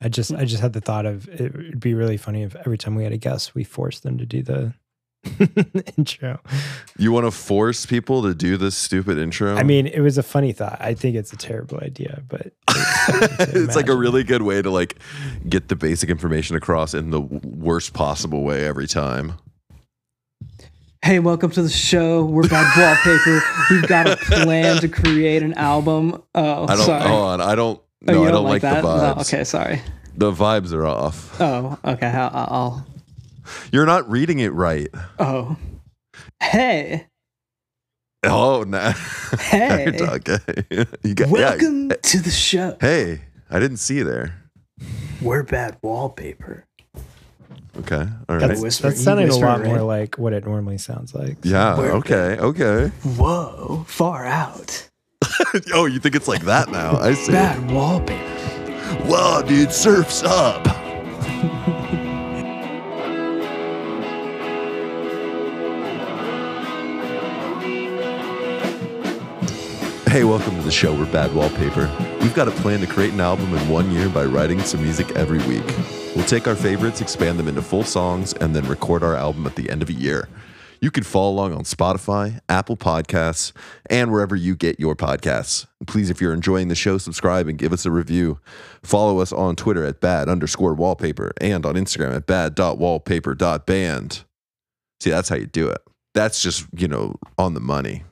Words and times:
I 0.00 0.08
just 0.08 0.30
hmm. 0.30 0.36
I 0.36 0.44
just 0.44 0.62
had 0.62 0.72
the 0.72 0.80
thought 0.80 1.06
of 1.06 1.28
it 1.28 1.54
would 1.54 1.80
be 1.80 1.94
really 1.94 2.16
funny 2.16 2.42
if 2.42 2.54
every 2.56 2.78
time 2.78 2.94
we 2.94 3.04
had 3.04 3.12
a 3.12 3.18
guest, 3.18 3.54
we 3.54 3.64
forced 3.64 4.02
them 4.02 4.18
to 4.18 4.26
do 4.26 4.42
the 4.42 4.74
intro. 5.96 6.40
You 6.96 7.12
want 7.12 7.26
to 7.26 7.30
force 7.30 7.86
people 7.86 8.22
to 8.22 8.34
do 8.34 8.56
this 8.56 8.76
stupid 8.76 9.18
intro? 9.18 9.56
I 9.56 9.62
mean, 9.62 9.86
it 9.86 10.00
was 10.00 10.16
a 10.18 10.22
funny 10.22 10.52
thought. 10.52 10.78
I 10.80 10.94
think 10.94 11.16
it's 11.16 11.32
a 11.32 11.36
terrible 11.36 11.78
idea, 11.80 12.22
but 12.28 12.52
it's 13.38 13.76
like 13.76 13.88
a 13.88 13.96
really 13.96 14.22
good 14.24 14.42
way 14.42 14.62
to 14.62 14.70
like 14.70 14.96
get 15.48 15.68
the 15.68 15.76
basic 15.76 16.10
information 16.10 16.56
across 16.56 16.94
in 16.94 17.10
the 17.10 17.20
worst 17.20 17.92
possible 17.92 18.42
way 18.42 18.66
every 18.66 18.86
time. 18.86 19.34
Hey, 21.04 21.20
welcome 21.20 21.50
to 21.52 21.62
the 21.62 21.68
show. 21.68 22.24
We're 22.24 22.48
bad 22.48 22.76
wallpaper. 22.76 23.40
We've 23.70 23.86
got 23.86 24.08
a 24.08 24.16
plan 24.44 24.80
to 24.80 24.88
create 24.88 25.42
an 25.42 25.54
album. 25.54 26.22
Oh, 26.34 26.64
I 26.64 26.74
don't. 26.74 26.86
sorry. 26.86 27.02
Hold 27.02 27.22
on. 27.22 27.40
I 27.40 27.54
don't. 27.54 27.80
Oh, 28.06 28.12
No, 28.12 28.22
you 28.22 28.28
I 28.28 28.30
don't 28.30 28.44
like, 28.44 28.62
that? 28.62 28.82
the 28.82 28.88
vibes. 28.88 29.16
No, 29.16 29.20
okay, 29.22 29.44
sorry. 29.44 29.80
The 30.16 30.30
vibes 30.32 30.72
are 30.72 30.86
off. 30.86 31.40
Oh, 31.40 31.78
okay. 31.84 32.06
I'll, 32.06 32.30
I'll. 32.34 32.86
You're 33.72 33.86
not 33.86 34.08
reading 34.10 34.38
it 34.40 34.52
right. 34.52 34.88
Oh, 35.18 35.56
hey, 36.42 37.06
Oh 38.24 38.64
no. 38.66 38.92
Hey. 39.38 39.96
okay. 40.00 40.38
you 41.04 41.14
got, 41.14 41.28
yeah. 41.28 41.32
welcome 41.32 41.90
to 41.90 42.18
the 42.18 42.30
show. 42.30 42.76
Hey, 42.80 43.22
I 43.48 43.60
didn't 43.60 43.76
see 43.76 43.98
you 43.98 44.04
there. 44.04 44.42
We're 45.22 45.44
bad 45.44 45.78
wallpaper. 45.82 46.64
Okay. 47.78 48.06
All 48.28 48.38
that's, 48.38 48.42
right. 48.54 48.58
whisper- 48.60 48.88
that's 48.88 48.98
you 48.98 49.04
sounding 49.04 49.28
a 49.28 49.36
lot 49.36 49.60
right? 49.60 49.66
more 49.68 49.82
like 49.82 50.18
what 50.18 50.32
it 50.32 50.44
normally 50.44 50.78
sounds 50.78 51.14
like. 51.14 51.36
Yeah. 51.42 51.78
We're 51.78 51.92
Okay. 51.92 52.36
Okay. 52.38 52.88
Whoa, 53.04 53.84
far 53.86 54.26
out. 54.26 54.87
oh, 55.72 55.86
you 55.86 55.98
think 55.98 56.14
it's 56.14 56.28
like 56.28 56.42
that 56.42 56.70
now? 56.70 56.96
I 56.96 57.14
see. 57.14 57.32
Bad 57.32 57.70
wallpaper. 57.70 58.24
Whoa, 59.04 59.42
dude, 59.42 59.72
surf's 59.72 60.22
up. 60.22 60.66
Hey, 70.08 70.24
welcome 70.24 70.56
to 70.56 70.62
the 70.62 70.70
show. 70.70 70.94
We're 70.94 71.10
Bad 71.12 71.34
Wallpaper. 71.34 71.86
We've 72.22 72.34
got 72.34 72.48
a 72.48 72.50
plan 72.50 72.80
to 72.80 72.86
create 72.86 73.12
an 73.12 73.20
album 73.20 73.54
in 73.54 73.68
one 73.68 73.90
year 73.90 74.08
by 74.08 74.24
writing 74.24 74.58
some 74.60 74.82
music 74.82 75.10
every 75.12 75.38
week. 75.46 75.64
We'll 76.16 76.24
take 76.24 76.48
our 76.48 76.56
favorites, 76.56 77.02
expand 77.02 77.38
them 77.38 77.46
into 77.46 77.60
full 77.62 77.84
songs, 77.84 78.32
and 78.32 78.56
then 78.56 78.66
record 78.66 79.02
our 79.02 79.14
album 79.14 79.46
at 79.46 79.54
the 79.54 79.68
end 79.70 79.82
of 79.82 79.90
a 79.90 79.92
year. 79.92 80.26
You 80.80 80.90
can 80.90 81.02
follow 81.02 81.32
along 81.32 81.54
on 81.54 81.64
Spotify, 81.64 82.40
Apple 82.48 82.76
Podcasts, 82.76 83.52
and 83.90 84.12
wherever 84.12 84.36
you 84.36 84.54
get 84.54 84.78
your 84.78 84.94
podcasts. 84.94 85.66
Please, 85.86 86.10
if 86.10 86.20
you're 86.20 86.32
enjoying 86.32 86.68
the 86.68 86.74
show, 86.74 86.98
subscribe 86.98 87.48
and 87.48 87.58
give 87.58 87.72
us 87.72 87.84
a 87.84 87.90
review. 87.90 88.38
Follow 88.82 89.18
us 89.20 89.32
on 89.32 89.56
Twitter 89.56 89.84
at 89.84 90.00
bad 90.00 90.28
underscore 90.28 90.74
wallpaper 90.74 91.32
and 91.40 91.66
on 91.66 91.74
Instagram 91.74 92.14
at 92.14 92.26
bad.wallpaper.band. 92.26 94.24
See, 95.00 95.10
that's 95.10 95.28
how 95.28 95.36
you 95.36 95.46
do 95.46 95.68
it. 95.68 95.80
That's 96.14 96.42
just, 96.42 96.66
you 96.76 96.88
know, 96.88 97.16
on 97.36 97.54
the 97.54 97.60
money. 97.60 98.04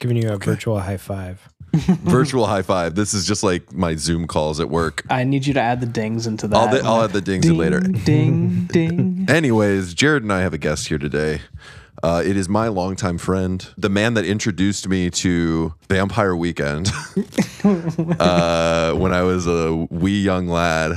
Giving 0.00 0.16
you 0.16 0.30
a 0.30 0.38
virtual 0.38 0.80
high 0.80 0.96
five. 0.96 1.48
Virtual 1.74 2.46
high 2.46 2.62
five. 2.62 2.94
This 2.94 3.14
is 3.14 3.26
just 3.26 3.42
like 3.42 3.72
my 3.72 3.96
Zoom 3.96 4.28
calls 4.28 4.60
at 4.60 4.70
work. 4.70 5.04
I 5.10 5.24
need 5.24 5.44
you 5.44 5.54
to 5.54 5.60
add 5.60 5.80
the 5.80 5.86
dings 5.86 6.24
into 6.26 6.46
that. 6.46 6.56
I'll, 6.56 6.86
I'll 6.86 7.02
add 7.02 7.10
the 7.10 7.20
dings 7.20 7.46
in 7.46 7.52
ding, 7.52 7.58
later. 7.58 7.80
Ding, 7.80 8.66
ding. 8.66 9.26
Anyways, 9.28 9.92
Jared 9.92 10.22
and 10.22 10.32
I 10.32 10.40
have 10.42 10.54
a 10.54 10.58
guest 10.58 10.86
here 10.86 10.98
today. 10.98 11.40
Uh, 12.04 12.22
it 12.22 12.36
is 12.36 12.50
my 12.50 12.68
longtime 12.68 13.16
friend, 13.16 13.66
the 13.78 13.88
man 13.88 14.12
that 14.12 14.26
introduced 14.26 14.86
me 14.86 15.08
to 15.08 15.72
Vampire 15.88 16.36
Weekend 16.36 16.92
uh, 18.20 18.92
when 18.92 19.14
I 19.14 19.22
was 19.22 19.46
a 19.46 19.74
wee 19.88 20.20
young 20.20 20.46
lad 20.46 20.92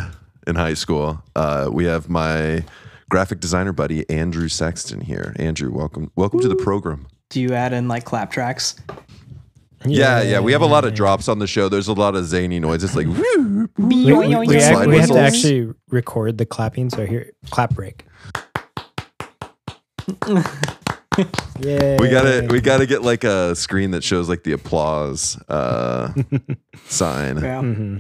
in 0.48 0.56
high 0.56 0.74
school. 0.74 1.24
Uh, 1.34 1.70
we 1.72 1.86
have 1.86 2.10
my 2.10 2.66
graphic 3.10 3.40
designer 3.40 3.72
buddy 3.72 4.04
Andrew 4.10 4.50
Sexton 4.50 5.00
here. 5.00 5.34
Andrew, 5.38 5.72
welcome, 5.72 6.12
welcome 6.18 6.42
to 6.42 6.50
the 6.50 6.58
program. 6.58 7.08
Do 7.30 7.40
you 7.40 7.54
add 7.54 7.72
in 7.72 7.88
like 7.88 8.04
clap 8.04 8.30
tracks? 8.30 8.76
Yeah, 9.86 10.22
yeah, 10.24 10.42
we 10.42 10.52
have 10.52 10.62
a 10.62 10.66
lot 10.66 10.84
of 10.84 10.94
drops 10.94 11.30
on 11.30 11.40
the 11.40 11.48
show. 11.48 11.70
There's 11.70 11.88
a 11.88 11.94
lot 11.94 12.18
of 12.18 12.26
zany 12.26 12.60
noises, 12.60 12.98
like 12.98 13.08
woo, 13.08 13.70
We, 13.78 14.12
we, 14.12 14.36
we, 14.36 14.58
act- 14.58 14.88
we 14.88 14.98
have 14.98 15.08
to 15.08 15.20
actually 15.20 15.74
record 15.88 16.38
the 16.38 16.46
clapping. 16.46 16.90
So 16.90 17.06
here, 17.06 17.32
clap 17.50 17.74
break. 17.74 18.04
yeah, 21.60 21.98
We 22.00 22.10
gotta 22.10 22.48
we 22.50 22.62
gotta 22.62 22.86
get 22.86 23.02
like 23.02 23.24
a 23.24 23.56
screen 23.56 23.92
that 23.92 24.04
shows 24.04 24.30
like 24.30 24.44
the 24.44 24.52
applause 24.54 25.38
uh, 25.50 26.14
sign. 26.88 27.38
Yeah. 27.38 27.62
hmm 27.62 27.98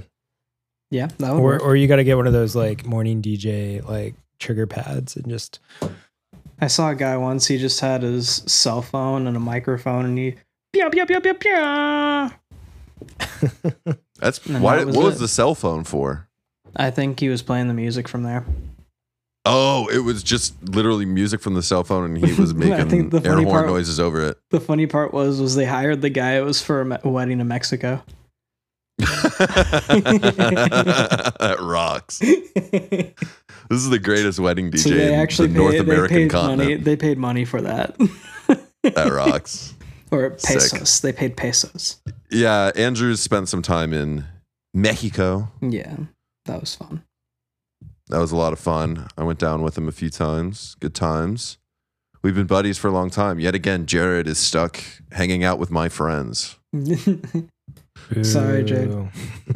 Yeah, 0.91 1.07
that 1.19 1.31
Or, 1.33 1.41
work. 1.41 1.63
or 1.63 1.75
you 1.75 1.87
got 1.87 1.97
to 1.97 2.03
get 2.03 2.15
one 2.17 2.27
of 2.27 2.33
those 2.33 2.55
like 2.55 2.85
morning 2.85 3.21
DJ 3.21 3.83
like 3.87 4.15
trigger 4.39 4.67
pads 4.67 5.15
and 5.15 5.27
just 5.27 5.59
I 6.61 6.67
saw 6.67 6.89
a 6.91 6.95
guy 6.95 7.17
once, 7.17 7.47
he 7.47 7.57
just 7.57 7.79
had 7.81 8.01
his 8.03 8.43
cell 8.47 8.81
phone 8.81 9.27
and 9.27 9.35
a 9.37 9.39
microphone 9.39 10.05
and 10.05 10.17
he 10.17 10.35
pew, 10.73 10.89
pew, 10.89 11.05
pew, 11.05 11.19
pew, 11.21 11.33
pew. 11.35 12.31
That's 14.19 14.43
And 14.47 14.63
why. 14.63 14.77
that 14.77 14.87
was 14.87 14.95
what 14.95 15.05
was 15.05 15.19
the 15.19 15.27
cell 15.27 15.53
phone 15.55 15.83
for? 15.83 16.27
I 16.75 16.89
think 16.91 17.19
he 17.19 17.29
was 17.29 17.41
playing 17.41 17.67
the 17.67 17.73
music 17.73 18.07
from 18.07 18.23
there. 18.23 18.43
Oh, 19.49 19.87
it 19.91 19.99
was 19.99 20.23
just 20.23 20.55
literally 20.69 21.05
music 21.05 21.41
from 21.41 21.53
the 21.53 21.63
cell 21.63 21.83
phone, 21.83 22.05
and 22.05 22.17
he 22.17 22.33
was 22.39 22.51
I 22.55 22.55
making 22.55 22.89
think 22.89 23.11
the 23.11 23.21
air 23.25 23.33
horn 23.35 23.45
part- 23.47 23.67
noises 23.67 23.99
over 23.99 24.21
it. 24.21 24.37
The 24.51 24.59
funny 24.59 24.87
part 24.87 25.13
was 25.13 25.39
was 25.41 25.55
they 25.55 25.65
hired 25.65 26.01
the 26.01 26.09
guy. 26.09 26.33
It 26.37 26.41
was 26.43 26.61
for 26.61 26.81
a 26.81 26.85
me- 26.85 26.97
wedding 27.03 27.39
in 27.39 27.47
Mexico. 27.47 28.03
that 28.97 29.57
rocks. 31.59 32.19
This 32.19 33.81
is 33.81 33.89
the 33.89 33.99
greatest 33.99 34.39
wedding 34.39 34.71
DJ 34.71 34.79
so 34.79 34.89
they 34.89 35.13
actually 35.13 35.47
in 35.49 35.53
the 35.53 35.59
North 35.59 35.73
paid, 35.73 35.85
they 35.85 35.91
American 35.93 36.17
paid 36.17 36.29
continent. 36.31 36.57
money. 36.69 36.75
They 36.75 36.95
paid 36.95 37.17
money 37.17 37.45
for 37.45 37.61
that, 37.61 37.95
That 38.83 39.11
rocks. 39.11 39.73
or 40.11 40.37
Sick. 40.37 40.57
pesos. 40.59 40.99
They 41.01 41.13
paid 41.13 41.37
pesos. 41.37 42.01
Yeah, 42.31 42.71
Andrew's 42.75 43.21
spent 43.21 43.49
some 43.49 43.61
time 43.61 43.93
in 43.93 44.25
Mexico. 44.73 45.49
Yeah, 45.61 45.95
that 46.45 46.59
was 46.59 46.75
fun. 46.75 47.03
That 48.09 48.19
was 48.19 48.31
a 48.31 48.37
lot 48.37 48.53
of 48.53 48.59
fun. 48.59 49.07
I 49.17 49.23
went 49.23 49.39
down 49.39 49.61
with 49.63 49.77
him 49.77 49.87
a 49.87 49.91
few 49.91 50.09
times. 50.09 50.75
Good 50.79 50.95
times. 50.95 51.57
We've 52.23 52.35
been 52.35 52.47
buddies 52.47 52.77
for 52.77 52.87
a 52.87 52.91
long 52.91 53.09
time. 53.09 53.39
Yet 53.39 53.53
again, 53.55 53.85
Jared 53.85 54.27
is 54.27 54.37
stuck 54.37 54.81
hanging 55.11 55.43
out 55.43 55.59
with 55.59 55.69
my 55.71 55.89
friends. 55.89 56.57
Sorry, 58.21 58.63
Jade. 58.63 58.89
Ooh. 58.89 59.09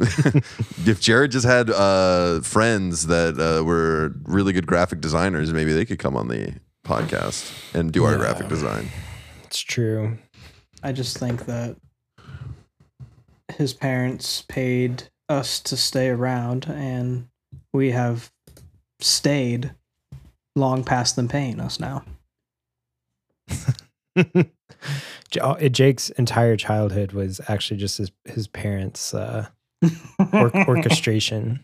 if 0.86 1.00
Jared 1.00 1.30
just 1.30 1.46
had 1.46 1.70
uh, 1.70 2.40
friends 2.40 3.06
that 3.06 3.38
uh, 3.38 3.64
were 3.64 4.12
really 4.24 4.52
good 4.52 4.66
graphic 4.66 5.00
designers, 5.00 5.52
maybe 5.52 5.72
they 5.72 5.84
could 5.84 5.98
come 5.98 6.16
on 6.16 6.28
the 6.28 6.54
podcast 6.84 7.52
and 7.74 7.92
do 7.92 8.04
our 8.04 8.12
Yeah. 8.12 8.18
graphic 8.18 8.48
design. 8.48 8.88
It's 9.44 9.60
true. 9.60 10.18
I 10.82 10.92
just 10.92 11.16
think 11.18 11.46
that 11.46 11.76
his 13.56 13.72
parents 13.72 14.42
paid 14.48 15.04
us 15.28 15.60
to 15.60 15.76
stay 15.76 16.08
around, 16.08 16.66
and 16.68 17.28
we 17.72 17.90
have 17.92 18.31
stayed 19.02 19.72
long 20.56 20.84
past 20.84 21.16
them 21.16 21.28
paying 21.28 21.60
us 21.60 21.78
now. 21.80 22.04
Oh, 25.40 25.54
Jake's 25.68 26.10
entire 26.10 26.56
childhood 26.58 27.12
was 27.12 27.40
actually 27.48 27.78
just 27.78 27.96
his 27.96 28.12
his 28.26 28.46
parents' 28.48 29.14
uh, 29.14 29.46
or- 30.34 30.54
orchestration. 30.68 31.60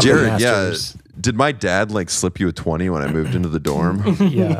Jared, 0.00 0.26
Masters. 0.26 0.94
yeah. 0.96 1.02
Did 1.20 1.34
my 1.36 1.52
dad 1.52 1.90
like 1.90 2.10
slip 2.10 2.38
you 2.38 2.48
a 2.48 2.52
20 2.52 2.90
when 2.90 3.00
I 3.02 3.06
moved 3.10 3.34
into 3.34 3.48
the 3.48 3.58
dorm? 3.60 4.02
Yeah. 4.20 4.58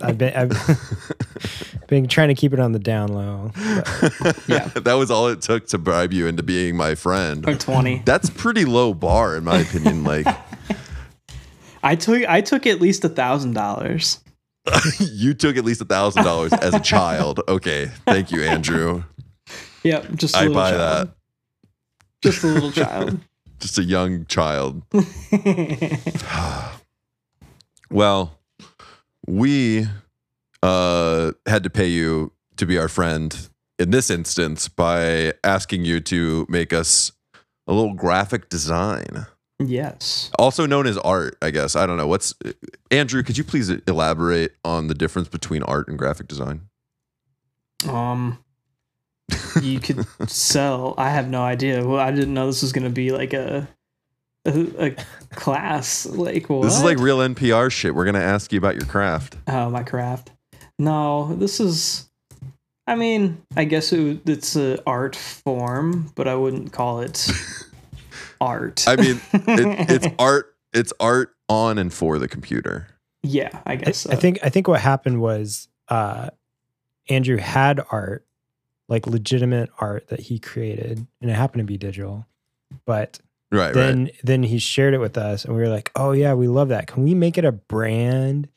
I've 0.00 0.16
been 0.16 0.32
I've 0.34 1.86
been 1.88 2.08
trying 2.08 2.28
to 2.28 2.34
keep 2.34 2.54
it 2.54 2.60
on 2.60 2.72
the 2.72 2.78
down 2.78 3.08
low. 3.12 3.50
yeah, 4.48 4.68
that 4.68 4.94
was 4.96 5.10
all 5.10 5.28
it 5.28 5.42
took 5.42 5.66
to 5.68 5.78
bribe 5.78 6.12
you 6.14 6.26
into 6.26 6.42
being 6.42 6.74
my 6.76 6.94
friend. 6.94 7.46
or 7.46 7.54
twenty. 7.56 8.00
That's 8.06 8.30
pretty 8.30 8.64
low 8.64 8.94
bar 8.94 9.36
in 9.36 9.44
my 9.44 9.58
opinion. 9.58 10.04
Like 10.04 10.26
I 11.82 11.96
took 11.96 12.24
I 12.28 12.40
took 12.40 12.66
at 12.66 12.80
least 12.80 13.04
a 13.04 13.08
thousand 13.08 13.54
dollars. 13.54 14.20
you 15.00 15.34
took 15.34 15.56
at 15.56 15.64
least 15.64 15.80
a 15.80 15.84
thousand 15.84 16.24
dollars 16.24 16.52
as 16.52 16.74
a 16.74 16.80
child. 16.94 17.40
Okay. 17.48 17.86
Thank 18.06 18.30
you, 18.30 18.42
Andrew. 18.42 19.04
Yep, 19.82 20.14
just 20.14 20.34
a 20.36 20.38
I 20.38 20.40
little 20.42 20.54
buy 20.54 20.70
child. 20.70 21.10
Just 22.22 22.44
a 22.44 22.46
little 22.46 22.72
child. 22.84 23.20
Just 23.58 23.78
a 23.78 23.84
young 23.84 24.26
child. 24.26 24.82
Well, 27.90 28.38
we 29.26 29.86
uh, 30.62 31.32
had 31.46 31.62
to 31.64 31.68
pay 31.68 31.88
you 31.88 32.32
to 32.56 32.64
be 32.64 32.78
our 32.78 32.88
friend 32.88 33.48
in 33.78 33.90
this 33.90 34.08
instance 34.08 34.66
by 34.66 35.34
asking 35.44 35.84
you 35.84 36.00
to 36.00 36.46
make 36.48 36.72
us 36.72 37.12
a 37.66 37.74
little 37.74 37.92
graphic 37.92 38.48
design, 38.48 39.26
yes. 39.68 40.30
also 40.38 40.66
known 40.66 40.86
as 40.86 40.98
art. 40.98 41.36
I 41.42 41.50
guess 41.50 41.76
I 41.76 41.86
don't 41.86 41.96
know 41.96 42.06
what's. 42.06 42.34
Andrew, 42.90 43.22
could 43.22 43.38
you 43.38 43.44
please 43.44 43.70
elaborate 43.70 44.52
on 44.64 44.88
the 44.88 44.94
difference 44.94 45.28
between 45.28 45.62
art 45.62 45.88
and 45.88 45.98
graphic 45.98 46.28
design? 46.28 46.68
Um, 47.88 48.38
you 49.60 49.80
could 49.80 50.06
sell. 50.28 50.94
I 50.98 51.10
have 51.10 51.28
no 51.28 51.42
idea. 51.42 51.86
Well, 51.86 52.00
I 52.00 52.10
didn't 52.10 52.34
know 52.34 52.46
this 52.46 52.62
was 52.62 52.72
gonna 52.72 52.90
be 52.90 53.10
like 53.12 53.32
a 53.32 53.68
a, 54.44 54.86
a 54.86 54.96
class. 55.30 56.06
Like 56.06 56.48
what? 56.48 56.62
This 56.62 56.76
is 56.76 56.84
like 56.84 56.98
real 56.98 57.18
NPR 57.18 57.70
shit. 57.70 57.94
We're 57.94 58.04
gonna 58.04 58.20
ask 58.20 58.52
you 58.52 58.58
about 58.58 58.76
your 58.76 58.86
craft. 58.86 59.36
oh 59.48 59.70
my 59.70 59.82
craft. 59.82 60.30
No, 60.78 61.34
this 61.34 61.60
is. 61.60 62.08
I 62.86 62.96
mean, 62.96 63.40
I 63.56 63.64
guess 63.64 63.92
it, 63.92 64.28
it's 64.28 64.56
an 64.56 64.80
art 64.86 65.14
form, 65.14 66.10
but 66.16 66.26
I 66.26 66.34
wouldn't 66.34 66.72
call 66.72 67.00
it 67.00 67.30
art. 68.42 68.84
I 68.86 68.96
mean, 68.96 69.20
it, 69.32 69.90
it's 69.90 70.06
art. 70.18 70.54
It's 70.72 70.92
art 71.00 71.34
on 71.48 71.78
and 71.78 71.92
for 71.92 72.18
the 72.18 72.28
computer. 72.28 72.88
yeah, 73.22 73.50
I 73.66 73.72
I, 73.72 73.76
guess. 73.76 73.98
So. 73.98 74.10
I 74.10 74.16
think 74.16 74.38
I 74.42 74.48
think 74.48 74.68
what 74.68 74.80
happened 74.80 75.20
was 75.20 75.68
uh, 75.88 76.30
Andrew 77.08 77.36
had 77.36 77.80
art, 77.90 78.26
like 78.88 79.06
legitimate 79.06 79.70
art 79.78 80.08
that 80.08 80.20
he 80.20 80.38
created, 80.38 81.06
and 81.20 81.30
it 81.30 81.34
happened 81.34 81.60
to 81.60 81.64
be 81.64 81.76
digital. 81.78 82.26
But 82.86 83.18
Right. 83.50 83.66
right. 83.66 83.74
then 83.74 84.10
then 84.24 84.42
he 84.44 84.58
shared 84.58 84.94
it 84.94 84.98
with 84.98 85.18
us, 85.18 85.44
and 85.44 85.54
we 85.54 85.60
were 85.60 85.68
like, 85.68 85.90
"Oh 85.94 86.12
yeah, 86.12 86.32
we 86.32 86.48
love 86.48 86.68
that. 86.70 86.86
Can 86.86 87.04
we 87.04 87.14
make 87.14 87.36
it 87.36 87.44
a 87.44 87.52
brand?" 87.52 88.48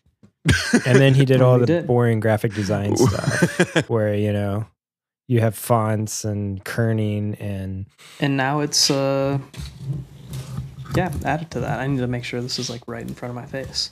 And 0.86 1.00
then 1.00 1.16
he 1.16 1.26
did 1.26 1.42
all 1.42 1.60
the 1.60 1.66
did. 1.66 1.88
boring 1.88 2.20
graphic 2.22 2.54
design 2.54 2.96
stuff, 2.98 3.90
where 3.90 4.16
you 4.16 4.32
know 4.32 4.68
you 5.27 5.42
have 5.42 5.56
fonts 5.56 6.25
and 6.25 6.63
kerning 6.63 7.36
and 7.39 7.86
and 8.19 8.38
now 8.38 8.60
it's 8.60 8.92
uh 8.92 9.39
yeah 10.95 11.12
added 11.24 11.51
to 11.51 11.60
that. 11.62 11.80
I 11.80 11.88
need 11.88 12.00
to 12.00 12.07
make 12.07 12.24
sure 12.24 12.42
this 12.42 12.60
is 12.60 12.69
like 12.69 12.81
right 12.88 13.01
in 13.01 13.13
front 13.13 13.31
of 13.31 13.36
my 13.36 13.45
face. 13.45 13.92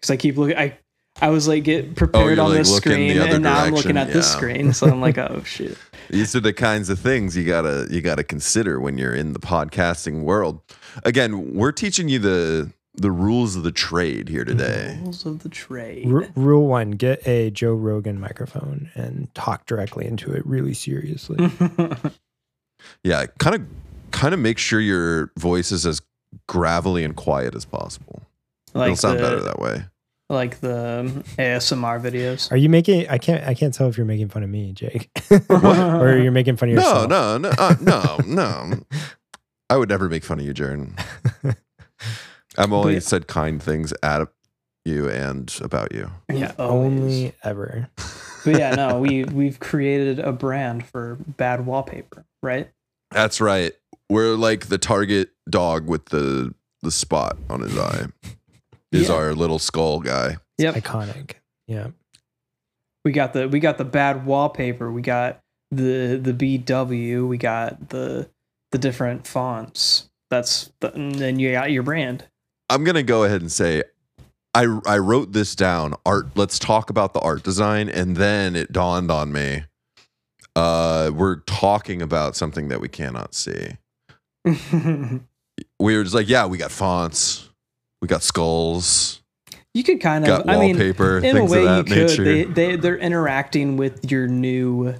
Because 0.00 0.10
i 0.10 0.16
keep 0.16 0.36
looking 0.36 0.56
i 0.56 0.76
i 1.20 1.28
was 1.28 1.46
like 1.46 1.64
get 1.64 1.94
prepared 1.94 2.36
you're, 2.36 2.44
on 2.44 2.50
like, 2.50 2.58
this 2.58 2.76
screen 2.76 3.16
the 3.16 3.22
other 3.22 3.34
and 3.34 3.44
now 3.44 3.64
i'm 3.64 3.74
looking 3.74 3.94
direction, 3.94 3.96
at 3.96 4.12
this 4.12 4.30
screen 4.30 4.72
so 4.72 4.88
i'm 4.88 5.00
like 5.00 5.18
oh 5.18 5.42
shit. 5.46 5.76
These 6.10 6.34
are 6.36 6.40
the 6.40 6.52
kinds 6.52 6.90
of 6.90 6.98
things 6.98 7.36
you 7.36 7.44
gotta 7.44 7.86
you 7.90 8.00
gotta 8.00 8.24
consider 8.24 8.80
when 8.80 8.98
you're 8.98 9.14
in 9.14 9.32
the 9.32 9.38
podcasting 9.38 10.22
world. 10.22 10.60
Again, 11.04 11.54
we're 11.54 11.72
teaching 11.72 12.08
you 12.08 12.18
the 12.18 12.72
the 12.94 13.10
rules 13.10 13.56
of 13.56 13.62
the 13.62 13.72
trade 13.72 14.28
here 14.28 14.44
today. 14.44 14.98
rules 15.02 15.24
of 15.24 15.42
the 15.42 15.48
trade 15.48 16.12
R- 16.12 16.28
rule 16.36 16.66
one: 16.66 16.92
get 16.92 17.26
a 17.26 17.50
Joe 17.50 17.72
Rogan 17.74 18.20
microphone 18.20 18.90
and 18.94 19.34
talk 19.34 19.64
directly 19.66 20.06
into 20.06 20.32
it 20.32 20.44
really 20.46 20.74
seriously. 20.74 21.50
Yeah, 23.04 23.26
kind 23.38 23.54
of 23.54 23.62
kind 24.10 24.34
of 24.34 24.40
make 24.40 24.58
sure 24.58 24.80
your 24.80 25.30
voice 25.38 25.70
is 25.70 25.86
as 25.86 26.02
gravelly 26.48 27.04
and 27.04 27.14
quiet 27.14 27.54
as 27.54 27.64
possible. 27.64 28.22
like 28.74 28.86
It'll 28.86 28.96
sound 28.96 29.18
the, 29.18 29.22
better 29.22 29.40
that 29.40 29.60
way. 29.60 29.84
like 30.28 30.58
the 30.60 31.22
asmr 31.38 32.00
videos 32.02 32.50
Are 32.50 32.56
you 32.56 32.68
making? 32.68 33.08
I 33.08 33.18
can't. 33.18 33.46
I 33.46 33.54
can't 33.54 33.72
tell 33.72 33.88
if 33.88 33.96
you're 33.96 34.04
making 34.04 34.30
fun 34.30 34.42
of 34.42 34.50
me, 34.50 34.72
Jake, 34.72 35.10
or 35.48 36.18
you're 36.18 36.32
making 36.32 36.56
fun 36.56 36.70
of 36.70 36.74
yourself. 36.74 37.08
no, 37.08 37.38
no, 37.38 37.50
uh, 37.56 37.76
no, 37.80 38.18
no. 38.26 38.72
I 39.70 39.76
would 39.76 39.88
never 39.88 40.08
make 40.08 40.24
fun 40.24 40.40
of 40.40 40.44
you, 40.44 40.52
Jaron. 40.52 40.98
I've 42.58 42.72
only 42.72 42.94
But- 42.94 43.02
said 43.04 43.26
kind 43.28 43.62
things 43.62 43.92
at 44.02 44.28
you 44.84 45.08
and 45.08 45.52
about 45.62 45.92
you. 45.92 46.10
yeah. 46.32 46.52
Only 46.58 47.34
ever. 47.44 47.88
but 48.44 48.58
yeah 48.58 48.74
no 48.74 48.98
we 48.98 49.22
we've 49.24 49.60
created 49.60 50.18
a 50.18 50.32
brand 50.32 50.84
for 50.84 51.16
bad 51.36 51.64
wallpaper 51.64 52.24
right 52.42 52.68
That's 53.12 53.40
right. 53.40 53.72
We're 54.10 54.34
like 54.34 54.66
the 54.66 54.78
target 54.78 55.30
dog 55.48 55.86
with 55.88 56.06
the 56.06 56.52
the 56.82 56.90
spot 56.90 57.36
on 57.48 57.60
his 57.60 57.78
eye. 57.78 58.06
Is 58.92 59.08
Yeah. 59.08 59.14
our 59.14 59.34
little 59.34 59.58
skull 59.60 60.00
guy. 60.00 60.36
yep 60.58 60.74
Iconic. 60.74 61.34
Yeah. 61.68 61.88
we 63.04 63.12
got 63.12 63.32
the 63.32 63.48
we 63.48 63.60
got 63.60 63.78
the 63.78 63.84
bad 63.84 64.26
wallpaper 64.26 64.90
we 64.90 65.00
got 65.02 65.40
the 65.70 66.16
the 66.20 66.32
bw 66.34 67.26
we 67.28 67.38
got 67.38 67.88
the 67.90 68.28
the 68.72 68.78
different 68.78 69.26
fonts 69.26 70.10
that's 70.30 70.72
the, 70.80 70.92
and 70.94 71.14
then 71.14 71.38
you 71.38 71.52
got 71.52 71.70
your 71.70 71.82
brand 71.84 72.26
I'm 72.72 72.84
gonna 72.84 73.02
go 73.02 73.24
ahead 73.24 73.40
and 73.40 73.50
say 73.50 73.82
I 74.54 74.62
I 74.86 74.98
wrote 74.98 75.32
this 75.32 75.54
down. 75.54 75.94
Art. 76.06 76.28
Let's 76.34 76.58
talk 76.58 76.90
about 76.90 77.14
the 77.14 77.20
art 77.20 77.42
design, 77.42 77.88
and 77.88 78.16
then 78.16 78.56
it 78.56 78.72
dawned 78.72 79.10
on 79.10 79.32
me. 79.32 79.64
Uh, 80.54 81.10
we're 81.14 81.36
talking 81.40 82.02
about 82.02 82.36
something 82.36 82.68
that 82.68 82.80
we 82.80 82.88
cannot 82.88 83.34
see. 83.34 83.76
We 85.78 85.96
were 85.96 86.02
just 86.02 86.14
like, 86.14 86.28
yeah, 86.28 86.46
we 86.46 86.56
got 86.56 86.70
fonts, 86.70 87.50
we 88.00 88.08
got 88.08 88.22
skulls, 88.22 89.22
you 89.74 89.82
could 89.82 90.00
kind 90.00 90.26
of 90.26 90.48
i 90.48 90.58
mean 90.58 90.78
in 90.78 91.36
a 91.36 91.44
way 91.44 91.60
you 91.60 91.66
that 91.66 91.86
could 91.86 92.24
they, 92.24 92.44
they 92.44 92.76
they're 92.76 92.98
interacting 92.98 93.76
with 93.76 94.10
your 94.10 94.26
new 94.26 94.94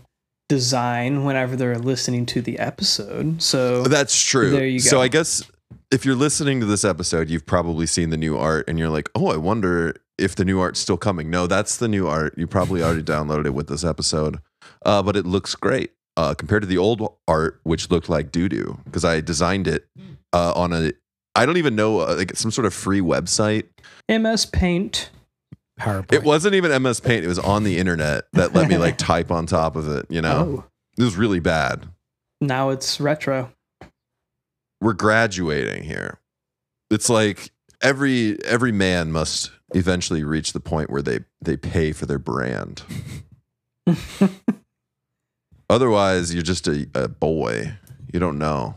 design 0.49 1.25
whenever 1.25 1.57
they're 1.57 1.79
listening 1.79 2.27
to 2.27 2.41
the 2.43 2.59
episode 2.59 3.41
so 3.43 3.83
That's 3.85 4.21
true. 4.21 4.51
There 4.51 4.67
you 4.67 4.81
go. 4.81 4.89
So. 4.89 5.01
I 5.01 5.09
guess 5.09 5.43
if 5.91 6.05
you're 6.05 6.17
listening 6.17 6.61
to 6.61 6.67
this 6.67 6.85
episode, 6.85 7.29
you've 7.31 7.47
probably 7.47 7.87
seen 7.87 8.11
the 8.11 8.17
new 8.17 8.37
art 8.37 8.69
and 8.69 8.79
you're 8.79 8.89
like, 8.89 9.11
oh, 9.15 9.29
I 9.29 9.37
wonder 9.37 9.97
if 10.19 10.35
the 10.35 10.45
new 10.45 10.61
art's 10.61 10.81
still 10.81 10.97
coming. 10.97 11.31
No, 11.31 11.47
that's 11.47 11.77
the 11.77 11.89
new 11.89 12.07
art. 12.07 12.35
You 12.37 12.47
probably 12.47 12.83
already 12.83 13.03
downloaded 13.03 13.47
it 13.47 13.55
with 13.55 13.69
this 13.69 13.85
episode. 13.85 14.41
Uh, 14.85 15.03
but 15.03 15.17
it 15.17 15.27
looks 15.27 15.55
great 15.55 15.93
uh, 16.17 16.35
compared 16.35 16.63
to 16.63 16.69
the 16.69 16.79
old 16.79 17.17
art, 17.27 17.61
which 17.65 17.91
looked 17.91 18.09
like 18.09 18.31
doo 18.33 18.49
doo 18.49 18.79
because 18.85 19.05
I 19.05 19.21
designed 19.21 19.67
it 19.67 19.87
uh, 20.33 20.53
on 20.55 20.73
a, 20.73 20.93
I 21.35 21.47
don't 21.47 21.57
even 21.57 21.75
know, 21.75 22.01
uh, 22.01 22.15
like 22.17 22.37
some 22.37 22.51
sort 22.51 22.67
of 22.67 22.75
free 22.75 23.01
website. 23.01 23.65
ms 24.09 24.47
paint 24.47 25.11
PowerPoint. 25.81 26.13
It 26.13 26.23
wasn't 26.23 26.55
even 26.55 26.83
MS 26.83 27.01
Paint. 27.01 27.25
It 27.25 27.29
was 27.29 27.39
on 27.39 27.65
the 27.65 27.79
internet 27.79 28.25
that 28.35 28.53
let 28.55 28.69
me 28.69 28.77
like 28.77 28.97
type 28.99 29.31
on 29.31 29.47
top 29.47 29.75
of 29.75 29.89
it. 29.89 30.07
You 30.09 30.23
know, 30.23 30.63
oh 30.63 30.65
it 30.99 31.03
was 31.03 31.17
really 31.17 31.41
bad. 31.41 31.89
now 32.41 32.71
it's 32.71 33.01
retro 33.01 33.51
we're 34.83 34.93
graduating 34.93 35.85
here. 35.85 36.19
It's 36.91 37.09
like 37.09 37.53
every 37.81 38.43
every 38.45 38.73
man 38.73 39.13
must 39.13 39.53
eventually 39.75 40.25
reach 40.25 40.53
the 40.53 40.61
point 40.61 40.91
where 40.91 41.03
they 41.03 41.21
they 41.41 41.57
pay 41.57 41.93
for 41.93 42.05
their 42.05 42.19
brand. 42.19 42.83
Otherwise, 45.71 46.35
you're 46.35 46.43
just 46.43 46.67
a, 46.69 46.89
a 46.95 47.09
boy. 47.09 47.75
You 48.13 48.21
don't 48.21 48.39
know. 48.39 48.75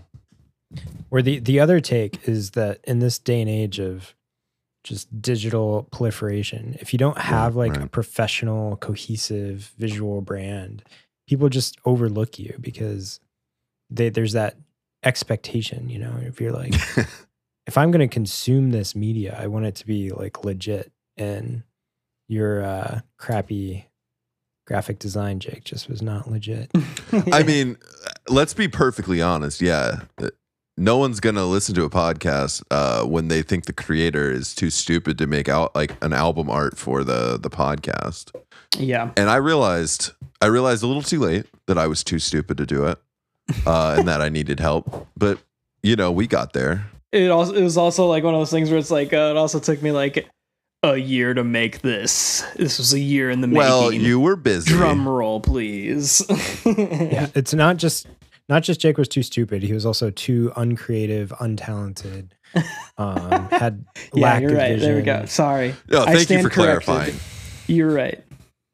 Or 1.09 1.21
the 1.21 1.39
the 1.39 1.59
other 1.59 1.79
take 1.79 2.27
is 2.27 2.51
that 2.51 2.79
in 2.83 2.99
this 2.99 3.17
day 3.17 3.41
and 3.41 3.49
age 3.49 3.79
of 3.79 4.13
just 4.83 5.21
digital 5.21 5.87
proliferation, 5.91 6.77
if 6.79 6.93
you 6.93 6.99
don't 6.99 7.17
have 7.17 7.55
like 7.55 7.75
a 7.75 7.87
professional, 7.87 8.77
cohesive 8.77 9.73
visual 9.79 10.21
brand, 10.21 10.83
people 11.27 11.49
just 11.49 11.79
overlook 11.85 12.37
you 12.37 12.55
because 12.61 13.19
they, 13.89 14.09
there's 14.09 14.33
that 14.33 14.55
expectation. 15.05 15.89
You 15.89 15.99
know, 15.99 16.13
if 16.21 16.41
you're 16.41 16.51
like, 16.51 16.73
if 17.67 17.77
I'm 17.77 17.91
going 17.91 18.07
to 18.07 18.13
consume 18.13 18.71
this 18.71 18.95
media, 18.95 19.37
I 19.39 19.47
want 19.47 19.65
it 19.65 19.75
to 19.75 19.87
be 19.87 20.11
like 20.11 20.43
legit. 20.43 20.91
And 21.17 21.63
your 22.27 22.63
uh, 22.63 22.99
crappy 23.17 23.87
graphic 24.67 24.99
design, 24.99 25.39
Jake, 25.39 25.63
just 25.63 25.87
was 25.87 26.01
not 26.01 26.29
legit. 26.29 26.71
I 27.31 27.43
mean, 27.43 27.77
let's 28.27 28.53
be 28.53 28.67
perfectly 28.67 29.21
honest. 29.21 29.61
Yeah. 29.61 30.01
No 30.77 30.97
one's 30.97 31.21
going 31.21 31.35
to 31.35 31.45
listen 31.45 31.73
to 31.75 31.85
a 31.85 31.89
podcast 31.89 32.61
uh, 32.69 33.05
when 33.05 33.29
they 33.29 33.41
think 33.41 33.65
the 33.65 33.73
creator 33.73 34.29
is 34.29 34.53
too 34.53 34.69
stupid 34.69 35.17
to 35.19 35.27
make 35.27 35.47
out 35.47 35.73
like 35.73 35.95
an 36.03 36.11
album 36.11 36.49
art 36.49 36.77
for 36.77 37.05
the 37.05 37.39
the 37.41 37.49
podcast. 37.49 38.35
yeah 38.77 39.11
and 39.15 39.29
I 39.29 39.37
realized 39.37 40.11
I 40.41 40.47
realized 40.47 40.83
a 40.83 40.87
little 40.87 41.01
too 41.01 41.19
late 41.19 41.45
that 41.67 41.77
I 41.77 41.87
was 41.87 42.03
too 42.03 42.19
stupid 42.19 42.57
to 42.57 42.65
do 42.65 42.85
it, 42.87 42.99
uh, 43.65 43.95
and 43.97 44.07
that 44.07 44.21
I 44.21 44.29
needed 44.29 44.59
help. 44.59 45.07
But 45.17 45.39
you 45.83 45.95
know, 45.95 46.11
we 46.11 46.27
got 46.27 46.53
there. 46.53 46.85
it 47.11 47.29
also 47.29 47.53
it 47.53 47.63
was 47.63 47.77
also 47.77 48.07
like 48.07 48.23
one 48.23 48.33
of 48.33 48.41
those 48.41 48.51
things 48.51 48.69
where 48.69 48.79
it's 48.79 48.91
like 48.91 49.13
uh, 49.13 49.31
it 49.31 49.37
also 49.37 49.59
took 49.59 49.81
me 49.81 49.91
like 49.91 50.27
a 50.83 50.97
year 50.97 51.33
to 51.33 51.43
make 51.43 51.81
this. 51.81 52.43
This 52.55 52.77
was 52.77 52.93
a 52.93 52.99
year 52.99 53.29
in 53.29 53.41
the 53.41 53.47
making. 53.47 53.59
Well, 53.59 53.91
you 53.91 54.19
were 54.19 54.35
busy. 54.35 54.71
drum 54.71 55.07
roll, 55.07 55.39
please. 55.41 56.23
yeah, 56.65 57.27
it's 57.35 57.53
not 57.53 57.77
just 57.77 58.07
not 58.47 58.63
just 58.63 58.79
Jake 58.79 58.97
was 58.97 59.07
too 59.07 59.23
stupid. 59.23 59.63
He 59.63 59.73
was 59.73 59.85
also 59.85 60.11
too 60.11 60.51
uncreative, 60.55 61.29
untalented. 61.39 62.29
Um, 62.97 63.49
had 63.51 63.85
yeah, 64.13 64.23
lack 64.23 64.41
you're 64.41 64.51
of 64.51 64.57
right. 64.57 64.73
vision. 64.73 64.87
There 64.87 64.95
we 64.97 65.01
go. 65.01 65.25
Sorry. 65.25 65.75
Oh, 65.91 66.03
I 66.03 66.05
thank 66.05 66.19
you 66.19 66.23
stand 66.25 66.43
for 66.43 66.49
corrected. 66.49 66.85
clarifying. 66.85 67.15
You're 67.67 67.91
right. 67.91 68.23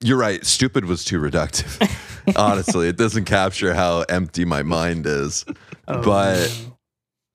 You're 0.01 0.17
right. 0.17 0.45
Stupid 0.45 0.85
was 0.85 1.05
too 1.05 1.19
reductive. 1.19 2.07
Honestly, 2.35 2.87
it 2.87 2.97
doesn't 2.97 3.25
capture 3.25 3.73
how 3.73 4.01
empty 4.01 4.45
my 4.45 4.63
mind 4.63 5.05
is. 5.05 5.45
Oh, 5.87 6.01
But- 6.01 6.67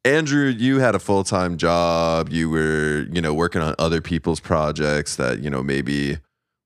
Andrew, 0.04 0.46
you 0.46 0.78
had 0.78 0.94
a 0.94 1.00
full 1.00 1.24
time 1.24 1.56
job. 1.56 2.28
You 2.30 2.48
were, 2.48 3.06
you 3.10 3.20
know, 3.20 3.34
working 3.34 3.60
on 3.60 3.74
other 3.78 4.00
people's 4.00 4.38
projects 4.38 5.16
that, 5.16 5.40
you 5.40 5.50
know, 5.50 5.64
maybe 5.64 6.18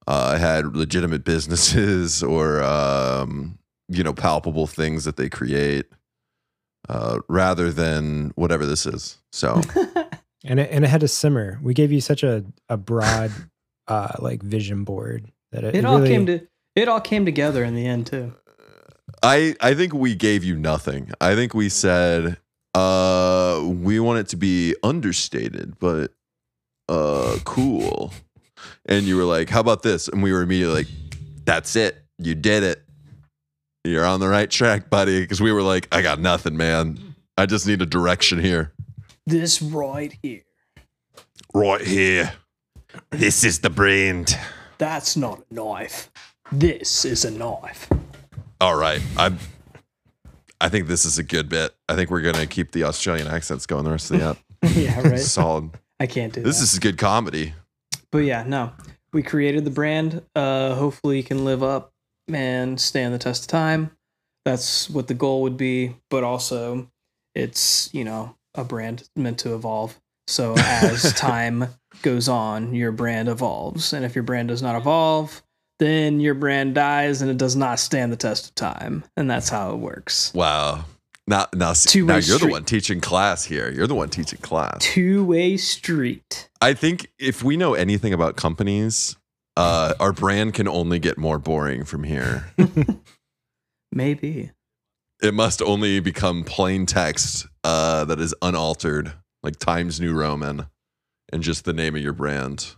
uh, 0.07 0.37
had 0.37 0.77
legitimate 0.77 1.25
businesses 1.25 2.23
or, 2.23 2.63
um, 2.63 3.59
you 3.89 4.05
know, 4.05 4.13
palpable 4.13 4.67
things 4.67 5.05
that 5.05 5.17
they 5.17 5.31
create 5.31 5.87
uh, 6.89 7.21
rather 7.29 7.71
than 7.71 8.33
whatever 8.35 8.67
this 8.67 8.85
is. 8.85 9.19
So, 9.33 9.63
and 10.45 10.61
it, 10.61 10.71
and 10.71 10.85
it 10.85 10.89
had 10.89 11.01
to 11.01 11.09
simmer. 11.09 11.59
We 11.63 11.73
gave 11.73 11.93
you 11.93 12.01
such 12.03 12.23
a 12.23 12.45
a 12.69 12.77
broad 12.77 13.33
uh 13.89 14.13
like 14.19 14.43
vision 14.43 14.85
board 14.85 15.33
that 15.53 15.65
it, 15.65 15.75
it 15.75 15.79
it 15.79 15.85
all 15.87 15.97
really, 15.97 16.09
came 16.11 16.27
to 16.27 16.47
it 16.77 16.89
all 16.89 17.00
came 17.00 17.25
together 17.25 17.65
in 17.65 17.75
the 17.75 17.87
end 17.87 18.07
too. 18.07 18.35
I 19.23 19.55
I 19.61 19.75
think 19.75 19.93
we 19.93 20.15
gave 20.15 20.45
you 20.45 20.57
nothing. 20.57 21.11
I 21.21 21.35
think 21.35 21.55
we 21.55 21.69
said 21.69 22.39
uh 22.75 23.62
we 23.65 24.00
want 24.00 24.21
it 24.21 24.29
to 24.29 24.37
be 24.37 24.75
understated, 24.83 25.79
but 25.79 26.12
uh, 26.91 27.39
cool. 27.45 28.12
And 28.87 29.07
you 29.07 29.17
were 29.17 29.25
like, 29.25 29.49
how 29.49 29.61
about 29.61 29.83
this? 29.83 30.09
And 30.09 30.23
we 30.23 30.33
were 30.33 30.43
immediately 30.43 30.85
like, 30.85 30.93
that's 31.45 31.77
it. 31.77 32.03
You 32.19 32.35
did 32.35 32.65
it. 32.65 32.83
You're 33.85 34.05
on 34.05 34.21
the 34.21 34.29
right 34.29 34.50
track, 34.50 34.91
buddy. 34.91 35.21
Because 35.21 35.41
we 35.41 35.53
were 35.53 35.62
like, 35.62 35.89
I 35.93 36.03
got 36.03 36.19
nothing, 36.19 36.57
man. 36.57 37.15
I 37.39 37.47
just 37.47 37.67
need 37.67 37.81
a 37.81 37.87
direction 37.87 38.41
here. 38.41 38.73
This 39.25 39.62
right 39.62 40.15
here. 40.21 40.43
Right 41.55 41.81
here. 41.81 42.33
This 43.11 43.45
is 43.45 43.61
the 43.61 43.71
brand. 43.71 44.37
That's 44.79 45.17
not 45.17 45.45
a 45.50 45.55
knife. 45.55 46.11
This 46.52 47.04
is 47.04 47.25
a 47.25 47.30
knife. 47.30 47.88
All 48.61 48.76
right. 48.76 49.00
I 49.16 49.33
I 50.61 50.69
think 50.69 50.88
this 50.88 51.04
is 51.04 51.19
a 51.19 51.23
good 51.23 51.49
bit. 51.49 51.75
I 51.88 51.95
think 51.95 52.11
we're 52.11 52.21
gonna 52.23 52.47
keep 52.47 52.73
the 52.73 52.85
Australian 52.85 53.28
accents 53.28 53.66
going 53.66 53.85
the 53.85 53.90
rest 53.90 54.11
of 54.11 54.19
the 54.19 54.25
app. 54.26 54.38
yeah, 54.76 55.00
right. 55.00 55.19
Solid. 55.19 55.71
I 55.99 56.07
can't 56.07 56.33
do 56.33 56.42
This 56.42 56.59
that. 56.59 56.64
is 56.64 56.78
good 56.78 56.99
comedy. 56.99 57.54
But 58.11 58.19
yeah, 58.21 58.45
no. 58.47 58.73
We 59.12 59.23
created 59.23 59.64
the 59.64 59.71
brand. 59.71 60.23
Uh 60.35 60.75
hopefully 60.75 61.16
you 61.19 61.23
can 61.25 61.45
live 61.45 61.62
up 61.62 61.92
and 62.28 62.80
stand 62.80 63.14
the 63.14 63.19
test 63.19 63.45
of 63.45 63.49
time. 63.49 63.90
That's 64.45 64.88
what 64.90 65.07
the 65.09 65.14
goal 65.14 65.42
would 65.42 65.57
be, 65.57 65.97
but 66.11 66.25
also 66.25 66.90
it's, 67.35 67.92
you 67.95 68.04
know, 68.04 68.35
a 68.54 68.64
brand 68.64 69.09
meant 69.14 69.38
to 69.40 69.54
evolve. 69.54 70.00
So 70.26 70.54
as 70.59 71.12
time 71.16 71.69
goes 72.02 72.28
on, 72.28 72.75
your 72.75 72.90
brand 72.92 73.28
evolves. 73.28 73.92
And 73.92 74.04
if 74.04 74.14
your 74.14 74.25
brand 74.25 74.49
does 74.49 74.62
not 74.62 74.76
evolve, 74.76 75.42
then 75.81 76.21
your 76.21 76.35
brand 76.35 76.75
dies 76.77 77.23
and 77.23 77.31
it 77.31 77.39
does 77.39 77.57
not 77.57 77.81
stand 77.81 78.13
the 78.13 78.17
test 78.17 78.49
of 78.49 78.55
time. 78.55 79.03
And 79.17 79.29
that's 79.29 79.49
how 79.49 79.73
it 79.73 79.79
works. 79.79 80.33
Wow. 80.35 80.85
Now, 81.27 81.47
now, 81.55 81.73
see, 81.73 82.03
now 82.03 82.17
you're 82.17 82.39
the 82.39 82.49
one 82.49 82.65
teaching 82.65 83.01
class 83.01 83.45
here. 83.45 83.71
You're 83.71 83.87
the 83.87 83.95
one 83.95 84.11
teaching 84.11 84.41
class. 84.41 84.79
Two-way 84.81 85.57
street. 85.57 86.49
I 86.61 86.75
think 86.75 87.11
if 87.19 87.43
we 87.43 87.57
know 87.57 87.75
anything 87.75 88.13
about 88.13 88.37
companies, 88.37 89.17
uh, 89.57 89.95
our 90.01 90.13
brand 90.13 90.55
can 90.55 90.69
only 90.69 90.99
get 90.99 91.19
more 91.19 91.39
boring 91.39 91.85
from 91.85 92.05
here. 92.05 92.53
Maybe. 93.93 94.51
it 95.23 95.35
must 95.35 95.63
only 95.63 96.01
become 96.01 96.45
plain 96.45 96.87
text 96.87 97.47
uh, 97.65 98.05
that 98.05 98.21
is 98.21 98.35
unaltered, 98.43 99.13
like 99.43 99.59
Times 99.59 100.01
New 100.01 100.15
Roman, 100.15 100.67
and 101.33 101.43
just 101.43 101.65
the 101.65 101.73
name 101.73 101.97
of 101.97 102.03
your 102.03 102.13
brand. 102.13 102.77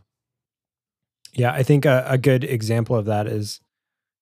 Yeah, 1.33 1.53
I 1.53 1.63
think 1.63 1.85
a, 1.85 2.05
a 2.07 2.19
good 2.19 2.45
example 2.45 2.97
of 2.97 3.07
that 3.07 3.27
is 3.27 3.61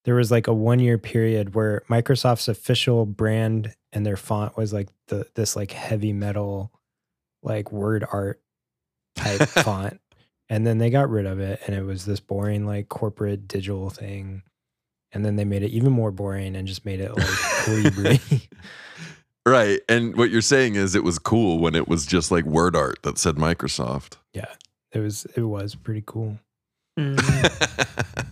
there 0.04 0.14
was 0.14 0.30
like 0.30 0.46
a 0.46 0.54
one 0.54 0.78
year 0.78 0.98
period 0.98 1.54
where 1.54 1.82
Microsoft's 1.88 2.48
official 2.48 3.04
brand 3.04 3.74
and 3.92 4.06
their 4.06 4.16
font 4.16 4.56
was 4.56 4.72
like 4.72 4.88
the 5.08 5.26
this 5.34 5.56
like 5.56 5.72
heavy 5.72 6.12
metal 6.12 6.72
like 7.42 7.72
word 7.72 8.04
art 8.12 8.40
type 9.16 9.40
font. 9.48 10.00
And 10.48 10.66
then 10.66 10.78
they 10.78 10.90
got 10.90 11.08
rid 11.08 11.26
of 11.26 11.38
it 11.38 11.60
and 11.66 11.76
it 11.76 11.82
was 11.82 12.04
this 12.04 12.20
boring 12.20 12.66
like 12.66 12.88
corporate 12.88 13.46
digital 13.46 13.90
thing. 13.90 14.42
And 15.12 15.24
then 15.24 15.36
they 15.36 15.44
made 15.44 15.62
it 15.62 15.70
even 15.70 15.92
more 15.92 16.12
boring 16.12 16.54
and 16.54 16.68
just 16.68 16.84
made 16.84 17.00
it 17.00 17.16
like 17.16 18.48
Right. 19.46 19.80
And 19.88 20.16
what 20.16 20.30
you're 20.30 20.42
saying 20.42 20.76
is 20.76 20.94
it 20.94 21.02
was 21.02 21.18
cool 21.18 21.58
when 21.58 21.74
it 21.74 21.88
was 21.88 22.06
just 22.06 22.30
like 22.30 22.44
word 22.44 22.76
art 22.76 22.98
that 23.02 23.18
said 23.18 23.36
Microsoft. 23.36 24.16
yeah. 24.32 24.54
It 24.92 24.98
was 24.98 25.24
it 25.36 25.42
was 25.42 25.76
pretty 25.76 26.02
cool. 26.04 26.40
Mm, 26.98 27.18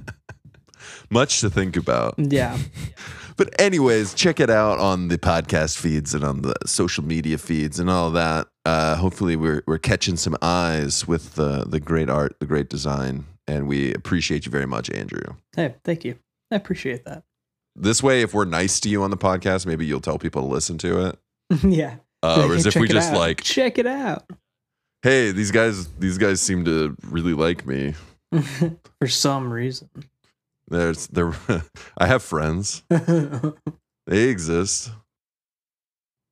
Much 1.11 1.41
to 1.41 1.51
think 1.51 1.77
about. 1.77 2.15
yeah. 2.19 2.59
But 3.37 3.55
anyways, 3.61 4.15
check 4.15 4.41
it 4.41 4.51
out 4.51 4.81
on 4.81 5.07
the 5.07 5.17
podcast 5.17 5.79
feeds 5.79 6.13
and 6.13 6.25
on 6.25 6.43
the 6.43 6.57
social 6.67 7.05
media 7.05 7.39
feeds 7.39 7.79
and 7.79 7.89
all 7.89 8.11
that. 8.11 8.49
Uh, 8.65 8.97
hopefully, 8.97 9.37
we're 9.37 9.63
we're 9.65 9.79
catching 9.79 10.17
some 10.17 10.37
eyes 10.43 11.07
with 11.07 11.37
the 11.37 11.65
the 11.65 11.79
great 11.79 12.11
art, 12.11 12.35
the 12.41 12.47
great 12.47 12.69
design, 12.69 13.27
and 13.47 13.69
we 13.69 13.95
appreciate 13.95 14.45
you 14.45 14.51
very 14.51 14.67
much, 14.67 14.91
Andrew. 14.91 15.23
Hey, 15.55 15.77
thank 15.85 16.05
you. 16.05 16.19
I 16.51 16.57
appreciate 16.57 17.05
that. 17.05 17.23
This 17.77 18.03
way, 18.03 18.23
if 18.23 18.35
we're 18.35 18.45
nice 18.45 18.81
to 18.81 18.89
you 18.89 19.05
on 19.05 19.13
the 19.13 19.17
podcast, 19.17 19.67
maybe 19.67 19.87
you'll 19.87 20.01
tell 20.01 20.19
people 20.19 20.43
to 20.43 20.49
listen 20.49 20.77
to 20.79 21.07
it. 21.07 21.19
yeah. 21.63 21.99
Uh, 22.25 22.39
Like, 22.39 22.49
whereas 22.49 22.65
hey, 22.65 22.69
if 22.71 22.75
we 22.75 22.89
just 22.89 23.13
out. 23.13 23.19
like, 23.19 23.41
check 23.45 23.79
it 23.79 23.87
out 23.87 24.25
hey, 25.03 25.31
these 25.31 25.53
guys, 25.53 25.87
these 26.01 26.19
guys 26.19 26.41
seem 26.41 26.65
to 26.65 26.97
really 27.05 27.35
like 27.35 27.65
me. 27.67 27.95
for 29.01 29.09
some 29.09 29.53
reason. 29.53 29.89
There's 30.69 31.07
there, 31.09 31.33
I 31.99 32.07
have 32.07 32.23
friends. 32.23 32.83
They 34.07 34.31
exist. 34.31 34.91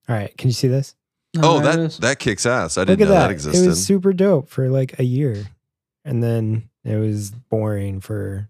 All 0.09 0.17
right. 0.17 0.35
Can 0.39 0.49
you 0.49 0.55
see 0.55 0.69
this? 0.69 0.95
Oh, 1.37 1.61
there 1.61 1.85
it 1.85 1.93
that 2.01 2.19
kicks 2.19 2.47
ass. 2.47 2.79
I 2.79 2.81
Look 2.81 2.89
didn't 2.89 3.03
at 3.03 3.09
know 3.09 3.15
that, 3.17 3.27
that. 3.27 3.31
existed. 3.33 3.65
It 3.65 3.69
was 3.69 3.85
super 3.85 4.15
dope 4.15 4.49
for 4.49 4.71
like 4.71 4.99
a 4.99 5.05
year. 5.05 5.45
And 6.03 6.23
then 6.23 6.71
it 6.85 6.97
was 6.97 7.33
boring 7.33 8.01
for 8.01 8.49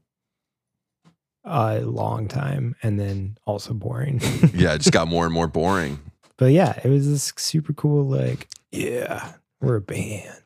a 1.45 1.81
long 1.81 2.29
time 2.29 2.77
and 2.85 3.01
then 3.01 3.37
also 3.47 3.75
boring. 3.75 4.21
yeah, 4.55 4.75
it 4.75 4.79
just 4.79 4.93
got 4.93 5.09
more 5.09 5.25
and 5.25 5.35
more 5.35 5.49
boring. 5.49 5.99
but 6.37 6.53
yeah, 6.53 6.79
it 6.85 6.89
was 6.89 7.09
this 7.09 7.33
super 7.37 7.73
cool, 7.73 8.05
like, 8.07 8.47
yeah, 8.71 9.33
we're 9.61 9.77
a 9.77 9.81
band. 9.81 10.41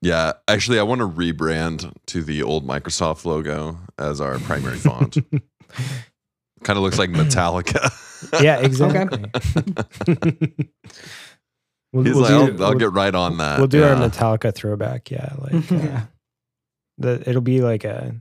Yeah, 0.00 0.34
actually, 0.46 0.78
I 0.78 0.84
want 0.84 1.00
to 1.00 1.08
rebrand 1.08 1.92
to 2.06 2.22
the 2.22 2.42
old 2.42 2.66
Microsoft 2.66 3.24
logo 3.24 3.78
as 3.98 4.20
our 4.20 4.38
primary 4.38 4.76
font. 4.78 5.14
kind 6.62 6.76
of 6.76 6.82
looks 6.84 6.98
like 6.98 7.10
Metallica. 7.10 7.90
yeah, 8.42 8.58
exactly. 8.60 9.24
we'll, 11.92 12.04
He's 12.04 12.14
we'll 12.14 12.22
like, 12.22 12.28
do- 12.28 12.34
I'll, 12.34 12.42
I'll 12.64 12.70
we'll- 12.70 12.78
get 12.78 12.92
right 12.92 13.14
on 13.14 13.38
that. 13.38 13.58
We'll 13.58 13.66
do 13.66 13.82
our 13.82 13.96
Metallica 13.96 14.54
throwback. 14.54 15.10
Yeah, 15.10 15.32
like 15.38 15.72
uh, 15.72 15.74
Yeah. 15.76 16.02
the 16.98 17.22
it'll 17.28 17.40
be 17.42 17.60
like 17.60 17.84
a 17.84 18.14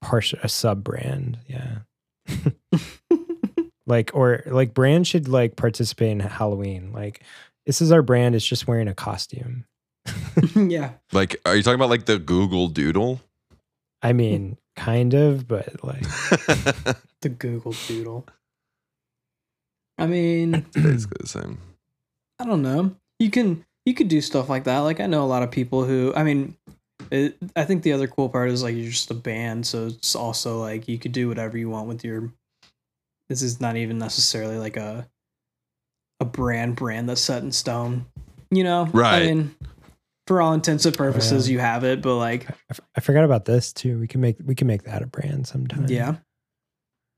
partial 0.00 0.38
a 0.42 0.48
sub 0.48 0.82
brand. 0.82 1.38
Yeah, 1.46 1.78
like 3.86 4.10
or 4.14 4.42
like 4.46 4.74
brand 4.74 5.06
should 5.06 5.28
like 5.28 5.54
participate 5.56 6.10
in 6.10 6.20
Halloween. 6.20 6.92
Like 6.92 7.22
this 7.66 7.80
is 7.80 7.92
our 7.92 8.02
brand. 8.02 8.34
It's 8.34 8.44
just 8.46 8.66
wearing 8.66 8.88
a 8.88 8.94
costume. 8.94 9.66
yeah. 10.56 10.92
Like, 11.12 11.36
are 11.44 11.56
you 11.56 11.62
talking 11.62 11.76
about 11.76 11.90
like 11.90 12.06
the 12.06 12.18
Google 12.18 12.68
Doodle? 12.68 13.20
I 14.02 14.12
mean, 14.12 14.56
kind 14.76 15.14
of, 15.14 15.46
but 15.46 15.84
like 15.84 16.02
The 17.20 17.28
Google 17.28 17.74
Doodle. 17.86 18.26
I 19.98 20.06
mean, 20.06 20.66
Basically 20.74 21.18
the 21.20 21.28
same. 21.28 21.58
I 22.38 22.44
don't 22.44 22.62
know. 22.62 22.96
You 23.18 23.30
can 23.30 23.64
you 23.86 23.94
could 23.94 24.08
do 24.08 24.20
stuff 24.20 24.48
like 24.48 24.64
that. 24.64 24.80
Like 24.80 25.00
I 25.00 25.06
know 25.06 25.22
a 25.22 25.26
lot 25.26 25.42
of 25.42 25.50
people 25.50 25.84
who. 25.84 26.12
I 26.14 26.24
mean, 26.24 26.56
it, 27.10 27.36
I 27.54 27.64
think 27.64 27.82
the 27.82 27.92
other 27.92 28.08
cool 28.08 28.28
part 28.28 28.50
is 28.50 28.62
like 28.62 28.74
you're 28.74 28.90
just 28.90 29.10
a 29.10 29.14
band, 29.14 29.66
so 29.66 29.86
it's 29.86 30.16
also 30.16 30.60
like 30.60 30.88
you 30.88 30.98
could 30.98 31.12
do 31.12 31.28
whatever 31.28 31.56
you 31.56 31.70
want 31.70 31.88
with 31.88 32.04
your. 32.04 32.32
This 33.28 33.42
is 33.42 33.60
not 33.60 33.76
even 33.76 33.98
necessarily 33.98 34.58
like 34.58 34.76
a. 34.76 35.08
A 36.20 36.24
brand 36.24 36.76
brand 36.76 37.08
that's 37.08 37.20
set 37.20 37.42
in 37.42 37.50
stone, 37.50 38.06
you 38.52 38.62
know. 38.62 38.86
Right. 38.92 39.22
I 39.22 39.26
mean, 39.26 39.56
for 40.32 40.40
all 40.40 40.54
intents 40.54 40.86
and 40.86 40.96
purposes, 40.96 41.48
yeah. 41.48 41.52
you 41.52 41.58
have 41.60 41.84
it, 41.84 42.00
but 42.00 42.16
like, 42.16 42.48
I, 42.50 42.54
f- 42.70 42.80
I 42.96 43.00
forgot 43.00 43.24
about 43.24 43.44
this 43.44 43.72
too. 43.72 43.98
We 43.98 44.06
can 44.08 44.20
make 44.22 44.36
we 44.44 44.54
can 44.54 44.66
make 44.66 44.84
that 44.84 45.02
a 45.02 45.06
brand 45.06 45.46
sometime. 45.46 45.86
yeah, 45.88 46.16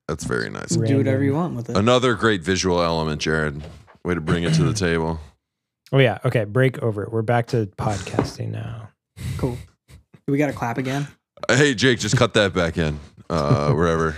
That's 0.08 0.24
very 0.24 0.50
nice. 0.50 0.76
Right. 0.76 0.88
do 0.88 0.96
whatever 0.98 1.22
you 1.22 1.34
want 1.34 1.54
with 1.54 1.70
it. 1.70 1.76
Another 1.76 2.14
great 2.14 2.42
visual 2.42 2.82
element, 2.82 3.20
Jared. 3.20 3.62
Way 4.04 4.14
to 4.14 4.20
bring 4.20 4.42
it 4.44 4.54
to 4.54 4.64
the 4.64 4.72
table. 4.88 5.20
Oh 5.92 5.98
yeah. 5.98 6.18
Okay. 6.24 6.44
Break 6.44 6.82
over. 6.82 7.04
It. 7.04 7.12
We're 7.12 7.22
back 7.22 7.46
to 7.48 7.66
podcasting 7.78 8.50
now. 8.50 8.88
Cool. 9.38 9.56
Do 9.88 10.32
we 10.32 10.38
got 10.38 10.48
to 10.48 10.52
clap 10.52 10.76
again? 10.78 11.06
Hey, 11.48 11.74
Jake, 11.74 12.00
just 12.00 12.16
cut 12.16 12.34
that 12.34 12.52
back 12.52 12.76
in 12.78 12.98
uh, 13.30 13.70
wherever. 13.74 14.16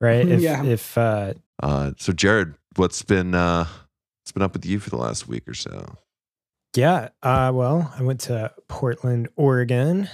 Right. 0.00 0.26
If 0.26 0.40
Yeah. 0.40 0.64
if 0.64 0.96
uh, 0.96 1.34
Uh, 1.62 1.92
so, 1.98 2.12
Jared, 2.12 2.54
what's 2.76 3.02
been 3.02 3.34
uh, 3.34 3.64
what's 4.22 4.32
been 4.32 4.42
up 4.42 4.52
with 4.54 4.64
you 4.64 4.78
for 4.80 4.88
the 4.90 4.96
last 4.96 5.28
week 5.28 5.46
or 5.46 5.54
so? 5.54 5.96
Yeah. 6.78 7.08
Uh, 7.24 7.50
well, 7.52 7.92
I 7.98 8.04
went 8.04 8.20
to 8.20 8.52
Portland, 8.68 9.28
Oregon 9.34 10.08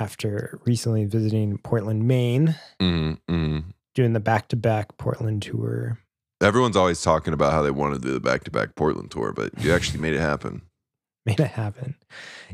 after 0.00 0.58
recently 0.66 1.04
visiting 1.04 1.58
Portland, 1.58 2.08
Maine, 2.08 2.56
mm 2.82 3.16
mm. 3.28 3.64
doing 3.94 4.12
the 4.12 4.18
back 4.18 4.48
to 4.48 4.56
back 4.56 4.98
Portland 4.98 5.40
tour. 5.42 6.00
Everyone's 6.42 6.76
always 6.76 7.00
talking 7.00 7.32
about 7.32 7.52
how 7.52 7.62
they 7.62 7.70
want 7.70 7.94
to 7.94 8.00
do 8.00 8.12
the 8.12 8.18
back 8.18 8.42
to 8.42 8.50
back 8.50 8.74
Portland 8.74 9.12
tour, 9.12 9.32
but 9.32 9.52
you 9.62 9.72
actually 9.72 10.00
made 10.00 10.14
it 10.14 10.20
happen. 10.20 10.62
Made 11.26 11.38
it 11.38 11.48
happen. 11.48 11.96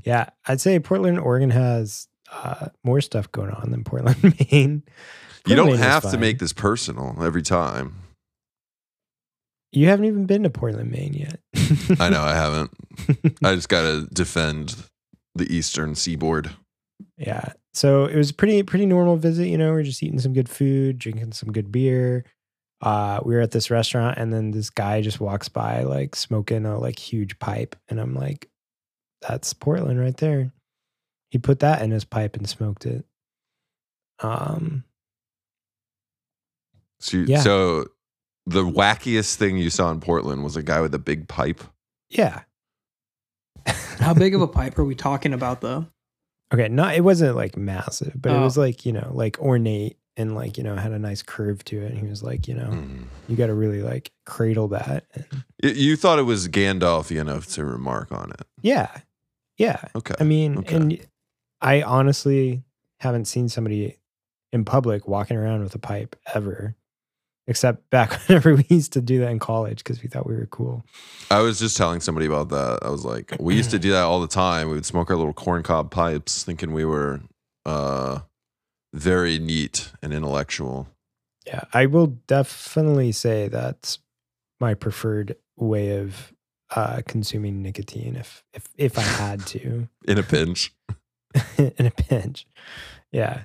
Yeah. 0.03 0.31
I'd 0.49 0.61
say 0.61 0.81
Portland, 0.81 1.21
Oregon 1.21 1.51
has 1.51 2.09
uh, 2.33 2.71
more 2.83 3.01
stuff 3.01 3.31
going 3.31 3.51
on 3.51 3.71
than 3.71 3.85
Portland, 3.85 4.21
Maine. 4.51 4.83
You 5.47 5.55
don't 5.55 5.69
Maine 5.69 5.77
have 5.79 6.11
to 6.11 6.19
make 6.19 6.41
this 6.41 6.53
personal 6.53 7.17
every 7.23 7.43
time. 7.43 7.95
You 9.77 9.89
haven't 9.89 10.07
even 10.07 10.25
been 10.25 10.43
to 10.45 10.51
Portland, 10.51 10.91
Maine 10.91 11.13
yet. 11.13 11.39
I 12.01 12.09
know 12.09 12.23
I 12.23 12.35
haven't. 12.35 12.71
I 13.45 13.55
just 13.55 13.69
got 13.69 13.83
to 13.83 14.07
defend 14.13 14.75
the 15.35 15.45
eastern 15.55 15.95
seaboard. 15.95 16.51
Yeah. 17.19 17.53
So 17.75 18.07
it 18.07 18.17
was 18.17 18.31
a 18.31 18.35
pretty 18.35 18.63
pretty 18.63 18.87
normal 18.87 19.17
visit, 19.19 19.49
you 19.49 19.59
know, 19.59 19.73
we're 19.73 19.83
just 19.83 20.03
eating 20.03 20.19
some 20.19 20.33
good 20.33 20.49
food, 20.49 20.99
drinking 20.99 21.33
some 21.33 21.53
good 21.53 21.71
beer. 21.71 22.25
uh, 22.81 23.21
we 23.25 23.35
were 23.35 23.41
at 23.43 23.51
this 23.51 23.71
restaurant, 23.71 24.17
and 24.19 24.33
then 24.33 24.51
this 24.51 24.71
guy 24.71 25.03
just 25.03 25.21
walks 25.21 25.49
by, 25.51 25.83
like 25.83 26.17
smoking 26.17 26.65
a 26.65 26.79
like 26.79 26.99
huge 26.99 27.39
pipe, 27.39 27.77
and 27.89 28.01
I'm 28.01 28.15
like, 28.15 28.49
"That's 29.21 29.53
Portland 29.53 30.01
right 30.01 30.17
there." 30.17 30.53
He 31.31 31.39
put 31.39 31.59
that 31.61 31.83
in 31.83 31.91
his 31.91 32.05
pipe 32.07 32.37
and 32.37 32.49
smoked 32.49 32.87
it. 32.87 33.05
Um, 34.21 34.85
So, 36.99 37.19
you- 37.19 37.25
Yeah. 37.27 37.41
so 37.41 37.87
the 38.47 38.63
wackiest 38.65 39.35
thing 39.37 39.57
you 39.59 39.71
saw 39.71 39.91
in 39.91 40.01
Portland 40.01 40.45
was 40.45 40.57
a 40.57 40.63
guy 40.63 40.81
with 40.81 40.95
a 40.95 40.99
big 40.99 41.29
pipe. 41.29 41.63
yeah. 42.09 42.43
How 43.99 44.15
big 44.15 44.35
of 44.35 44.41
a 44.43 44.47
pipe 44.47 44.79
are 44.79 44.85
we 44.85 44.95
talking 44.95 45.33
about, 45.33 45.61
though? 45.61 45.87
Okay, 46.55 46.69
not 46.69 46.95
it 46.95 47.01
wasn't 47.01 47.35
like 47.35 47.57
massive, 47.57 48.13
but 48.21 48.31
it 48.33 48.37
Oh. 48.37 48.43
was 48.43 48.57
like 48.57 48.87
you 48.87 48.93
know 48.93 49.11
like 49.13 49.39
ornate 49.41 49.97
and 50.17 50.35
like 50.37 50.57
you 50.57 50.63
know 50.63 50.77
had 50.77 50.93
a 50.93 50.99
nice 50.99 51.23
curve 51.23 51.65
to 51.65 51.81
it. 51.83 51.91
And 51.91 51.99
he 51.99 52.07
was 52.07 52.23
like, 52.23 52.47
you 52.47 52.55
know, 52.55 52.69
Mm. 52.69 53.05
you 53.29 53.35
got 53.37 53.49
to 53.49 53.55
really 53.55 53.83
like 53.83 54.13
cradle 54.27 54.69
that. 54.69 55.05
And 55.15 55.27
Y- 55.65 55.71
You 55.71 55.97
thought 55.97 56.19
it 56.21 56.23
was 56.23 56.47
Gandalf 56.49 57.11
enough 57.11 57.47
to 57.55 57.65
remark 57.65 58.13
on 58.13 58.31
it. 58.31 58.47
yeah, 58.63 58.99
yeah. 59.59 59.81
Okay. 59.97 60.15
I 60.21 60.25
mean, 60.25 60.59
Okay. 60.59 60.77
and 60.77 61.07
I 61.61 61.83
honestly 61.83 62.63
haven't 63.01 63.25
seen 63.25 63.49
somebody 63.49 63.99
in 64.53 64.65
public 64.65 65.09
walking 65.09 65.37
around 65.37 65.63
with 65.65 65.75
a 65.75 65.79
pipe 65.81 66.15
ever, 66.33 66.77
except 67.47 67.89
back 67.91 68.13
whenever 68.27 68.55
we 68.55 68.67
used 68.69 68.93
to 68.93 69.01
do 69.01 69.21
that 69.21 69.31
in 69.31 69.39
college 69.39 69.79
because 69.79 70.03
we 70.03 70.09
thought 70.09 70.27
we 70.27 70.35
were 70.35 70.47
cool. 70.47 70.85
I 71.31 71.41
was 71.41 71.59
just 71.59 71.77
telling 71.77 72.01
somebody 72.01 72.27
about 72.27 72.49
that. 72.51 72.81
I 72.83 72.91
was 72.91 73.05
like, 73.05 73.37
we 73.39 73.55
used 73.55 73.71
to 73.71 73.79
do 73.79 73.93
that 73.93 74.03
all 74.03 74.21
the 74.21 74.27
time. 74.27 74.69
We 74.69 74.75
would 74.75 74.87
smoke 74.87 75.11
our 75.11 75.17
little 75.17 75.35
corncob 75.35 75.91
pipes, 75.91 76.43
thinking 76.43 76.73
we 76.73 76.85
were 76.85 77.21
uh, 77.65 78.21
very 78.93 79.39
neat 79.39 79.93
and 80.03 80.13
intellectual. 80.13 80.89
Yeah, 81.47 81.63
I 81.73 81.87
will 81.87 82.09
definitely 82.27 83.13
say 83.13 83.49
that's 83.49 84.01
my 84.59 84.75
preferred 84.75 85.37
way 85.57 85.99
of 85.99 86.33
uh, 86.75 87.03
consuming 87.07 87.63
nicotine 87.63 88.17
if 88.17 88.43
if 88.53 88.69
if 88.77 88.99
I 88.99 89.03
had 89.03 89.47
to 89.47 89.89
In 90.09 90.19
a 90.19 90.23
pinch. 90.23 90.75
in 91.59 91.87
a 91.87 91.91
pinch. 91.91 92.47
Yeah, 93.13 93.45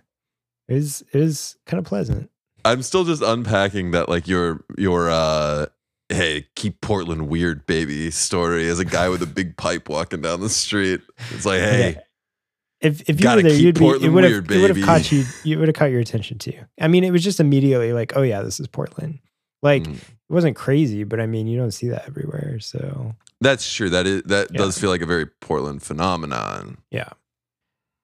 it 0.68 0.78
is 0.78 1.04
it 1.14 1.22
is 1.22 1.58
kind 1.68 1.78
of 1.78 1.86
pleasant. 1.86 2.31
I'm 2.66 2.82
still 2.84 3.04
just 3.04 3.22
unpacking 3.22 3.92
that, 3.92 4.10
like 4.10 4.28
your 4.28 4.64
your 4.78 5.10
uh, 5.10 5.68
hey, 6.10 6.48
keep 6.56 6.82
Portland 6.82 7.28
weird, 7.30 7.66
baby 7.66 8.12
story 8.12 8.68
as 8.68 8.80
a 8.80 8.86
guy 8.86 9.10
with 9.10 9.22
a 9.22 9.26
big 9.28 9.58
pipe 9.58 9.88
walking 9.90 10.22
down 10.22 10.42
the 10.42 10.50
street. 10.50 11.02
It's 11.32 11.46
like, 11.46 11.60
hey, 11.62 11.92
Yeah. 11.96 12.02
If 12.82 13.08
if 13.10 13.22
you 13.22 13.30
were 13.30 13.42
there, 13.44 13.54
you'd 13.54 13.76
be. 13.76 13.86
It 13.86 13.88
Portland 13.90 14.14
would 14.16 14.24
have. 14.24 14.50
It 14.52 14.60
would 14.62 14.76
have 14.76 14.86
caught 14.86 15.12
you. 15.12 15.24
You 15.44 15.60
would 15.60 15.68
have 15.68 15.76
caught 15.76 15.92
your 15.92 16.00
attention 16.00 16.40
too. 16.40 16.58
I 16.80 16.88
mean, 16.88 17.04
it 17.04 17.12
was 17.12 17.24
just 17.24 17.40
immediately 17.40 17.94
like, 17.94 18.14
oh 18.16 18.24
yeah, 18.24 18.42
this 18.42 18.60
is 18.60 18.66
Portland. 18.68 19.20
Like 19.62 19.84
Mm. 19.84 19.94
it 19.98 20.04
wasn't 20.34 20.56
crazy, 20.56 21.04
but 21.04 21.20
I 21.20 21.28
mean, 21.28 21.46
you 21.46 21.58
don't 21.60 21.70
see 21.72 21.90
that 21.90 22.08
everywhere. 22.08 22.60
So 22.60 23.14
that's 23.40 23.72
true. 23.72 23.92
That 23.92 24.08
is 24.08 24.24
that 24.24 24.48
Yeah. 24.52 24.58
does 24.58 24.80
feel 24.80 24.90
like 24.90 25.02
a 25.02 25.06
very 25.06 25.28
Portland 25.28 25.84
phenomenon. 25.84 26.80
yeah. 26.90 27.10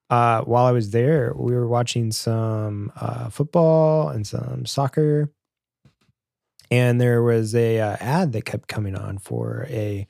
Uh, 0.10 0.42
while 0.42 0.66
I 0.66 0.72
was 0.72 0.92
there, 0.92 1.34
we 1.36 1.54
were 1.54 1.68
watching 1.68 2.12
some 2.12 2.92
uh, 2.96 3.30
football 3.30 4.10
and 4.10 4.26
some 4.26 4.66
soccer, 4.66 5.30
and 6.72 7.00
there 7.00 7.22
was 7.22 7.54
a 7.56 7.80
uh, 7.80 7.98
ad 8.00 8.34
that 8.34 8.46
kept 8.46 8.68
coming 8.68 8.96
on 8.96 9.18
for 9.18 9.68
a 9.70 10.08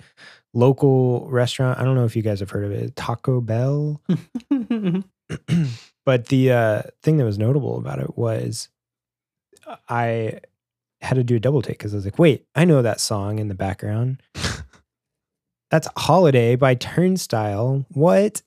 local 0.53 1.29
restaurant. 1.29 1.79
I 1.79 1.83
don't 1.83 1.95
know 1.95 2.05
if 2.05 2.15
you 2.15 2.21
guys 2.21 2.39
have 2.39 2.49
heard 2.49 2.65
of 2.65 2.71
it, 2.71 2.95
Taco 2.95 3.41
Bell. 3.41 4.01
but 6.05 6.27
the 6.27 6.51
uh, 6.51 6.81
thing 7.03 7.17
that 7.17 7.25
was 7.25 7.37
notable 7.37 7.77
about 7.77 7.99
it 7.99 8.17
was 8.17 8.69
I 9.89 10.39
had 11.01 11.15
to 11.15 11.23
do 11.23 11.35
a 11.35 11.39
double 11.39 11.61
take 11.61 11.77
because 11.77 11.93
I 11.93 11.97
was 11.97 12.05
like, 12.05 12.19
wait, 12.19 12.45
I 12.55 12.65
know 12.65 12.81
that 12.81 12.99
song 12.99 13.39
in 13.39 13.47
the 13.47 13.55
background. 13.55 14.21
That's 15.71 15.87
Holiday 15.97 16.55
by 16.55 16.75
Turnstile. 16.75 17.85
What? 17.89 18.41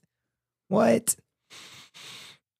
What? 0.67 1.15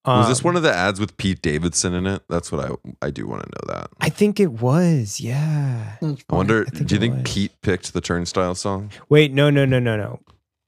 Was 0.06 0.28
this 0.30 0.40
Um, 0.40 0.44
one 0.46 0.56
of 0.56 0.64
the 0.64 0.74
ads 0.74 1.00
with 1.00 1.16
Pete 1.18 1.42
Davidson 1.42 1.94
in 1.94 2.08
it? 2.08 2.24
That's 2.28 2.52
what 2.52 2.70
I 2.72 3.06
I 3.06 3.12
do 3.12 3.28
want 3.28 3.44
to 3.44 3.50
know 3.50 3.76
that. 3.76 3.90
I 4.00 4.10
think 4.10 4.40
it 4.40 4.54
was. 4.54 5.20
Yeah. 5.22 5.98
I 6.02 6.16
wonder. 6.30 6.66
I 6.68 6.70
do 6.80 6.96
you 6.96 7.00
think 7.00 7.14
was. 7.24 7.32
Pete 7.34 7.52
picked 7.62 7.94
the 7.94 8.02
Turnstile 8.02 8.56
song? 8.56 8.90
Wait, 9.10 9.32
no, 9.32 9.50
no, 9.52 9.64
no, 9.66 9.78
no, 9.80 9.98
no. 9.98 10.20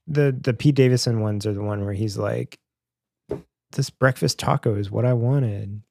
The 0.06 0.38
the 0.39 0.54
Pete 0.54 0.76
Davidson 0.76 1.22
ones 1.22 1.46
are 1.48 1.54
the 1.54 1.63
one 1.63 1.84
where 1.84 1.93
he's 1.93 2.17
like, 2.17 2.60
"This 3.72 3.89
breakfast 3.89 4.38
taco 4.38 4.76
is 4.76 4.91
what 4.91 5.06
I 5.06 5.13
wanted." 5.13 5.82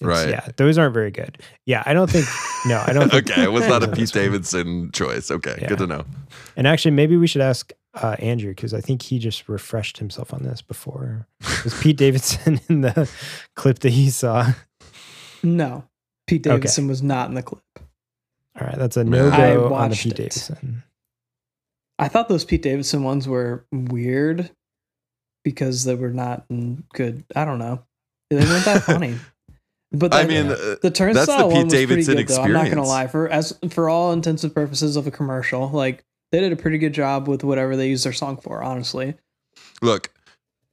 It's- 0.00 0.08
Right. 0.08 0.28
Yeah, 0.28 0.48
those 0.56 0.76
aren't 0.76 0.92
very 0.94 1.10
good. 1.12 1.40
Yeah, 1.66 1.82
I 1.86 1.94
don't 1.94 2.10
think. 2.10 2.26
No, 2.66 2.82
I 2.86 2.92
don't. 2.92 3.08
Think, 3.10 3.30
okay, 3.30 3.42
it 3.44 3.52
was 3.52 3.66
not 3.66 3.82
a 3.82 3.88
Pete 3.88 3.98
this 4.00 4.14
one. 4.14 4.24
Davidson 4.24 4.90
choice. 4.92 5.30
Okay, 5.30 5.56
Yeah. 5.62 5.68
good 5.68 5.78
to 5.78 5.86
know. 5.86 6.04
And 6.56 6.66
actually, 6.66 6.90
maybe 6.92 7.16
we 7.16 7.26
should 7.26 7.42
ask 7.42 7.72
uh, 7.94 8.16
Andrew 8.18 8.50
because 8.50 8.74
I 8.74 8.80
think 8.80 9.02
he 9.02 9.18
just 9.18 9.48
refreshed 9.48 9.98
himself 9.98 10.32
on 10.34 10.42
this 10.42 10.62
before. 10.62 11.26
Was 11.64 11.78
Pete 11.80 11.96
Davidson 11.96 12.60
in 12.68 12.80
the 12.82 13.10
clip 13.54 13.80
that 13.80 13.90
he 13.90 14.10
saw? 14.10 14.52
no, 15.42 15.84
Pete 16.26 16.46
Okay. 16.46 16.56
Davidson 16.56 16.86
was 16.88 17.02
not 17.02 17.28
in 17.28 17.34
the 17.34 17.42
clip. 17.42 17.62
All 18.60 18.66
right, 18.66 18.76
that's 18.78 18.96
a 18.96 19.04
Man. 19.04 19.10
no 19.10 19.30
I 19.30 19.54
go 19.54 19.64
on 19.64 19.68
the 19.68 19.70
watched 19.70 20.02
Pete 20.02 20.12
it. 20.12 20.16
Davidson. 20.16 20.82
I 21.98 22.08
thought 22.08 22.28
those 22.28 22.44
Pete 22.44 22.62
Davidson 22.62 23.02
ones 23.04 23.28
were 23.28 23.64
weird 23.72 24.50
because 25.44 25.84
they 25.84 25.94
were 25.94 26.10
not 26.10 26.44
good. 26.92 27.24
I 27.36 27.44
don't 27.44 27.58
know. 27.58 27.84
They 28.30 28.36
weren't 28.44 28.64
that 28.64 28.82
funny. 28.86 29.16
But 29.92 30.12
I 30.14 30.24
mean, 30.24 30.46
Yeah. 30.46 30.52
uh, 30.52 30.76
the 30.82 30.90
turnstile 30.90 31.26
that's 31.26 31.38
the 31.42 31.46
one 31.46 31.64
was 31.66 31.72
Davidson 31.72 32.14
pretty 32.14 32.26
good, 32.26 32.36
though. 32.36 32.42
I'm 32.42 32.52
not 32.52 32.68
gonna 32.68 32.82
lie. 32.82 33.06
For 33.06 33.28
as 33.28 33.56
for 33.70 33.88
all 33.88 34.12
intents 34.12 34.42
and 34.42 34.52
purposes 34.52 34.96
of 34.96 35.06
a 35.06 35.10
commercial, 35.12 35.68
like 35.68 36.04
they 36.32 36.40
did 36.40 36.52
a 36.52 36.56
pretty 36.56 36.78
good 36.78 36.92
job 36.92 37.28
with 37.28 37.44
whatever 37.44 37.76
they 37.76 37.88
used 37.88 38.04
their 38.04 38.12
song 38.12 38.36
for. 38.36 38.62
Honestly, 38.62 39.14
look, 39.82 40.10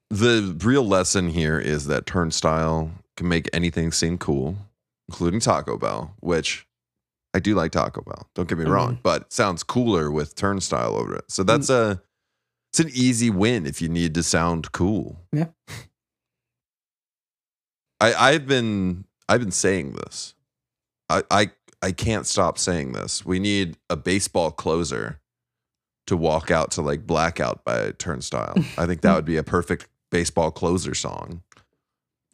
the 0.10 0.58
real 0.64 0.86
lesson 0.86 1.30
here 1.30 1.60
is 1.60 1.86
that 1.88 2.06
Turnstile 2.06 2.92
can 3.16 3.28
make 3.28 3.50
anything 3.54 3.92
seem 3.92 4.18
cool, 4.18 4.58
including 5.08 5.40
Taco 5.40 5.78
Bell, 5.78 6.16
which 6.20 6.68
I 7.34 7.40
do 7.40 7.56
like 7.56 7.72
Taco 7.72 8.02
Bell. 8.02 8.28
Don't 8.36 8.50
get 8.50 8.58
me 8.58 8.66
I 8.66 8.70
wrong, 8.70 9.00
but 9.02 9.22
it 9.24 9.34
sounds 9.34 9.64
cooler 9.64 10.12
with 10.12 10.36
Turnstile 10.36 10.96
over 10.96 11.16
it. 11.16 11.26
So 11.30 11.44
mm-hmm. 11.44 11.48
that's 11.48 11.70
a 11.70 12.02
it's 12.72 12.80
an 12.80 12.90
easy 12.94 13.30
win 13.30 13.66
if 13.66 13.82
you 13.82 13.90
need 13.90 14.14
to 14.16 14.24
sound 14.24 14.72
cool. 14.72 15.18
Yeah. 15.32 15.48
I 18.02 18.14
I've 18.14 18.48
been 18.48 19.06
I've 19.30 19.40
been 19.40 19.52
saying 19.52 19.94
this. 19.94 20.36
I 21.10 21.24
I 21.32 21.52
I 21.82 21.92
can't 21.94 22.28
stop 22.28 22.58
saying 22.58 22.92
this. 22.92 23.26
We 23.26 23.40
need 23.40 23.78
a 23.90 23.96
baseball 23.96 24.52
closer 24.52 25.21
to 26.08 26.18
walk 26.18 26.52
out 26.52 26.72
to 26.72 26.82
like 26.82 27.06
blackout 27.06 27.64
by 27.64 27.92
turnstile. 27.98 28.56
I 28.78 28.86
think 28.86 29.02
that 29.02 29.16
would 29.16 29.26
be 29.26 29.38
a 29.38 29.44
perfect 29.44 29.88
baseball 30.10 30.52
closer 30.52 30.94
song. 30.94 31.42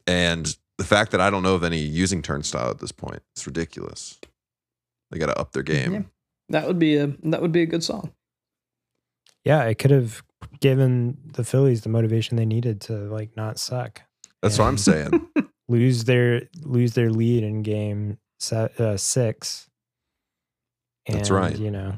And 0.05 0.55
the 0.77 0.83
fact 0.83 1.11
that 1.11 1.21
I 1.21 1.29
don't 1.29 1.43
know 1.43 1.55
of 1.55 1.63
any 1.63 1.79
using 1.79 2.21
turnstile 2.21 2.69
at 2.69 2.79
this 2.79 2.91
point, 2.91 3.21
it's 3.35 3.45
ridiculous. 3.45 4.19
They 5.11 5.19
got 5.19 5.27
to 5.27 5.39
up 5.39 5.51
their 5.51 5.63
game. 5.63 5.93
Yeah. 5.93 6.01
that 6.49 6.67
would 6.67 6.79
be 6.79 6.97
a 6.97 7.07
that 7.23 7.41
would 7.41 7.51
be 7.51 7.61
a 7.61 7.65
good 7.65 7.83
song. 7.83 8.13
Yeah, 9.43 9.63
it 9.63 9.75
could 9.75 9.91
have 9.91 10.23
given 10.59 11.17
the 11.33 11.43
Phillies 11.43 11.81
the 11.81 11.89
motivation 11.89 12.35
they 12.37 12.45
needed 12.45 12.81
to 12.81 12.93
like 12.93 13.35
not 13.37 13.59
suck. 13.59 14.01
That's 14.41 14.59
what 14.59 14.65
I'm 14.65 14.77
saying. 14.77 15.27
Lose 15.69 16.05
their 16.05 16.43
lose 16.63 16.93
their 16.93 17.09
lead 17.09 17.43
in 17.43 17.61
game 17.61 18.19
se- 18.39 18.69
uh, 18.79 18.95
six. 18.95 19.67
That's 21.09 21.29
right. 21.29 21.57
You 21.57 21.71
know, 21.71 21.97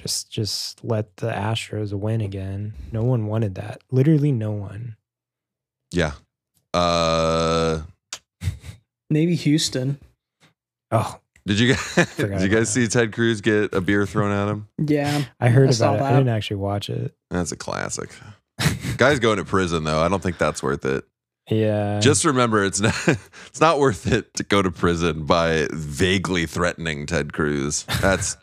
just 0.00 0.30
just 0.30 0.84
let 0.84 1.16
the 1.16 1.30
Astros 1.30 1.92
win 1.92 2.20
again. 2.20 2.74
No 2.92 3.02
one 3.02 3.26
wanted 3.26 3.54
that. 3.56 3.80
Literally, 3.90 4.32
no 4.32 4.52
one. 4.52 4.96
yeah. 5.92 6.12
Uh 6.74 7.82
Maybe 9.10 9.34
Houston. 9.36 9.98
Oh, 10.90 11.18
did 11.46 11.58
you 11.58 11.74
guys 11.74 11.94
did 12.16 12.18
you 12.18 12.26
about 12.26 12.50
guys 12.50 12.72
see 12.72 12.86
Ted 12.88 13.12
Cruz 13.12 13.40
get 13.40 13.74
a 13.74 13.80
beer 13.80 14.06
thrown 14.06 14.30
at 14.30 14.48
him? 14.48 14.68
Yeah, 14.78 15.24
I 15.40 15.48
heard 15.48 15.70
I 15.70 15.72
about 15.72 15.96
it. 15.96 16.02
I 16.02 16.10
didn't 16.12 16.28
actually 16.28 16.58
watch 16.58 16.90
it. 16.90 17.14
That's 17.30 17.52
a 17.52 17.56
classic. 17.56 18.10
Guy's 18.98 19.18
going 19.18 19.38
to 19.38 19.44
prison 19.44 19.84
though. 19.84 20.00
I 20.00 20.08
don't 20.08 20.22
think 20.22 20.36
that's 20.38 20.62
worth 20.62 20.84
it. 20.84 21.04
Yeah. 21.50 22.00
Just 22.00 22.26
remember, 22.26 22.62
it's 22.64 22.80
not 22.80 22.94
it's 23.46 23.60
not 23.60 23.78
worth 23.78 24.06
it 24.06 24.34
to 24.34 24.42
go 24.44 24.60
to 24.60 24.70
prison 24.70 25.24
by 25.24 25.68
vaguely 25.72 26.44
threatening 26.44 27.06
Ted 27.06 27.32
Cruz. 27.32 27.84
That's 28.02 28.36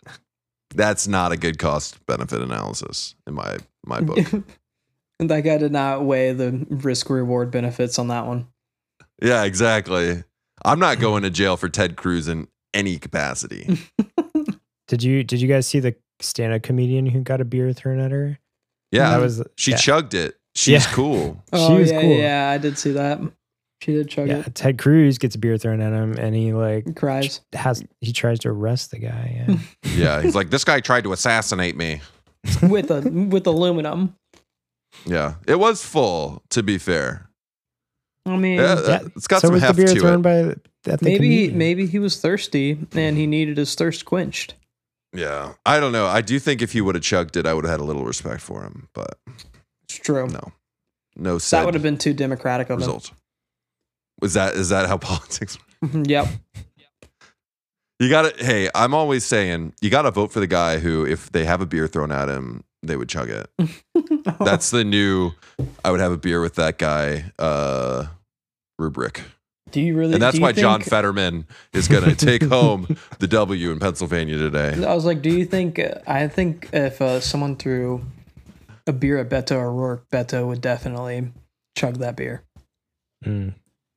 that's 0.76 1.08
not 1.08 1.32
a 1.32 1.38
good 1.38 1.58
cost 1.60 2.04
benefit 2.06 2.42
analysis 2.42 3.16
in 3.28 3.34
my 3.34 3.58
my 3.86 4.02
book. 4.02 4.18
and 5.20 5.30
that 5.30 5.42
guy 5.42 5.58
did 5.58 5.72
not 5.72 6.04
weigh 6.06 6.34
the 6.34 6.66
risk 6.70 7.10
reward 7.10 7.52
benefits 7.52 7.98
on 8.00 8.08
that 8.10 8.26
one. 8.26 8.48
yeah, 9.22 9.44
exactly. 9.44 10.24
I'm 10.64 10.80
not 10.80 11.00
going 11.00 11.24
to 11.24 11.30
jail 11.30 11.58
for 11.58 11.70
Ted 11.70 11.96
Cruz 11.96 12.28
in 12.28 12.48
any 12.74 12.98
capacity. 12.98 13.78
did 14.88 15.04
you 15.04 15.24
did 15.24 15.42
you 15.42 15.48
guys 15.48 15.68
see 15.68 15.80
the 15.80 15.96
stand-up 16.20 16.64
comedian 16.64 17.06
who 17.06 17.22
got 17.22 17.42
a 17.42 17.46
beer 17.46 17.72
thrown 17.74 18.00
at 18.00 18.12
her? 18.12 18.40
Yeah, 18.92 19.10
that 19.12 19.22
was 19.22 19.44
she 19.58 19.72
yeah. 19.72 19.78
chugged 19.78 20.14
it. 20.14 20.36
She's 20.56 20.86
Yeah. 20.86 20.92
cool. 20.94 21.44
Oh 21.52 21.76
was 21.76 21.92
yeah, 21.92 22.02
cool. 22.02 22.18
yeah, 22.18 22.50
I 22.50 22.58
did 22.58 22.78
see 22.78 22.92
that. 22.94 23.20
She 23.86 23.94
did 23.94 24.10
chug 24.10 24.28
Yeah, 24.28 24.42
Ted 24.56 24.80
Cruz 24.80 25.20
gets 25.20 25.36
a 25.36 25.38
beer 25.38 25.60
thrown 25.60 25.80
at 25.80 25.94
him, 25.94 26.14
and 26.18 26.34
he 26.34 26.54
like 26.54 26.88
it. 26.88 26.96
Cries. 26.96 27.42
has 27.54 27.84
he 28.02 28.12
tries 28.12 28.40
to 28.40 28.50
arrest 28.50 28.90
the 28.90 28.98
guy. 28.98 29.46
Yeah. 29.48 29.58
Yeah, 29.96 30.22
he's 30.22 30.34
like, 30.36 30.50
this 30.50 30.64
guy 30.64 30.80
tried 30.82 31.04
to 31.06 31.14
assassinate 31.14 31.78
me. 31.78 32.02
with 32.64 32.90
a 32.90 33.02
with 33.02 33.46
aluminum. 33.46 34.16
Yeah, 35.06 35.36
it 35.48 35.60
was 35.60 35.86
full. 35.86 36.42
To 36.50 36.64
be 36.64 36.80
fair, 36.80 37.30
I 38.26 38.38
mean, 38.38 38.56
yeah, 38.56 38.82
Yeah, 38.88 39.00
it's 39.16 39.28
got 39.28 39.42
so 39.42 39.48
some 39.50 39.54
was 39.54 39.62
the 39.62 39.68
heft 39.68 39.78
beer 39.78 39.88
to 39.88 40.00
thrown 40.00 40.20
it. 40.20 40.24
by 40.24 40.92
at 40.92 41.00
the 41.00 41.06
maybe 41.06 41.18
comedian. 41.18 41.58
maybe 41.60 41.86
he 41.86 42.00
was 42.00 42.20
thirsty 42.20 42.80
and 42.94 43.18
he 43.18 43.28
needed 43.28 43.58
his 43.58 43.76
thirst 43.76 44.04
quenched. 44.06 44.56
Yeah, 45.14 45.54
I 45.64 45.80
don't 45.80 45.92
know. 45.92 46.08
I 46.08 46.22
do 46.22 46.40
think 46.40 46.62
if 46.64 46.72
he 46.72 46.82
would 46.82 46.96
have 46.96 47.04
chugged 47.04 47.38
it, 47.38 47.46
I 47.46 47.54
would 47.54 47.66
have 47.66 47.72
had 47.72 47.80
a 47.80 47.86
little 47.86 48.04
respect 48.04 48.42
for 48.42 48.64
him. 48.64 48.90
But 48.94 49.20
It's 49.84 50.00
true. 50.00 50.28
no, 50.28 50.52
no 51.16 51.38
that 51.38 51.66
would 51.66 51.76
have 51.76 51.84
been 51.84 52.00
too 52.00 52.14
democratic 52.16 52.72
of 52.72 52.82
him. 52.82 53.00
Result. 54.22 54.22
Was 54.22 54.34
that 54.34 54.56
is 54.56 54.70
that 54.70 54.88
how 54.88 54.98
politics? 55.12 55.58
yep. 55.94 56.28
You 58.00 58.10
got 58.10 58.36
to 58.36 58.46
Hey, 58.46 58.70
I'm 58.76 58.94
always 58.94 59.26
saying 59.26 59.74
you 59.82 59.90
got 59.90 60.04
to 60.04 60.12
vote 60.12 60.32
for 60.32 60.40
the 60.40 60.48
guy 60.48 60.80
who, 60.80 61.06
if 61.06 61.32
they 61.32 61.46
have 61.46 61.62
a 61.62 61.66
beer 61.66 61.88
thrown 61.88 62.12
at 62.12 62.28
him, 62.28 62.64
they 62.84 62.98
would 62.98 63.10
chug 63.10 63.30
it. 63.30 63.50
That's 64.40 64.72
the 64.72 64.84
new. 64.84 65.32
I 65.84 65.92
would 65.92 66.02
have 66.02 66.12
a 66.12 66.18
beer 66.18 66.42
with 66.42 66.56
that 66.56 66.78
guy. 66.78 67.32
Uh, 67.40 68.08
rubric. 68.78 69.24
do 69.72 69.80
you 69.80 69.96
really? 69.96 70.14
And 70.14 70.22
that's 70.22 70.34
do 70.34 70.40
you 70.40 70.44
why 70.44 70.52
John 70.52 70.82
Fetterman 70.82 71.48
is 71.72 71.88
going 71.88 72.04
to 72.04 72.14
take 72.16 72.44
home 72.44 72.98
the 73.20 73.28
W 73.28 73.72
in 73.72 73.80
Pennsylvania 73.80 74.38
today. 74.38 74.86
I 74.86 74.94
was 74.94 75.06
like, 75.06 75.22
do 75.22 75.30
you 75.30 75.46
think? 75.46 75.80
I 76.06 76.28
think 76.28 76.70
if 76.74 77.02
uh, 77.02 77.22
someone 77.22 77.56
threw 77.56 78.04
a 78.86 78.92
beer 78.92 79.18
at 79.18 79.30
Beto 79.30 79.54
O'Rourke, 79.54 80.10
Beto 80.10 80.46
would 80.46 80.60
definitely 80.60 81.32
chug 81.78 82.00
that 82.00 82.18
beer. 82.18 82.44
Mm. 83.24 83.54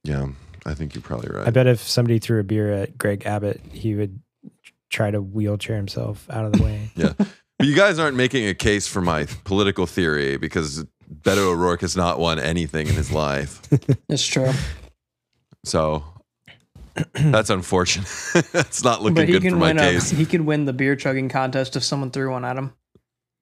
Yeah, 0.08 0.28
I 0.64 0.72
think 0.74 0.94
you're 0.94 1.02
probably 1.02 1.28
right. 1.30 1.46
I 1.46 1.50
bet 1.50 1.66
if 1.66 1.80
somebody 1.80 2.18
threw 2.18 2.40
a 2.40 2.44
beer 2.44 2.72
at 2.72 2.96
Greg 2.96 3.26
Abbott, 3.26 3.60
he 3.70 3.94
would 3.94 4.20
try 4.88 5.10
to 5.10 5.20
wheelchair 5.20 5.76
himself 5.76 6.26
out 6.30 6.46
of 6.46 6.52
the 6.52 6.62
way. 6.64 6.90
Yeah. 6.96 7.12
But 7.16 7.66
you 7.66 7.74
guys 7.74 7.98
aren't 7.98 8.16
making 8.16 8.46
a 8.46 8.54
case 8.54 8.86
for 8.86 9.00
my 9.00 9.26
political 9.44 9.84
theory 9.86 10.36
because 10.36 10.84
Beto 11.12 11.38
O'Rourke 11.38 11.80
has 11.80 11.96
not 11.96 12.20
won 12.20 12.38
anything 12.38 12.86
in 12.86 12.94
his 12.94 13.10
life. 13.12 13.60
It's 14.08 14.24
true. 14.24 14.52
So 15.64 16.04
that's 17.12 17.50
unfortunate. 17.50 18.06
that's 18.52 18.82
not 18.84 19.02
looking 19.02 19.16
but 19.16 19.28
he 19.28 19.38
good 19.38 19.50
for 19.50 19.56
my 19.56 19.68
win. 19.72 19.78
A, 19.78 19.80
case. 19.82 20.08
he 20.10 20.24
could 20.24 20.42
win 20.42 20.64
the 20.66 20.72
beer 20.72 20.94
chugging 20.96 21.28
contest 21.28 21.76
if 21.76 21.82
someone 21.84 22.10
threw 22.12 22.30
one 22.30 22.44
at 22.44 22.56
him. 22.56 22.72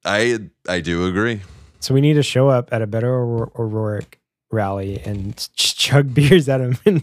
I 0.05 0.39
I 0.69 0.81
do 0.81 1.07
agree. 1.07 1.43
so 1.81 1.93
we 1.95 2.01
need 2.01 2.15
to 2.15 2.23
show 2.23 2.49
up 2.49 2.71
at 2.73 2.81
a 2.83 2.87
Beto 2.87 3.05
O'Rour- 3.05 3.53
O'Rourke 3.59 4.19
rally 4.53 5.01
and 5.05 5.37
ch- 5.57 5.77
chug 5.77 6.15
beers 6.15 6.49
at 6.49 6.61
him. 6.61 6.77
And 6.87 7.03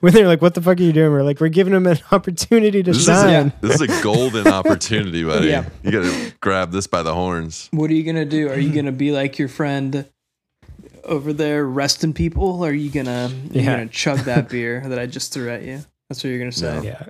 when 0.00 0.12
they're 0.12 0.26
like, 0.28 0.40
"What 0.42 0.54
the 0.54 0.60
fuck 0.62 0.78
are 0.78 0.82
you 0.82 0.92
doing?" 0.92 1.12
We're 1.12 1.22
like, 1.22 1.40
"We're 1.40 1.48
giving 1.48 1.74
him 1.74 1.86
an 1.86 1.98
opportunity 2.12 2.82
to 2.82 2.90
This 2.92 3.00
is, 3.00 3.06
shine." 3.06 3.48
a, 3.48 3.66
this 3.66 3.80
is 3.80 3.82
a 3.82 4.02
golden 4.02 4.46
opportunity, 4.48 5.24
buddy. 5.24 5.48
Yeah. 5.48 5.68
You 5.82 5.90
got 5.90 6.02
to 6.04 6.32
grab 6.40 6.72
this 6.72 6.86
by 6.86 7.02
the 7.02 7.14
horns. 7.14 7.68
What 7.72 7.90
are 7.90 7.94
you 7.94 8.04
gonna 8.04 8.24
do? 8.24 8.48
Are 8.48 8.58
you 8.58 8.72
gonna 8.72 8.92
be 8.92 9.10
like 9.12 9.38
your 9.38 9.48
friend 9.48 10.06
over 11.04 11.32
there 11.32 11.64
resting 11.66 12.12
people? 12.12 12.62
Or 12.64 12.68
are 12.68 12.72
you 12.72 12.90
gonna 12.90 13.30
you 13.50 13.60
Yeah. 13.62 13.76
gonna 13.76 13.88
chug 13.88 14.18
that 14.20 14.48
beer 14.48 14.82
that 14.86 14.98
I 14.98 15.06
just 15.06 15.32
threw 15.32 15.50
at 15.50 15.62
you? 15.62 15.82
That's 16.08 16.22
what 16.24 16.30
you're 16.30 16.38
gonna 16.38 16.52
say. 16.52 16.80
yeah, 16.84 17.06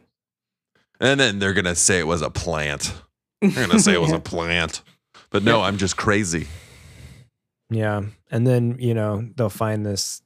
And 1.00 1.20
then 1.20 1.38
they're 1.38 1.52
gonna 1.54 1.74
say 1.76 1.98
it 2.00 2.06
was 2.06 2.22
a 2.22 2.30
plant. 2.30 2.92
They're 3.40 3.66
gonna 3.68 3.78
say 3.80 3.92
it 3.94 4.00
was 4.00 4.12
a 4.12 4.18
plant. 4.18 4.82
But 5.30 5.42
no, 5.44 5.62
I'm 5.62 5.76
just 5.76 5.96
crazy. 5.96 6.48
Yeah. 7.70 8.02
And 8.31 8.46
then 8.46 8.76
you 8.78 8.94
know 8.94 9.28
they'll 9.37 9.48
find 9.50 9.85
this 9.85 10.22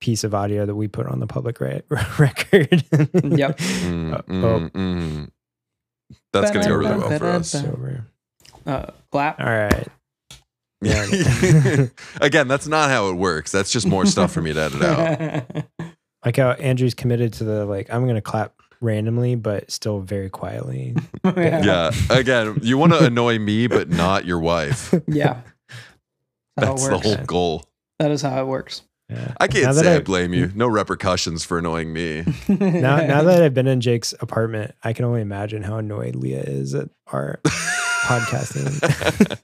piece 0.00 0.24
of 0.24 0.34
audio 0.34 0.66
that 0.66 0.74
we 0.74 0.88
put 0.88 1.06
on 1.06 1.20
the 1.20 1.26
public 1.26 1.60
re- 1.60 1.82
record. 2.18 2.84
Yep. 2.90 3.58
Mm, 3.58 4.14
Uh, 4.14 4.22
mm, 4.22 4.44
oh. 4.44 4.70
mm. 4.78 5.30
That's 6.32 6.50
gonna 6.50 6.66
go 6.68 6.74
really 6.74 6.96
well 6.96 7.18
for 7.18 7.26
us. 7.26 7.54
It's. 7.54 7.64
Uh, 8.66 8.90
clap. 9.10 9.40
All 9.40 9.46
right. 9.46 9.88
Yeah. 10.84 11.86
Again, 12.20 12.48
that's 12.48 12.66
not 12.66 12.90
how 12.90 13.08
it 13.10 13.12
works. 13.14 13.52
That's 13.52 13.70
just 13.70 13.86
more 13.86 14.04
stuff 14.04 14.32
for 14.32 14.42
me 14.42 14.52
to 14.52 14.60
edit 14.60 14.82
out. 14.82 15.64
Like 16.24 16.36
how 16.38 16.50
Andrew's 16.52 16.94
committed 16.94 17.32
to 17.34 17.44
the 17.44 17.64
like, 17.66 17.88
I'm 17.94 18.04
gonna 18.04 18.20
clap 18.20 18.54
randomly, 18.80 19.36
but 19.36 19.70
still 19.70 20.00
very 20.00 20.28
quietly. 20.28 20.96
Yeah. 21.24 21.92
Again, 22.10 22.58
you 22.62 22.78
want 22.78 22.94
to 22.94 23.04
annoy 23.04 23.38
me, 23.38 23.68
but 23.68 23.90
not 23.90 24.24
your 24.24 24.40
wife. 24.40 24.92
Yeah. 25.06 25.42
That's 26.56 26.66
how 26.82 26.88
That's 26.88 27.02
the 27.02 27.16
whole 27.16 27.24
goal. 27.26 27.64
That 27.98 28.10
is 28.10 28.22
how 28.22 28.40
it 28.42 28.46
works. 28.46 28.82
Yeah. 29.08 29.34
I 29.40 29.46
can't 29.48 29.64
Now 29.66 29.72
say 29.72 29.92
I, 29.94 29.96
I- 29.96 30.00
blame 30.00 30.32
you. 30.32 30.50
No 30.54 30.66
repercussions 30.68 31.44
for 31.44 31.58
annoying 31.58 31.92
me. 31.92 32.24
Now, 32.48 32.96
now 32.98 33.22
that 33.22 33.42
I've 33.44 33.52
been 33.54 33.66
in 33.66 33.80
Jake's 33.80 34.14
apartment, 34.20 34.74
I 34.82 34.92
can 34.92 35.04
only 35.04 35.20
imagine 35.20 35.62
how 35.62 35.76
annoyed 35.78 36.14
Leah 36.16 36.42
is 36.42 36.74
at 36.74 36.88
our 37.08 37.40
podcasting. 38.04 39.38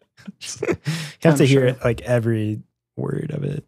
you 0.63 0.77
have 1.23 1.33
I'm 1.35 1.39
to 1.39 1.45
hear 1.47 1.67
it 1.67 1.85
like 1.85 2.01
every 2.03 2.63
word 2.97 3.31
of 3.33 3.45
it. 3.45 3.65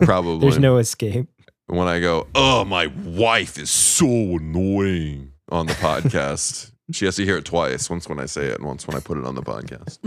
Probably. 0.00 0.40
There's 0.40 0.58
no 0.58 0.76
escape. 0.78 1.28
when 1.66 1.88
I 1.88 2.00
go, 2.00 2.26
oh, 2.34 2.64
my 2.64 2.88
wife 3.04 3.58
is 3.58 3.70
so 3.70 4.06
annoying 4.06 5.32
on 5.50 5.66
the 5.66 5.72
podcast. 5.74 6.70
she 6.92 7.04
has 7.06 7.16
to 7.16 7.24
hear 7.24 7.36
it 7.38 7.44
twice. 7.44 7.88
Once 7.90 8.08
when 8.08 8.20
I 8.20 8.26
say 8.26 8.46
it, 8.46 8.58
and 8.58 8.66
once 8.66 8.86
when 8.86 8.96
I 8.96 9.00
put 9.00 9.16
it 9.18 9.24
on 9.24 9.34
the 9.34 9.42
podcast. 9.42 9.98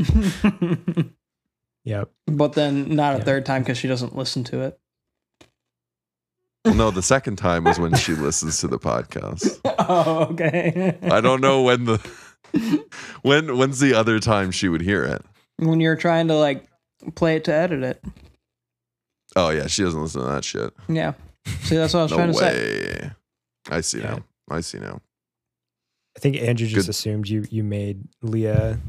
Yep. 1.86 2.10
but 2.28 2.54
then 2.54 2.96
not 2.96 3.16
a 3.16 3.18
Yeah. 3.20 3.24
third 3.26 3.46
time 3.46 3.62
because 3.64 3.78
she 3.78 3.88
doesn't 3.88 4.16
listen 4.16 4.44
to 4.46 4.62
it. 4.62 4.80
Well, 6.66 6.76
no, 6.76 6.92
the 6.92 7.02
second 7.04 7.36
time 7.38 7.66
was 7.66 7.78
when 7.78 7.94
she 7.96 8.14
listens 8.16 8.60
to 8.60 8.68
the 8.68 8.80
podcast. 8.80 9.60
Oh, 9.86 10.28
okay. 10.32 10.98
I 11.04 11.20
don't 11.20 11.42
know 11.42 11.62
when 11.64 11.84
the 11.84 11.98
when 13.22 13.58
when's 13.58 13.80
the 13.82 13.94
other 13.96 14.20
time 14.20 14.52
she 14.52 14.70
would 14.70 14.80
hear 14.82 15.04
it. 15.04 15.26
when 15.58 15.82
you're 15.82 15.98
trying 15.98 16.30
to 16.30 16.36
like 16.36 16.66
play 17.16 17.36
it 17.36 17.44
to 17.46 17.54
edit 17.54 17.84
it. 17.84 18.02
Oh 19.36 19.50
yeah, 19.50 19.68
she 19.68 19.84
doesn't 19.84 20.02
listen 20.02 20.22
to 20.22 20.28
that 20.28 20.46
shit. 20.46 20.74
Yeah. 20.88 21.14
See, 21.64 21.76
that's 21.76 21.94
what 21.94 22.00
I 22.00 22.04
was 22.04 22.12
No 22.12 22.18
trying 22.18 22.32
to 22.32 22.38
say. 22.38 23.12
I 23.70 23.82
see 23.82 24.00
Yeah. 24.00 24.06
now. 24.12 24.24
I 24.50 24.62
see 24.62 24.80
now. 24.80 25.02
I 26.16 26.20
think 26.20 26.38
Andrew 26.38 26.68
just 26.68 26.86
Good. 26.86 26.92
assumed 26.92 27.28
you 27.28 27.46
you 27.50 27.64
made 27.64 28.08
Leah 28.22 28.80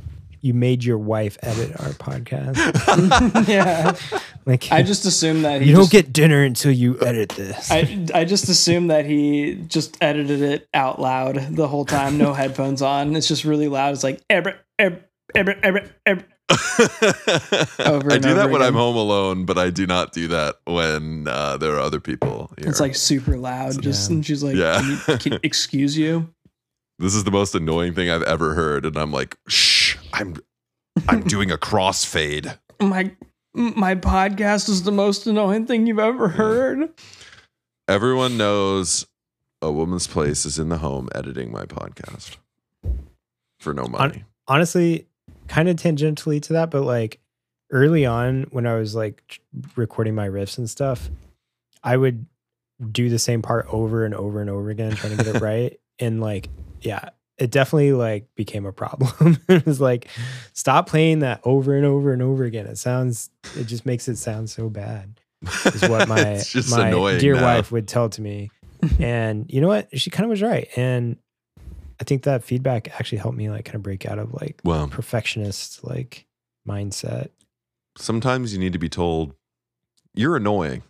you 0.44 0.52
made 0.52 0.84
your 0.84 0.98
wife 0.98 1.38
edit 1.42 1.72
our 1.80 1.88
podcast. 1.90 2.56
yeah. 3.48 3.94
Like 4.46 4.70
I 4.70 4.82
just 4.82 5.06
assumed 5.06 5.46
that 5.46 5.62
he 5.62 5.70
you 5.70 5.76
just, 5.76 5.90
don't 5.90 6.02
get 6.02 6.12
dinner 6.12 6.42
until 6.42 6.70
you 6.70 7.00
edit 7.00 7.30
this. 7.30 7.70
I, 7.70 8.06
I 8.14 8.26
just 8.26 8.50
assumed 8.50 8.90
that 8.90 9.06
he 9.06 9.54
just 9.54 9.96
edited 10.02 10.42
it 10.42 10.68
out 10.74 11.00
loud 11.00 11.56
the 11.56 11.66
whole 11.66 11.86
time, 11.86 12.18
no 12.18 12.34
headphones 12.40 12.82
on. 12.82 13.16
It's 13.16 13.26
just 13.26 13.44
really 13.44 13.68
loud. 13.68 13.94
It's 13.94 14.04
like 14.04 14.20
ebr, 14.28 14.54
ebr, 14.78 15.00
ebr, 15.34 15.58
ebr, 15.62 15.90
ebr. 16.06 17.86
Over 17.86 18.10
I 18.10 18.14
and 18.16 18.22
do 18.22 18.34
that 18.34 18.44
over 18.44 18.52
when 18.52 18.60
I'm 18.62 18.74
home 18.74 18.96
alone, 18.96 19.46
but 19.46 19.56
I 19.56 19.70
do 19.70 19.86
not 19.86 20.12
do 20.12 20.28
that 20.28 20.56
when 20.66 21.26
uh, 21.26 21.56
there 21.56 21.74
are 21.74 21.80
other 21.80 22.00
people 22.00 22.50
here. 22.58 22.68
It's 22.68 22.80
like 22.80 22.96
super 22.96 23.38
loud. 23.38 23.80
Just 23.80 24.10
Yeah. 24.10 24.14
and 24.16 24.26
she's 24.26 24.42
like, 24.42 24.56
Yeah. 24.56 24.78
can 24.78 24.90
you, 24.90 25.16
can, 25.18 25.38
excuse 25.42 25.96
you. 25.96 26.28
this 26.98 27.14
is 27.14 27.24
the 27.24 27.30
most 27.30 27.54
annoying 27.54 27.94
thing 27.94 28.10
I've 28.10 28.22
ever 28.24 28.52
heard, 28.52 28.84
and 28.84 28.96
I'm 28.98 29.10
like, 29.10 29.38
shh, 29.48 29.73
I'm 30.14 30.36
I'm 31.08 31.22
doing 31.26 31.50
a 31.50 31.58
crossfade. 31.58 32.56
My 32.80 33.10
my 33.54 33.94
podcast 33.94 34.68
is 34.68 34.84
the 34.84 34.92
most 34.92 35.26
annoying 35.26 35.66
thing 35.66 35.86
you've 35.86 35.98
ever 35.98 36.28
heard. 36.28 36.88
Everyone 37.88 38.36
knows 38.36 39.06
a 39.60 39.70
woman's 39.70 40.06
place 40.06 40.44
is 40.46 40.58
in 40.58 40.68
the 40.68 40.78
home 40.78 41.08
editing 41.14 41.50
my 41.50 41.64
podcast 41.64 42.36
for 43.60 43.72
no 43.72 43.86
money. 43.86 44.24
honestly 44.46 45.06
kind 45.48 45.68
of 45.70 45.76
tangentially 45.76 46.40
to 46.40 46.52
that 46.52 46.70
but 46.70 46.82
like 46.82 47.18
early 47.70 48.04
on 48.04 48.42
when 48.50 48.66
i 48.66 48.74
was 48.74 48.94
like 48.94 49.40
recording 49.74 50.14
my 50.14 50.28
riffs 50.28 50.58
and 50.58 50.68
stuff 50.68 51.08
i 51.82 51.96
would 51.96 52.26
do 52.92 53.08
the 53.08 53.18
same 53.18 53.40
part 53.40 53.66
over 53.70 54.04
and 54.04 54.14
over 54.14 54.42
and 54.42 54.50
over 54.50 54.68
again 54.68 54.92
trying 54.92 55.16
to 55.16 55.24
get 55.24 55.36
it 55.36 55.40
right 55.42 55.80
and 55.98 56.20
like 56.20 56.50
yeah 56.82 57.08
it 57.38 57.50
definitely 57.50 57.92
like 57.92 58.26
became 58.34 58.64
a 58.66 58.72
problem. 58.72 59.38
It 59.48 59.66
was 59.66 59.80
like 59.80 60.08
stop 60.52 60.88
playing 60.88 61.20
that 61.20 61.40
over 61.44 61.74
and 61.76 61.84
over 61.84 62.12
and 62.12 62.22
over 62.22 62.44
again. 62.44 62.66
It 62.66 62.78
sounds 62.78 63.30
it 63.56 63.64
just 63.64 63.84
makes 63.86 64.08
it 64.08 64.16
sound 64.16 64.50
so 64.50 64.68
bad 64.68 65.20
is 65.66 65.82
what 65.88 66.08
my 66.08 66.42
my 66.70 67.18
dear 67.18 67.34
now. 67.34 67.42
wife 67.42 67.70
would 67.72 67.88
tell 67.88 68.08
to 68.10 68.22
me. 68.22 68.50
And 68.98 69.46
you 69.48 69.60
know 69.62 69.68
what? 69.68 69.88
She 69.98 70.10
kind 70.10 70.24
of 70.24 70.30
was 70.30 70.42
right. 70.42 70.68
And 70.76 71.16
i 72.00 72.04
think 72.04 72.24
that 72.24 72.42
feedback 72.44 72.88
actually 72.98 73.18
helped 73.18 73.36
me 73.38 73.48
like 73.48 73.64
kind 73.64 73.76
of 73.76 73.82
break 73.82 74.04
out 74.04 74.18
of 74.18 74.34
like 74.34 74.60
Well, 74.64 74.88
perfectionist 74.88 75.84
like 75.84 76.26
mindset. 76.68 77.28
Sometimes 77.96 78.52
you 78.52 78.58
need 78.58 78.72
to 78.74 78.78
be 78.78 78.88
told 78.88 79.34
you're 80.14 80.36
annoying. 80.36 80.82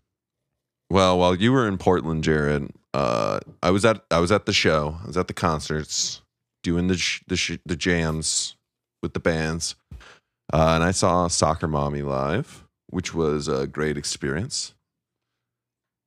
Well, 0.90 1.18
while 1.18 1.34
you 1.34 1.52
were 1.52 1.66
in 1.68 1.78
Portland, 1.78 2.24
Jared, 2.24 2.70
uh, 2.92 3.40
I 3.62 3.70
was 3.70 3.84
at 3.84 4.04
I 4.10 4.18
was 4.18 4.30
at 4.32 4.46
the 4.46 4.52
show. 4.52 4.96
I 5.02 5.06
was 5.06 5.16
at 5.16 5.28
the 5.28 5.34
concerts, 5.34 6.20
doing 6.64 6.88
the 6.88 6.96
sh- 6.96 7.22
the 7.28 7.36
sh- 7.36 7.58
the 7.64 7.76
jams 7.76 8.56
with 9.00 9.14
the 9.14 9.20
bands, 9.20 9.76
uh, 10.52 10.72
and 10.74 10.82
I 10.82 10.90
saw 10.90 11.28
Soccer 11.28 11.68
Mommy 11.68 12.02
live, 12.02 12.64
which 12.88 13.14
was 13.14 13.46
a 13.46 13.68
great 13.68 13.96
experience. 13.96 14.74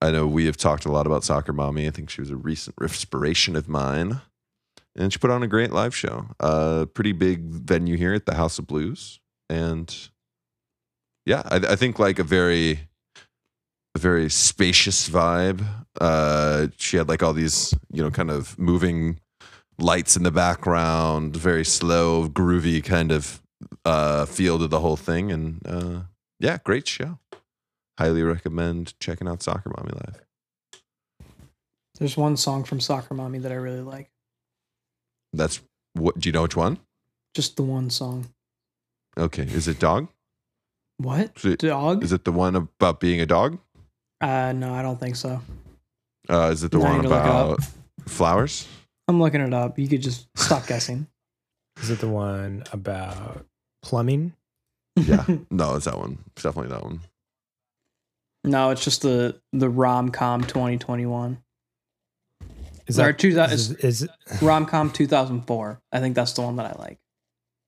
I 0.01 0.11
know 0.11 0.27
we 0.27 0.45
have 0.45 0.57
talked 0.57 0.85
a 0.85 0.91
lot 0.91 1.07
about 1.07 1.23
Soccer 1.23 1.53
Mommy. 1.53 1.87
I 1.87 1.91
think 1.91 2.09
she 2.09 2.21
was 2.21 2.29
a 2.29 2.35
recent 2.35 2.75
inspiration 2.81 3.55
of 3.55 3.67
mine. 3.67 4.21
And 4.95 5.13
she 5.13 5.19
put 5.19 5.31
on 5.31 5.43
a 5.43 5.47
great 5.47 5.71
live 5.71 5.95
show. 5.95 6.27
Uh, 6.39 6.85
pretty 6.85 7.11
big 7.13 7.43
venue 7.43 7.97
here 7.97 8.13
at 8.13 8.25
the 8.25 8.35
House 8.35 8.57
of 8.57 8.67
Blues. 8.67 9.19
And 9.49 9.95
yeah, 11.25 11.43
I, 11.45 11.57
I 11.57 11.75
think 11.75 11.99
like 11.99 12.19
a 12.19 12.23
very, 12.23 12.87
a 13.95 13.99
very 13.99 14.29
spacious 14.29 15.07
vibe. 15.09 15.65
Uh, 15.99 16.67
she 16.77 16.97
had 16.97 17.09
like 17.09 17.21
all 17.21 17.33
these, 17.33 17.73
you 17.91 18.03
know, 18.03 18.11
kind 18.11 18.31
of 18.31 18.57
moving 18.57 19.19
lights 19.79 20.15
in 20.17 20.23
the 20.23 20.31
background, 20.31 21.35
very 21.35 21.65
slow, 21.65 22.27
groovy 22.27 22.83
kind 22.83 23.11
of 23.11 23.41
uh, 23.85 24.25
feel 24.25 24.57
to 24.59 24.67
the 24.67 24.79
whole 24.79 24.97
thing. 24.97 25.31
And 25.31 25.61
uh, 25.65 26.01
yeah, 26.39 26.57
great 26.63 26.87
show. 26.87 27.19
Highly 27.97 28.23
recommend 28.23 28.93
checking 28.99 29.27
out 29.27 29.41
Soccer 29.41 29.71
Mommy 29.75 29.91
Live. 29.93 30.21
There's 31.99 32.15
one 32.15 32.37
song 32.37 32.63
from 32.63 32.79
Soccer 32.79 33.13
Mommy 33.15 33.39
that 33.39 33.51
I 33.51 33.55
really 33.55 33.81
like. 33.81 34.09
That's 35.33 35.61
what 35.93 36.19
do 36.19 36.29
you 36.29 36.33
know 36.33 36.43
which 36.43 36.55
one? 36.55 36.77
Just 37.33 37.55
the 37.55 37.63
one 37.63 37.89
song. 37.89 38.27
Okay. 39.17 39.43
Is 39.43 39.67
it 39.67 39.79
dog? 39.79 40.07
What? 40.97 41.31
Is 41.37 41.45
it, 41.45 41.59
Dog? 41.59 42.03
is 42.03 42.11
it 42.11 42.23
the 42.23 42.31
one 42.31 42.55
about 42.55 42.99
being 42.99 43.19
a 43.21 43.25
dog? 43.25 43.59
Uh, 44.21 44.51
no, 44.53 44.73
I 44.73 44.81
don't 44.81 44.99
think 44.99 45.15
so. 45.15 45.41
Uh, 46.29 46.49
is 46.51 46.63
it 46.63 46.71
the 46.71 46.77
Now 46.79 46.83
one 46.85 46.95
need 46.97 47.03
to 47.03 47.09
look 47.09 47.23
it 47.23 47.29
up. 47.29 47.45
about 47.59 47.67
flowers? 48.07 48.67
I'm 49.07 49.19
looking 49.21 49.41
it 49.41 49.53
up. 49.53 49.77
You 49.79 49.87
could 49.87 50.01
just 50.01 50.27
stop 50.35 50.67
guessing. 50.67 51.07
Is 51.81 51.89
it 51.89 51.99
the 51.99 52.07
one 52.09 52.63
about 52.73 53.45
plumbing? 53.83 54.33
Yeah. 54.97 55.23
no, 55.51 55.75
it's 55.75 55.85
that 55.85 55.97
one. 55.99 56.17
It's 56.33 56.41
definitely 56.41 56.71
that 56.71 56.83
one. 56.83 57.01
no, 58.43 58.71
it's 58.71 58.83
just 58.83 59.03
the 59.03 59.39
the 59.53 59.69
rom 59.69 60.09
com 60.09 60.41
2021. 60.43 61.37
Is 62.87 62.99
Or 62.99 63.13
two 63.13 63.33
thou- 63.35 63.45
is, 63.45 63.71
is 63.73 64.07
Rom 64.41 64.65
com 64.65 64.89
2004. 64.89 65.79
I 65.91 65.99
think 65.99 66.15
that's 66.15 66.33
the 66.33 66.41
one 66.41 66.55
that 66.55 66.65
I 66.75 66.79
like. 66.79 66.97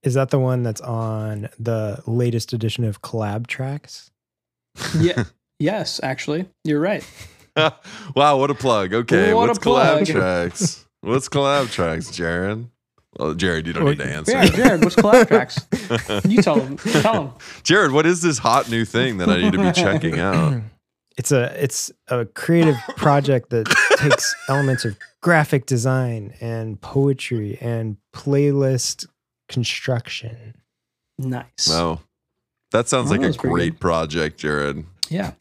is 0.02 0.16
that 0.16 0.30
the 0.32 0.40
one 0.40 0.64
that's 0.64 0.82
on 0.82 1.50
the 1.60 2.02
latest 2.08 2.52
edition 2.54 2.84
of 2.84 3.02
Collab 3.04 3.46
Tracks? 3.46 4.10
Yeah. 4.98 5.26
yes, 5.60 6.00
actually, 6.02 6.48
you're 6.64 6.80
right. 6.80 7.06
wow, 8.16 8.38
what 8.40 8.50
a 8.50 8.56
plug. 8.56 8.94
Okay. 8.94 9.34
What 9.36 9.46
a 9.46 9.48
what's 9.50 9.60
collab 9.60 10.06
tracks? 10.08 10.86
What's 11.02 11.30
collab 11.30 11.72
tracks, 11.72 12.12
Jared? 12.12 12.68
Well, 13.18 13.34
Jared, 13.34 13.66
you 13.68 13.74
don't 13.74 13.84
Well, 13.86 13.94
need 13.94 14.00
to 14.04 14.06
answer. 14.14 14.32
Yeah, 14.34 14.46
Jared, 14.46 14.84
what's 14.84 14.96
collab 14.96 15.28
tracks? 15.28 15.58
You 16.30 16.42
tell 16.42 16.60
him. 16.60 16.78
Tell 16.78 17.24
him. 17.28 17.34
Jared, 17.64 17.92
what 17.92 18.06
is 18.06 18.22
this 18.22 18.38
hot 18.38 18.70
new 18.70 18.86
thing 18.86 19.18
that 19.18 19.30
I 19.30 19.38
need 19.42 19.54
to 19.54 19.58
be 19.60 19.72
checking 19.72 20.20
out? 20.20 20.62
It's 21.18 21.34
a 21.34 21.52
it's 21.62 21.92
a 22.08 22.24
creative 22.24 22.78
project 22.96 23.50
that 23.50 23.66
takes 23.98 24.34
elements 24.48 24.86
of 24.86 24.96
graphic 25.22 25.66
design 25.66 26.34
and 26.40 26.80
poetry 26.80 27.58
and 27.60 27.98
playlist 28.16 29.06
construction. 29.50 30.54
Nice. 31.18 31.68
Wow. 31.68 32.00
That 32.72 32.88
sounds 32.88 33.12
Oh, 33.12 33.16
like 33.16 33.24
a 33.36 33.38
great 33.38 33.72
good. 33.74 33.80
project, 33.82 34.40
Jared. 34.40 34.86
Yeah, 35.10 35.32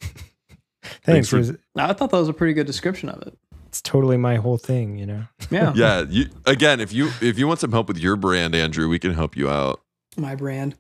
Thanks. 1.05 1.29
for- 1.29 1.37
was- 1.37 1.53
I 1.77 1.93
thought 1.93 2.11
that 2.11 2.19
was 2.19 2.29
a 2.29 2.33
pretty 2.33 2.55
good 2.55 2.67
description 2.67 3.09
of 3.09 3.23
it. 3.23 3.39
It's 3.79 3.89
totally 3.89 4.17
my 4.17 4.37
whole 4.37 4.57
thing, 4.59 4.99
you 4.99 5.07
know. 5.07 5.25
Yeah, 5.51 5.73
Yeah, 5.75 6.05
you 6.09 6.27
again, 6.47 6.81
if 6.81 6.93
you 6.93 7.11
if 7.23 7.39
you 7.39 7.47
want 7.47 7.61
some 7.61 7.71
help 7.71 7.87
with 7.89 7.97
your 7.99 8.17
brand, 8.17 8.55
Andrew, 8.55 8.89
we 8.89 8.99
can 8.99 9.15
help 9.15 9.37
you 9.37 9.49
out. 9.49 9.81
my 10.17 10.35
brand. 10.35 10.75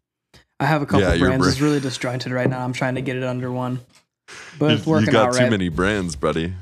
I 0.60 0.66
have 0.66 0.82
a 0.82 0.86
couple 0.86 1.02
Yeah, 1.02 1.14
your 1.14 1.28
brands. 1.28 1.42
brand. 1.44 1.52
It's 1.52 1.60
really 1.60 1.80
disjointed 1.80 2.32
right 2.32 2.50
now. 2.50 2.64
I'm 2.64 2.72
trying 2.72 2.96
to 2.96 3.00
get 3.00 3.14
it 3.16 3.22
under 3.22 3.52
one, 3.52 3.80
but 4.58 4.66
You, 4.70 4.76
it's 4.76 4.86
working 4.86 5.06
you 5.06 5.12
got 5.12 5.28
out 5.28 5.34
too 5.34 5.42
right. 5.44 5.50
many 5.50 5.68
brands, 5.68 6.16
buddy. 6.16 6.52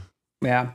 Yeah. 0.43 0.73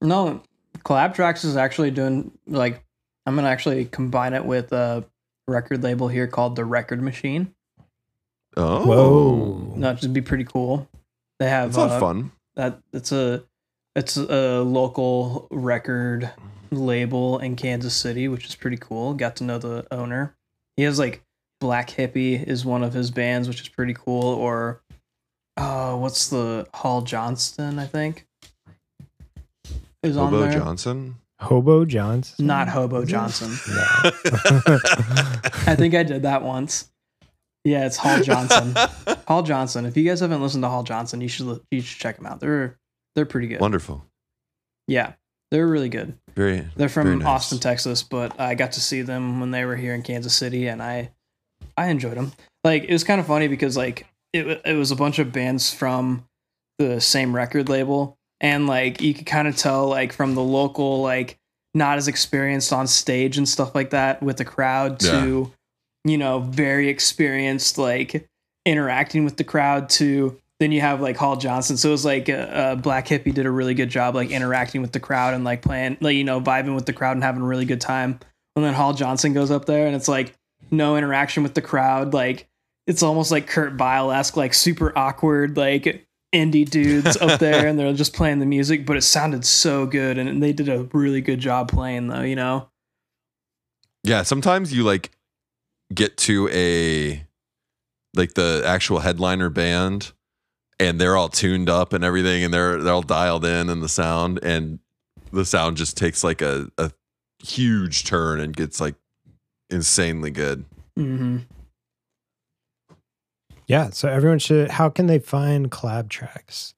No, 0.00 0.42
Collab 0.84 1.14
Tracks 1.14 1.42
is 1.44 1.56
actually 1.56 1.90
doing 1.90 2.30
like 2.46 2.84
I'm 3.26 3.34
gonna 3.34 3.48
actually 3.48 3.84
combine 3.86 4.32
it 4.34 4.44
with 4.44 4.72
a 4.72 5.04
record 5.48 5.82
label 5.82 6.06
here 6.06 6.28
called 6.28 6.54
the 6.54 6.64
Record 6.64 7.02
Machine. 7.02 7.52
Oh, 8.56 8.86
Whoa. 8.86 9.74
That 9.80 9.98
should 10.00 10.12
be 10.14 10.20
pretty 10.22 10.44
cool. 10.44 10.88
They 11.40 11.48
have 11.48 11.72
That's 11.74 11.92
a 11.92 11.96
uh, 11.96 12.00
fun. 12.00 12.30
that 12.54 12.78
it's 12.92 13.10
a 13.12 13.42
it's 13.96 14.16
a 14.16 14.62
local 14.62 15.48
record 15.50 16.30
label 16.70 17.38
in 17.38 17.56
Kansas 17.56 17.94
City, 17.94 18.28
which 18.28 18.46
is 18.46 18.54
pretty 18.54 18.76
cool. 18.76 19.14
Got 19.14 19.36
to 19.36 19.44
know 19.44 19.58
the 19.58 19.86
owner. 19.90 20.34
He 20.76 20.84
has 20.84 20.98
like 20.98 21.22
Black 21.60 21.90
Hippie 21.90 22.42
is 22.42 22.64
one 22.64 22.82
of 22.82 22.92
his 22.92 23.10
bands, 23.10 23.48
which 23.48 23.60
is 23.60 23.68
pretty 23.68 23.94
cool. 23.94 24.22
Or 24.22 24.80
uh, 25.56 25.96
what's 25.96 26.28
the 26.28 26.66
Hall 26.74 27.02
Johnston? 27.02 27.78
I 27.78 27.86
think 27.86 28.26
is 30.02 30.16
on 30.16 30.30
Bobo 30.30 30.44
there. 30.44 30.58
Johnson. 30.58 31.16
Hobo 31.40 31.84
Johnson. 31.86 32.46
Not 32.46 32.68
Hobo 32.68 33.04
Johnson. 33.04 33.48
I 35.66 35.74
think 35.74 35.94
I 35.94 36.02
did 36.02 36.22
that 36.22 36.42
once. 36.42 36.90
Yeah, 37.64 37.86
it's 37.86 37.96
Hall 37.96 38.20
Johnson. 38.22 38.74
Hall 39.28 39.42
Johnson. 39.42 39.86
If 39.86 39.96
you 39.96 40.04
guys 40.04 40.20
haven't 40.20 40.42
listened 40.42 40.64
to 40.64 40.68
Hall 40.68 40.82
Johnson, 40.82 41.20
you 41.20 41.28
should 41.28 41.60
you 41.70 41.80
should 41.80 41.98
check 41.98 42.16
them 42.16 42.26
out. 42.26 42.40
They're 42.40 42.78
they're 43.14 43.26
pretty 43.26 43.48
good. 43.48 43.60
Wonderful. 43.60 44.04
Yeah, 44.86 45.12
they're 45.50 45.66
really 45.66 45.88
good. 45.88 46.16
Very. 46.34 46.60
They're 46.76 46.88
Very 46.88 47.12
from 47.12 47.18
nice. 47.18 47.28
Austin, 47.28 47.58
Texas, 47.58 48.02
but 48.02 48.38
I 48.40 48.54
got 48.54 48.72
to 48.72 48.80
see 48.80 49.02
them 49.02 49.40
when 49.40 49.50
they 49.50 49.64
were 49.64 49.76
here 49.76 49.94
in 49.94 50.02
Kansas 50.02 50.34
City, 50.34 50.68
and 50.68 50.82
I 50.82 51.10
I 51.76 51.88
enjoyed 51.88 52.16
them. 52.16 52.32
Like 52.64 52.84
it 52.84 52.92
was 52.92 53.04
kind 53.04 53.20
of 53.20 53.26
funny 53.26 53.48
because 53.48 53.76
like 53.76 54.06
it 54.32 54.62
it 54.64 54.74
was 54.74 54.90
a 54.90 54.96
bunch 54.96 55.18
of 55.18 55.32
bands 55.32 55.72
from 55.72 56.24
the 56.78 57.00
same 57.00 57.34
record 57.34 57.68
label, 57.68 58.16
and 58.40 58.66
like 58.66 59.00
you 59.00 59.14
could 59.14 59.26
kind 59.26 59.48
of 59.48 59.56
tell 59.56 59.88
like 59.88 60.12
from 60.12 60.34
the 60.34 60.42
local 60.42 61.02
like 61.02 61.36
not 61.74 61.98
as 61.98 62.08
experienced 62.08 62.72
on 62.72 62.86
stage 62.86 63.38
and 63.38 63.48
stuff 63.48 63.74
like 63.74 63.90
that 63.90 64.22
with 64.22 64.36
the 64.36 64.44
crowd 64.44 64.98
to 64.98 65.52
you 66.04 66.18
know 66.18 66.40
very 66.40 66.88
experienced 66.88 67.78
like 67.78 68.26
interacting 68.66 69.24
with 69.24 69.36
the 69.36 69.44
crowd 69.44 69.88
to 69.88 70.39
then 70.60 70.72
you 70.72 70.82
have 70.82 71.00
like 71.00 71.16
Hall 71.16 71.36
Johnson. 71.36 71.78
So 71.78 71.88
it 71.88 71.92
was 71.92 72.04
like 72.04 72.28
uh, 72.28 72.32
uh, 72.32 72.74
Black 72.76 73.08
Hippie 73.08 73.34
did 73.34 73.46
a 73.46 73.50
really 73.50 73.74
good 73.74 73.88
job 73.88 74.14
like 74.14 74.30
interacting 74.30 74.82
with 74.82 74.92
the 74.92 75.00
crowd 75.00 75.32
and 75.32 75.42
like 75.42 75.62
playing 75.62 75.96
like 76.00 76.14
you 76.14 76.22
know 76.22 76.40
vibing 76.40 76.74
with 76.74 76.86
the 76.86 76.92
crowd 76.92 77.16
and 77.16 77.24
having 77.24 77.42
a 77.42 77.46
really 77.46 77.64
good 77.64 77.80
time. 77.80 78.20
And 78.54 78.64
then 78.64 78.74
Hall 78.74 78.92
Johnson 78.92 79.32
goes 79.32 79.50
up 79.50 79.64
there 79.64 79.86
and 79.86 79.96
it's 79.96 80.06
like 80.06 80.34
no 80.70 80.96
interaction 80.96 81.42
with 81.42 81.54
the 81.54 81.62
crowd. 81.62 82.12
Like 82.12 82.46
it's 82.86 83.02
almost 83.02 83.30
like 83.30 83.46
Kurt 83.46 83.72
Vile 83.72 84.12
esque, 84.12 84.36
like 84.36 84.52
super 84.52 84.96
awkward, 84.96 85.56
like 85.56 86.06
indie 86.34 86.68
dudes 86.68 87.16
up 87.16 87.40
there 87.40 87.66
and 87.66 87.78
they're 87.78 87.94
just 87.94 88.12
playing 88.12 88.38
the 88.38 88.46
music, 88.46 88.84
but 88.84 88.98
it 88.98 89.02
sounded 89.02 89.46
so 89.46 89.86
good 89.86 90.18
and 90.18 90.42
they 90.42 90.52
did 90.52 90.68
a 90.68 90.82
really 90.92 91.22
good 91.22 91.40
job 91.40 91.70
playing 91.70 92.08
though, 92.08 92.22
you 92.22 92.36
know? 92.36 92.68
Yeah, 94.04 94.22
sometimes 94.24 94.74
you 94.74 94.84
like 94.84 95.10
get 95.94 96.18
to 96.18 96.50
a 96.52 97.24
like 98.14 98.34
the 98.34 98.62
actual 98.66 98.98
headliner 98.98 99.48
band 99.48 100.12
and 100.80 101.00
they're 101.00 101.16
all 101.16 101.28
tuned 101.28 101.68
up 101.68 101.92
and 101.92 102.02
everything 102.02 102.42
and 102.42 102.52
they're 102.52 102.82
they're 102.82 102.94
all 102.94 103.02
dialed 103.02 103.44
in 103.44 103.68
and 103.68 103.82
the 103.82 103.88
sound 103.88 104.40
and 104.42 104.80
the 105.30 105.44
sound 105.44 105.76
just 105.76 105.96
takes 105.96 106.24
like 106.24 106.42
a, 106.42 106.68
a 106.78 106.90
huge 107.44 108.04
turn 108.04 108.40
and 108.40 108.56
gets 108.56 108.80
like 108.80 108.96
insanely 109.68 110.30
good. 110.30 110.64
Mm-hmm. 110.98 111.38
Yeah. 113.66 113.90
So 113.90 114.08
everyone 114.08 114.40
should. 114.40 114.72
How 114.72 114.88
can 114.88 115.06
they 115.06 115.20
find 115.20 115.70
collab 115.70 116.08
tracks? 116.08 116.74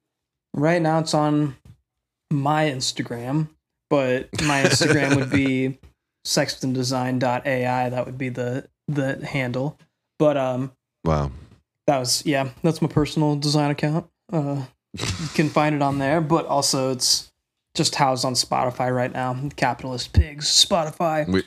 Right 0.53 0.83
now 0.83 0.99
it's 0.99 1.15
on 1.15 1.57
my 2.31 2.67
Instagram, 2.67 3.49
but 3.89 4.29
my 4.43 4.65
Instagram 4.65 5.17
would 5.17 5.31
be 5.31 5.79
sextondesign.ai. 6.27 7.89
That 7.89 8.05
would 8.05 8.19
be 8.19 8.29
the 8.29 8.69
the 8.89 9.25
handle. 9.27 9.79
But 10.19 10.37
um 10.37 10.73
Wow. 11.05 11.31
That 11.93 11.99
was 11.99 12.25
yeah, 12.25 12.49
that's 12.63 12.81
my 12.81 12.89
personal 12.89 13.37
design 13.37 13.71
account. 13.71 14.07
Uh 14.33 14.65
you 14.99 15.29
can 15.35 15.49
find 15.49 15.75
it 15.75 15.83
on 15.83 15.99
there, 15.99 16.21
but 16.21 16.47
also 16.47 16.91
it's 16.91 17.31
just 17.75 17.95
housed 17.95 18.25
on 18.25 18.35
Spotify 18.35 18.95
right 18.95 19.13
now. 19.13 19.49
Capitalist 19.57 20.13
pigs, 20.13 20.47
Spotify. 20.47 21.27
We 21.29 21.43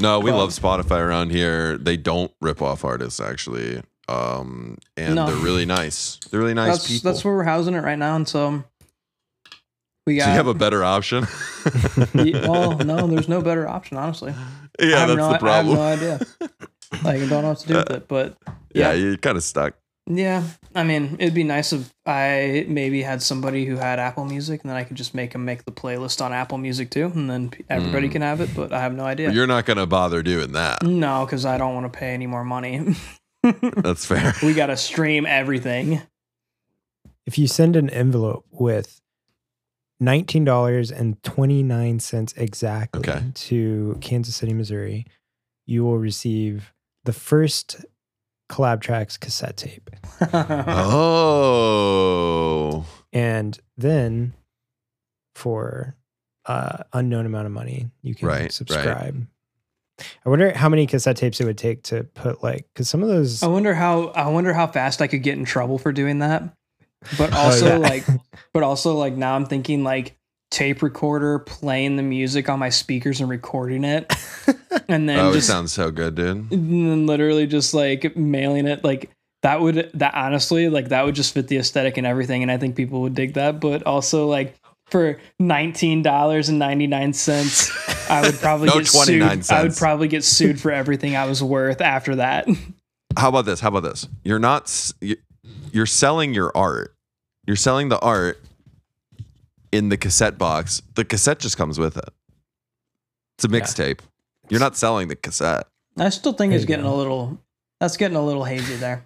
No, 0.00 0.20
we 0.20 0.30
Well- 0.30 0.40
love 0.40 0.50
Spotify 0.50 1.00
around 1.00 1.30
here. 1.30 1.76
They 1.78 1.96
don't 1.96 2.32
rip 2.40 2.62
off 2.62 2.84
artists 2.84 3.20
actually. 3.20 3.82
Um 4.08 4.78
and 4.96 5.16
No. 5.16 5.26
they're 5.26 5.36
really 5.44 5.66
nice. 5.66 6.18
They're 6.30 6.40
really 6.40 6.54
nice 6.54 6.72
that's 6.78 6.88
people. 6.88 7.10
that's 7.10 7.24
where 7.24 7.34
we're 7.34 7.42
housing 7.44 7.74
it 7.74 7.80
right 7.82 7.98
now, 7.98 8.14
and 8.16 8.28
so 8.28 8.62
we 10.06 10.16
got. 10.16 10.24
so 10.24 10.30
you 10.30 10.36
have 10.36 10.46
a 10.46 10.54
better 10.54 10.84
option. 10.84 11.26
Well, 12.14 12.76
no, 12.92 13.06
there's 13.06 13.28
no 13.28 13.40
better 13.40 13.66
option, 13.66 13.96
honestly. 13.96 14.34
Yeah, 14.78 15.06
that's 15.06 15.16
no, 15.16 15.32
the 15.32 15.38
problem. 15.38 15.78
I 15.78 15.90
have 15.90 16.02
no 16.02 16.12
idea. 16.12 16.26
Like, 17.02 17.20
I 17.22 17.26
don't 17.26 17.42
know 17.42 17.48
what 17.50 17.58
to 17.60 17.68
do 17.68 17.76
with 17.76 17.90
it, 17.90 18.08
but 18.08 18.36
yeah, 18.74 18.92
yeah. 18.92 18.92
you're 18.92 19.16
kind 19.16 19.36
of 19.36 19.42
stuck. 19.44 19.74
yeah, 20.06 20.42
I 20.74 20.84
mean, 20.84 21.16
it'd 21.18 21.34
be 21.34 21.44
nice 21.44 21.72
if 21.72 21.92
I 22.06 22.66
maybe 22.68 23.02
had 23.02 23.22
somebody 23.22 23.64
who 23.64 23.76
had 23.76 23.98
Apple 23.98 24.24
Music, 24.26 24.60
and 24.62 24.70
then 24.70 24.76
I 24.76 24.84
could 24.84 24.96
just 24.96 25.14
make 25.14 25.32
them 25.32 25.44
make 25.44 25.64
the 25.64 25.72
playlist 25.72 26.22
on 26.24 26.32
Apple 26.32 26.58
Music 26.58 26.90
too, 26.90 27.10
and 27.14 27.30
then 27.30 27.52
everybody 27.70 28.08
Mm. 28.08 28.12
can 28.12 28.22
have 28.22 28.40
it. 28.40 28.50
But 28.54 28.72
I 28.72 28.80
have 28.80 28.94
no 28.94 29.04
idea. 29.04 29.28
But 29.28 29.34
you're 29.34 29.46
not 29.46 29.64
gonna 29.66 29.86
bother 29.86 30.22
doing 30.22 30.52
that. 30.52 30.82
no, 30.82 31.24
because 31.24 31.46
I 31.46 31.56
don't 31.58 31.74
want 31.74 31.90
to 31.92 31.98
pay 31.98 32.12
any 32.12 32.26
more 32.26 32.44
money. 32.44 32.94
That's 33.42 34.04
fair. 34.06 34.34
we 34.42 34.52
got 34.54 34.66
to 34.66 34.76
stream 34.76 35.26
everything. 35.26 36.02
if 37.26 37.38
you 37.38 37.46
send 37.46 37.74
an 37.76 37.88
envelope 37.90 38.44
with 38.50 39.00
nineteen 40.00 40.44
dollars 40.44 40.90
and 40.90 41.22
twenty 41.22 41.62
nine 41.62 41.98
cents 42.00 42.34
exactly 42.36 43.00
Okay. 43.00 43.22
to 43.34 43.96
Kansas 44.02 44.36
City, 44.36 44.52
Missouri, 44.52 45.06
you 45.66 45.82
will 45.84 45.96
receive 45.98 46.73
the 47.04 47.12
first 47.12 47.84
collab 48.50 48.80
tracks 48.80 49.16
cassette 49.16 49.56
tape, 49.56 49.90
Oh. 51.54 52.84
and 53.12 53.58
then 53.76 54.34
for 55.34 55.96
uh, 56.46 56.78
unknown 56.92 57.26
amount 57.26 57.46
of 57.46 57.52
money, 57.52 57.90
you 58.02 58.14
can 58.14 58.28
Right, 58.28 58.40
right. 58.42 58.52
subscribe. 58.52 59.26
I 60.26 60.28
wonder 60.28 60.52
how 60.56 60.68
many 60.68 60.86
cassette 60.86 61.16
tapes 61.16 61.40
it 61.40 61.44
would 61.44 61.56
take 61.58 61.84
to 61.84 62.02
put 62.04 62.42
like 62.42 62.66
because 62.74 62.88
some 62.90 63.00
of 63.02 63.08
those 63.08 63.42
I 63.44 63.46
wonder 63.46 63.74
how 63.74 64.08
I 64.08 64.28
wonder 64.28 64.52
how 64.52 64.66
fast 64.66 65.00
I 65.00 65.06
could 65.06 65.22
get 65.22 65.38
in 65.38 65.44
trouble 65.44 65.78
for 65.78 65.92
doing 65.92 66.18
that. 66.18 66.52
But 67.16 67.32
also 67.36 67.66
Oh, 67.66 67.80
yeah. 67.80 67.88
like 67.88 68.04
but 68.52 68.62
also 68.64 68.96
like 68.96 69.14
now 69.14 69.36
I'm 69.36 69.46
thinking 69.46 69.84
like 69.84 70.16
tape 70.54 70.82
recorder 70.82 71.40
playing 71.40 71.96
the 71.96 72.02
music 72.02 72.48
on 72.48 72.60
my 72.60 72.68
speakers 72.68 73.20
and 73.20 73.28
recording 73.28 73.82
it 73.82 74.12
and 74.88 75.08
then 75.08 75.18
Oh, 75.18 75.30
it 75.30 75.34
just 75.34 75.48
sounds 75.48 75.72
so 75.72 75.90
good, 75.90 76.14
dude. 76.14 76.52
and 76.52 76.88
then 76.90 77.06
literally 77.06 77.48
just 77.48 77.74
like 77.74 78.16
mailing 78.16 78.68
it 78.68 78.84
like 78.84 79.10
that 79.42 79.60
would 79.60 79.90
that 79.94 80.14
honestly 80.14 80.68
like 80.68 80.90
that 80.90 81.04
would 81.04 81.16
just 81.16 81.34
fit 81.34 81.48
the 81.48 81.56
aesthetic 81.58 81.96
and 81.96 82.06
everything 82.06 82.42
and 82.42 82.52
I 82.52 82.58
think 82.58 82.76
people 82.76 83.00
would 83.02 83.16
dig 83.16 83.34
that 83.34 83.58
but 83.58 83.82
also 83.82 84.28
like 84.28 84.54
for 84.90 85.18
$19.99 85.42 88.10
I 88.10 88.20
would 88.22 88.34
probably 88.36 88.68
No 88.68 88.78
get 88.78 88.86
sued 88.86 89.20
29 89.20 89.42
I 89.50 89.62
would 89.62 89.76
probably 89.76 90.08
get 90.08 90.24
sued 90.24 90.60
for 90.60 90.70
everything 90.70 91.16
I 91.16 91.26
was 91.26 91.42
worth 91.42 91.80
after 91.80 92.16
that. 92.16 92.46
How 93.16 93.28
about 93.28 93.44
this? 93.46 93.60
How 93.60 93.68
about 93.68 93.82
this? 93.84 94.08
You're 94.24 94.38
not 94.38 94.92
you're 95.72 95.86
selling 95.86 96.34
your 96.34 96.52
art. 96.56 96.94
You're 97.46 97.56
selling 97.56 97.88
the 97.88 97.98
art 98.00 98.40
in 99.74 99.88
the 99.88 99.96
cassette 99.96 100.38
box. 100.38 100.82
The 100.94 101.04
cassette 101.04 101.38
just 101.40 101.56
comes 101.56 101.78
with 101.78 101.96
it. 101.96 102.08
It's 103.36 103.44
a 103.44 103.48
Yeah. 103.48 103.60
mixtape. 103.60 104.00
You're 104.48 104.60
not 104.60 104.76
selling 104.76 105.08
the 105.08 105.16
cassette. 105.16 105.66
I 105.98 106.08
still 106.10 106.32
think 106.32 106.50
There 106.50 106.56
it's 106.56 106.66
getting 106.66 106.84
go. 106.84 106.94
a 106.94 106.96
little. 106.96 107.38
That's 107.80 107.96
getting 107.96 108.16
a 108.16 108.24
little 108.24 108.44
hazy 108.44 108.76
there. 108.76 109.02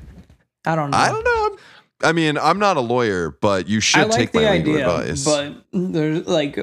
I 0.66 0.74
don't 0.76 0.90
know. 0.90 0.98
I 0.98 1.08
don't 1.08 1.24
know. 1.24 1.58
I 2.02 2.12
mean, 2.12 2.38
I'm 2.38 2.58
not 2.58 2.76
a 2.76 2.80
lawyer, 2.80 3.30
but 3.40 3.66
you 3.68 3.80
should 3.80 4.08
like 4.08 4.16
take 4.18 4.32
the 4.32 4.40
my 4.42 4.52
legal 4.52 4.74
idea, 4.74 4.88
advice. 4.88 5.24
but 5.24 5.64
there's 5.72 6.26
like, 6.28 6.58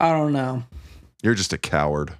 I 0.00 0.10
don't 0.12 0.32
know, 0.32 0.64
You're 1.22 1.34
just 1.34 1.52
a 1.54 1.58
coward. 1.58 2.12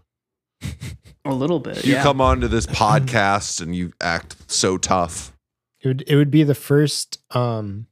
a 1.25 1.35
little 1.35 1.59
bit. 1.61 1.85
You 1.85 1.95
yeah. 1.95 2.03
come 2.03 2.21
onto 2.21 2.49
this 2.49 2.67
podcast 2.67 3.61
and 3.61 3.75
you 3.77 3.93
act 4.01 4.37
so 4.51 4.79
tough. 4.79 5.33
It 5.81 5.89
would 5.89 6.05
it 6.07 6.17
would 6.17 6.31
be 6.31 6.43
the 6.43 6.55
first 6.55 7.19
um 7.33 7.87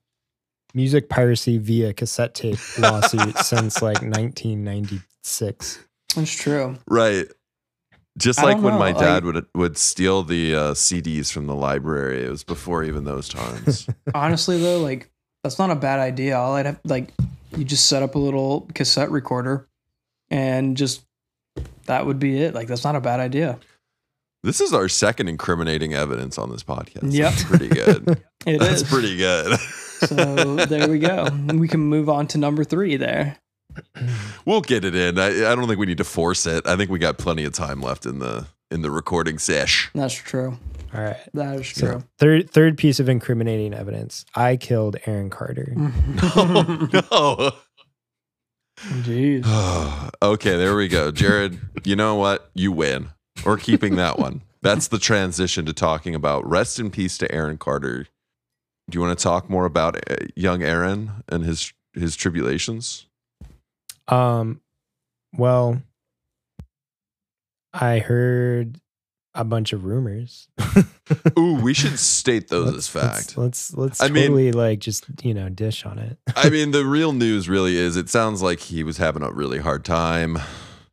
music 0.74 1.08
piracy 1.08 1.56
via 1.58 1.92
cassette 1.94 2.34
tape 2.34 2.58
lawsuit 2.78 3.38
since 3.38 3.80
like 3.80 4.02
1996. 4.02 5.78
That's 6.16 6.32
true. 6.32 6.76
Right. 6.86 7.26
Just 8.16 8.38
I 8.38 8.44
like 8.44 8.56
when 8.56 8.74
know, 8.74 8.78
my 8.78 8.92
dad 8.92 9.24
like- 9.24 9.34
would 9.34 9.46
would 9.54 9.78
steal 9.78 10.22
the 10.22 10.54
uh, 10.54 10.58
CDs 10.74 11.32
from 11.32 11.46
the 11.46 11.54
library. 11.54 12.24
It 12.24 12.30
was 12.30 12.44
before 12.44 12.84
even 12.84 13.04
those 13.04 13.28
times. 13.28 13.88
Honestly, 14.14 14.60
though, 14.60 14.78
like 14.80 15.10
that's 15.42 15.58
not 15.58 15.70
a 15.70 15.74
bad 15.76 15.98
idea. 15.98 16.36
All 16.36 16.54
I'd 16.54 16.66
have 16.66 16.80
like, 16.84 17.08
you 17.56 17.64
just 17.64 17.86
set 17.86 18.02
up 18.04 18.14
a 18.14 18.18
little 18.18 18.68
cassette 18.74 19.10
recorder, 19.10 19.66
and 20.30 20.76
just 20.76 21.04
that 21.86 22.06
would 22.06 22.20
be 22.20 22.40
it. 22.40 22.54
Like 22.54 22.68
that's 22.68 22.84
not 22.84 22.94
a 22.94 23.00
bad 23.00 23.18
idea. 23.18 23.58
This 24.44 24.60
is 24.60 24.72
our 24.72 24.88
second 24.88 25.28
incriminating 25.28 25.94
evidence 25.94 26.38
on 26.38 26.50
this 26.50 26.62
podcast. 26.62 27.12
Yep. 27.12 27.30
That's 27.32 27.44
pretty 27.44 27.68
good. 27.68 28.22
It 28.46 28.58
That's 28.60 28.82
is. 28.82 28.88
pretty 28.90 29.16
good. 29.16 29.58
so 29.58 30.56
there 30.66 30.86
we 30.86 30.98
go. 30.98 31.26
We 31.54 31.66
can 31.66 31.80
move 31.80 32.10
on 32.10 32.26
to 32.28 32.36
number 32.38 32.62
three 32.62 32.98
there. 32.98 33.38
we'll 34.44 34.60
get 34.60 34.84
it 34.84 34.94
in. 34.94 35.18
I, 35.18 35.28
I 35.50 35.54
don't 35.54 35.66
think 35.66 35.78
we 35.78 35.86
need 35.86 35.96
to 35.96 36.04
force 36.04 36.44
it. 36.46 36.66
I 36.66 36.76
think 36.76 36.90
we 36.90 36.98
got 36.98 37.16
plenty 37.16 37.44
of 37.44 37.54
time 37.54 37.80
left 37.80 38.04
in 38.04 38.18
the 38.18 38.46
in 38.70 38.82
the 38.82 38.90
recording 38.90 39.38
sesh. 39.38 39.90
That's 39.94 40.12
true. 40.12 40.58
All 40.94 41.00
right. 41.02 41.16
That 41.32 41.60
is 41.60 41.68
So 41.70 41.86
true. 41.86 42.04
third 42.18 42.50
third 42.50 42.76
piece 42.76 43.00
of 43.00 43.08
incriminating 43.08 43.72
evidence. 43.72 44.26
I 44.34 44.56
killed 44.58 44.96
Aaron 45.06 45.30
Carter. 45.30 45.72
Mm. 45.74 46.92
no. 47.10 47.52
Jeez. 49.02 50.12
okay, 50.22 50.56
there 50.58 50.76
we 50.76 50.88
go. 50.88 51.10
Jared, 51.10 51.58
you 51.84 51.96
know 51.96 52.16
what? 52.16 52.50
You 52.54 52.72
win. 52.72 53.08
We're 53.44 53.56
keeping 53.58 53.96
that 53.96 54.18
one. 54.18 54.42
That's 54.62 54.88
the 54.88 54.98
transition 54.98 55.66
to 55.66 55.72
talking 55.72 56.14
about 56.14 56.48
rest 56.48 56.78
in 56.78 56.90
peace 56.90 57.18
to 57.18 57.32
Aaron 57.34 57.58
Carter. 57.58 58.06
Do 58.90 58.96
you 58.96 59.00
want 59.00 59.18
to 59.18 59.22
talk 59.22 59.48
more 59.50 59.64
about 59.64 59.96
uh, 60.10 60.16
young 60.36 60.62
Aaron 60.62 61.22
and 61.28 61.44
his 61.44 61.72
his 61.94 62.16
tribulations? 62.16 63.06
Um 64.08 64.60
well 65.36 65.82
I 67.72 67.98
heard 67.98 68.78
a 69.34 69.42
bunch 69.44 69.72
of 69.72 69.84
rumors. 69.84 70.48
Ooh, 71.38 71.54
we 71.54 71.74
should 71.74 71.98
state 71.98 72.48
those 72.48 72.68
as 72.68 72.74
Let's- 72.74 72.88
fact. 72.88 73.36
Let's 73.38 73.74
let's, 73.74 73.74
let's 73.74 74.02
I 74.02 74.08
mean- 74.08 74.52
like 74.52 74.78
just, 74.78 75.06
you 75.22 75.34
know, 75.34 75.48
dish 75.48 75.84
on 75.84 75.98
it. 75.98 76.18
I 76.36 76.50
mean, 76.50 76.70
the 76.72 76.84
real 76.84 77.12
news 77.12 77.48
really 77.48 77.76
is 77.76 77.96
it 77.96 78.08
sounds 78.08 78.42
like 78.42 78.60
he 78.60 78.82
was 78.84 78.98
having 78.98 79.22
a 79.22 79.30
really 79.32 79.58
hard 79.58 79.84
time. 79.84 80.38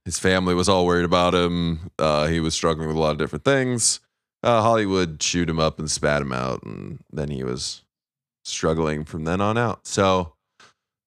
His 0.05 0.17
family 0.17 0.55
was 0.55 0.67
all 0.67 0.85
worried 0.85 1.05
about 1.05 1.35
him. 1.35 1.91
Uh, 1.99 2.27
he 2.27 2.39
was 2.39 2.55
struggling 2.55 2.87
with 2.87 2.97
a 2.97 2.99
lot 2.99 3.11
of 3.11 3.17
different 3.17 3.45
things. 3.45 3.99
Uh, 4.43 4.61
Hollywood 4.61 5.19
chewed 5.19 5.49
him 5.49 5.59
up 5.59 5.77
and 5.77 5.89
spat 5.89 6.21
him 6.21 6.33
out, 6.33 6.63
and 6.63 6.99
then 7.11 7.29
he 7.29 7.43
was 7.43 7.83
struggling 8.43 9.05
from 9.05 9.23
then 9.23 9.39
on 9.39 9.57
out. 9.57 9.85
So 9.85 10.33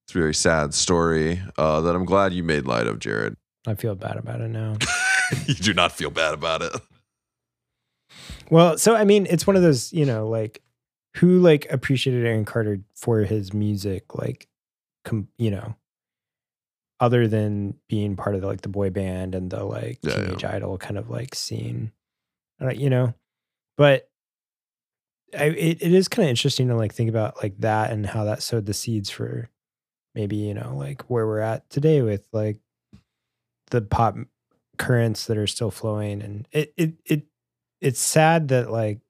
it's 0.07 0.14
a 0.14 0.18
very 0.18 0.35
sad 0.35 0.74
story 0.74 1.42
uh, 1.59 1.80
that 1.80 1.96
I'm 1.96 2.04
glad 2.04 2.33
you 2.33 2.44
made 2.44 2.66
light 2.66 2.87
of, 2.87 3.00
Jared. 3.00 3.37
I 3.66 3.74
feel 3.74 3.94
bad 3.94 4.16
about 4.16 4.40
it 4.40 4.50
now. 4.50 4.76
you 5.46 5.54
do 5.54 5.74
not 5.74 5.92
feel 5.92 6.11
bad 6.11 6.35
about 6.35 6.62
it. 6.62 6.72
Well, 8.50 8.78
so 8.78 8.94
I 8.94 9.04
mean, 9.04 9.26
it's 9.28 9.46
one 9.46 9.57
of 9.57 9.62
those, 9.62 9.92
you 9.92 10.04
know, 10.04 10.28
like 10.28 10.62
who 11.16 11.40
like 11.40 11.66
appreciated 11.70 12.26
Aaron 12.26 12.44
Carter 12.44 12.80
for 12.94 13.20
his 13.20 13.52
music, 13.52 14.14
like, 14.14 14.46
com- 15.04 15.28
you 15.38 15.50
know, 15.50 15.74
other 17.04 17.28
than 17.28 17.74
being 17.88 18.16
part 18.16 18.34
of 18.34 18.40
the, 18.40 18.46
like 18.46 18.62
the 18.62 18.68
boy 18.68 18.88
band 18.88 19.34
and 19.34 19.50
the 19.50 19.62
like 19.62 19.98
Yeah, 20.02 20.10
yeah. 20.16 20.24
teenage 20.24 20.44
idol 20.44 20.78
kind 20.78 20.96
of 20.96 21.10
like 21.10 21.34
scene, 21.34 21.92
uh, 22.62 22.70
you 22.70 22.88
know, 22.88 23.12
but 23.76 24.08
I, 25.38 25.44
it, 25.44 25.82
it 25.82 25.92
is 25.92 26.08
kind 26.08 26.24
of 26.26 26.30
interesting 26.30 26.68
to 26.68 26.76
like 26.76 26.94
think 26.94 27.10
about 27.10 27.42
like 27.42 27.58
that 27.58 27.90
and 27.90 28.06
how 28.06 28.24
that 28.24 28.42
sowed 28.42 28.66
the 28.66 28.74
seeds 28.74 29.10
for 29.10 29.50
maybe, 30.14 30.36
you 30.36 30.54
know, 30.54 30.74
like 30.76 31.02
where 31.10 31.26
we're 31.26 31.40
at 31.40 31.68
today 31.68 32.00
with 32.02 32.26
like 32.32 32.58
the 33.70 33.82
pop 33.82 34.16
currents 34.78 35.26
that 35.26 35.36
are 35.36 35.46
still 35.46 35.70
flowing 35.70 36.22
and 36.22 36.48
it, 36.52 36.72
it, 36.76 36.92
it, 37.04 37.22
it's 37.80 38.00
sad 38.00 38.48
that 38.48 38.70
like 38.70 39.00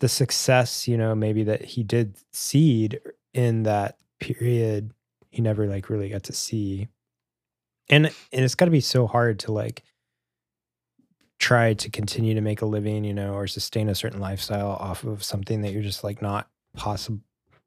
the 0.00 0.08
success, 0.08 0.86
you 0.86 0.96
know, 0.96 1.14
maybe 1.14 1.42
that 1.44 1.62
he 1.64 1.82
did 1.82 2.16
seed 2.32 3.00
in 3.34 3.64
that 3.64 3.98
period, 4.20 4.92
he 5.30 5.40
never 5.42 5.66
like 5.66 5.88
really 5.88 6.08
got 6.08 6.24
to 6.24 6.32
see. 6.32 6.88
And 7.88 8.06
and 8.06 8.44
it's 8.44 8.54
got 8.54 8.66
to 8.66 8.70
be 8.70 8.80
so 8.80 9.06
hard 9.06 9.38
to 9.40 9.52
like 9.52 9.82
try 11.38 11.72
to 11.74 11.88
continue 11.88 12.34
to 12.34 12.40
make 12.40 12.60
a 12.62 12.66
living, 12.66 13.04
you 13.04 13.14
know, 13.14 13.32
or 13.34 13.46
sustain 13.46 13.88
a 13.88 13.94
certain 13.94 14.20
lifestyle 14.20 14.70
off 14.72 15.04
of 15.04 15.22
something 15.24 15.62
that 15.62 15.72
you're 15.72 15.82
just 15.82 16.04
like 16.04 16.20
not 16.20 16.48
possible 16.76 17.20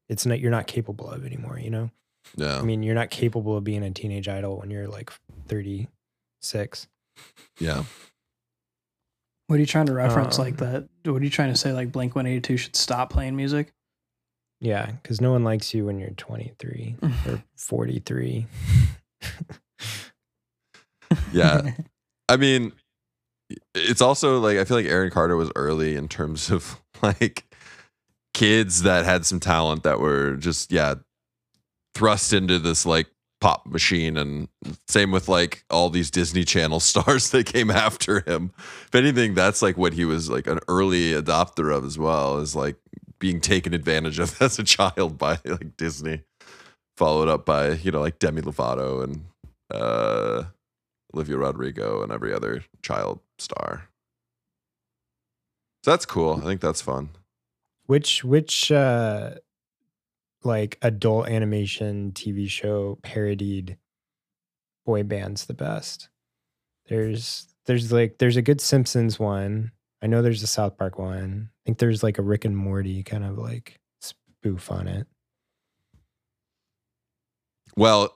it's 0.09 0.25
not 0.25 0.39
you're 0.39 0.51
not 0.51 0.67
capable 0.67 1.09
of 1.09 1.25
anymore, 1.25 1.57
you 1.59 1.69
know? 1.69 1.89
Yeah. 2.35 2.57
I 2.59 2.61
mean, 2.61 2.83
you're 2.83 2.95
not 2.95 3.09
capable 3.09 3.57
of 3.57 3.63
being 3.63 3.83
a 3.83 3.91
teenage 3.91 4.27
idol 4.27 4.59
when 4.59 4.69
you're 4.69 4.87
like 4.87 5.11
36. 5.47 6.87
yeah. 7.59 7.83
What 9.47 9.57
are 9.57 9.59
you 9.59 9.65
trying 9.65 9.87
to 9.87 9.93
reference 9.93 10.39
Um, 10.39 10.45
like 10.45 10.57
that? 10.57 10.87
What 11.05 11.21
are 11.21 11.23
you 11.25 11.29
trying 11.29 11.51
to 11.51 11.57
say? 11.57 11.73
Like 11.73 11.91
Blink 11.91 12.15
182 12.15 12.57
should 12.57 12.75
stop 12.75 13.09
playing 13.11 13.35
music? 13.35 13.73
Yeah, 14.63 14.91
because 14.91 15.19
no 15.19 15.33
one 15.33 15.43
likes 15.43 15.73
you 15.73 15.85
when 15.85 15.99
you're 15.99 16.11
23 16.11 16.95
or 17.27 17.43
43. 17.57 18.47
Yeah. 21.33 21.71
I 22.29 22.37
mean, 22.37 22.71
it's 23.75 24.01
also 24.01 24.39
like 24.39 24.57
I 24.57 24.63
feel 24.63 24.77
like 24.77 24.85
Aaron 24.85 25.11
Carter 25.11 25.35
was 25.35 25.51
early 25.55 25.97
in 25.97 26.07
terms 26.07 26.49
of 26.49 26.79
like 27.03 27.45
kids 28.33 28.83
that 28.83 29.03
had 29.03 29.25
some 29.25 29.41
talent 29.41 29.83
that 29.83 29.99
were 29.99 30.37
just 30.37 30.71
yeah 30.71 30.95
thrust 31.93 32.31
into 32.31 32.57
this 32.57 32.85
like 32.85 33.07
pop 33.41 33.65
machine 33.65 34.15
and 34.15 34.47
same 34.87 35.11
with 35.11 35.27
like 35.27 35.65
all 35.69 35.89
these 35.89 36.09
Disney 36.09 36.45
Channel 36.45 36.79
stars 36.79 37.31
that 37.31 37.45
came 37.47 37.69
after 37.69 38.21
him. 38.21 38.53
If 38.87 38.95
anything, 38.95 39.33
that's 39.33 39.61
like 39.61 39.77
what 39.77 39.91
he 39.91 40.05
was 40.05 40.29
like 40.29 40.47
an 40.47 40.61
early 40.69 41.11
adopter 41.11 41.75
of 41.75 41.83
as 41.83 41.99
well, 41.99 42.37
is 42.37 42.55
like 42.55 42.77
being 43.23 43.39
taken 43.39 43.73
advantage 43.73 44.19
of 44.19 44.35
as 44.41 44.59
a 44.59 44.63
child 44.65 45.17
by 45.17 45.39
like 45.45 45.77
Disney. 45.77 46.23
Followed 46.97 47.29
up 47.29 47.45
by, 47.45 47.71
you 47.71 47.89
know, 47.89 48.01
like 48.01 48.19
Demi 48.19 48.41
Lovato 48.41 49.01
and 49.01 49.23
uh 49.73 50.43
Olivia 51.15 51.37
Rodrigo 51.37 52.03
and 52.03 52.11
every 52.11 52.33
other 52.33 52.65
child 52.81 53.21
star. 53.39 53.87
So 55.85 55.91
that's 55.91 56.05
cool. 56.05 56.41
I 56.43 56.45
think 56.45 56.59
that's 56.59 56.81
fun. 56.81 57.11
Which 57.85 58.25
which 58.25 58.69
uh 58.73 59.35
like 60.43 60.77
adult 60.81 61.29
animation 61.29 62.11
TV 62.11 62.49
show 62.49 62.99
parodied 63.03 63.77
boy 64.85 65.03
bands 65.03 65.45
the 65.45 65.53
best. 65.53 66.09
There's 66.89 67.47
there's 67.67 67.89
like 67.93 68.17
there's 68.17 68.35
a 68.35 68.41
good 68.41 68.59
Simpsons 68.59 69.17
one. 69.17 69.71
I 70.03 70.07
know 70.07 70.21
there's 70.21 70.43
a 70.43 70.47
South 70.47 70.77
Park 70.77 70.99
one. 70.99 71.49
I 71.49 71.59
think 71.65 71.77
there's 71.79 72.03
like 72.03 72.17
a 72.17 72.21
Rick 72.21 72.43
and 72.43 72.57
Morty 72.57 73.01
kind 73.03 73.23
of 73.23 73.37
like 73.37 73.79
spoof 74.01 74.69
on 74.69 74.87
it. 74.89 75.07
Well, 77.75 78.15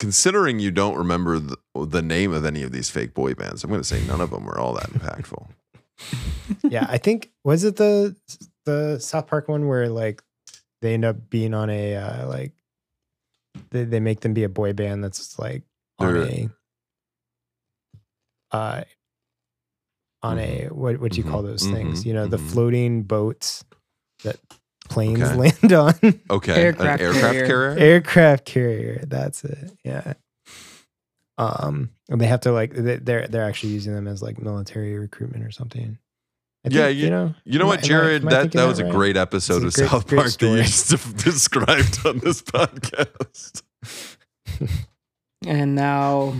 considering 0.00 0.58
you 0.58 0.70
don't 0.72 0.96
remember 0.96 1.38
the, 1.38 1.56
the 1.76 2.02
name 2.02 2.32
of 2.32 2.44
any 2.44 2.62
of 2.62 2.72
these 2.72 2.90
fake 2.90 3.14
boy 3.14 3.34
bands, 3.34 3.62
I'm 3.62 3.70
going 3.70 3.80
to 3.82 3.86
say 3.86 4.02
none 4.06 4.20
of 4.20 4.30
them 4.30 4.44
were 4.46 4.58
all 4.58 4.72
that 4.72 4.90
impactful. 4.90 5.46
yeah, 6.70 6.86
I 6.88 6.98
think 6.98 7.30
was 7.44 7.64
it 7.64 7.76
the 7.76 8.16
the 8.64 8.98
South 8.98 9.26
Park 9.28 9.48
one 9.48 9.68
where 9.68 9.88
like 9.88 10.22
they 10.82 10.94
end 10.94 11.04
up 11.04 11.30
being 11.30 11.54
on 11.54 11.70
a 11.70 11.96
uh, 11.96 12.26
like 12.28 12.52
they 13.70 13.84
they 13.84 14.00
make 14.00 14.20
them 14.20 14.34
be 14.34 14.42
a 14.44 14.48
boy 14.48 14.72
band 14.72 15.04
that's 15.04 15.38
like 15.38 15.62
on 15.98 16.12
They're- 16.14 16.22
a 16.24 16.48
uh 18.52 18.84
on 20.26 20.38
a 20.38 20.66
what 20.70 20.98
what 21.00 21.12
do 21.12 21.18
you 21.18 21.24
call 21.24 21.42
Mhm, 21.42 21.46
those 21.46 21.62
things? 21.66 22.02
mhm, 22.02 22.06
You 22.06 22.14
know, 22.14 22.26
the 22.26 22.38
floating 22.38 23.02
boats 23.04 23.64
that 24.24 24.36
planes 24.88 25.22
Okay. 25.22 25.34
land 25.34 25.72
on. 25.72 25.94
Okay, 26.30 26.52
Aircraft 26.62 27.00
an 27.00 27.06
aircraft 27.06 27.22
carrier. 27.32 27.46
carrier. 27.46 27.78
Aircraft 27.78 28.44
carrier. 28.44 29.04
That's 29.06 29.44
it. 29.44 29.72
Yeah. 29.84 30.14
Um, 31.38 31.90
and 32.08 32.20
they 32.20 32.26
have 32.26 32.40
to 32.40 32.52
like 32.52 32.72
they- 32.74 32.96
they're 32.96 33.26
they're 33.28 33.44
actually 33.44 33.72
using 33.74 33.94
them 33.94 34.06
as 34.08 34.22
like 34.22 34.40
military 34.40 34.98
recruitment 34.98 35.44
or 35.44 35.50
something. 35.50 35.98
I 36.64 36.68
Yeah, 36.70 36.88
you- 36.88 37.04
you 37.04 37.10
know. 37.10 37.34
You 37.44 37.58
know 37.58 37.66
Am 37.66 37.68
I- 37.72 37.74
what, 37.74 37.78
am 37.78 37.84
I- 37.84 37.86
Jared? 37.88 38.22
am 38.22 38.28
I 38.28 38.30
that 38.32 38.40
thinking 38.42 38.60
that 38.60 38.66
was 38.68 38.78
a 38.78 38.84
right? 38.84 38.92
great 38.92 39.16
episode 39.16 39.58
of 39.58 39.64
It's 39.64 39.76
a 39.78 39.80
great- 39.82 39.90
South 39.90 40.06
great 40.08 40.18
Park 40.18 40.32
that 40.32 40.46
you 40.50 40.56
just 40.62 41.16
described 41.24 41.98
on 42.06 42.18
this 42.18 42.42
podcast. 42.42 43.62
And 45.46 45.74
now 45.74 46.34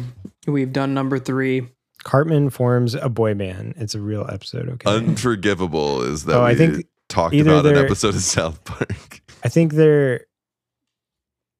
we've 0.46 0.72
done 0.72 0.94
number 0.94 1.18
three. 1.18 1.68
Cartman 2.06 2.50
forms 2.50 2.94
a 2.94 3.08
boy 3.08 3.34
band. 3.34 3.74
It's 3.76 3.96
a 3.96 4.00
real 4.00 4.24
episode. 4.32 4.68
Okay. 4.68 4.88
Unforgivable 4.88 6.02
is 6.02 6.24
that 6.26 6.36
Oh, 6.36 6.44
we 6.44 6.50
I 6.50 6.54
think 6.54 6.86
talked 7.08 7.34
about 7.34 7.66
an 7.66 7.76
episode 7.76 8.14
of 8.14 8.20
South 8.20 8.62
Park. 8.64 9.20
I 9.42 9.48
think 9.48 9.72
they're 9.72 10.24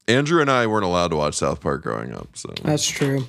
Andrew 0.07 0.41
and 0.41 0.49
I 0.49 0.69
weren't 0.69 0.85
allowed 0.85 1.09
to 1.09 1.17
watch 1.17 1.35
South 1.35 1.61
Park 1.61 1.83
growing 1.83 2.15
up, 2.15 2.29
so 2.37 2.55
That's 2.63 2.87
true. 2.87 3.27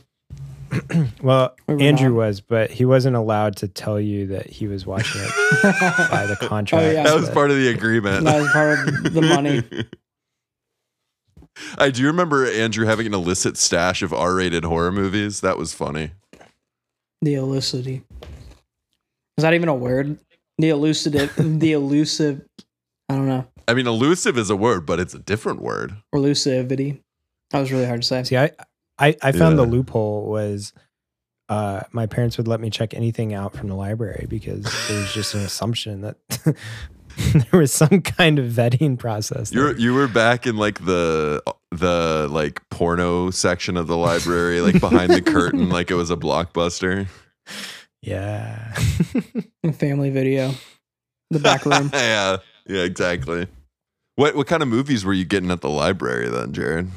well. 1.23 1.55
We 1.67 1.87
Andrew 1.87 2.09
not. 2.09 2.17
was, 2.17 2.39
but 2.39 2.69
he 2.69 2.85
wasn't 2.85 3.15
allowed 3.15 3.55
to 3.57 3.67
tell 3.67 3.99
you 3.99 4.27
that 4.27 4.45
he 4.45 4.67
was 4.67 4.85
watching 4.85 5.19
it 5.23 5.31
by 6.11 6.27
the 6.27 6.35
contract. 6.35 6.85
Oh, 6.85 6.91
yeah. 6.91 7.01
that 7.01 7.19
was 7.19 7.31
part 7.31 7.49
of 7.49 7.57
the 7.57 7.69
agreement. 7.69 8.25
That 8.25 8.39
was 8.39 8.51
part 8.51 8.87
of 8.89 9.11
the 9.11 9.21
money. 9.23 9.63
I 11.79 11.89
do 11.89 12.05
remember 12.05 12.45
Andrew 12.45 12.85
having 12.85 13.07
an 13.07 13.15
illicit 13.15 13.57
stash 13.57 14.03
of 14.03 14.13
R-rated 14.13 14.63
horror 14.63 14.91
movies. 14.91 15.41
That 15.41 15.57
was 15.57 15.73
funny. 15.73 16.11
The 17.21 17.35
elusivity. 17.35 18.03
Is 19.37 19.43
that 19.43 19.53
even 19.53 19.69
a 19.69 19.75
word? 19.75 20.19
The 20.57 20.69
elucidative. 20.69 21.59
the 21.59 21.73
elusive. 21.73 22.41
I 23.09 23.15
don't 23.15 23.27
know. 23.27 23.47
I 23.67 23.73
mean, 23.73 23.87
elusive 23.87 24.37
is 24.37 24.49
a 24.49 24.55
word, 24.55 24.85
but 24.85 24.99
it's 24.99 25.13
a 25.13 25.19
different 25.19 25.61
word. 25.61 25.95
Elusivity. 26.13 27.01
That 27.51 27.59
was 27.59 27.71
really 27.71 27.85
hard 27.85 28.01
to 28.01 28.07
say. 28.07 28.23
See, 28.23 28.37
I 28.37 28.51
I, 28.99 29.15
I 29.21 29.31
found 29.31 29.57
the 29.57 29.65
loophole 29.65 30.25
was 30.29 30.73
uh, 31.49 31.81
my 31.91 32.05
parents 32.07 32.37
would 32.37 32.47
let 32.47 32.59
me 32.59 32.69
check 32.69 32.93
anything 32.93 33.33
out 33.33 33.55
from 33.55 33.69
the 33.69 33.75
library 33.75 34.25
because 34.29 34.63
there 34.87 34.99
was 34.99 35.13
just 35.13 35.33
an 35.33 35.41
assumption 35.41 36.01
that 36.01 36.17
there 37.17 37.59
was 37.59 37.71
some 37.71 38.01
kind 38.01 38.39
of 38.39 38.51
vetting 38.51 38.97
process. 38.97 39.51
You're 39.51 39.77
you 39.77 39.93
were 39.93 40.07
back 40.07 40.47
in 40.47 40.57
like 40.57 40.83
the 40.85 41.43
the 41.71 42.27
like 42.31 42.67
porno 42.69 43.29
section 43.29 43.77
of 43.77 43.87
the 43.87 43.97
library, 43.97 44.61
like 44.61 44.79
behind 44.79 45.11
the 45.13 45.21
curtain, 45.21 45.69
like 45.77 45.91
it 45.91 45.95
was 45.95 46.09
a 46.11 46.15
blockbuster. 46.15 47.07
yeah. 48.01 48.73
Family 49.73 50.09
video. 50.09 50.51
The 51.29 51.39
back 51.39 51.65
room. 51.65 51.89
yeah, 51.93 52.37
yeah, 52.67 52.83
exactly. 52.83 53.47
What 54.15 54.35
what 54.35 54.47
kind 54.47 54.63
of 54.63 54.69
movies 54.69 55.03
were 55.05 55.13
you 55.13 55.25
getting 55.25 55.51
at 55.51 55.61
the 55.61 55.69
library 55.69 56.29
then, 56.29 56.53
Jared? 56.53 56.89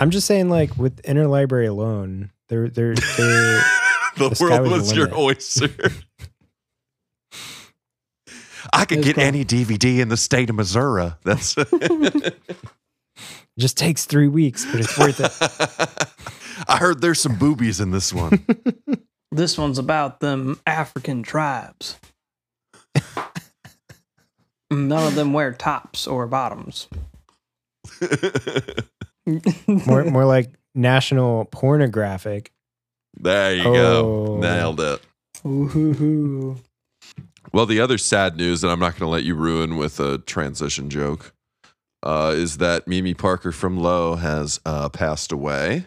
I'm 0.00 0.10
just 0.10 0.26
saying, 0.26 0.48
like 0.48 0.76
with 0.78 1.02
interlibrary 1.02 1.68
alone, 1.68 2.30
there 2.48 2.68
there 2.68 2.94
there. 2.94 3.62
the, 4.16 4.28
The 4.30 4.36
world 4.40 4.62
was 4.62 4.82
was 4.82 4.96
your 4.96 5.14
oyster. 5.16 5.68
I 8.72 8.84
could 8.84 9.02
get 9.02 9.16
cool. 9.16 9.24
any 9.24 9.44
DVD 9.44 9.98
in 9.98 10.08
the 10.08 10.16
state 10.16 10.48
of 10.48 10.56
Missouri. 10.56 11.12
That's 11.24 11.56
just 13.58 13.76
takes 13.76 14.04
three 14.06 14.28
weeks, 14.28 14.64
but 14.66 14.80
it's 14.80 14.98
worth 14.98 15.20
it. 15.20 16.64
I 16.68 16.76
heard 16.78 17.00
there's 17.00 17.20
some 17.20 17.36
boobies 17.36 17.80
in 17.80 17.90
this 17.90 18.12
one. 18.12 18.44
This 19.34 19.56
one's 19.56 19.78
about 19.78 20.20
them 20.20 20.60
African 20.66 21.22
tribes. 21.22 21.98
None 24.70 25.06
of 25.06 25.14
them 25.14 25.32
wear 25.32 25.52
tops 25.54 26.06
or 26.06 26.26
bottoms. 26.26 26.86
More 29.66 30.04
more 30.04 30.24
like 30.26 30.50
national 30.74 31.46
pornographic. 31.46 32.52
there 33.18 33.54
you 33.54 33.62
Oh. 33.68 33.72
go. 33.72 34.40
Nailed 34.40 34.80
it. 34.80 35.00
Ooh-hoo-hoo. 35.46 36.56
Well, 37.52 37.64
the 37.66 37.80
other 37.80 37.96
sad 37.98 38.36
news, 38.36 38.60
that 38.60 38.68
I'm 38.68 38.80
not 38.80 38.92
going 38.92 39.00
to 39.00 39.06
let 39.08 39.24
you 39.24 39.34
ruin 39.34 39.76
with 39.76 39.98
a 40.00 40.18
transition 40.18 40.90
joke, 40.90 41.32
uh, 42.02 42.32
is 42.34 42.58
that 42.58 42.86
Mimi 42.86 43.14
Parker 43.14 43.52
from 43.52 43.78
Low 43.78 44.16
has 44.16 44.60
uh, 44.66 44.88
passed 44.88 45.32
away. 45.32 45.86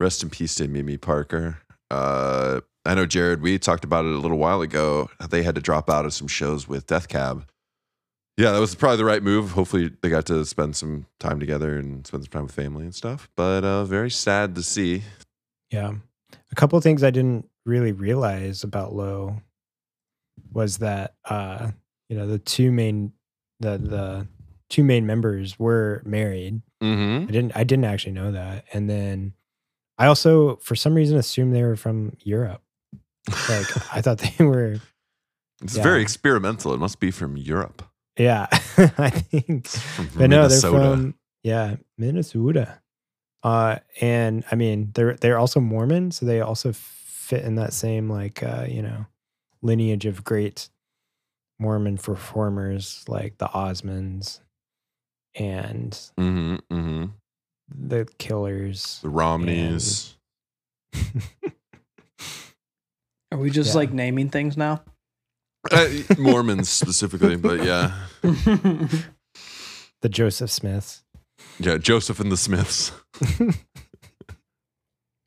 Rest 0.00 0.22
in 0.22 0.30
peace 0.30 0.54
to 0.56 0.68
Mimi 0.68 0.96
Parker. 0.96 1.58
Uh, 1.90 2.60
I 2.84 2.94
know, 2.94 3.06
Jared, 3.06 3.42
we 3.42 3.58
talked 3.58 3.84
about 3.84 4.04
it 4.04 4.12
a 4.12 4.18
little 4.18 4.38
while 4.38 4.62
ago. 4.62 5.10
They 5.28 5.42
had 5.42 5.54
to 5.56 5.60
drop 5.60 5.90
out 5.90 6.04
of 6.04 6.14
some 6.14 6.28
shows 6.28 6.68
with 6.68 6.86
Death 6.86 7.08
Cab. 7.08 7.46
Yeah, 8.36 8.52
that 8.52 8.60
was 8.60 8.74
probably 8.76 8.98
the 8.98 9.04
right 9.04 9.22
move. 9.22 9.50
Hopefully, 9.50 9.90
they 10.00 10.08
got 10.08 10.26
to 10.26 10.44
spend 10.44 10.76
some 10.76 11.06
time 11.18 11.40
together 11.40 11.76
and 11.76 12.06
spend 12.06 12.22
some 12.22 12.30
time 12.30 12.42
with 12.44 12.54
family 12.54 12.84
and 12.84 12.94
stuff. 12.94 13.28
But 13.36 13.64
uh, 13.64 13.84
very 13.84 14.10
sad 14.10 14.54
to 14.54 14.62
see. 14.62 15.02
Yeah. 15.70 15.94
A 16.52 16.54
couple 16.54 16.80
things 16.80 17.02
I 17.02 17.10
didn't 17.10 17.48
really 17.66 17.92
realize 17.92 18.62
about 18.62 18.94
Low 18.94 19.42
was 20.52 20.78
that 20.78 21.14
uh, 21.24 21.72
you 22.08 22.16
know, 22.16 22.26
the 22.26 22.38
two 22.38 22.72
main 22.72 23.12
the 23.60 23.76
the 23.78 24.26
two 24.70 24.84
main 24.84 25.06
members 25.06 25.58
were 25.58 26.02
married. 26.04 26.62
Mm-hmm. 26.82 27.28
I 27.28 27.32
didn't 27.32 27.52
I 27.56 27.64
didn't 27.64 27.84
actually 27.86 28.12
know 28.12 28.32
that. 28.32 28.64
And 28.72 28.88
then 28.88 29.32
I 29.98 30.06
also 30.06 30.56
for 30.56 30.76
some 30.76 30.94
reason 30.94 31.16
assumed 31.16 31.54
they 31.54 31.62
were 31.62 31.76
from 31.76 32.16
Europe. 32.22 32.62
Like 33.48 33.66
I 33.94 34.00
thought 34.00 34.18
they 34.18 34.44
were 34.44 34.76
It's 35.62 35.76
Yeah. 35.76 35.82
very 35.82 36.02
experimental. 36.02 36.72
It 36.74 36.78
must 36.78 37.00
be 37.00 37.10
from 37.10 37.36
Europe. 37.36 37.82
yeah, 38.18 38.46
I 38.98 39.10
think 39.10 39.68
but 40.16 40.28
no, 40.30 40.48
they're 40.48 40.60
from 40.60 41.14
yeah, 41.42 41.76
Minnesota. 41.96 42.80
Uh, 43.44 43.78
and 44.00 44.44
I 44.50 44.56
mean, 44.56 44.90
they're 44.94 45.14
they're 45.14 45.38
also 45.38 45.60
Mormon, 45.60 46.10
so 46.10 46.26
they 46.26 46.40
also 46.40 46.72
fit 46.74 47.44
in 47.44 47.54
that 47.56 47.72
same 47.72 48.10
like 48.10 48.42
uh, 48.42 48.66
you 48.68 48.82
know 48.82 49.06
lineage 49.62 50.04
of 50.06 50.24
great 50.24 50.68
Mormon 51.60 51.96
performers 51.98 53.04
like 53.08 53.38
the 53.38 53.46
Osmonds 53.46 54.40
and 55.34 55.92
Mm-hmm, 56.18 56.56
mm-hmm. 56.74 57.04
the 57.68 58.06
Killers. 58.18 59.00
The 59.02 59.08
Romneys. 59.08 60.14
Are 63.30 63.38
we 63.38 63.50
just 63.50 63.70
Yeah. 63.74 63.76
like 63.76 63.92
naming 63.92 64.30
things 64.30 64.56
now? 64.56 64.82
Uh, 65.70 65.88
Mormons 66.18 66.68
specifically, 66.68 67.36
but 67.36 67.62
yeah. 67.62 67.92
the 68.22 70.08
Joseph 70.08 70.50
Smiths. 70.50 71.02
Yeah, 71.58 71.76
Joseph 71.76 72.20
and 72.20 72.32
the 72.32 72.36
Smiths. 72.36 72.92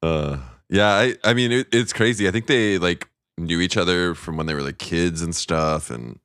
uh 0.02 0.38
yeah, 0.70 0.88
I 0.90 1.16
I 1.24 1.34
mean 1.34 1.52
it, 1.52 1.68
it's 1.72 1.94
crazy. 1.94 2.28
I 2.28 2.32
think 2.32 2.48
they 2.48 2.78
like 2.80 3.08
knew 3.38 3.60
each 3.60 3.78
other 3.78 4.16
from 4.16 4.38
when 4.38 4.46
they 4.46 4.54
were 4.54 4.62
like 4.62 4.78
kids 4.78 5.22
and 5.22 5.36
stuff 5.36 5.90
and 5.92 6.20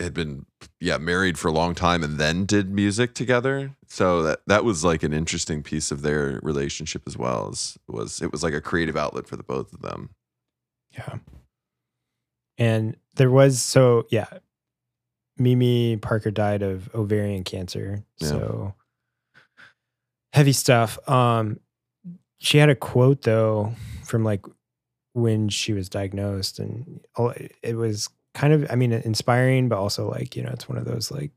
had 0.00 0.14
been 0.14 0.46
yeah, 0.80 0.98
married 0.98 1.38
for 1.38 1.48
a 1.48 1.52
long 1.52 1.74
time 1.74 2.02
and 2.02 2.18
then 2.18 2.44
did 2.46 2.70
music 2.70 3.14
together. 3.14 3.76
So 3.86 4.22
that 4.22 4.40
that 4.46 4.64
was 4.64 4.84
like 4.84 5.02
an 5.02 5.12
interesting 5.12 5.62
piece 5.62 5.90
of 5.90 6.02
their 6.02 6.40
relationship 6.42 7.02
as 7.06 7.16
well. 7.16 7.50
As 7.50 7.78
was 7.88 8.22
it 8.22 8.32
was 8.32 8.42
like 8.42 8.54
a 8.54 8.60
creative 8.60 8.96
outlet 8.96 9.26
for 9.26 9.36
the 9.36 9.42
both 9.42 9.72
of 9.72 9.82
them. 9.82 10.10
Yeah. 10.92 11.16
And 12.58 12.96
there 13.16 13.30
was 13.30 13.60
so 13.60 14.06
yeah. 14.10 14.28
Mimi 15.38 15.96
Parker 15.96 16.30
died 16.30 16.62
of 16.62 16.94
ovarian 16.94 17.44
cancer. 17.44 18.04
Yeah. 18.18 18.28
So 18.28 18.74
heavy 20.32 20.52
stuff. 20.52 20.98
Um 21.08 21.60
she 22.38 22.58
had 22.58 22.70
a 22.70 22.74
quote 22.74 23.22
though 23.22 23.74
from 24.04 24.24
like 24.24 24.44
when 25.12 25.48
she 25.48 25.72
was 25.72 25.88
diagnosed 25.88 26.58
and 26.58 27.00
all- 27.16 27.34
it 27.62 27.74
was 27.74 28.08
kind 28.40 28.52
of 28.52 28.66
I 28.70 28.74
mean 28.76 28.92
inspiring 28.92 29.68
but 29.68 29.78
also 29.78 30.10
like, 30.10 30.34
you 30.36 30.42
know, 30.42 30.50
it's 30.50 30.68
one 30.68 30.78
of 30.78 30.84
those 30.84 31.10
like 31.10 31.30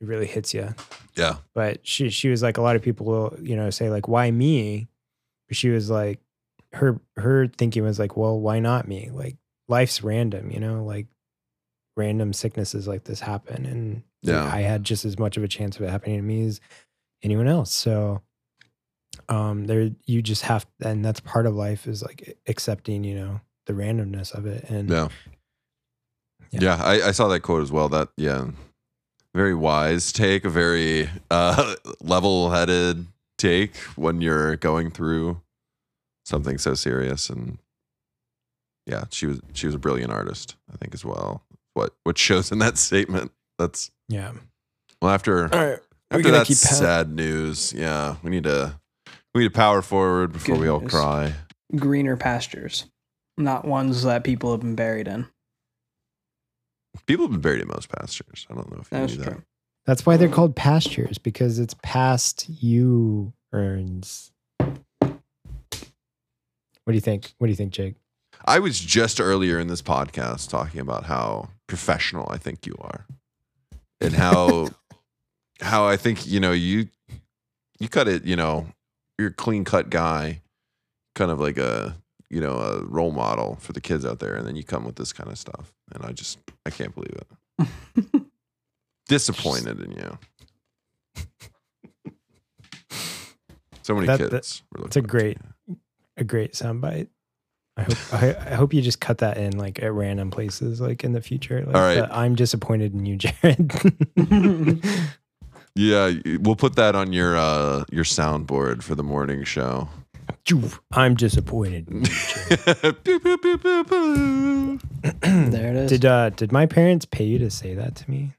it 0.00 0.06
really 0.08 0.26
hits 0.26 0.52
you. 0.52 0.74
Yeah. 1.16 1.36
But 1.54 1.86
she 1.86 2.10
she 2.10 2.28
was 2.28 2.42
like 2.42 2.56
a 2.58 2.62
lot 2.62 2.76
of 2.76 2.82
people 2.82 3.06
will 3.06 3.36
you 3.40 3.54
know 3.56 3.70
say 3.70 3.88
like 3.90 4.08
why 4.08 4.30
me, 4.30 4.88
but 5.48 5.56
she 5.56 5.68
was 5.70 5.90
like 5.90 6.18
her 6.72 7.00
her 7.16 7.46
thinking 7.46 7.84
was 7.84 7.98
like 7.98 8.16
well 8.16 8.40
why 8.40 8.58
not 8.58 8.88
me 8.88 9.10
like 9.12 9.36
life's 9.68 10.02
random 10.02 10.50
you 10.50 10.58
know 10.58 10.82
like 10.84 11.06
random 11.96 12.32
sicknesses 12.32 12.88
like 12.88 13.04
this 13.04 13.20
happen 13.20 13.66
and 13.66 14.02
Yeah. 14.22 14.42
I 14.44 14.62
had 14.62 14.82
just 14.82 15.04
as 15.04 15.18
much 15.18 15.36
of 15.36 15.44
a 15.44 15.48
chance 15.48 15.76
of 15.76 15.82
it 15.82 15.90
happening 15.90 16.16
to 16.16 16.22
me 16.22 16.46
as 16.46 16.60
anyone 17.22 17.46
else. 17.46 17.72
So 17.72 18.22
um 19.28 19.66
there 19.66 19.90
you 20.06 20.22
just 20.22 20.42
have 20.42 20.66
and 20.82 21.04
that's 21.04 21.20
part 21.20 21.46
of 21.46 21.54
life 21.54 21.86
is 21.86 22.02
like 22.02 22.38
accepting, 22.48 23.04
you 23.04 23.14
know, 23.14 23.40
the 23.66 23.74
randomness 23.74 24.34
of 24.34 24.46
it. 24.46 24.64
And 24.70 24.88
Yeah. 24.88 25.08
Yeah. 26.52 26.60
Yeah, 26.62 26.82
I, 26.82 27.08
I 27.08 27.10
saw 27.12 27.28
that 27.28 27.40
quote 27.40 27.62
as 27.62 27.72
well. 27.72 27.88
That 27.88 28.08
yeah. 28.16 28.46
Very 29.34 29.54
wise 29.54 30.12
take, 30.12 30.44
a 30.44 30.50
very 30.50 31.08
uh 31.30 31.74
level 32.02 32.50
headed 32.50 33.06
take 33.38 33.76
when 33.96 34.20
you're 34.20 34.56
going 34.56 34.90
through 34.90 35.40
something 36.24 36.58
so 36.58 36.74
serious 36.74 37.28
and 37.28 37.58
yeah, 38.86 39.04
she 39.10 39.26
was 39.26 39.40
she 39.52 39.66
was 39.66 39.74
a 39.74 39.78
brilliant 39.78 40.12
artist, 40.12 40.56
I 40.72 40.76
think 40.76 40.94
as 40.94 41.04
well. 41.04 41.42
What 41.74 41.94
what 42.04 42.18
shows 42.18 42.52
in 42.52 42.58
that 42.58 42.76
statement. 42.76 43.32
That's 43.58 43.90
yeah. 44.08 44.32
well 45.00 45.12
after 45.12 45.44
All 45.54 45.60
right. 45.64 45.78
We're 46.10 46.18
after 46.18 46.22
gonna 46.22 46.38
that 46.38 46.46
keep 46.46 46.60
pa- 46.60 46.74
sad 46.74 47.14
news, 47.14 47.72
yeah, 47.72 48.16
we 48.22 48.30
need 48.30 48.44
to 48.44 48.78
we 49.34 49.42
need 49.42 49.52
to 49.52 49.54
power 49.54 49.80
forward 49.82 50.32
before 50.32 50.56
Good 50.56 50.62
we 50.62 50.68
all 50.68 50.80
cry. 50.80 51.34
Greener 51.74 52.16
pastures, 52.16 52.86
not 53.38 53.64
ones 53.64 54.02
that 54.02 54.24
people 54.24 54.50
have 54.50 54.60
been 54.60 54.74
buried 54.74 55.08
in. 55.08 55.26
People 57.06 57.24
have 57.24 57.32
been 57.32 57.40
buried 57.40 57.62
in 57.62 57.68
most 57.68 57.88
pastures. 57.88 58.46
I 58.50 58.54
don't 58.54 58.70
know 58.70 58.78
if 58.80 58.92
you 58.92 58.98
That's 58.98 59.16
knew 59.16 59.24
that. 59.24 59.42
That's 59.84 60.06
why 60.06 60.16
they're 60.16 60.28
um, 60.28 60.34
called 60.34 60.56
pastures 60.56 61.18
because 61.18 61.58
it's 61.58 61.74
past 61.82 62.48
you 62.48 63.32
earns. 63.52 64.32
What 64.58 65.18
do 66.88 66.94
you 66.94 67.00
think? 67.00 67.34
What 67.38 67.46
do 67.46 67.50
you 67.50 67.56
think, 67.56 67.72
Jake? 67.72 67.96
I 68.44 68.58
was 68.58 68.80
just 68.80 69.20
earlier 69.20 69.58
in 69.58 69.68
this 69.68 69.82
podcast 69.82 70.50
talking 70.50 70.80
about 70.80 71.04
how 71.04 71.50
professional 71.68 72.28
I 72.30 72.38
think 72.38 72.66
you 72.66 72.74
are, 72.80 73.06
and 74.00 74.14
how 74.14 74.68
how 75.60 75.86
I 75.86 75.96
think 75.96 76.26
you 76.26 76.40
know 76.40 76.52
you 76.52 76.88
you 77.78 77.88
cut 77.88 78.08
it. 78.08 78.24
You 78.24 78.36
know, 78.36 78.66
you're 79.18 79.28
a 79.28 79.34
clean 79.34 79.64
cut 79.64 79.90
guy, 79.90 80.42
kind 81.14 81.30
of 81.30 81.40
like 81.40 81.56
a 81.56 81.96
you 82.32 82.40
know 82.40 82.56
a 82.58 82.82
role 82.84 83.12
model 83.12 83.56
for 83.60 83.72
the 83.72 83.80
kids 83.80 84.04
out 84.04 84.18
there, 84.18 84.34
and 84.34 84.44
then 84.46 84.56
you 84.56 84.64
come 84.64 84.84
with 84.84 84.96
this 84.96 85.12
kind 85.12 85.30
of 85.30 85.38
stuff, 85.38 85.72
and 85.94 86.04
I 86.04 86.10
just 86.12 86.38
I 86.66 86.70
can't 86.70 86.92
believe 86.94 87.14
it. 87.60 88.22
Disappointed 89.08 89.80
in 89.80 89.92
you. 89.92 90.18
So 93.82 93.94
many 93.94 94.06
That- 94.06 94.18
kids. 94.18 94.30
that- 94.30 94.36
it's 94.38 94.60
a 94.60 94.78
looking 94.78 94.84
up 94.86 94.90
to 94.92 95.00
great- 95.02 95.38
you. 95.68 95.76
A 96.16 96.24
great 96.24 96.52
soundbite. 96.52 97.08
I 97.76 97.82
hope 97.84 97.98
I, 98.12 98.36
I 98.50 98.54
hope 98.54 98.74
you 98.74 98.82
just 98.82 99.00
cut 99.00 99.18
that 99.18 99.38
in 99.38 99.56
like 99.56 99.82
at 99.82 99.92
random 99.94 100.30
places, 100.30 100.78
like 100.80 101.04
in 101.04 101.12
the 101.12 101.22
future. 101.22 101.64
Like 101.64 101.74
All 101.74 101.80
right. 101.80 101.94
the, 101.96 102.14
I'm 102.14 102.34
disappointed 102.34 102.92
in 102.92 103.06
you, 103.06 103.16
Jared. 103.16 103.72
Yeah, 105.74 106.12
we'll 106.40 106.54
put 106.54 106.76
that 106.76 106.94
on 106.94 107.14
your 107.14 107.34
uh 107.34 107.84
your 107.90 108.04
soundboard 108.04 108.82
for 108.82 108.94
the 108.94 109.02
morning 109.02 109.42
show. 109.44 109.88
I'm 110.92 111.14
disappointed. 111.14 111.86
There 115.22 115.70
it 115.70 115.76
is. 115.76 115.90
Did 115.90 116.04
uh 116.04 116.30
did 116.30 116.52
my 116.52 116.66
parents 116.66 117.04
pay 117.04 117.24
you 117.24 117.38
to 117.38 117.50
say 117.50 117.74
that 117.74 117.96
to 117.96 118.10
me? 118.10 118.32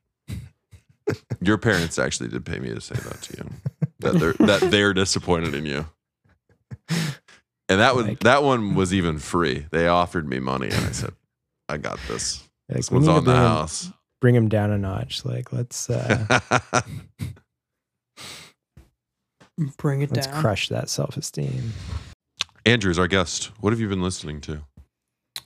Your 1.42 1.58
parents 1.58 2.00
actually 2.00 2.30
did 2.30 2.46
pay 2.46 2.60
me 2.60 2.70
to 2.70 2.80
say 2.82 2.96
that 2.96 3.22
to 3.24 3.38
you. 3.38 3.50
That 4.00 4.14
they're 4.20 4.34
that 4.48 4.72
they're 4.72 4.94
disappointed 4.94 5.54
in 5.54 5.66
you. 5.66 5.86
And 7.70 7.80
that 7.80 7.96
was 7.96 8.08
Like- 8.08 8.20
that 8.22 8.44
one 8.44 8.76
was 8.76 8.94
even 8.94 9.20
free. 9.20 9.66
They 9.72 9.88
offered 9.88 10.28
me 10.28 10.40
money 10.40 10.68
and 10.68 10.86
I 10.86 10.92
said, 10.92 11.12
I 11.70 11.78
got 11.78 12.00
this. 12.08 12.44
Like, 12.70 12.78
This 12.78 12.92
one's 12.92 13.08
on 13.08 13.16
the 13.26 13.32
bring 13.32 13.36
him- 13.38 13.44
house. 13.48 13.92
Bring 14.22 14.36
him 14.36 14.48
down 14.50 14.72
a 14.72 14.78
notch. 14.78 15.26
Like 15.26 15.52
let's 15.52 15.90
uh 15.90 16.40
Bring 19.78 20.02
it 20.02 20.12
let's 20.12 20.28
down. 20.28 20.42
crush 20.42 20.70
that 20.70 20.90
self 20.90 21.16
esteem. 21.18 21.74
Andrew's 22.66 22.98
our 22.98 23.08
guest. 23.08 23.52
What 23.60 23.72
have 23.74 23.80
you 23.80 23.88
been 23.90 24.02
listening 24.02 24.42
to? 24.42 24.62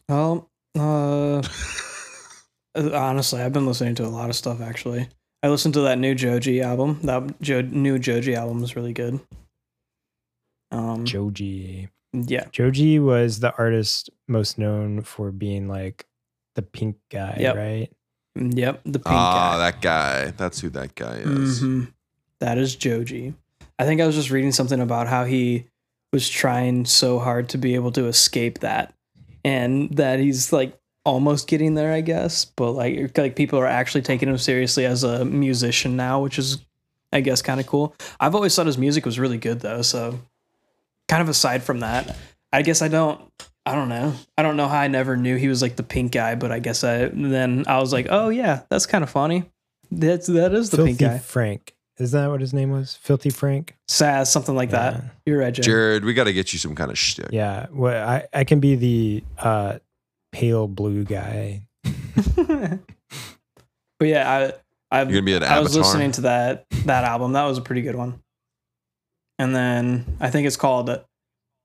Well, 0.07 0.49
uh, 0.79 1.41
honestly, 2.75 3.41
I've 3.41 3.53
been 3.53 3.65
listening 3.65 3.95
to 3.95 4.05
a 4.05 4.07
lot 4.07 4.29
of 4.29 4.35
stuff. 4.35 4.61
Actually, 4.61 5.09
I 5.43 5.49
listened 5.49 5.73
to 5.75 5.81
that 5.81 5.97
new 5.99 6.15
Joji 6.15 6.61
album. 6.61 6.99
That 7.03 7.41
jo- 7.41 7.61
new 7.61 7.99
Joji 7.99 8.35
album 8.35 8.63
is 8.63 8.75
really 8.75 8.93
good. 8.93 9.19
Um, 10.71 11.05
Joji. 11.05 11.89
yeah, 12.13 12.45
Joji 12.51 12.99
was 12.99 13.39
the 13.39 13.55
artist 13.57 14.09
most 14.27 14.57
known 14.57 15.01
for 15.01 15.31
being 15.31 15.67
like 15.67 16.05
the 16.55 16.61
pink 16.61 16.97
guy, 17.11 17.37
Yep. 17.39 17.55
right? 17.55 17.89
yep, 18.35 18.81
the 18.83 18.99
pink 18.99 19.05
Ah, 19.07 19.53
guy. 19.53 19.57
that 19.71 19.81
guy. 19.81 20.31
That's 20.31 20.59
who 20.59 20.69
that 20.71 20.93
guy 20.95 21.17
is. 21.17 21.61
Mhm. 21.63 21.93
That 22.39 22.57
is 22.57 22.75
Joji. 22.75 23.33
I 23.79 23.85
think 23.85 24.01
I 24.01 24.05
was 24.05 24.15
just 24.15 24.31
reading 24.31 24.51
something 24.51 24.79
about 24.79 25.07
how 25.07 25.25
he 25.25 25.65
was 26.11 26.27
trying 26.29 26.85
so 26.85 27.19
hard 27.19 27.49
to 27.49 27.57
be 27.57 27.75
able 27.75 27.91
to 27.91 28.07
escape 28.07 28.59
that, 28.59 28.93
and 29.43 29.95
that 29.97 30.19
he's 30.19 30.51
like 30.53 30.77
almost 31.05 31.47
getting 31.47 31.75
there, 31.75 31.93
I 31.93 32.01
guess. 32.01 32.45
But 32.45 32.71
like, 32.71 33.17
like 33.17 33.35
people 33.35 33.59
are 33.59 33.67
actually 33.67 34.01
taking 34.01 34.29
him 34.29 34.37
seriously 34.37 34.85
as 34.85 35.03
a 35.03 35.25
musician 35.25 35.95
now, 35.95 36.21
which 36.21 36.39
is, 36.39 36.57
I 37.13 37.21
guess, 37.21 37.41
kind 37.41 37.59
of 37.59 37.67
cool. 37.67 37.95
I've 38.19 38.35
always 38.35 38.55
thought 38.55 38.65
his 38.65 38.77
music 38.77 39.05
was 39.05 39.19
really 39.19 39.37
good 39.37 39.59
though. 39.59 39.81
So, 39.81 40.19
kind 41.07 41.21
of 41.21 41.29
aside 41.29 41.63
from 41.63 41.81
that, 41.81 42.15
I 42.51 42.61
guess 42.61 42.81
I 42.81 42.87
don't. 42.87 43.21
I 43.65 43.75
don't 43.75 43.89
know. 43.89 44.13
I 44.37 44.43
don't 44.43 44.55
know 44.55 44.69
how 44.69 44.79
I 44.79 44.87
never 44.87 45.17
knew 45.17 45.35
he 45.35 45.49
was 45.49 45.61
like 45.61 45.75
the 45.75 45.83
pink 45.83 46.13
guy, 46.13 46.35
but 46.35 46.53
I 46.53 46.59
guess 46.59 46.85
I 46.85 47.07
then 47.07 47.65
I 47.67 47.79
was 47.79 47.91
like, 47.91 48.07
oh 48.09 48.29
yeah, 48.29 48.61
that's 48.69 48.85
kind 48.85 49.03
of 49.03 49.09
funny. 49.09 49.43
That's 49.91 50.27
that 50.27 50.53
is 50.53 50.69
the 50.69 50.77
Filthy 50.77 50.91
pink 50.91 50.99
guy. 50.99 51.17
Frank. 51.17 51.75
Is 51.99 52.11
that 52.11 52.29
what 52.29 52.41
his 52.41 52.53
name 52.53 52.69
was? 52.71 52.95
Filthy 53.01 53.29
Frank? 53.31 53.75
Saz, 53.89 54.27
something 54.27 54.55
like 54.55 54.71
Yeah. 54.71 54.91
that. 54.91 55.03
You're 55.25 55.39
right, 55.39 55.53
Jim. 55.53 55.63
Jared, 55.63 56.05
we 56.05 56.13
got 56.13 56.25
to 56.25 56.33
get 56.33 56.53
you 56.53 56.59
some 56.59 56.75
kind 56.75 56.91
of 56.91 56.97
shtick. 56.97 57.29
Yeah. 57.31 57.65
Well, 57.71 58.07
I, 58.07 58.25
I 58.33 58.43
can 58.43 58.59
be 58.59 58.75
the 58.75 59.23
uh, 59.39 59.79
pale 60.31 60.67
blue 60.67 61.03
guy. 61.03 61.63
but 62.35 62.79
yeah, 64.01 64.29
I 64.29 64.53
I've, 64.99 65.09
You're 65.09 65.21
gonna 65.21 65.25
be 65.25 65.33
an 65.33 65.43
I 65.43 65.59
was 65.59 65.75
listening 65.75 66.11
to 66.13 66.21
that 66.21 66.65
that 66.85 67.03
album. 67.03 67.33
That 67.33 67.45
was 67.45 67.57
a 67.57 67.61
pretty 67.61 67.81
good 67.81 67.95
one. 67.95 68.21
And 69.39 69.55
then 69.55 70.17
I 70.19 70.29
think 70.29 70.47
it's 70.47 70.57
called 70.57 71.03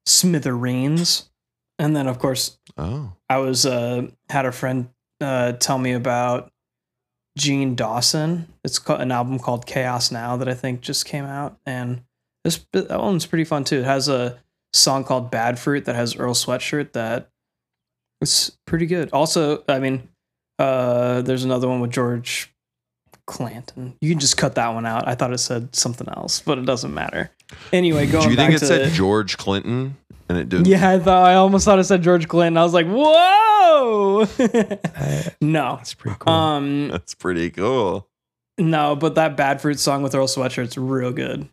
Smithereens. 0.06 1.28
And 1.78 1.96
then 1.96 2.06
of 2.06 2.18
course 2.18 2.58
Oh, 2.76 3.12
I 3.28 3.38
was 3.38 3.66
uh 3.66 4.08
had 4.30 4.46
a 4.46 4.52
friend 4.52 4.88
uh 5.20 5.52
tell 5.52 5.78
me 5.78 5.92
about 5.92 6.51
Jean 7.36 7.74
Dawson. 7.74 8.48
It's 8.64 8.80
an 8.88 9.10
album 9.10 9.38
called 9.38 9.66
Chaos 9.66 10.10
Now 10.10 10.36
that 10.36 10.48
I 10.48 10.54
think 10.54 10.80
just 10.80 11.04
came 11.04 11.24
out, 11.24 11.58
and 11.66 12.02
this 12.44 12.64
that 12.72 12.90
one's 12.90 13.26
pretty 13.26 13.44
fun 13.44 13.64
too. 13.64 13.80
It 13.80 13.84
has 13.84 14.08
a 14.08 14.38
song 14.72 15.04
called 15.04 15.30
Bad 15.30 15.58
Fruit 15.58 15.84
that 15.84 15.94
has 15.94 16.16
Earl 16.16 16.34
Sweatshirt 16.34 16.92
that 16.92 17.30
it's 18.20 18.50
pretty 18.66 18.86
good. 18.86 19.10
Also, 19.12 19.64
I 19.68 19.78
mean, 19.78 20.08
uh, 20.58 21.22
there's 21.22 21.44
another 21.44 21.68
one 21.68 21.80
with 21.80 21.90
George 21.90 22.52
Clanton. 23.26 23.96
You 24.00 24.10
can 24.10 24.18
just 24.18 24.36
cut 24.36 24.54
that 24.56 24.68
one 24.68 24.86
out. 24.86 25.08
I 25.08 25.14
thought 25.14 25.32
it 25.32 25.38
said 25.38 25.74
something 25.74 26.08
else, 26.08 26.40
but 26.40 26.58
it 26.58 26.66
doesn't 26.66 26.92
matter. 26.92 27.30
Anyway, 27.72 28.06
going 28.06 28.24
do 28.24 28.30
you 28.30 28.36
think 28.36 28.54
it 28.54 28.60
said 28.60 28.92
George 28.92 29.36
Clinton 29.36 29.96
and 30.28 30.38
it 30.38 30.48
didn't? 30.48 30.66
yeah, 30.66 30.90
I 30.90 30.98
thought 30.98 31.24
I 31.24 31.34
almost 31.34 31.64
thought 31.64 31.78
it 31.78 31.84
said 31.84 32.02
George 32.02 32.28
Clinton. 32.28 32.56
I 32.56 32.62
was 32.64 32.74
like, 32.74 32.86
whoa. 32.86 34.26
No. 35.40 35.76
that's 35.76 35.94
pretty 35.94 36.16
cool. 36.18 36.32
Um 36.32 36.88
That's 36.92 37.14
pretty 37.14 37.50
cool. 37.50 38.06
no, 38.58 38.94
but 38.96 39.14
that 39.16 39.36
Bad 39.36 39.60
Fruit 39.60 39.78
song 39.78 40.02
with 40.02 40.14
Earl 40.14 40.26
Sweatshirt's 40.28 40.76
real 40.78 41.12
good. 41.12 41.48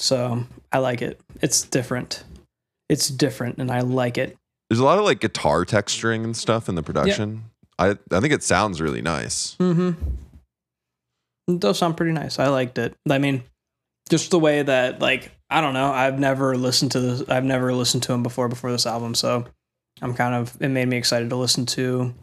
So 0.00 0.44
I 0.72 0.78
like 0.78 1.00
it. 1.02 1.20
It's 1.40 1.62
different. 1.62 2.24
It's 2.88 3.08
different 3.08 3.58
and 3.58 3.70
I 3.70 3.80
like 3.80 4.18
it. 4.18 4.36
There's 4.68 4.80
a 4.80 4.84
lot 4.84 4.98
of 4.98 5.04
like 5.04 5.20
guitar 5.20 5.64
texturing 5.64 6.24
and 6.24 6.36
stuff 6.36 6.68
in 6.68 6.74
the 6.74 6.82
production. 6.82 7.44
I 7.78 7.96
I 8.10 8.20
think 8.20 8.32
it 8.32 8.42
sounds 8.42 8.80
really 8.80 9.02
nice. 9.02 9.56
Mm-hmm. 9.60 9.92
It 11.48 11.60
does 11.60 11.78
sound 11.78 11.96
pretty 11.96 12.12
nice. 12.12 12.38
I 12.38 12.48
liked 12.48 12.78
it. 12.78 12.94
I 13.08 13.18
mean, 13.18 13.42
just 14.10 14.30
the 14.30 14.38
way 14.38 14.62
that 14.62 15.00
like 15.00 15.30
I 15.50 15.60
don't 15.60 15.74
know. 15.74 15.92
I've 15.92 16.18
never 16.18 16.56
listened 16.56 16.92
to 16.92 17.00
this. 17.00 17.28
I've 17.28 17.44
never 17.44 17.72
listened 17.72 18.02
to 18.04 18.12
him 18.12 18.22
before 18.22 18.48
before 18.48 18.72
this 18.72 18.86
album, 18.86 19.14
so 19.14 19.44
I'm 20.02 20.14
kind 20.14 20.34
of 20.34 20.56
it 20.60 20.68
made 20.68 20.88
me 20.88 20.96
excited 20.96 21.30
to 21.30 21.36
listen 21.36 21.66
to 21.66 22.14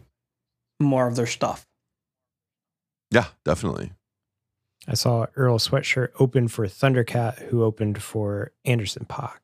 more 0.80 1.08
of 1.08 1.16
their 1.16 1.28
stuff. 1.28 1.66
Yeah, 3.12 3.26
definitely. 3.46 3.92
I 4.88 4.96
saw 4.96 5.28
Earl 5.36 5.60
Sweatshirt 5.60 6.10
open 6.20 6.48
for 6.48 6.66
Thundercat, 6.66 7.40
who 7.50 7.64
opened 7.64 8.02
for 8.02 8.52
Anderson 8.66 9.06
Paak, 9.08 9.38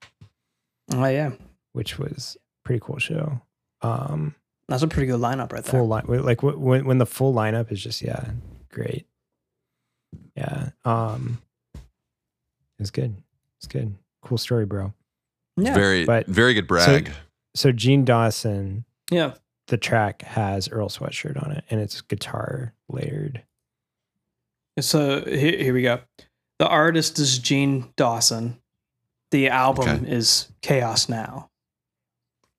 Oh 0.94 1.06
yeah, 1.06 1.32
which 1.74 2.00
was 2.00 2.38
pretty 2.66 2.80
cool 2.84 2.98
show. 2.98 3.42
Um, 3.82 4.36
that's 4.68 4.84
a 4.84 4.88
pretty 4.88 5.08
good 5.08 5.20
lineup 5.20 5.52
right 5.52 5.64
there. 5.64 5.80
full 5.80 5.88
line, 5.88 6.06
like 6.08 6.42
when 6.44 6.86
when 6.86 6.98
the 6.98 7.06
full 7.06 7.34
lineup 7.34 7.72
is 7.72 7.82
just 7.82 8.02
yeah, 8.02 8.32
great. 8.72 9.06
Yeah. 10.36 10.70
Um 10.86 11.42
it's 12.80 12.92
good. 12.92 13.16
It's 13.60 13.68
good. 13.68 13.96
Cool 14.22 14.38
story, 14.38 14.66
bro. 14.66 14.94
Yeah. 15.56 15.74
Very, 15.74 16.06
but- 16.06 16.28
very 16.28 16.54
good 16.54 16.68
brag. 16.68 17.12
So 17.56 17.72
Jean 17.72 18.06
Dawson, 18.06 18.86
yeah. 19.10 19.34
the 19.68 19.78
track 19.78 20.22
has 20.22 20.70
Earl 20.70 20.90
Sweatshirt 20.90 21.44
on 21.44 21.52
it 21.52 21.64
and 21.72 21.80
it's 21.82 22.02
guitar 22.02 22.74
layered. 22.88 23.42
So 24.80 25.22
here, 25.26 25.58
here 25.58 25.74
we 25.74 25.82
go. 25.82 26.00
The 26.60 26.68
artist 26.68 27.18
is 27.18 27.40
Jean 27.40 27.92
Dawson. 27.96 28.60
The 29.32 29.50
album 29.50 29.90
Okay. 29.90 30.12
is 30.12 30.50
Chaos 30.62 31.10
Now. 31.10 31.50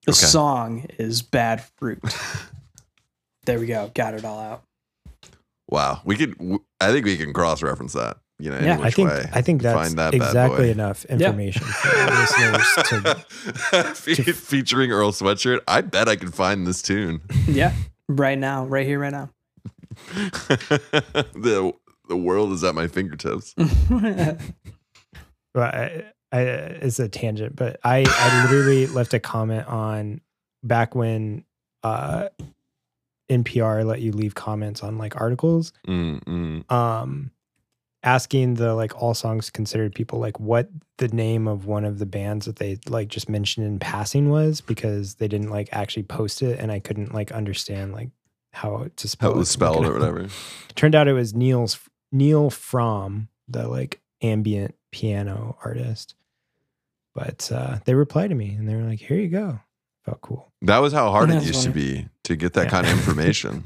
The 0.05 0.13
Okay. 0.13 0.27
song 0.27 0.87
is 0.99 1.23
Bad 1.23 1.63
Fruit. 1.77 2.03
there 3.45 3.59
we 3.61 3.67
go. 3.67 3.91
Got 3.95 4.15
it 4.15 4.25
all 4.25 4.41
out. 4.41 4.65
wow, 5.69 6.01
we 6.05 6.17
could. 6.17 6.35
I 6.81 6.91
think 6.93 7.05
we 7.05 7.17
can 7.17 7.33
cross 7.33 7.63
reference 7.63 7.93
that. 7.93 8.17
You 8.41 8.51
know, 8.51 8.57
any 8.57 8.67
yeah, 8.67 8.79
I 8.81 8.91
think 8.91 9.11
way. 9.11 9.29
I 9.33 9.43
think 9.43 9.63
that's 9.63 9.77
Find 9.89 9.99
that 9.99 10.15
exactly 10.15 10.71
enough 10.71 11.05
information 11.07 11.63
for 11.67 12.07
listeners 12.07 12.75
to 12.85 13.95
Fe- 13.95 14.33
featuring 14.33 14.93
Earl 14.93 15.11
Sweatshirt. 15.11 15.61
I 15.67 15.81
bet 15.81 16.09
I 16.09 16.15
can 16.15 16.31
find 16.31 16.65
this 16.67 16.81
tune. 16.81 17.21
Yeah. 17.49 17.73
Right 18.09 18.39
now. 18.39 18.65
Right 18.65 18.87
here, 18.87 19.01
right 19.01 19.11
now. 19.13 19.31
the 20.15 21.73
the 22.09 22.17
world 22.17 22.53
is 22.53 22.63
at 22.63 22.75
my 22.77 22.87
fingertips. 22.87 23.55
well, 23.91 24.37
I, 25.57 26.05
I, 26.33 26.41
it's 26.41 26.99
a 27.01 27.09
tangent, 27.09 27.57
but 27.57 27.81
I, 27.85 28.05
I 28.09 28.45
literally 28.45 28.87
left 28.87 29.15
a 29.15 29.21
comment 29.21 29.67
on 29.67 30.21
back 30.63 30.95
when 30.95 31.45
uh, 31.83 32.29
NPR 33.31 33.85
let 33.85 34.01
you 34.01 34.13
leave 34.13 34.35
comments 34.35 34.83
on 34.83 34.97
like 34.99 35.21
articles, 35.21 35.73
Mm, 35.87 36.23
mm. 36.25 36.73
um, 36.73 37.31
asking 38.09 38.55
the 38.55 38.75
like 38.75 39.01
all 39.03 39.13
songs 39.15 39.51
considered 39.51 39.95
people 39.95 40.19
like 40.19 40.41
what 40.41 40.71
the 40.97 41.09
name 41.09 41.47
of 41.47 41.67
one 41.67 41.85
of 41.85 41.99
the 41.99 42.07
bands 42.07 42.47
that 42.47 42.57
they 42.57 42.79
like 42.89 43.09
just 43.09 43.29
mentioned 43.29 43.67
in 43.67 43.79
passing 43.79 44.31
was 44.31 44.61
because 44.63 45.17
they 45.17 45.29
didn't 45.29 45.51
like 45.51 45.69
actually 45.73 46.05
post 46.05 46.41
it 46.43 46.59
and 46.59 46.73
I 46.73 46.79
couldn't 46.81 47.13
like 47.13 47.31
understand 47.33 47.93
like 47.93 48.09
how 48.55 48.87
to 48.97 49.09
spell 49.09 49.31
How 49.31 49.37
it 49.37 49.39
was 49.39 49.51
spelled 49.51 49.85
or 49.87 49.93
whatever. 49.99 50.27
Turned 50.75 50.95
out 50.95 51.07
it 51.07 51.13
was 51.13 51.35
Nils 51.35 51.79
Nils 52.11 52.55
Frahm 52.55 53.29
the 53.47 53.69
like 53.69 54.01
ambient 54.23 54.75
piano 54.91 55.57
artist. 55.65 56.15
But 57.15 57.51
uh, 57.53 57.79
they 57.85 57.95
replied 57.95 58.29
to 58.29 58.35
me 58.37 58.51
and 58.55 58.69
they 58.69 58.75
were 58.77 58.83
like, 58.85 59.01
"Here 59.01 59.19
you 59.19 59.29
go." 59.29 59.61
Felt 60.05 60.21
cool. 60.21 60.53
That 60.63 60.79
was 60.79 60.93
how 60.93 61.11
hard 61.11 61.31
it 61.31 61.35
That's 61.35 61.47
used 61.47 61.63
to 61.65 61.71
be 61.71 62.09
to 62.25 62.37
get 62.37 62.53
that 62.55 62.65
Yeah. 62.67 62.71
kind 62.71 62.87
of 62.87 62.93
information. 62.99 63.65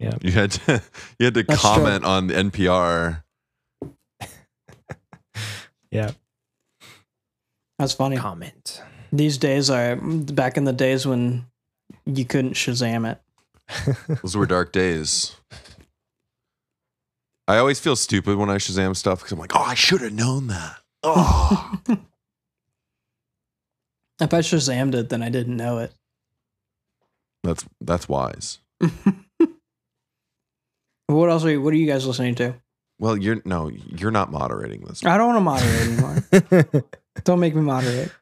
Yeah. 0.00 0.16
You 0.22 0.32
had 0.32 0.50
to 0.52 0.82
you 1.18 1.26
had 1.26 1.34
to 1.34 1.42
That's 1.44 1.60
true. 1.60 1.70
comment 1.70 2.04
on 2.04 2.26
the 2.28 2.34
NPR. 2.34 3.22
Yeah. 5.92 6.12
That's 7.80 7.92
funny. 7.94 8.16
Comment. 8.16 8.80
These 9.12 9.38
days 9.38 9.70
are 9.70 9.96
back 9.96 10.56
in 10.56 10.62
the 10.62 10.72
days 10.72 11.04
when 11.04 11.46
you 12.06 12.24
couldn't 12.24 12.52
Shazam 12.54 13.10
it. 13.10 13.20
Those 14.22 14.36
were 14.36 14.46
dark 14.46 14.70
days. 14.70 15.34
I 17.48 17.58
always 17.58 17.80
feel 17.80 17.96
stupid 17.96 18.36
when 18.38 18.50
I 18.50 18.58
Shazam 18.58 18.94
stuff 18.94 19.18
because 19.18 19.32
I'm 19.32 19.40
like, 19.40 19.56
oh, 19.56 19.62
I 19.64 19.74
should 19.74 20.00
have 20.02 20.12
known 20.12 20.46
that. 20.46 20.76
Oh, 21.02 21.80
If 24.20 24.32
I 24.32 24.38
Shazammed 24.40 24.94
it, 24.94 25.08
then 25.08 25.24
I 25.24 25.28
didn't 25.28 25.56
know 25.56 25.78
it. 25.78 25.92
that's 27.42 27.64
that's 27.80 28.08
wise. 28.08 28.58
What 31.14 31.28
else 31.30 31.44
are 31.44 31.50
you, 31.50 31.60
what 31.62 31.72
are 31.74 31.76
you 31.76 31.86
guys 31.86 32.06
listening 32.06 32.34
to? 32.36 32.54
Well, 32.98 33.16
you're 33.16 33.40
no, 33.44 33.68
you're 33.70 34.10
not 34.10 34.30
moderating 34.30 34.82
this. 34.82 35.04
I 35.04 35.16
don't 35.16 35.34
want 35.34 35.38
to 35.38 35.40
moderate 35.40 36.60
anymore. 36.60 36.84
don't 37.24 37.40
make 37.40 37.54
me 37.54 37.62
moderate. 37.62 38.12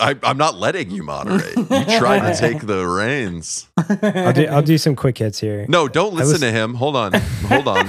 I, 0.00 0.16
I'm 0.22 0.38
not 0.38 0.56
letting 0.56 0.90
you 0.90 1.02
moderate. 1.02 1.56
You 1.56 1.64
tried 1.98 2.32
to 2.32 2.36
take 2.38 2.66
the 2.66 2.86
reins. 2.86 3.68
I'll 3.76 4.32
do 4.32 4.46
I'll 4.46 4.62
do 4.62 4.78
some 4.78 4.94
quick 4.96 5.18
hits 5.18 5.40
here. 5.40 5.66
No, 5.68 5.88
don't 5.88 6.14
listen 6.14 6.32
was- 6.32 6.40
to 6.40 6.50
him. 6.52 6.74
Hold 6.74 6.96
on, 6.96 7.12
hold 7.12 7.66
on. 7.68 7.86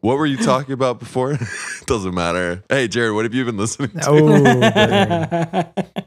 what 0.00 0.18
were 0.18 0.26
you 0.26 0.36
talking 0.36 0.72
about 0.72 0.98
before? 0.98 1.38
Doesn't 1.86 2.14
matter. 2.14 2.62
Hey, 2.68 2.88
Jared, 2.88 3.14
what 3.14 3.24
have 3.24 3.34
you 3.34 3.44
been 3.44 3.56
listening 3.56 3.90
to? 3.90 4.06
Oh, 4.06 5.64
burn. 5.94 6.03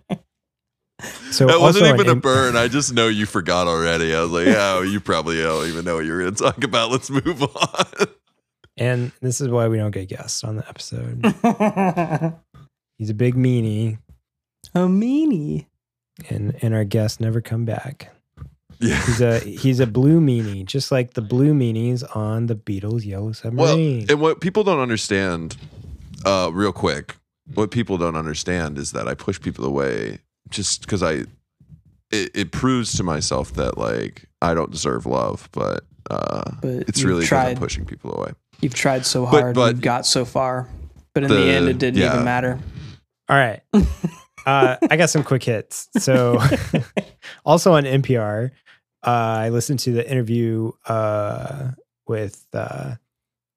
So 1.32 1.46
that 1.48 1.60
wasn't 1.60 1.86
on 1.88 1.94
even 1.96 2.08
a 2.08 2.12
M- 2.12 2.20
burn. 2.20 2.56
I 2.56 2.68
just 2.68 2.94
know 2.94 3.08
you 3.08 3.26
forgot 3.26 3.68
already. 3.68 4.14
I 4.16 4.22
was 4.22 4.32
like, 4.32 4.48
oh, 4.48 4.82
you 4.82 5.00
probably 5.00 5.38
don't 5.42 5.68
even 5.68 5.86
know 5.86 5.96
what 5.96 6.06
you're 6.06 6.22
going 6.22 6.34
to 6.34 6.44
talk 6.44 6.64
about. 6.64 6.92
Let's 6.92 7.10
move 7.10 7.44
on. 7.44 7.86
and 8.78 9.12
this 9.22 9.40
is 9.42 9.48
why 9.50 9.68
we 9.68 9.78
don't 9.78 9.92
get 9.92 10.10
guests 10.10 10.44
on 10.44 10.56
the 10.58 10.68
episode. 10.68 11.22
He's 12.98 13.10
a 13.12 13.14
big 13.14 13.36
meanie, 13.36 14.00
a 14.74 14.80
meanie. 14.80 15.68
and 16.30 16.56
and 16.64 16.74
our 16.74 16.84
guests 16.84 17.20
never 17.20 17.42
come 17.42 17.64
back. 17.66 18.12
yeah. 18.80 18.96
He's 19.06 19.22
a 19.22 19.40
he's 19.40 19.80
a 19.80 19.86
blue 19.88 20.20
meanie, 20.20 20.66
just 20.66 20.92
like 20.92 21.14
the 21.14 21.22
blue 21.22 21.54
meanies 21.54 22.04
on 22.16 22.48
the 22.48 22.56
Beatles' 22.56 23.06
Yellow 23.06 23.26
Well, 23.26 23.34
Submarine. 23.36 24.08
and 24.10 24.20
what 24.20 24.42
people 24.42 24.64
don't 24.64 24.80
understand, 24.80 25.58
uh, 26.26 26.50
real 26.52 26.74
quick, 26.74 27.16
what 27.54 27.70
people 27.70 27.98
don't 28.00 28.16
understand 28.16 28.80
is 28.80 28.94
that 28.94 29.08
I 29.08 29.14
push 29.14 29.40
people 29.40 29.64
away 29.64 30.20
just 30.50 30.82
because 30.82 31.04
I, 31.04 31.24
it, 32.12 32.32
it 32.34 32.52
proves 32.52 32.94
to 32.98 33.04
myself 33.04 33.54
that 33.54 33.78
like 33.78 34.26
I 34.42 34.54
don't 34.54 34.72
deserve 34.72 35.06
love, 35.06 35.50
but 35.52 35.84
uh, 36.10 36.52
But 36.62 36.70
it's 36.88 37.04
really 37.04 37.22
because 37.22 37.38
I'm 37.38 37.46
tried. 37.56 37.58
pushing 37.60 37.86
people 37.86 38.14
away. 38.18 38.32
You've 38.62 38.74
tried 38.74 39.06
so 39.06 39.26
But- 39.26 39.42
hard. 39.42 39.56
but- 39.56 39.72
you've 39.76 39.82
got 39.82 40.06
so 40.06 40.26
far. 40.26 40.68
But 41.14 41.24
in 41.24 41.30
The- 41.30 41.36
the, 41.36 41.50
end, 41.52 41.68
it 41.68 41.78
didn't 41.80 42.00
yeah. 42.00 42.14
even 42.14 42.26
matter. 42.26 42.60
All 43.30 43.36
right. 43.38 43.62
Uh, 44.46 44.78
I 44.90 44.96
got 44.96 45.10
some 45.10 45.26
quick 45.26 45.44
hits. 45.44 45.90
So, 45.98 46.40
also 47.46 47.74
on 47.74 47.84
NPR, 47.84 48.52
uh, 49.06 49.10
I 49.10 49.50
listened 49.50 49.80
to 49.80 49.92
the 49.92 50.10
interview 50.10 50.72
uh, 50.86 51.72
with 52.08 52.46
uh, 52.54 52.96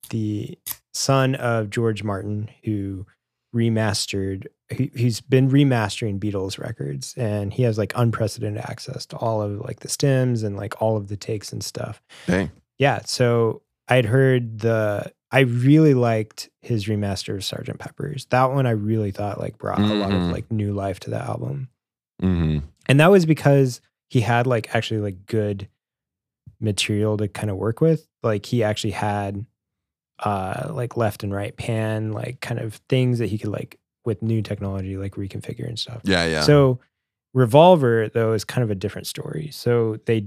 the 0.09 0.59
son 0.93 1.37
of 1.37 1.71
George 1.71 2.03
Martin, 2.03 2.51
who 2.65 3.07
remastered. 3.55 4.47
He, 4.71 4.91
he's 4.95 5.21
been 5.21 5.51
remastering 5.51 6.19
Beatles 6.21 6.59
records, 6.59 7.15
and 7.17 7.53
he 7.53 7.65
has 7.65 7.77
like 7.77 7.93
unprecedented 7.97 8.63
access 8.65 9.05
to 9.07 9.17
all 9.17 9.43
of 9.43 9.61
like 9.61 9.81
the 9.81 9.89
stems 9.89 10.43
and 10.43 10.57
like 10.57 10.81
all 10.81 10.97
of 10.97 11.09
the 11.09 11.17
takes 11.17 11.53
and 11.53 11.63
stuff. 11.63 12.01
Dang. 12.27 12.51
Yeah. 12.79 13.01
So 13.05 13.63
I'd 13.89 14.05
heard 14.07 14.61
the, 14.61 15.13
I 15.33 15.41
really 15.41 15.95
liked 15.95 16.49
his 16.63 16.87
remaster 16.87 17.35
of 17.35 17.41
Sgt. 17.41 17.79
Pepper's. 17.79 18.27
That 18.27 18.53
one 18.53 18.67
I 18.67 18.71
really 18.71 19.11
thought 19.11 19.41
like 19.41 19.59
brought 19.59 19.81
a 19.81 19.95
lot 19.95 20.13
of 20.13 20.21
Mhm. 20.23 20.33
like 20.33 20.51
new 20.53 20.73
life 20.73 21.01
to 21.01 21.11
the 21.11 21.19
album. 21.19 21.69
hmm 22.21 22.59
And 22.87 23.01
that 23.01 23.11
was 23.11 23.27
because 23.27 23.81
he 24.09 24.21
had 24.21 24.47
like 24.47 24.75
actually 24.75 25.01
like 25.01 25.27
good 25.27 25.69
material 26.61 27.17
to 27.17 27.29
kind 27.29 27.51
of 27.51 27.57
work 27.57 27.81
with. 27.81 28.07
Like 28.23 28.47
he 28.47 28.63
actually 28.63 28.91
had 28.93 29.47
uh 30.21 30.71
like 30.73 30.97
left 30.97 31.23
and 31.25 31.33
right 31.33 31.57
pan, 31.57 32.13
like 32.13 32.41
kind 32.41 32.61
of 32.61 32.75
things 32.89 33.19
that 33.19 33.29
he 33.31 33.39
could 33.39 33.51
like 33.51 33.79
with 34.05 34.23
new 34.23 34.43
technology 34.43 34.97
like 34.97 35.15
reconfigure 35.15 35.69
and 35.69 35.79
stuff. 35.79 36.01
Yeah, 36.05 36.27
yeah. 36.27 36.43
So 36.43 36.81
Revolver 37.35 38.09
though 38.09 38.33
is 38.33 38.45
kind 38.45 38.63
of 38.63 38.71
a 38.71 38.75
different 38.75 39.07
story. 39.07 39.51
So 39.53 39.99
they 40.07 40.27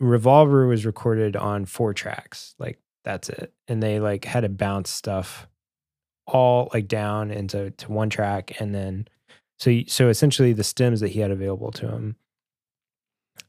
Revolver 0.00 0.66
was 0.66 0.84
recorded 0.84 1.36
on 1.36 1.64
four 1.64 1.94
tracks. 1.94 2.54
Like 2.58 2.78
that's 3.04 3.28
it. 3.28 3.52
And 3.68 3.82
they 3.82 4.00
like 4.00 4.24
had 4.24 4.40
to 4.40 4.48
bounce 4.48 4.90
stuff 4.90 5.48
all 6.26 6.70
like 6.72 6.88
down 6.88 7.30
into 7.30 7.70
to 7.72 7.90
one 7.90 8.08
track 8.08 8.60
and 8.60 8.74
then 8.74 9.08
so 9.58 9.80
so 9.88 10.08
essentially 10.08 10.52
the 10.52 10.62
stems 10.62 11.00
that 11.00 11.08
he 11.08 11.18
had 11.18 11.32
available 11.32 11.72
to 11.72 11.88
him 11.88 12.16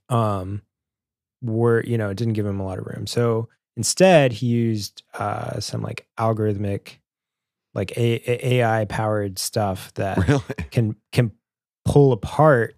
um 0.10 0.62
were 1.44 1.84
you 1.86 1.98
know 1.98 2.10
it 2.10 2.18
didn't 2.18 2.34
give 2.34 2.46
him 2.46 2.60
a 2.60 2.66
lot 2.66 2.80
of 2.80 2.86
room. 2.86 3.06
So 3.06 3.48
instead 3.78 4.32
he 4.32 4.48
used 4.48 5.04
uh 5.14 5.60
some 5.60 5.82
like 5.82 6.08
algorithmic 6.18 6.98
like 7.74 7.98
a- 7.98 8.54
AI 8.56 8.86
powered 8.86 9.40
stuff 9.40 9.94
that 9.96 10.18
really? 10.28 10.42
can 10.72 10.96
can 11.12 11.32
pull 11.86 12.12
apart 12.12 12.76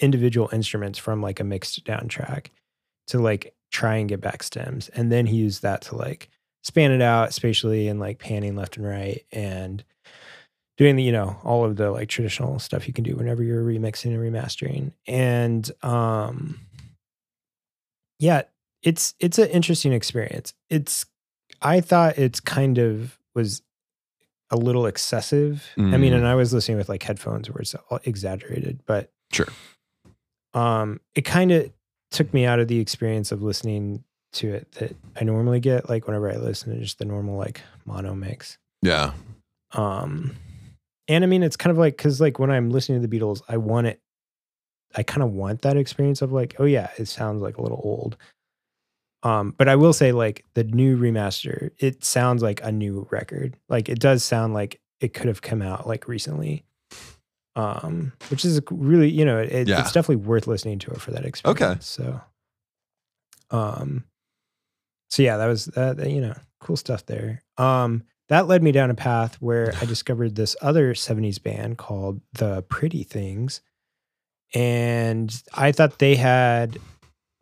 individual 0.00 0.48
instruments 0.52 0.98
from 0.98 1.22
like 1.22 1.40
a 1.40 1.44
mixed 1.44 1.82
down 1.84 2.08
track 2.08 2.50
to 3.06 3.18
like 3.18 3.54
try 3.70 3.96
and 3.96 4.08
get 4.08 4.20
back 4.20 4.42
stems. 4.42 4.88
And 4.90 5.10
then 5.10 5.26
he 5.26 5.36
used 5.36 5.62
that 5.62 5.82
to 5.82 5.96
like 5.96 6.28
span 6.62 6.92
it 6.92 7.02
out 7.02 7.32
spatially 7.32 7.88
and 7.88 7.98
like 7.98 8.18
panning 8.18 8.54
left 8.54 8.76
and 8.76 8.86
right 8.86 9.24
and 9.32 9.82
doing 10.76 10.96
the 10.96 11.02
you 11.02 11.12
know 11.12 11.36
all 11.44 11.64
of 11.64 11.76
the 11.76 11.90
like 11.90 12.08
traditional 12.08 12.58
stuff 12.58 12.86
you 12.86 12.94
can 12.94 13.04
do 13.04 13.16
whenever 13.16 13.42
you're 13.42 13.64
remixing 13.64 14.14
and 14.14 14.18
remastering. 14.18 14.92
And 15.06 15.70
um 15.82 16.60
yeah 18.18 18.42
it's 18.82 19.14
it's 19.18 19.38
an 19.38 19.48
interesting 19.48 19.92
experience. 19.92 20.54
It's 20.68 21.06
i 21.60 21.80
thought 21.80 22.18
it's 22.18 22.40
kind 22.40 22.78
of 22.78 23.18
was 23.34 23.62
a 24.52 24.56
little 24.56 24.86
excessive 24.86 25.66
i 25.76 25.80
mean 25.96 26.12
Mm. 26.12 26.16
and 26.18 26.26
i 26.28 26.34
was 26.36 26.52
listening 26.54 26.78
with 26.78 26.88
like 26.88 27.02
headphones 27.02 27.50
where 27.50 27.62
it's 27.62 27.74
all 27.74 27.98
exaggerated 28.04 28.80
but 28.86 29.10
Sure. 29.32 29.48
um 30.54 31.00
it 31.14 31.22
kind 31.22 31.50
of 31.52 31.72
took 32.10 32.32
me 32.34 32.44
out 32.44 32.60
of 32.60 32.68
the 32.68 32.78
experience 32.78 33.32
of 33.32 33.42
listening 33.42 34.04
to 34.34 34.52
it 34.52 34.70
that 34.72 34.94
I 35.18 35.24
normally 35.24 35.60
get 35.60 35.88
like 35.90 36.06
whenever 36.06 36.30
I 36.30 36.36
listen 36.36 36.74
to 36.74 36.80
just 36.80 36.98
the 36.98 37.04
normal 37.06 37.36
like 37.38 37.60
mono 37.86 38.14
mix. 38.14 38.56
Yeah. 38.82 39.12
Um 39.72 40.36
and 41.08 41.24
I 41.24 41.26
mean 41.26 41.42
it's 41.42 41.56
kind 41.56 41.70
of 41.70 41.78
like 41.78 41.96
cuz 41.96 42.20
like 42.20 42.38
when 42.38 42.50
I'm 42.50 42.70
listening 42.70 43.00
to 43.00 43.06
the 43.08 43.18
Beatles, 43.18 43.40
I 43.48 43.56
want 43.56 43.86
it 43.86 44.00
I 44.94 45.02
kind 45.02 45.22
of 45.22 45.32
want 45.32 45.62
that 45.62 45.78
experience 45.78 46.20
of 46.20 46.32
like, 46.32 46.54
oh 46.58 46.64
yeah, 46.66 46.90
it 46.98 47.08
sounds 47.08 47.40
like 47.40 47.56
a 47.56 47.62
little 47.62 47.80
old. 47.82 48.16
Um, 49.24 49.54
but 49.56 49.68
I 49.68 49.76
will 49.76 49.92
say, 49.92 50.12
like 50.12 50.44
the 50.54 50.64
new 50.64 50.96
remaster, 50.98 51.70
it 51.78 52.04
sounds 52.04 52.42
like 52.42 52.60
a 52.64 52.72
new 52.72 53.06
record. 53.10 53.56
Like 53.68 53.88
it 53.88 54.00
does 54.00 54.24
sound 54.24 54.52
like 54.54 54.80
it 55.00 55.14
could 55.14 55.26
have 55.28 55.42
come 55.42 55.62
out 55.62 55.86
like 55.86 56.08
recently. 56.08 56.64
Um, 57.54 58.14
which 58.30 58.44
is 58.46 58.60
really, 58.70 59.10
you 59.10 59.24
know, 59.26 59.38
it, 59.38 59.68
Yeah. 59.68 59.80
it's 59.80 59.92
definitely 59.92 60.24
worth 60.26 60.46
listening 60.46 60.78
to 60.80 60.90
it 60.92 61.00
for 61.02 61.10
that 61.10 61.24
experience. 61.26 61.60
Okay. 61.62 61.76
So, 61.80 62.20
um, 63.50 64.04
so 65.10 65.22
yeah, 65.22 65.36
that 65.36 65.46
was 65.46 65.66
that. 65.66 65.98
that, 65.98 66.10
You 66.10 66.20
know, 66.22 66.34
cool 66.60 66.76
stuff 66.76 67.04
there. 67.06 67.42
Um, 67.58 68.04
that 68.28 68.46
led 68.48 68.62
me 68.62 68.72
down 68.72 68.90
a 68.90 68.94
path 68.94 69.34
where 69.40 69.74
I 69.80 69.84
discovered 69.86 70.34
this 70.34 70.56
other 70.62 70.94
'70s 70.94 71.42
band 71.42 71.76
called 71.78 72.20
the 72.32 72.62
Pretty 72.62 73.02
Things, 73.04 73.60
and 74.54 75.42
I 75.52 75.72
thought 75.72 75.98
they 75.98 76.16
had, 76.16 76.78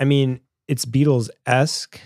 I 0.00 0.04
mean, 0.04 0.40
it's 0.70 0.84
Beatles 0.84 1.28
esque, 1.46 2.00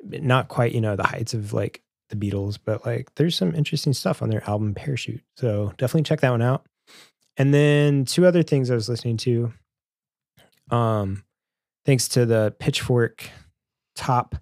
not 0.00 0.46
quite, 0.46 0.72
you 0.72 0.80
know, 0.80 0.94
the 0.94 1.02
heights 1.02 1.34
of 1.34 1.52
like 1.52 1.82
the 2.08 2.14
Beatles, 2.14 2.56
but 2.64 2.86
like 2.86 3.12
there's 3.16 3.34
some 3.34 3.52
interesting 3.52 3.92
stuff 3.92 4.22
on 4.22 4.30
their 4.30 4.48
album 4.48 4.74
Parachute. 4.74 5.22
So 5.36 5.72
definitely 5.76 6.04
check 6.04 6.20
that 6.20 6.30
one 6.30 6.40
out. 6.40 6.64
And 7.36 7.52
then 7.52 8.04
two 8.04 8.26
other 8.26 8.44
things 8.44 8.70
I 8.70 8.76
was 8.76 8.88
listening 8.88 9.16
to. 9.18 9.52
Um, 10.70 11.24
thanks 11.84 12.06
to 12.08 12.24
the 12.26 12.54
Pitchfork 12.60 13.28
top 13.96 14.36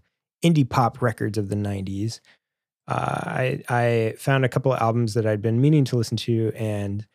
indie 0.45 0.69
pop 0.69 1.01
records 1.01 1.39
of 1.39 1.49
the 1.49 1.57
90s. 1.57 2.21
Uh, 2.87 3.21
I 3.25 3.63
I 3.71 4.15
found 4.19 4.45
a 4.45 4.49
couple 4.51 4.75
of 4.75 4.83
albums 4.83 5.15
that 5.15 5.25
I'd 5.25 5.41
been 5.41 5.63
meaning 5.63 5.87
to 5.87 5.97
listen 5.97 6.19
to, 6.19 6.53
and 6.55 7.07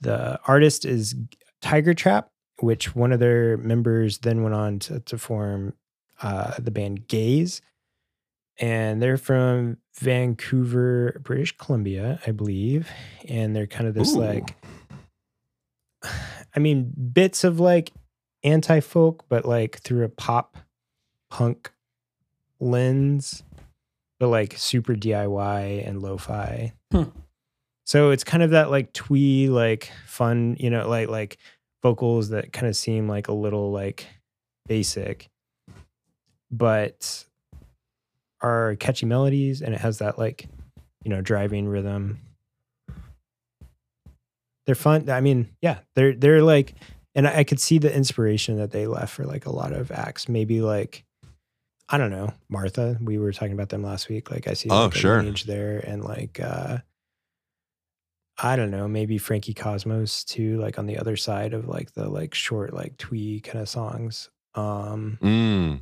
the 0.00 0.40
artist 0.48 0.84
is 0.84 1.14
Tiger 1.60 1.94
Trap, 1.94 2.31
which 2.62 2.94
one 2.94 3.12
of 3.12 3.18
their 3.18 3.56
members 3.56 4.18
then 4.18 4.42
went 4.42 4.54
on 4.54 4.78
to, 4.78 5.00
to 5.00 5.18
form 5.18 5.74
uh, 6.22 6.54
the 6.58 6.70
band 6.70 7.08
Gaze. 7.08 7.60
And 8.58 9.02
they're 9.02 9.16
from 9.16 9.78
Vancouver, 9.98 11.20
British 11.24 11.56
Columbia, 11.56 12.20
I 12.24 12.30
believe. 12.30 12.88
And 13.28 13.56
they're 13.56 13.66
kind 13.66 13.88
of 13.88 13.94
this 13.94 14.14
Ooh. 14.14 14.20
like, 14.20 14.54
I 16.54 16.60
mean, 16.60 16.92
bits 17.12 17.42
of 17.42 17.58
like 17.58 17.92
anti 18.44 18.78
folk, 18.78 19.24
but 19.28 19.44
like 19.44 19.80
through 19.80 20.04
a 20.04 20.08
pop 20.08 20.56
punk 21.30 21.72
lens, 22.60 23.42
but 24.20 24.28
like 24.28 24.54
super 24.56 24.94
DIY 24.94 25.86
and 25.86 26.00
lo 26.00 26.16
fi. 26.16 26.74
Hmm. 26.92 27.04
So 27.84 28.10
it's 28.10 28.22
kind 28.22 28.44
of 28.44 28.50
that 28.50 28.70
like 28.70 28.92
twee, 28.92 29.48
like 29.48 29.90
fun, 30.06 30.56
you 30.60 30.70
know, 30.70 30.88
like 30.88 31.08
like 31.08 31.38
vocals 31.82 32.28
that 32.30 32.52
kind 32.52 32.66
of 32.68 32.76
seem 32.76 33.08
like 33.08 33.28
a 33.28 33.32
little 33.32 33.72
like 33.72 34.06
basic, 34.66 35.28
but 36.50 37.24
are 38.40 38.76
catchy 38.76 39.06
melodies 39.06 39.62
and 39.62 39.74
it 39.74 39.80
has 39.80 39.98
that 39.98 40.18
like, 40.18 40.46
you 41.04 41.10
know, 41.10 41.20
driving 41.20 41.68
rhythm. 41.68 42.20
They're 44.66 44.74
fun. 44.74 45.10
I 45.10 45.20
mean, 45.20 45.48
yeah, 45.60 45.78
they're 45.94 46.14
they're 46.14 46.42
like 46.42 46.74
and 47.14 47.26
I 47.26 47.44
could 47.44 47.60
see 47.60 47.78
the 47.78 47.94
inspiration 47.94 48.56
that 48.58 48.70
they 48.70 48.86
left 48.86 49.12
for 49.14 49.24
like 49.24 49.46
a 49.46 49.52
lot 49.52 49.72
of 49.72 49.90
acts. 49.90 50.28
Maybe 50.28 50.60
like 50.60 51.04
I 51.88 51.98
don't 51.98 52.10
know, 52.10 52.32
Martha. 52.48 52.96
We 53.02 53.18
were 53.18 53.32
talking 53.32 53.52
about 53.52 53.68
them 53.70 53.82
last 53.82 54.08
week. 54.08 54.30
Like 54.30 54.46
I 54.48 54.54
see 54.54 54.68
Oh, 54.70 54.84
like, 54.84 54.94
sure. 54.94 55.20
there 55.46 55.78
and 55.80 56.04
like 56.04 56.38
uh 56.40 56.78
I 58.38 58.56
don't 58.56 58.70
know, 58.70 58.88
maybe 58.88 59.18
Frankie 59.18 59.54
Cosmos 59.54 60.24
too, 60.24 60.58
like 60.60 60.78
on 60.78 60.86
the 60.86 60.98
other 60.98 61.16
side 61.16 61.52
of 61.54 61.68
like 61.68 61.92
the 61.94 62.08
like 62.08 62.34
short, 62.34 62.72
like 62.72 62.96
twee 62.96 63.40
kind 63.40 63.60
of 63.60 63.68
songs. 63.68 64.30
Um 64.54 65.18
Mm. 65.22 65.80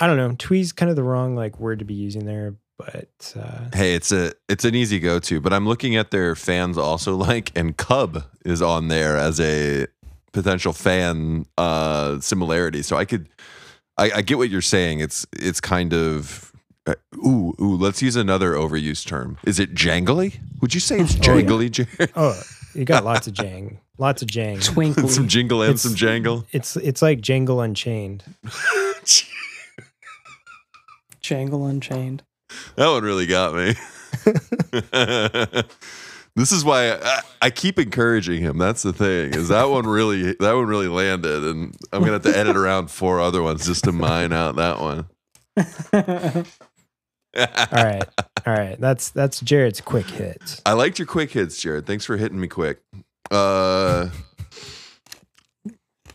I 0.00 0.06
don't 0.06 0.16
know. 0.16 0.34
Twee's 0.36 0.72
kind 0.72 0.90
of 0.90 0.96
the 0.96 1.02
wrong 1.02 1.34
like 1.36 1.58
word 1.60 1.78
to 1.80 1.84
be 1.84 1.94
using 1.94 2.24
there, 2.24 2.56
but 2.78 3.34
uh 3.38 3.66
Hey, 3.74 3.94
it's 3.94 4.12
a 4.12 4.32
it's 4.48 4.64
an 4.64 4.74
easy 4.74 4.98
go 5.00 5.18
to, 5.20 5.40
but 5.40 5.52
I'm 5.52 5.66
looking 5.68 5.96
at 5.96 6.10
their 6.10 6.34
fans 6.34 6.78
also 6.78 7.16
like, 7.28 7.50
and 7.56 7.76
Cub 7.76 8.24
is 8.44 8.62
on 8.62 8.88
there 8.88 9.16
as 9.16 9.40
a 9.40 9.86
potential 10.32 10.72
fan 10.72 11.46
uh 11.58 12.20
similarity. 12.20 12.82
So 12.82 12.96
I 12.96 13.04
could, 13.04 13.28
I, 13.98 14.10
I 14.16 14.22
get 14.22 14.38
what 14.38 14.50
you're 14.50 14.62
saying. 14.62 15.00
It's 15.00 15.26
it's 15.32 15.60
kind 15.60 15.92
of. 15.92 16.51
Uh, 16.86 16.94
ooh, 17.16 17.54
ooh. 17.60 17.76
Let's 17.76 18.02
use 18.02 18.16
another 18.16 18.54
overused 18.54 19.06
term. 19.06 19.38
Is 19.44 19.60
it 19.60 19.74
jangly? 19.74 20.38
Would 20.60 20.74
you 20.74 20.80
say 20.80 20.98
it's 20.98 21.14
Oh, 21.28 21.36
yeah. 21.36 21.42
jangly, 21.42 21.70
Jared? 21.70 22.12
oh, 22.16 22.40
you 22.74 22.84
got 22.84 23.04
lots 23.04 23.26
of 23.28 23.34
jang. 23.34 23.78
Lots 23.98 24.20
of 24.22 24.28
jang. 24.28 24.58
Twinkly. 24.60 25.08
some 25.08 25.28
jingle 25.28 25.62
and 25.62 25.70
It's- 25.70 25.82
some 25.82 25.94
jangle. 25.94 26.44
It's 26.52 26.76
it's 26.76 27.00
like 27.02 27.20
Jangle 27.20 27.60
Unchained. 27.60 28.24
Jangle 31.20 31.66
Unchained. 31.66 32.22
That 32.76 32.88
one 32.88 33.04
really 33.04 33.26
got 33.26 33.54
me. 33.54 33.74
this 36.34 36.52
is 36.52 36.64
why 36.64 36.92
I, 36.94 37.20
I 37.42 37.50
keep 37.50 37.78
encouraging 37.78 38.42
him. 38.42 38.58
That's 38.58 38.82
the 38.82 38.92
thing. 38.92 39.34
Is 39.34 39.48
that 39.48 39.64
one 39.70 39.86
really 39.86 40.34
that 40.40 40.52
one 40.52 40.66
really 40.66 40.88
landed, 40.88 41.44
and 41.44 41.74
I'm 41.92 42.00
gonna 42.00 42.12
have 42.14 42.22
to 42.22 42.36
edit 42.36 42.56
around 42.56 42.90
four 42.90 43.20
other 43.20 43.42
ones 43.42 43.66
just 43.66 43.84
to 43.84 43.92
mine 43.92 44.32
out 44.32 44.56
that 44.56 44.80
one. 44.80 45.06
All 47.36 47.46
right. 47.72 48.04
All 48.46 48.52
right. 48.52 48.80
That's 48.80 49.10
that's 49.10 49.40
Jared's 49.40 49.80
quick 49.80 50.06
hits. 50.06 50.60
I 50.66 50.72
liked 50.72 50.98
your 50.98 51.06
quick 51.06 51.30
hits, 51.30 51.60
Jared. 51.60 51.86
Thanks 51.86 52.04
for 52.04 52.16
hitting 52.16 52.38
me 52.40 52.48
quick. 52.48 52.80
Uh, 53.30 54.08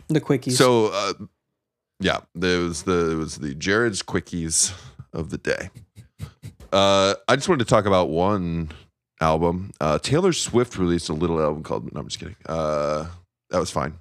the 0.07 0.21
quickies. 0.21 0.53
so 0.57 0.87
uh, 0.87 1.13
yeah, 1.99 2.19
there 2.35 2.59
was 2.59 2.83
the 2.83 3.11
it 3.11 3.15
was 3.15 3.37
the 3.37 3.55
Jared's 3.55 4.03
quickies 4.03 4.73
of 5.13 5.29
the 5.29 5.37
day. 5.37 5.69
Uh, 6.71 7.15
I 7.27 7.35
just 7.35 7.47
wanted 7.49 7.63
to 7.65 7.69
talk 7.69 7.85
about 7.85 8.09
one 8.09 8.71
album. 9.21 9.71
Uh, 9.79 9.97
Taylor 9.99 10.33
Swift 10.33 10.77
released 10.77 11.09
a 11.09 11.13
little 11.13 11.41
album 11.41 11.63
called. 11.63 11.91
No, 11.93 12.01
I'm 12.01 12.07
just 12.07 12.19
kidding. 12.19 12.35
Uh, 12.45 13.07
that 13.49 13.59
was 13.59 13.71
fine. 13.71 13.95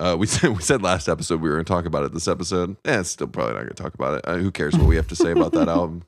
Uh, 0.00 0.16
we 0.18 0.26
said 0.28 0.50
we 0.50 0.62
said 0.62 0.82
last 0.82 1.08
episode 1.08 1.40
we 1.40 1.48
were 1.48 1.56
going 1.56 1.64
to 1.64 1.72
talk 1.72 1.86
about 1.86 2.04
it. 2.04 2.12
This 2.12 2.28
episode, 2.28 2.76
eh, 2.84 3.02
still 3.02 3.26
probably 3.28 3.54
not 3.54 3.60
going 3.60 3.74
to 3.74 3.82
talk 3.82 3.94
about 3.94 4.14
it. 4.18 4.24
Uh, 4.26 4.36
who 4.36 4.50
cares 4.50 4.76
what 4.76 4.86
we 4.86 4.96
have 4.96 5.08
to 5.08 5.16
say 5.16 5.30
about 5.30 5.52
that 5.52 5.68
album? 5.68 6.04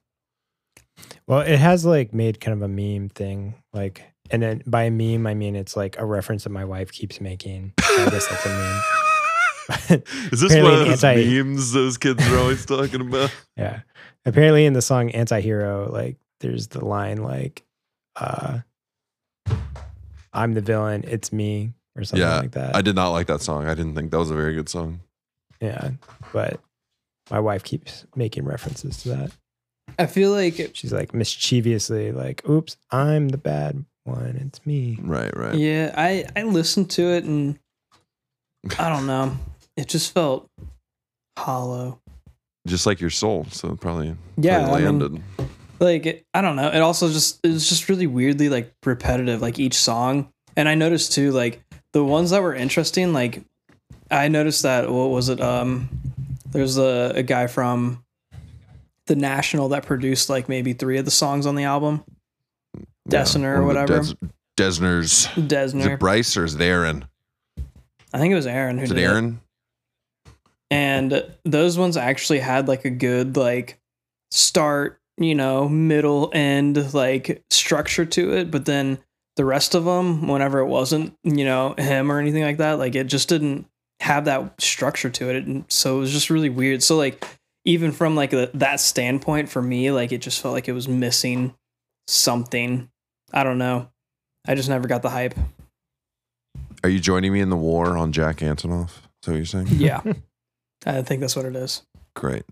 Well, 1.27 1.41
it 1.41 1.59
has 1.59 1.85
like 1.85 2.15
made 2.15 2.41
kind 2.41 2.55
of 2.55 2.63
a 2.63 2.69
meme 2.69 3.09
thing, 3.11 3.55
like, 3.73 4.03
and 4.31 4.43
then 4.43 4.63
by 4.67 4.91
meme 4.91 5.27
I 5.27 5.35
mean 5.35 5.55
it's 5.55 5.77
like 5.77 5.97
a 5.99 6.05
reference 6.07 6.45
that 6.45 6.51
my 6.51 6.65
wife 6.65 6.91
keeps 6.91 7.21
making. 7.21 7.75
So 7.81 8.03
I 8.07 8.11
guess 8.11 8.27
that's 8.29 8.47
a 8.47 8.49
meme. 8.49 8.83
Is 10.33 10.41
this 10.41 10.53
Apparently 10.53 10.63
one 10.63 10.73
of 10.75 10.81
an 10.83 10.89
those 10.91 11.05
anti- 11.05 11.43
memes 11.43 11.73
those 11.73 11.99
kids 11.99 12.27
are 12.29 12.39
always 12.39 12.65
talking 12.65 13.01
about? 13.01 13.35
yeah. 13.57 13.81
Apparently, 14.25 14.65
in 14.65 14.73
the 14.73 14.83
song 14.83 15.11
"Anti-Hero," 15.11 15.91
like 15.93 16.17
there's 16.41 16.69
the 16.69 16.85
line 16.85 17.19
like, 17.19 17.65
uh, 18.17 18.61
"I'm 20.33 20.55
the 20.55 20.61
villain, 20.61 21.05
it's 21.07 21.33
me," 21.33 21.73
or 21.97 22.05
something 22.05 22.27
Yeah, 22.27 22.41
like 22.41 22.53
that. 22.53 22.77
I 22.77 22.83
did 22.83 22.95
not 22.95 23.11
like 23.11 23.27
that 23.29 23.41
song. 23.43 23.67
I 23.67 23.75
didn't 23.75 23.95
think 23.95 24.11
that 24.11 24.19
was 24.19 24.31
a 24.31 24.35
very 24.35 24.55
good 24.55 24.69
song. 24.69 25.01
yeah, 25.61 25.91
but 26.33 26.61
my 27.31 27.41
wife 27.41 27.65
keeps 27.65 28.07
making 28.15 28.45
references 28.45 29.03
to 29.03 29.09
that. 29.11 29.31
I 29.99 30.07
feel 30.07 30.31
like 30.31 30.61
it, 30.61 30.77
She's 30.77 30.93
like 30.93 31.15
mischievously 31.15 32.13
like, 32.13 32.47
"Oops, 32.49 32.77
I'm 32.91 33.29
the 33.31 33.39
bad 33.39 33.85
one. 34.05 34.37
It's 34.47 34.65
me." 34.67 34.99
Right, 35.01 35.35
right. 35.37 35.55
yeah, 35.55 35.95
I 35.97 36.27
I 36.37 36.43
listened 36.43 36.91
to 36.91 37.03
it 37.03 37.25
and 37.25 37.59
I 38.79 38.89
don't 38.89 39.07
know. 39.07 39.37
It 39.77 39.89
just 39.89 40.13
felt 40.13 40.49
hollow. 41.39 42.01
Just 42.67 42.87
like 42.87 43.01
your 43.01 43.11
soul. 43.11 43.47
So 43.51 43.77
probably, 43.77 44.17
Yeah, 44.37 44.65
probably 44.65 44.85
I 44.87 44.91
mean, 44.91 44.99
landed. 44.99 45.23
like 45.81 46.07
it, 46.07 46.25
I 46.35 46.41
don't 46.43 46.57
know. 46.57 46.69
It 46.71 46.81
also 46.81 47.09
just 47.09 47.39
it 47.45 47.49
was 47.49 47.69
just 47.69 47.89
really 47.89 48.07
weirdly 48.07 48.49
like 48.49 48.73
repetitive, 48.85 49.41
like 49.41 49.59
each 49.59 49.75
song. 49.75 50.29
And 50.57 50.69
I 50.69 50.75
noticed 50.75 51.13
too, 51.13 51.33
like 51.33 51.63
the 51.97 52.05
ones 52.05 52.29
that 52.29 52.43
were 52.43 52.55
interesting, 52.55 53.15
like 53.15 53.41
I 54.11 54.29
noticed 54.29 54.65
that 54.65 54.91
what 54.91 55.07
was 55.09 55.31
it? 55.31 55.41
Um, 55.41 55.89
there's 56.51 56.77
a, 56.77 57.13
a 57.15 57.23
guy 57.23 57.47
from 57.47 58.05
the 59.07 59.17
National 59.17 59.71
that 59.71 59.87
produced 59.87 60.29
like 60.29 60.47
maybe 60.47 60.75
three 60.75 60.99
of 60.99 61.07
the 61.07 61.11
songs 61.11 61.47
on 61.47 61.55
the 61.55 61.65
album. 61.65 62.05
Dessner 63.09 63.57
or 63.57 63.65
one 63.65 63.79
of 63.79 63.87
the 63.87 63.95
whatever. 63.95 64.15
Des- 64.57 64.63
Dessner's. 64.63 65.27
Is 65.39 65.45
Desner, 65.45 65.95
it 65.95 66.01
Bryce 66.01 66.37
or 66.37 66.45
is 66.45 66.55
it 66.55 66.61
Aaron? 66.61 67.07
I 68.13 68.19
think 68.19 68.31
it 68.31 68.35
was 68.35 68.47
Aaron 68.47 68.77
who 68.77 68.85
Is 68.85 68.91
it 68.91 68.97
did 68.97 69.01
it. 69.05 69.07
Aaron? 69.07 69.41
and 70.71 71.25
those 71.45 71.79
ones 71.79 71.97
actually 71.97 72.41
had 72.41 72.69
like 72.69 72.85
a 72.85 72.91
good 72.91 73.39
like 73.39 73.79
start 74.31 75.01
you 75.17 75.35
know 75.35 75.67
middle 75.67 76.31
end 76.35 76.93
like 76.93 77.43
structure 77.49 78.05
to 78.05 78.35
it 78.35 78.51
but 78.51 78.67
then 78.67 78.99
the 79.37 79.45
rest 79.45 79.75
of 79.75 79.85
them 79.85 80.29
whenever 80.29 80.61
it 80.61 80.67
wasn't 80.67 81.17
you 81.23 81.45
know 81.45 81.75
him 81.77 82.11
or 82.11 82.19
anything 82.19 82.43
like 82.43 82.57
that 82.57 82.79
like 82.79 82.95
it 82.95 83.07
just 83.07 83.29
didn't 83.29 83.67
have 84.01 84.27
that 84.27 84.61
structure 84.61 85.11
to 85.11 85.31
it. 85.31 85.45
And 85.47 85.65
so 85.69 85.97
it 85.97 86.01
was 86.01 86.13
just 86.13 86.31
really 86.31 86.51
weird. 86.51 86.83
So 86.83 86.97
like 86.97 87.25
even 87.65 87.93
from 87.93 88.15
like 88.15 88.31
the, 88.31 88.51
that 88.55 88.81
standpoint 88.81 89.49
for 89.49 89.63
me, 89.63 89.91
like 89.91 90.13
it 90.13 90.19
just 90.19 90.41
felt 90.41 90.55
like 90.55 90.69
it 90.69 90.73
was 90.73 90.89
missing 90.89 91.55
something. 92.07 92.89
I 93.33 93.45
don't 93.45 93.59
know. 93.59 93.89
I 94.47 94.55
just 94.55 94.69
never 94.69 94.87
got 94.87 95.03
the 95.03 95.11
hype. 95.11 95.35
Are 96.85 96.89
you 96.89 97.01
joining 97.01 97.33
me 97.33 97.41
in 97.41 97.51
the 97.51 97.57
war 97.57 97.97
on 97.97 98.13
Jack 98.13 98.37
Antonoff? 98.37 98.89
Is 98.89 98.95
that 99.25 99.31
what 99.33 99.37
you're 99.37 99.45
saying? 99.45 99.67
Yeah. 99.71 100.03
I 100.87 101.03
think 101.03 101.21
that's 101.21 101.35
what 101.35 101.47
it 101.47 101.57
is. 101.57 101.83
Great. 102.15 102.45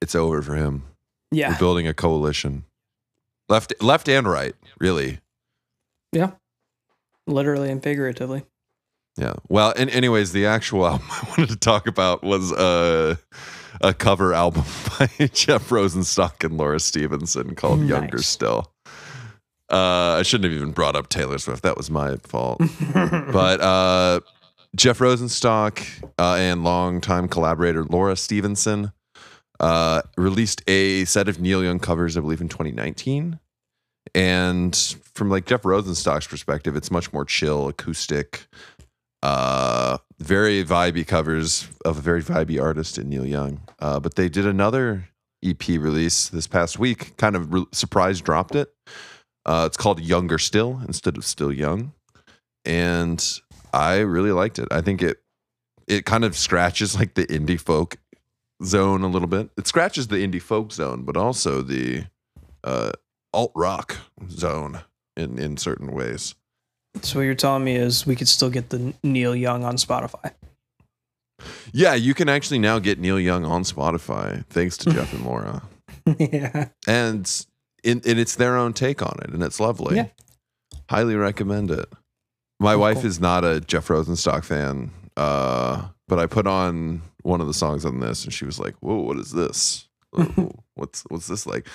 It's 0.00 0.14
over 0.14 0.42
for 0.42 0.56
him. 0.56 0.84
Yeah. 1.30 1.50
We're 1.52 1.58
building 1.58 1.86
a 1.86 1.94
coalition. 1.94 2.64
Left 3.48 3.72
left 3.80 4.08
and 4.08 4.26
right, 4.26 4.54
really. 4.78 5.20
Yeah. 6.12 6.32
Literally 7.26 7.70
and 7.70 7.82
figuratively. 7.82 8.44
Yeah. 9.16 9.34
Well, 9.48 9.74
and 9.76 9.90
anyways, 9.90 10.32
the 10.32 10.46
actual 10.46 10.86
album 10.90 11.06
I 11.10 11.26
wanted 11.28 11.50
to 11.50 11.56
talk 11.56 11.86
about 11.86 12.22
was 12.22 12.52
uh, 12.52 13.16
a 13.80 13.94
cover 13.94 14.32
album 14.32 14.64
by 14.98 15.08
Jeff 15.32 15.68
Rosenstock 15.68 16.44
and 16.44 16.56
Laura 16.56 16.80
Stevenson 16.80 17.54
called 17.54 17.82
Younger 17.84 18.22
Still. 18.22 18.72
Uh, 19.70 20.16
I 20.18 20.22
shouldn't 20.22 20.50
have 20.50 20.58
even 20.58 20.72
brought 20.72 20.96
up 20.96 21.10
Taylor 21.10 21.36
Swift. 21.38 21.62
That 21.62 21.76
was 21.76 21.90
my 21.90 22.16
fault. 22.16 22.62
but 22.94 23.60
uh, 23.60 24.20
Jeff 24.74 24.98
Rosenstock 24.98 25.84
uh, 26.18 26.36
and 26.36 26.64
longtime 26.64 27.28
collaborator 27.28 27.84
Laura 27.84 28.16
Stevenson 28.16 28.92
uh, 29.60 30.02
released 30.16 30.62
a 30.66 31.04
set 31.04 31.28
of 31.28 31.40
Neil 31.40 31.62
Young 31.62 31.80
covers, 31.80 32.16
I 32.16 32.20
believe, 32.20 32.40
in 32.40 32.48
2019. 32.48 33.38
And 34.14 34.74
from 35.14 35.30
like 35.30 35.46
Jeff 35.46 35.62
Rosenstock's 35.62 36.26
perspective, 36.26 36.76
it's 36.76 36.90
much 36.90 37.12
more 37.12 37.24
chill, 37.24 37.68
acoustic, 37.68 38.46
uh, 39.22 39.98
very 40.18 40.64
vibey 40.64 41.06
covers 41.06 41.68
of 41.84 41.98
a 41.98 42.00
very 42.00 42.22
vibey 42.22 42.60
artist 42.62 42.98
in 42.98 43.08
Neil 43.08 43.26
Young. 43.26 43.60
Uh, 43.78 44.00
but 44.00 44.14
they 44.14 44.28
did 44.28 44.46
another 44.46 45.08
EP 45.44 45.68
release 45.68 46.28
this 46.28 46.46
past 46.46 46.78
week, 46.78 47.16
kind 47.16 47.36
of 47.36 47.52
re- 47.52 47.66
surprise 47.72 48.20
dropped 48.20 48.54
it. 48.54 48.72
Uh, 49.46 49.64
it's 49.66 49.76
called 49.76 50.00
Younger 50.00 50.38
Still 50.38 50.80
instead 50.86 51.16
of 51.16 51.24
Still 51.24 51.52
Young. 51.52 51.92
And 52.64 53.24
I 53.72 53.98
really 53.98 54.32
liked 54.32 54.58
it. 54.58 54.68
I 54.70 54.80
think 54.80 55.02
it 55.02 55.18
it 55.86 56.04
kind 56.04 56.24
of 56.24 56.36
scratches 56.36 56.96
like 56.96 57.14
the 57.14 57.26
indie 57.26 57.60
folk 57.60 57.96
zone 58.62 59.02
a 59.02 59.08
little 59.08 59.28
bit. 59.28 59.50
It 59.56 59.66
scratches 59.66 60.08
the 60.08 60.16
indie 60.16 60.42
folk 60.42 60.72
zone, 60.72 61.04
but 61.04 61.16
also 61.16 61.62
the 61.62 62.04
uh, 62.62 62.92
alt 63.38 63.52
rock 63.54 63.96
zone 64.28 64.80
in 65.16 65.38
in 65.38 65.56
certain 65.56 65.92
ways. 65.92 66.34
so 67.02 67.18
what 67.18 67.24
you're 67.24 67.34
telling 67.36 67.62
me 67.64 67.76
is 67.76 68.04
we 68.06 68.16
could 68.16 68.26
still 68.28 68.50
get 68.50 68.70
the 68.70 68.92
Neil 69.04 69.34
Young 69.36 69.62
on 69.64 69.76
Spotify. 69.76 70.32
Yeah, 71.72 71.94
you 71.94 72.14
can 72.14 72.28
actually 72.28 72.58
now 72.58 72.78
get 72.80 72.98
Neil 72.98 73.20
Young 73.20 73.44
on 73.44 73.62
Spotify 73.62 74.44
thanks 74.46 74.76
to 74.78 74.90
Jeff 74.92 75.12
and 75.12 75.24
Laura. 75.24 75.62
yeah. 76.18 76.68
And 76.88 77.46
in, 77.84 78.02
and 78.04 78.18
it's 78.18 78.34
their 78.34 78.56
own 78.56 78.72
take 78.72 79.02
on 79.02 79.16
it 79.22 79.30
and 79.30 79.42
it's 79.42 79.60
lovely. 79.60 79.96
Yeah. 79.96 80.08
Highly 80.90 81.14
recommend 81.14 81.70
it. 81.70 81.88
My 82.58 82.74
Oh, 82.74 82.78
wife 82.78 82.98
cool. 82.98 83.06
is 83.06 83.20
not 83.20 83.44
a 83.44 83.60
Jeff 83.60 83.86
Rosenstock 83.86 84.42
fan, 84.44 84.90
uh, 85.16 85.88
but 86.08 86.18
I 86.18 86.26
put 86.26 86.48
on 86.48 87.02
one 87.22 87.40
of 87.40 87.46
the 87.46 87.54
songs 87.54 87.84
on 87.84 88.00
this 88.00 88.24
and 88.24 88.32
she 88.32 88.44
was 88.44 88.58
like, 88.58 88.74
"Whoa, 88.80 89.00
what 89.02 89.16
is 89.18 89.30
this? 89.30 89.86
what's 90.74 91.02
what's 91.08 91.28
this 91.28 91.46
like?" 91.46 91.68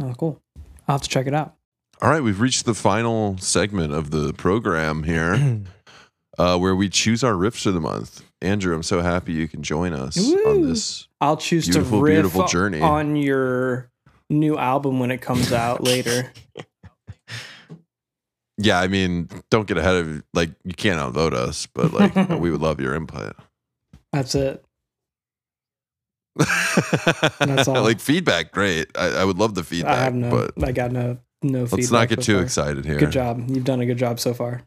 Oh, 0.00 0.14
cool. 0.16 0.40
I'll 0.88 0.94
have 0.94 1.02
to 1.02 1.08
check 1.08 1.26
it 1.26 1.34
out. 1.34 1.54
All 2.00 2.08
right, 2.08 2.22
we've 2.22 2.40
reached 2.40 2.64
the 2.64 2.74
final 2.74 3.36
segment 3.38 3.92
of 3.92 4.10
the 4.10 4.32
program 4.32 5.02
here, 5.02 5.62
uh, 6.38 6.56
where 6.58 6.74
we 6.74 6.88
choose 6.88 7.22
our 7.22 7.34
riffs 7.34 7.66
of 7.66 7.74
the 7.74 7.80
month. 7.80 8.22
Andrew, 8.40 8.74
I'm 8.74 8.84
so 8.84 9.00
happy 9.00 9.32
you 9.32 9.48
can 9.48 9.62
join 9.62 9.92
us 9.92 10.16
on 10.16 10.62
this. 10.62 11.08
I'll 11.20 11.36
choose 11.36 11.66
Beautiful, 11.66 11.98
to 11.98 12.04
riff 12.04 12.14
beautiful 12.14 12.46
journey. 12.46 12.80
on 12.80 13.16
your 13.16 13.90
new 14.30 14.56
album 14.56 15.00
when 15.00 15.10
it 15.10 15.20
comes 15.20 15.52
out 15.52 15.82
later. 15.82 16.32
Yeah, 18.60 18.80
I 18.80 18.88
mean, 18.88 19.28
don't 19.52 19.68
get 19.68 19.78
ahead 19.78 19.94
of 19.94 20.22
like 20.34 20.50
you 20.64 20.74
can't 20.74 20.98
outvote 20.98 21.32
us, 21.32 21.66
but 21.66 21.92
like 21.92 22.28
we 22.40 22.50
would 22.50 22.60
love 22.60 22.80
your 22.80 22.92
input. 22.92 23.36
That's 24.12 24.34
it. 24.34 24.64
That's 27.38 27.68
all. 27.68 27.82
like 27.82 28.00
feedback, 28.00 28.52
great. 28.52 28.88
I, 28.96 29.08
I 29.08 29.24
would 29.24 29.38
love 29.38 29.54
the 29.54 29.64
feedback. 29.64 29.98
I 29.98 30.04
have 30.04 30.14
no. 30.14 30.30
but 30.30 30.64
I 30.66 30.72
got 30.72 30.92
no 30.92 31.18
no 31.42 31.66
feedback. 31.66 31.72
let's 31.78 31.90
not 31.90 32.08
get 32.08 32.18
so 32.20 32.22
too 32.26 32.34
far. 32.36 32.42
excited 32.44 32.84
here. 32.84 32.98
Good 32.98 33.10
job. 33.12 33.44
You've 33.48 33.64
done 33.64 33.80
a 33.80 33.86
good 33.86 33.98
job 33.98 34.20
so 34.20 34.34
far. 34.34 34.62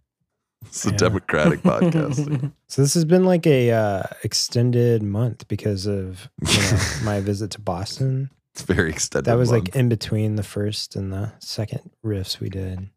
It's 0.66 0.86
a 0.86 0.92
Yeah. 0.92 0.98
democratic 0.98 1.62
podcast. 1.62 2.52
So 2.68 2.82
this 2.82 2.94
has 2.94 3.04
been 3.04 3.26
like 3.26 3.46
a 3.48 3.70
uh, 3.72 4.04
extended 4.24 5.04
month 5.04 5.46
because 5.50 5.86
of 5.88 6.30
you 6.48 6.58
know, 6.62 6.80
my 7.04 7.20
visit 7.20 7.52
to 7.52 7.60
Boston. 7.60 8.30
It's 8.54 8.62
very 8.62 8.90
extended. 8.92 9.26
That 9.30 9.38
was 9.38 9.52
month. 9.52 9.68
like 9.68 9.76
in 9.76 9.90
between 9.90 10.36
the 10.38 10.44
first 10.44 10.96
and 10.96 11.12
the 11.12 11.34
second 11.40 11.90
riffs 12.06 12.40
we 12.40 12.50
did. 12.50 12.90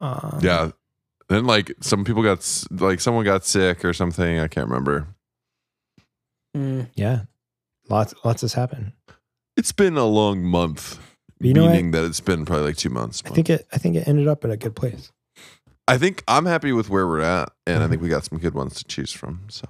Um, 0.00 0.38
yeah. 0.42 0.70
Then 1.28 1.44
like 1.44 1.72
some 1.80 2.04
people 2.04 2.22
got 2.24 2.64
like 2.72 3.00
someone 3.00 3.24
got 3.24 3.44
sick 3.44 3.84
or 3.84 3.92
something. 3.92 4.40
I 4.40 4.48
can't 4.48 4.66
remember. 4.68 5.06
Mm. 6.56 6.88
yeah. 6.94 7.22
Lots, 7.88 8.14
lots 8.24 8.42
has 8.42 8.54
happened. 8.54 8.92
It's 9.56 9.72
been 9.72 9.96
a 9.96 10.04
long 10.06 10.42
month, 10.42 10.98
you 11.40 11.52
know 11.54 11.64
what? 11.64 11.70
meaning 11.72 11.90
that 11.92 12.04
it's 12.04 12.20
been 12.20 12.44
probably 12.44 12.66
like 12.66 12.76
two 12.76 12.90
months. 12.90 13.22
I 13.26 13.30
think 13.30 13.50
it. 13.50 13.66
I 13.72 13.78
think 13.78 13.96
it 13.96 14.06
ended 14.08 14.28
up 14.28 14.44
at 14.44 14.50
a 14.50 14.56
good 14.56 14.74
place. 14.76 15.10
I 15.88 15.98
think 15.98 16.22
I'm 16.28 16.46
happy 16.46 16.72
with 16.72 16.88
where 16.88 17.06
we're 17.06 17.20
at, 17.20 17.50
and 17.66 17.82
I 17.82 17.86
Mhm. 17.86 17.90
think 17.90 18.02
we 18.02 18.08
got 18.08 18.24
some 18.24 18.38
good 18.38 18.54
ones 18.54 18.74
to 18.76 18.84
choose 18.84 19.12
from. 19.12 19.42
So 19.48 19.68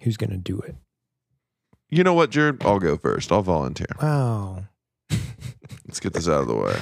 Who's 0.00 0.16
gonna 0.16 0.36
do 0.38 0.58
it? 0.60 0.76
you 1.90 2.02
know 2.02 2.14
what, 2.14 2.30
Jared? 2.30 2.62
I'll 2.64 2.78
go 2.80 2.96
first. 2.96 3.30
I'll 3.30 3.42
volunteer. 3.42 3.86
Wow. 4.00 4.64
Let's 5.86 6.00
get 6.00 6.12
this 6.14 6.28
out 6.28 6.40
of 6.42 6.48
the 6.48 6.56
way. 6.56 6.76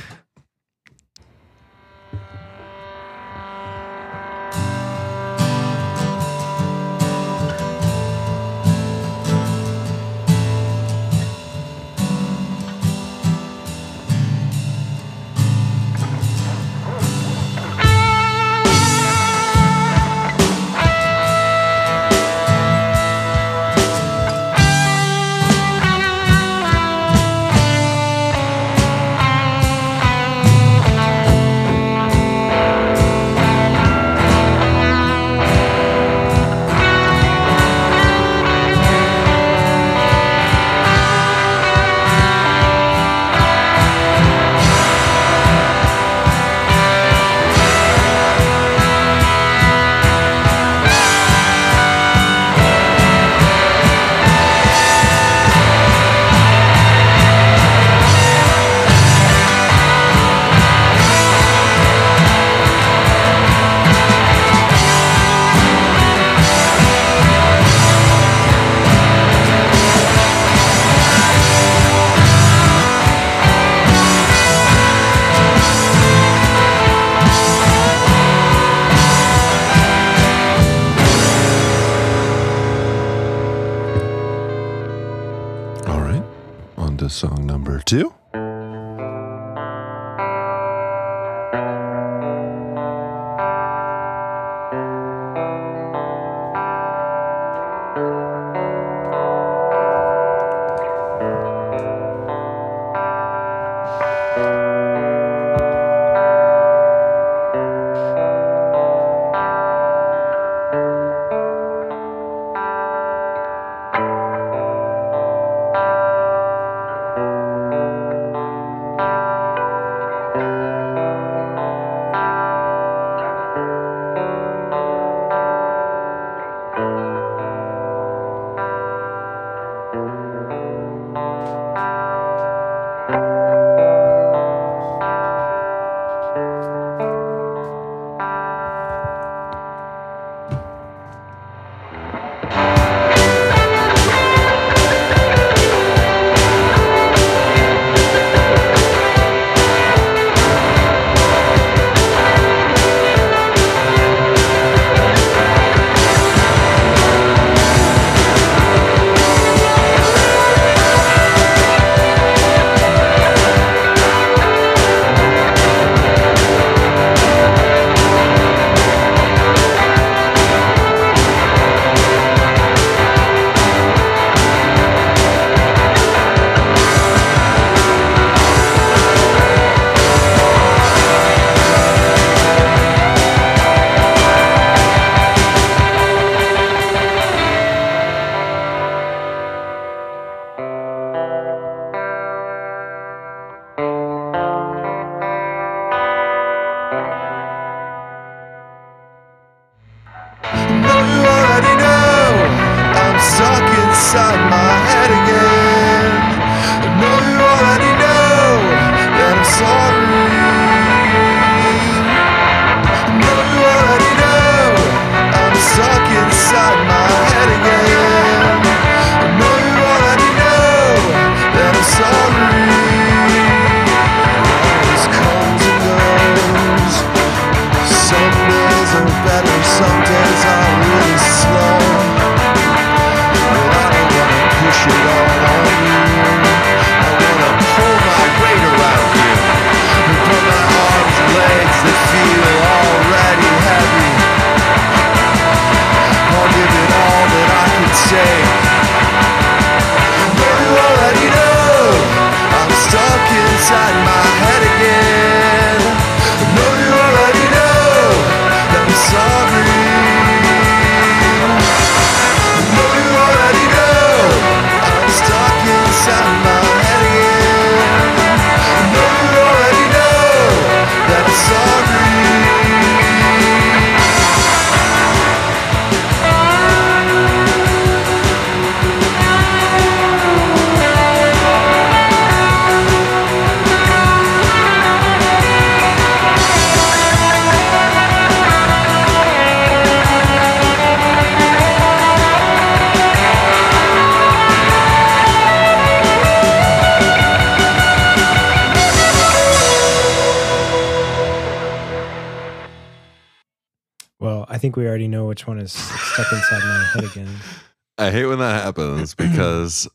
Already 304.95 305.09
know 305.09 305.27
which 305.27 305.45
one 305.45 305.59
is 305.59 305.73
stuck 305.73 306.33
inside 306.33 306.61
my 306.61 306.89
head 306.95 307.05
again. 307.05 307.29
I 307.99 308.13
hate 308.13 308.27
when 308.27 308.39
that 308.39 308.63
happens 308.63 309.15
because 309.17 309.89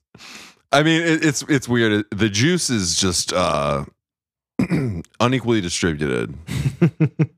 I 0.74 0.84
mean 0.84 1.02
it, 1.02 1.24
it's 1.24 1.42
it's 1.44 1.70
weird. 1.70 2.04
The 2.12 2.28
juice 2.28 2.70
is 2.70 3.00
just 3.00 3.32
uh 3.32 3.86
unequally 5.20 5.62
distributed. 5.62 6.36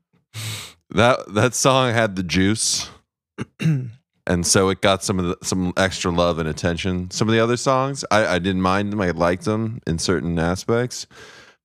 That 0.94 1.32
that 1.32 1.54
song 1.54 1.94
had 1.94 2.16
the 2.16 2.22
juice, 2.22 2.90
and 3.60 4.46
so 4.46 4.68
it 4.68 4.82
got 4.82 5.02
some 5.02 5.18
of 5.18 5.24
the, 5.24 5.38
some 5.42 5.72
extra 5.78 6.10
love 6.10 6.38
and 6.38 6.46
attention. 6.46 7.10
Some 7.10 7.28
of 7.28 7.32
the 7.32 7.40
other 7.40 7.56
songs, 7.56 8.04
I, 8.10 8.26
I 8.26 8.38
didn't 8.38 8.60
mind 8.60 8.92
them. 8.92 9.00
I 9.00 9.10
liked 9.12 9.46
them 9.46 9.80
in 9.86 9.98
certain 9.98 10.38
aspects. 10.38 11.06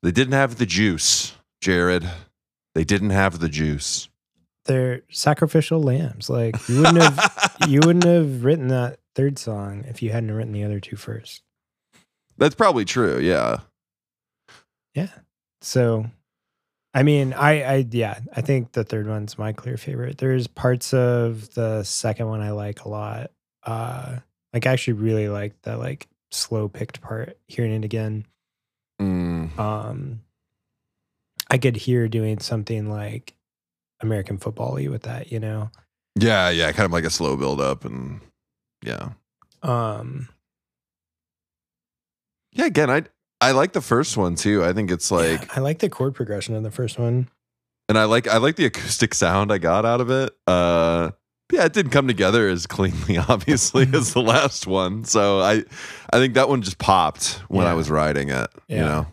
They 0.02 0.12
didn't 0.12 0.34
have 0.34 0.56
the 0.56 0.66
juice, 0.66 1.34
Jared. 1.60 2.10
They 2.74 2.86
didn't 2.86 3.10
have 3.10 3.40
the 3.40 3.50
juice. 3.50 4.08
They're 4.68 5.02
sacrificial 5.10 5.82
lambs. 5.82 6.30
Like 6.30 6.56
you 6.70 6.78
wouldn't 6.78 7.02
have 7.02 7.56
you 7.68 7.80
wouldn't 7.84 8.06
have 8.06 8.44
written 8.44 8.68
that 8.68 9.00
third 9.16 9.40
song 9.40 9.84
if 9.88 10.04
you 10.04 10.12
hadn't 10.12 10.32
written 10.32 10.54
the 10.54 10.64
other 10.64 10.80
two 10.80 10.96
first. 10.96 11.42
That's 12.38 12.56
probably 12.56 12.86
true. 12.86 13.20
Yeah. 13.20 13.62
Yeah. 14.94 15.10
So 15.62 16.06
I 16.94 17.04
mean, 17.04 17.34
I 17.34 17.64
I 17.64 17.88
yeah, 17.92 18.20
I 18.36 18.42
think 18.42 18.72
the 18.72 18.84
third 18.84 19.08
one's 19.08 19.38
my 19.38 19.54
clear 19.54 19.78
favorite. 19.78 20.18
There's 20.18 20.48
parts 20.48 20.94
of 20.94 21.54
the 21.54 21.84
second 21.84 22.28
one 22.28 22.42
I 22.42 22.52
like 22.52 22.82
a 22.82 22.90
lot. 22.90 23.32
Uh 23.64 24.18
like 24.54 24.66
I 24.66 24.74
actually 24.74 24.94
really 24.94 25.30
like 25.30 25.62
the 25.64 25.78
like 25.78 26.08
slow 26.32 26.68
picked 26.68 27.02
part, 27.02 27.38
hearing 27.48 27.74
it 27.74 27.86
again. 27.86 28.26
Mm. 29.02 29.58
Um 29.58 30.22
I 31.50 31.58
could 31.58 31.76
hear 31.78 32.08
doing 32.08 32.40
something 32.40 32.90
like 32.90 33.34
American 34.02 34.38
football 34.38 34.74
y 34.76 34.88
with 34.88 35.04
that, 35.04 35.32
you 35.32 35.40
know. 35.40 35.72
Yeah, 36.20 36.50
yeah, 36.50 36.72
kind 36.72 36.86
of 36.86 36.92
like 36.92 37.04
a 37.04 37.10
slow 37.10 37.38
build 37.38 37.62
up 37.62 37.86
and 37.86 38.22
yeah. 38.84 39.10
Um 39.64 40.30
Yeah, 42.52 42.66
again, 42.66 42.90
I 42.90 43.04
I 43.40 43.52
like 43.52 43.74
the 43.74 43.82
first 43.82 44.18
one 44.18 44.36
too. 44.36 44.64
I 44.64 44.74
think 44.74 44.90
it's 44.92 45.12
like 45.12 45.42
yeah, 45.42 45.54
I 45.56 45.60
like 45.60 45.80
the 45.80 45.90
chord 45.90 46.16
progression 46.16 46.56
in 46.56 46.64
the 46.64 46.72
first 46.72 46.98
one. 46.98 47.30
and 47.90 47.98
I 47.98 48.06
like 48.06 48.28
I 48.28 48.38
like 48.38 48.56
the 48.56 48.66
acoustic 48.66 49.14
sound 49.14 49.52
I 49.52 49.58
got 49.58 49.86
out 49.86 50.02
of 50.02 50.10
it. 50.10 50.36
Uh 50.48 51.12
yeah, 51.52 51.64
it 51.64 51.72
didn't 51.74 51.92
come 51.92 52.08
together 52.08 52.50
as 52.50 52.68
cleanly, 52.68 53.18
obviously, 53.30 53.88
as 53.94 54.14
the 54.14 54.22
last 54.22 54.68
one. 54.68 55.06
So 55.06 55.40
I 55.40 55.64
I 56.12 56.18
think 56.18 56.34
that 56.34 56.50
one 56.50 56.62
just 56.62 56.78
popped 56.78 57.42
when 57.48 57.66
I 57.66 57.74
was 57.74 57.90
writing 57.90 58.30
it. 58.30 58.50
You 58.68 58.78
know? 58.78 59.08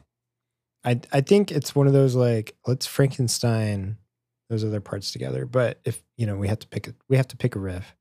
I 0.84 1.00
I 1.12 1.20
think 1.20 1.52
it's 1.52 1.74
one 1.74 1.86
of 1.86 1.92
those 1.92 2.14
like 2.14 2.56
let's 2.66 2.86
Frankenstein 2.86 3.98
those 4.50 4.64
other 4.64 4.80
parts 4.80 5.12
together. 5.12 5.46
But 5.46 5.80
if 5.84 6.02
you 6.16 6.26
know 6.26 6.36
we 6.36 6.48
have 6.48 6.58
to 6.60 6.68
pick 6.68 6.88
a, 6.88 6.94
we 7.08 7.16
have 7.16 7.28
to 7.28 7.36
pick 7.36 7.54
a 7.56 7.58
riff, 7.58 7.94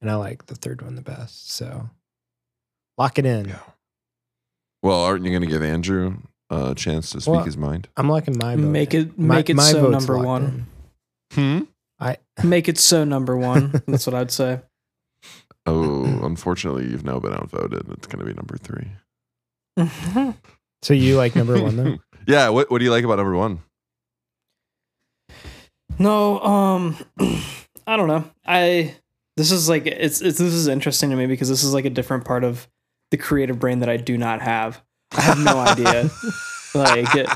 and 0.00 0.10
I 0.10 0.14
like 0.16 0.46
the 0.46 0.54
third 0.54 0.82
one 0.82 0.94
the 0.96 1.02
best. 1.02 1.50
So 1.52 1.88
lock 2.98 3.18
it 3.18 3.26
in. 3.26 3.48
Yeah. 3.48 3.58
Well, 4.82 5.00
aren't 5.04 5.24
you 5.24 5.32
gonna 5.32 5.46
give 5.46 5.62
Andrew 5.62 6.16
a 6.50 6.74
chance 6.74 7.10
to 7.10 7.20
speak 7.20 7.34
Well, 7.34 7.44
his 7.44 7.56
mind? 7.56 7.88
I'm 7.96 8.08
locking 8.08 8.36
my 8.38 8.56
vote 8.56 8.62
Make 8.62 8.94
in. 8.94 9.00
it- 9.08 9.18
My- 9.18 9.36
make 9.36 9.50
it 9.50 9.54
my 9.56 9.70
so 9.70 9.88
number 9.88 10.18
one. 10.18 10.66
in. 11.36 11.60
Hmm? 11.60 11.64
I 12.00 12.16
Make 12.42 12.68
it 12.68 12.78
so 12.78 13.04
number 13.04 13.36
one. 13.36 13.82
That's 13.86 14.06
what 14.06 14.14
I'd 14.14 14.30
say. 14.30 14.60
Oh, 15.66 16.04
unfortunately 16.24 16.88
you've 16.90 17.04
now 17.04 17.20
been 17.20 17.34
outvoted. 17.34 17.88
It's 17.90 18.06
gonna 18.06 18.24
be 18.24 18.32
number 18.32 18.56
three. 18.56 18.88
so 20.82 20.94
you 20.94 21.16
like 21.16 21.36
number 21.36 21.60
one 21.62 21.76
though? 21.76 21.98
yeah, 22.26 22.48
what 22.48 22.70
what 22.70 22.78
do 22.78 22.84
you 22.84 22.90
like 22.90 23.04
about 23.04 23.18
number 23.18 23.36
one? 23.36 23.60
No, 26.00 26.40
um, 26.40 26.96
I 27.86 27.96
don't 27.96 28.08
know. 28.08 28.24
I 28.46 28.94
this 29.36 29.52
is 29.52 29.68
like 29.68 29.86
it's, 29.86 30.20
it's 30.22 30.38
this 30.38 30.54
is 30.54 30.66
interesting 30.66 31.10
to 31.10 31.16
me 31.16 31.26
because 31.26 31.48
this 31.48 31.62
is 31.62 31.74
like 31.74 31.84
a 31.84 31.90
different 31.90 32.24
part 32.24 32.42
of 32.42 32.66
the 33.10 33.18
creative 33.18 33.58
brain 33.58 33.80
that 33.80 33.90
I 33.90 33.98
do 33.98 34.16
not 34.16 34.40
have. 34.40 34.82
I 35.12 35.20
have 35.20 35.38
no 35.38 35.58
idea. 35.58 36.10
Like 36.72 37.12
it, 37.16 37.28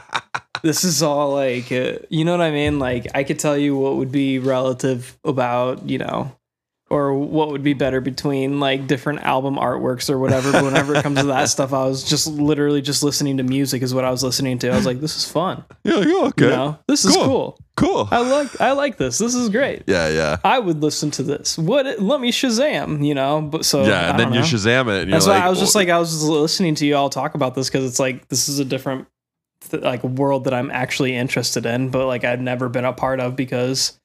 this 0.62 0.84
is 0.84 1.02
all 1.02 1.34
like 1.34 1.72
uh, 1.72 1.94
you 2.08 2.24
know 2.24 2.30
what 2.30 2.40
I 2.40 2.52
mean. 2.52 2.78
Like 2.78 3.08
I 3.16 3.24
could 3.24 3.40
tell 3.40 3.58
you 3.58 3.76
what 3.76 3.96
would 3.96 4.12
be 4.12 4.38
relative 4.38 5.18
about 5.24 5.88
you 5.90 5.98
know. 5.98 6.30
Or 6.94 7.12
what 7.12 7.48
would 7.48 7.64
be 7.64 7.74
better 7.74 8.00
between 8.00 8.60
like 8.60 8.86
different 8.86 9.22
album 9.24 9.56
artworks 9.56 10.08
or 10.08 10.18
whatever. 10.20 10.52
But 10.52 10.62
whenever 10.62 10.94
it 10.94 11.02
comes 11.02 11.18
to 11.18 11.26
that 11.26 11.48
stuff, 11.48 11.72
I 11.72 11.84
was 11.86 12.04
just 12.04 12.28
literally 12.28 12.80
just 12.82 13.02
listening 13.02 13.38
to 13.38 13.42
music 13.42 13.82
is 13.82 13.92
what 13.92 14.04
I 14.04 14.10
was 14.12 14.22
listening 14.22 14.60
to. 14.60 14.70
I 14.70 14.76
was 14.76 14.86
like, 14.86 15.00
"This 15.00 15.16
is 15.16 15.28
fun." 15.28 15.64
Yeah, 15.82 15.98
yeah, 15.98 16.24
okay. 16.26 16.44
You 16.44 16.50
know, 16.50 16.78
this 16.86 17.04
is 17.04 17.16
Cool. 17.16 17.24
cool. 17.26 17.58
Cool. 17.76 18.08
I 18.12 18.20
like 18.20 18.60
I 18.60 18.72
like 18.72 18.96
this. 18.96 19.18
This 19.18 19.34
is 19.34 19.48
great. 19.48 19.82
yeah, 19.88 20.08
yeah. 20.08 20.36
I 20.44 20.60
would 20.60 20.80
listen 20.82 21.10
to 21.12 21.24
this. 21.24 21.58
What? 21.58 22.00
Let 22.00 22.20
me 22.20 22.30
Shazam. 22.30 23.04
You 23.04 23.14
know. 23.16 23.40
But 23.42 23.64
so 23.64 23.82
yeah, 23.84 24.10
and 24.10 24.18
then 24.20 24.28
don't 24.28 24.36
you. 24.36 24.42
Shazam 24.42 24.82
it 24.82 25.02
and 25.02 25.10
you're 25.10 25.16
That's 25.16 25.26
like 25.26 25.40
why 25.40 25.46
I 25.48 25.50
was 25.50 25.58
just 25.58 25.74
"Oh, 25.74 25.80
like 25.80 25.88
I 25.88 25.98
was 25.98 26.12
just 26.12 26.22
listening 26.22 26.76
to 26.76 26.86
you 26.86 26.94
all 26.94 27.10
talk 27.10 27.34
about 27.34 27.56
this 27.56 27.68
because 27.68 27.84
it's 27.84 27.98
like 27.98 28.28
this 28.28 28.48
is 28.48 28.60
a 28.60 28.64
different 28.64 29.08
th- 29.68 29.82
like 29.82 30.04
world 30.04 30.44
that 30.44 30.54
I'm 30.54 30.70
actually 30.70 31.16
interested 31.16 31.66
in, 31.66 31.88
but 31.90 32.06
like 32.06 32.22
I've 32.22 32.40
never 32.40 32.68
been 32.68 32.84
a 32.84 32.92
part 32.92 33.18
of 33.18 33.34
because 33.34 33.98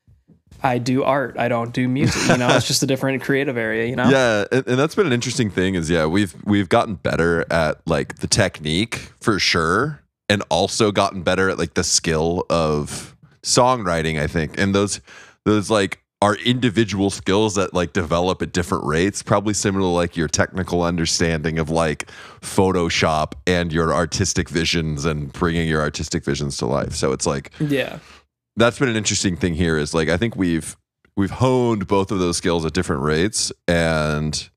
I 0.61 0.77
do 0.77 1.03
art. 1.03 1.37
I 1.37 1.47
don't 1.47 1.73
do 1.73 1.87
music. 1.87 2.29
You 2.29 2.37
know, 2.37 2.49
it's 2.55 2.67
just 2.67 2.83
a 2.83 2.87
different 2.87 3.21
creative 3.21 3.57
area. 3.57 3.85
You 3.87 3.95
know. 3.95 4.09
Yeah, 4.09 4.45
and, 4.51 4.67
and 4.67 4.79
that's 4.79 4.95
been 4.95 5.07
an 5.07 5.13
interesting 5.13 5.49
thing 5.49 5.75
is 5.75 5.89
yeah, 5.89 6.05
we've 6.05 6.35
we've 6.45 6.69
gotten 6.69 6.95
better 6.95 7.45
at 7.51 7.85
like 7.87 8.17
the 8.19 8.27
technique 8.27 9.11
for 9.19 9.39
sure 9.39 10.01
and 10.29 10.43
also 10.49 10.91
gotten 10.91 11.23
better 11.23 11.49
at 11.49 11.57
like 11.57 11.73
the 11.73 11.83
skill 11.83 12.45
of 12.49 13.15
songwriting, 13.43 14.19
I 14.19 14.27
think. 14.27 14.59
And 14.59 14.73
those 14.75 15.01
those 15.45 15.69
like 15.69 16.01
are 16.21 16.35
individual 16.35 17.09
skills 17.09 17.55
that 17.55 17.73
like 17.73 17.93
develop 17.93 18.41
at 18.41 18.51
different 18.51 18.83
rates, 18.83 19.23
probably 19.23 19.53
similar 19.53 19.83
to 19.83 19.87
like 19.87 20.17
your 20.17 20.27
technical 20.27 20.83
understanding 20.83 21.57
of 21.57 21.69
like 21.69 22.11
Photoshop 22.41 23.33
and 23.47 23.71
your 23.71 23.93
artistic 23.93 24.49
visions 24.49 25.05
and 25.05 25.31
bringing 25.31 25.67
your 25.67 25.79
artistic 25.81 26.25
visions 26.25 26.57
to 26.57 26.65
life. 26.65 26.93
So 26.93 27.13
it's 27.13 27.25
like 27.25 27.51
Yeah. 27.59 27.99
That's 28.59 28.77
been 28.79 28.89
an 28.89 28.95
interesting 28.95 29.35
thing 29.35 29.53
here 29.55 29.77
is 29.77 29.93
like 29.93 30.09
I 30.09 30.17
think 30.17 30.35
we've 30.35 30.75
we've 31.17 31.31
honed 31.31 31.87
both 31.87 32.11
of 32.11 32.19
those 32.19 32.37
skills 32.37 32.65
at 32.65 32.73
different 32.73 33.01
rates 33.01 33.51
and 33.67 34.49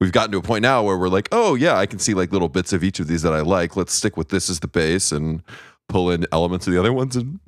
we've 0.00 0.12
gotten 0.12 0.32
to 0.32 0.38
a 0.38 0.42
point 0.42 0.62
now 0.62 0.82
where 0.82 0.96
we're 0.98 1.08
like, 1.08 1.28
oh 1.32 1.54
yeah, 1.54 1.76
I 1.76 1.86
can 1.86 1.98
see 1.98 2.14
like 2.14 2.32
little 2.32 2.48
bits 2.48 2.72
of 2.72 2.84
each 2.84 3.00
of 3.00 3.06
these 3.06 3.22
that 3.22 3.32
I 3.32 3.40
like. 3.40 3.76
Let's 3.76 3.92
stick 3.94 4.16
with 4.16 4.28
this 4.28 4.50
as 4.50 4.60
the 4.60 4.68
base 4.68 5.12
and 5.12 5.42
pull 5.88 6.10
in 6.10 6.26
elements 6.32 6.66
of 6.66 6.72
the 6.72 6.78
other 6.80 6.92
ones 6.92 7.16
and 7.16 7.40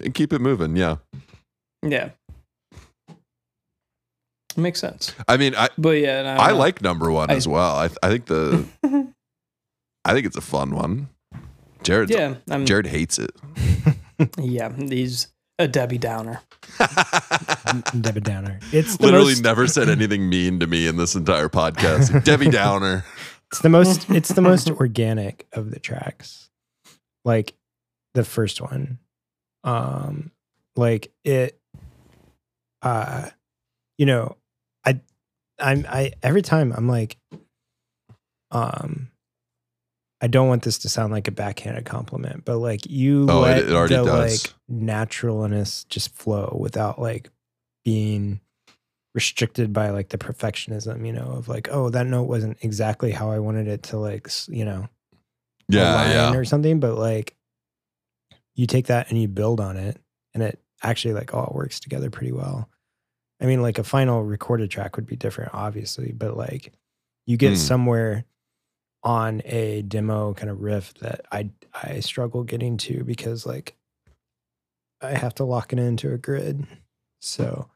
and 0.00 0.14
keep 0.14 0.32
it 0.32 0.40
moving. 0.40 0.76
Yeah. 0.76 0.96
Yeah. 1.82 2.10
Makes 4.56 4.80
sense. 4.80 5.14
I 5.28 5.36
mean, 5.36 5.54
I 5.54 5.68
But 5.76 5.98
yeah, 5.98 6.20
and 6.20 6.28
I 6.28 6.48
don't 6.48 6.58
like 6.58 6.80
number 6.80 7.10
1 7.10 7.30
I- 7.30 7.34
as 7.34 7.46
well. 7.46 7.76
I 7.76 7.90
I 8.02 8.08
think 8.08 8.26
the 8.26 8.64
I 10.04 10.12
think 10.14 10.26
it's 10.26 10.36
a 10.36 10.40
fun 10.40 10.70
one. 10.74 11.08
Jared 11.82 12.10
Yeah, 12.10 12.36
I'm. 12.50 12.64
Jared 12.66 12.86
hates 12.86 13.18
it. 13.18 13.32
Yeah, 14.40 14.72
he's 14.74 15.26
a 15.58 15.68
Debbie 15.68 15.98
Downer. 15.98 16.40
Debbie 18.00 18.20
Downer. 18.20 18.60
It's 18.72 18.96
the 18.96 19.06
Literally 19.06 19.32
most, 19.32 19.42
never 19.44 19.66
said 19.66 19.88
anything 19.88 20.28
mean 20.28 20.60
to 20.60 20.66
me 20.66 20.86
in 20.86 20.96
this 20.96 21.14
entire 21.14 21.48
podcast. 21.48 22.24
Debbie 22.24 22.50
Downer. 22.50 23.04
It's 23.50 23.60
the 23.60 23.68
most 23.68 24.10
it's 24.10 24.30
the 24.30 24.42
most 24.42 24.70
organic 24.70 25.46
of 25.52 25.70
the 25.70 25.78
tracks. 25.78 26.50
Like 27.24 27.54
the 28.14 28.24
first 28.24 28.60
one. 28.60 28.98
Um 29.64 30.30
like 30.74 31.12
it 31.24 31.58
uh 32.82 33.30
you 33.98 34.06
know, 34.06 34.36
I 34.84 35.00
I'm 35.58 35.86
I 35.88 36.12
every 36.22 36.42
time 36.42 36.72
I'm 36.76 36.88
like 36.88 37.16
um 38.50 39.10
I 40.20 40.28
don't 40.28 40.48
want 40.48 40.62
this 40.62 40.78
to 40.78 40.88
sound 40.88 41.12
like 41.12 41.28
a 41.28 41.32
backhanded 41.32 41.84
compliment, 41.84 42.44
but 42.44 42.56
like 42.58 42.86
you 42.88 43.26
Oh, 43.28 43.40
let 43.40 43.58
it 43.58 43.70
already 43.72 43.96
the 43.96 44.04
does. 44.04 44.44
like 44.44 44.54
naturalness 44.68 45.84
just 45.84 46.14
flow 46.14 46.56
without 46.58 46.98
like 46.98 47.28
being 47.84 48.40
restricted 49.14 49.72
by 49.72 49.90
like 49.90 50.08
the 50.08 50.18
perfectionism, 50.18 51.06
you 51.06 51.12
know, 51.12 51.32
of 51.32 51.48
like, 51.48 51.68
oh, 51.70 51.90
that 51.90 52.06
note 52.06 52.24
wasn't 52.24 52.56
exactly 52.62 53.10
how 53.10 53.30
I 53.30 53.38
wanted 53.38 53.68
it 53.68 53.82
to 53.84 53.98
like, 53.98 54.28
you 54.48 54.64
know, 54.64 54.88
Yeah, 55.68 56.08
yeah. 56.10 56.34
or 56.34 56.44
something, 56.44 56.80
but 56.80 56.96
like 56.96 57.34
you 58.54 58.66
take 58.66 58.86
that 58.86 59.10
and 59.10 59.20
you 59.20 59.28
build 59.28 59.60
on 59.60 59.76
it 59.76 59.98
and 60.34 60.42
it 60.42 60.58
actually 60.82 61.14
like 61.14 61.34
all 61.34 61.52
works 61.54 61.78
together 61.80 62.10
pretty 62.10 62.32
well. 62.32 62.68
I 63.40 63.44
mean, 63.44 63.60
like 63.60 63.78
a 63.78 63.84
final 63.84 64.22
recorded 64.24 64.70
track 64.70 64.96
would 64.96 65.06
be 65.06 65.16
different, 65.16 65.52
obviously, 65.52 66.12
but 66.12 66.36
like 66.36 66.72
you 67.26 67.36
get 67.36 67.50
Hmm. 67.50 67.56
somewhere 67.56 68.24
on 69.06 69.40
a 69.44 69.82
demo 69.82 70.34
kind 70.34 70.50
of 70.50 70.60
riff 70.60 70.92
that 70.94 71.24
I 71.30 71.48
I 71.72 72.00
struggle 72.00 72.42
getting 72.42 72.76
to 72.78 73.04
because 73.04 73.46
like 73.46 73.76
I 75.00 75.12
have 75.12 75.34
to 75.36 75.44
lock 75.44 75.72
it 75.72 75.78
into 75.78 76.12
a 76.12 76.18
grid. 76.18 76.66
So 77.20 77.70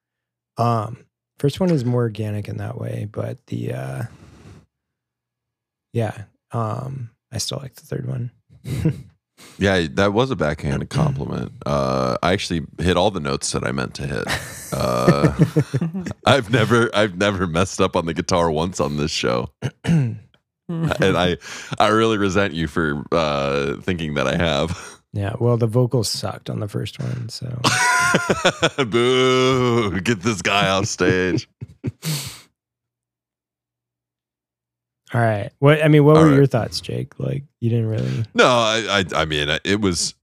um 0.58 1.06
first 1.38 1.60
one 1.60 1.70
is 1.70 1.84
more 1.84 2.02
organic 2.02 2.48
in 2.48 2.56
that 2.56 2.78
way, 2.78 3.08
but 3.10 3.46
the 3.46 3.72
uh 3.72 4.02
yeah, 5.92 6.24
um 6.50 7.10
I 7.32 7.38
still 7.38 7.58
like 7.58 7.76
the 7.76 7.86
third 7.86 8.06
one. 8.06 8.32
Yeah, 9.58 9.86
that 9.92 10.12
was 10.12 10.30
a 10.30 10.36
backhanded 10.36 10.90
compliment. 10.90 11.52
Uh, 11.64 12.16
I 12.22 12.32
actually 12.32 12.66
hit 12.78 12.96
all 12.96 13.10
the 13.10 13.20
notes 13.20 13.52
that 13.52 13.64
I 13.64 13.72
meant 13.72 13.94
to 13.94 14.06
hit. 14.06 14.24
Uh, 14.72 15.32
I've 16.26 16.50
never, 16.50 16.94
I've 16.94 17.16
never 17.16 17.46
messed 17.46 17.80
up 17.80 17.96
on 17.96 18.06
the 18.06 18.14
guitar 18.14 18.50
once 18.50 18.80
on 18.80 18.96
this 18.96 19.10
show, 19.10 19.50
and 21.00 21.16
I, 21.16 21.36
I 21.78 21.88
really 21.88 22.18
resent 22.18 22.54
you 22.54 22.66
for 22.68 23.04
uh, 23.12 23.76
thinking 23.82 24.14
that 24.14 24.26
I 24.26 24.36
have. 24.36 25.00
yeah, 25.12 25.34
well 25.40 25.56
the 25.56 25.66
vocals 25.66 26.08
sucked 26.08 26.48
on 26.50 26.60
the 26.60 26.68
first 26.68 26.98
one, 27.00 27.28
so 27.28 27.46
Boo! 28.84 30.00
Get 30.00 30.20
this 30.20 30.42
guy 30.42 30.68
off 30.68 30.86
stage. 30.86 31.48
all 35.12 35.20
right. 35.20 35.50
What 35.58 35.82
I 35.84 35.88
mean, 35.88 36.04
what 36.04 36.16
All 36.16 36.22
were 36.22 36.28
right. 36.30 36.36
your 36.36 36.46
thoughts, 36.46 36.80
Jake? 36.80 37.18
Like 37.18 37.44
you 37.60 37.70
didn't 37.70 37.88
really 37.88 38.24
No, 38.34 38.46
I, 38.46 39.04
I, 39.14 39.22
I 39.22 39.24
mean, 39.24 39.48
it 39.64 39.80
was, 39.80 40.14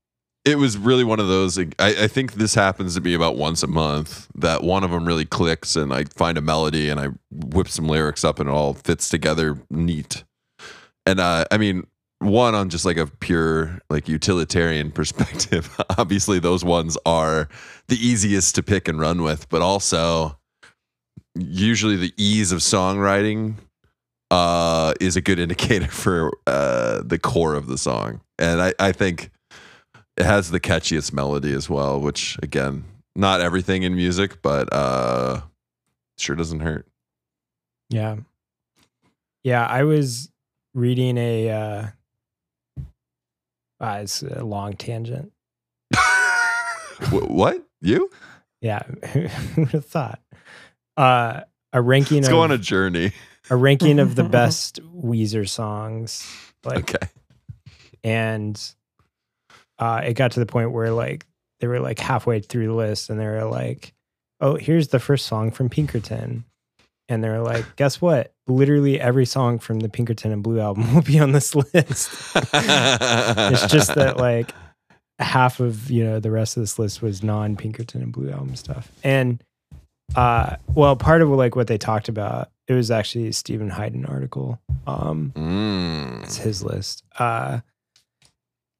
it 0.46 0.58
was 0.58 0.78
really 0.78 1.04
one 1.04 1.20
of 1.20 1.28
those. 1.28 1.60
I, 1.60 1.66
I 1.80 2.08
think 2.08 2.34
this 2.36 2.56
happens 2.56 2.96
to 2.96 3.02
me 3.02 3.14
about 3.14 3.36
once 3.36 3.64
a 3.64 3.68
month. 3.68 4.28
That 4.36 4.64
one 4.64 4.86
of 4.86 4.92
them 4.92 5.06
really 5.06 5.26
clicks, 5.26 5.76
and 5.76 5.94
I 5.94 6.06
find 6.06 6.38
a 6.38 6.42
melody, 6.42 6.90
and 6.90 7.00
I 7.02 7.10
whip 7.32 7.68
some 7.68 7.88
lyrics 7.90 8.24
up, 8.24 8.40
and 8.40 8.48
it 8.48 8.54
all 8.54 8.74
fits 8.74 9.10
together 9.10 9.58
neat. 9.70 10.24
And 11.08 11.22
uh, 11.22 11.46
I 11.50 11.58
mean, 11.58 11.88
one 12.20 12.54
on 12.54 12.70
just 12.70 12.84
like 12.84 12.98
a 12.98 13.08
pure 13.08 13.80
like 13.90 14.10
utilitarian 14.10 14.92
perspective. 15.00 15.76
Obviously, 15.98 16.38
those 16.38 16.64
ones 16.64 16.98
are 17.06 17.48
the 17.88 17.96
easiest 17.96 18.56
to 18.56 18.64
pick 18.64 18.88
and 18.88 19.00
run 19.00 19.24
with, 19.24 19.48
but 19.50 19.62
also 19.62 20.38
usually 21.34 21.96
the 21.96 22.14
ease 22.18 22.52
of 22.52 22.60
songwriting 22.60 23.56
uh, 24.32 24.94
is 25.00 25.16
a 25.16 25.22
good 25.22 25.40
indicator 25.40 25.88
for 25.92 26.32
uh, 26.46 27.02
the 27.06 27.18
core 27.18 27.56
of 27.56 27.68
the 27.68 27.78
song. 27.78 28.20
And 28.38 28.62
I, 28.62 28.74
I 28.78 28.92
think 28.92 29.32
it 30.18 30.26
has 30.26 30.52
the 30.52 30.60
catchiest 30.60 31.14
melody 31.14 31.54
as 31.54 31.70
well, 31.70 32.02
which 32.02 32.38
again, 32.44 32.84
not 33.16 33.40
everything 33.40 33.84
in 33.84 33.96
music, 33.96 34.42
but 34.42 34.68
uh, 34.74 35.42
sure 36.18 36.36
doesn't 36.36 36.60
hurt. 36.60 36.86
Yeah. 37.90 38.18
Yeah, 39.44 39.66
I 39.66 39.84
was 39.84 40.30
reading 40.78 41.18
a 41.18 41.50
uh, 41.50 41.88
uh 43.80 44.00
it's 44.04 44.22
a 44.22 44.44
long 44.44 44.74
tangent. 44.74 45.32
What? 47.12 47.64
You? 47.82 48.10
Yeah, 48.62 48.82
who 49.14 49.62
would 49.62 49.72
have 49.72 49.86
thought? 49.86 50.20
Uh 50.96 51.42
a 51.74 51.82
ranking 51.82 52.18
Let's 52.18 52.28
of 52.30 52.32
go 52.34 52.42
on 52.42 52.52
a 52.52 52.58
journey. 52.58 53.12
a 53.50 53.56
ranking 53.56 54.00
of 54.00 54.16
the 54.16 54.24
best 54.40 54.80
Weezer 54.96 55.48
songs. 55.48 56.26
Like 56.64 56.96
Okay. 56.96 57.08
and 58.04 58.60
uh 59.78 60.02
it 60.06 60.14
got 60.16 60.32
to 60.32 60.40
the 60.40 60.46
point 60.48 60.72
where 60.72 60.92
like 60.92 61.26
they 61.60 61.68
were 61.68 61.80
like 61.80 62.00
halfway 62.00 62.40
through 62.40 62.68
the 62.68 62.74
list 62.74 63.10
and 63.12 63.20
they 63.20 63.26
were 63.28 63.46
like, 63.46 63.94
"Oh, 64.42 64.56
here's 64.56 64.88
the 64.90 65.00
first 65.00 65.26
song 65.28 65.52
from 65.52 65.70
Pinkerton." 65.70 66.46
And 67.10 67.24
they 67.24 67.30
were 67.30 67.42
like, 67.42 67.66
"Guess 67.78 68.02
what? 68.02 68.34
Literally 68.48 69.00
every 69.00 69.26
song 69.26 69.60
from 69.60 69.80
the 69.82 69.90
Pinkerton 69.90 70.32
and 70.32 70.42
Blue 70.44 70.60
album 70.60 70.94
will 70.96 71.02
be 71.02 71.20
on 71.20 71.32
this 71.34 71.54
list." 71.56 72.10
it's 72.54 73.68
just 73.68 73.96
that 73.96 74.16
like 74.18 74.52
half 75.20 75.60
of 75.60 75.90
you 75.90 76.04
know 76.04 76.20
the 76.20 76.32
rest 76.32 76.58
of 76.58 76.64
this 76.64 76.78
list 76.80 77.02
was 77.02 77.24
non 77.24 77.56
Pinkerton 77.58 78.02
and 78.02 78.12
Blue 78.14 78.30
album 78.32 78.56
stuff, 78.56 78.92
and 79.04 79.44
uh, 80.16 80.56
well, 80.74 80.96
part 80.96 81.22
of 81.22 81.30
like 81.30 81.56
what 81.56 81.68
they 81.68 81.78
talked 81.78 82.08
about, 82.08 82.50
it 82.68 82.74
was 82.74 82.90
actually 82.92 83.28
a 83.28 83.34
Steven 83.34 83.70
Hyden 83.70 84.06
article. 84.06 84.60
Um, 84.88 85.34
Mm. 85.36 86.24
it's 86.24 86.38
his 86.38 86.64
list. 86.64 87.04
Uh, 87.20 87.60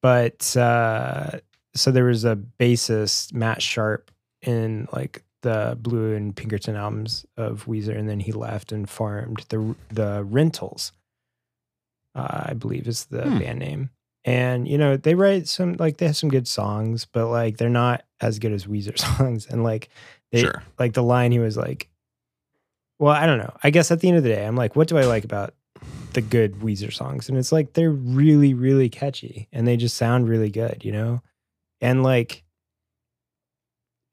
but 0.02 0.56
uh, 0.56 1.40
so 1.74 1.90
there 1.90 2.04
was 2.04 2.24
a 2.24 2.36
bassist, 2.58 3.34
Matt 3.34 3.60
Sharp, 3.60 4.10
in 4.42 4.88
like 4.92 5.22
the 5.42 5.78
Blue 5.80 6.14
and 6.14 6.34
Pinkerton 6.34 6.74
albums 6.76 7.24
of 7.36 7.66
Weezer, 7.66 7.96
and 7.96 8.08
then 8.08 8.20
he 8.20 8.32
left 8.32 8.72
and 8.72 8.88
formed 8.88 9.44
the 9.48 9.74
the 9.90 10.24
Rentals. 10.24 10.92
Uh, 12.14 12.46
I 12.50 12.54
believe 12.54 12.88
is 12.88 13.04
the 13.06 13.22
Hmm. 13.22 13.38
band 13.38 13.58
name. 13.60 13.90
And 14.24 14.66
you 14.68 14.76
know 14.78 14.96
they 14.96 15.14
write 15.14 15.46
some 15.48 15.74
like 15.78 15.98
they 15.98 16.06
have 16.06 16.16
some 16.16 16.28
good 16.30 16.48
songs, 16.48 17.04
but 17.06 17.28
like 17.28 17.56
they're 17.56 17.68
not 17.70 18.04
as 18.20 18.38
good 18.38 18.52
as 18.52 18.66
Weezer 18.66 18.98
songs. 19.18 19.46
And 19.46 19.62
like 19.62 19.88
they 20.32 20.40
Sure. 20.42 20.62
like 20.78 20.94
the 20.94 21.02
line 21.02 21.32
he 21.32 21.38
was 21.38 21.56
like, 21.56 21.88
well, 22.98 23.12
I 23.14 23.26
don't 23.26 23.38
know. 23.38 23.56
I 23.62 23.70
guess 23.70 23.90
at 23.90 24.00
the 24.00 24.08
end 24.08 24.16
of 24.16 24.22
the 24.24 24.30
day, 24.30 24.44
I'm 24.44 24.56
like, 24.56 24.74
what 24.74 24.88
do 24.88 24.98
I 24.98 25.04
like 25.04 25.24
about 25.24 25.54
the 26.14 26.20
good 26.20 26.54
Weezer 26.56 26.92
songs? 26.92 27.28
And 27.28 27.38
it's 27.38 27.52
like 27.52 27.74
they're 27.74 27.92
really, 27.92 28.54
really 28.54 28.88
catchy 28.88 29.48
and 29.52 29.66
they 29.68 29.76
just 29.76 29.96
sound 29.96 30.28
really 30.28 30.50
good, 30.50 30.84
you 30.84 30.90
know? 30.92 31.22
And 31.80 32.02
like 32.02 32.42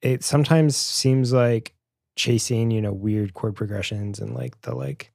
it 0.06 0.24
sometimes 0.24 0.78
seems 0.78 1.34
like 1.34 1.74
chasing, 2.16 2.70
you 2.70 2.80
know, 2.80 2.94
weird 2.94 3.34
chord 3.34 3.56
progressions 3.56 4.20
and 4.20 4.36
like 4.36 4.62
the 4.62 4.76
like 4.76 5.12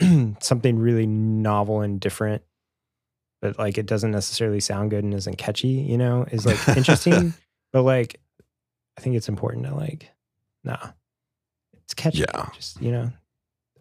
something 0.40 0.78
really 0.78 1.06
novel 1.06 1.82
and 1.82 2.00
different, 2.00 2.42
but 3.42 3.58
like 3.58 3.76
it 3.76 3.84
doesn't 3.84 4.10
necessarily 4.10 4.60
sound 4.60 4.90
good 4.90 5.04
and 5.04 5.12
isn't 5.12 5.36
catchy, 5.36 5.68
you 5.68 5.98
know, 5.98 6.24
is 6.30 6.46
like 6.46 6.66
interesting. 6.76 7.34
but 7.74 7.82
like 7.82 8.18
I 8.96 9.02
think 9.02 9.16
it's 9.16 9.28
important 9.28 9.66
to 9.66 9.74
like, 9.74 10.10
nah, 10.64 10.92
it's 11.84 11.92
catchy. 11.92 12.20
Yeah. 12.20 12.48
Just, 12.54 12.80
you 12.80 12.90
know, 12.90 13.12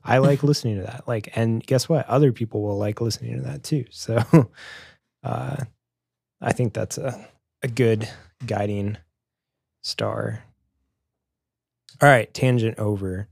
I 0.04 0.18
like 0.18 0.44
listening 0.44 0.76
to 0.80 0.84
that. 0.84 1.08
Like, 1.08 1.30
and 1.38 1.66
guess 1.66 1.88
what? 1.88 2.06
Other 2.10 2.34
people 2.34 2.62
will 2.62 2.78
like 2.78 3.00
listening 3.00 3.38
to 3.38 3.44
that 3.44 3.64
too. 3.64 3.86
So, 3.90 4.52
uh, 5.24 5.56
I 6.42 6.52
think 6.52 6.74
that's 6.74 6.98
a, 6.98 7.26
a 7.64 7.70
good 7.70 8.10
guiding 8.46 8.98
star. 9.86 10.44
All 12.02 12.10
right. 12.10 12.34
Tangent 12.34 12.78
over. 12.80 13.28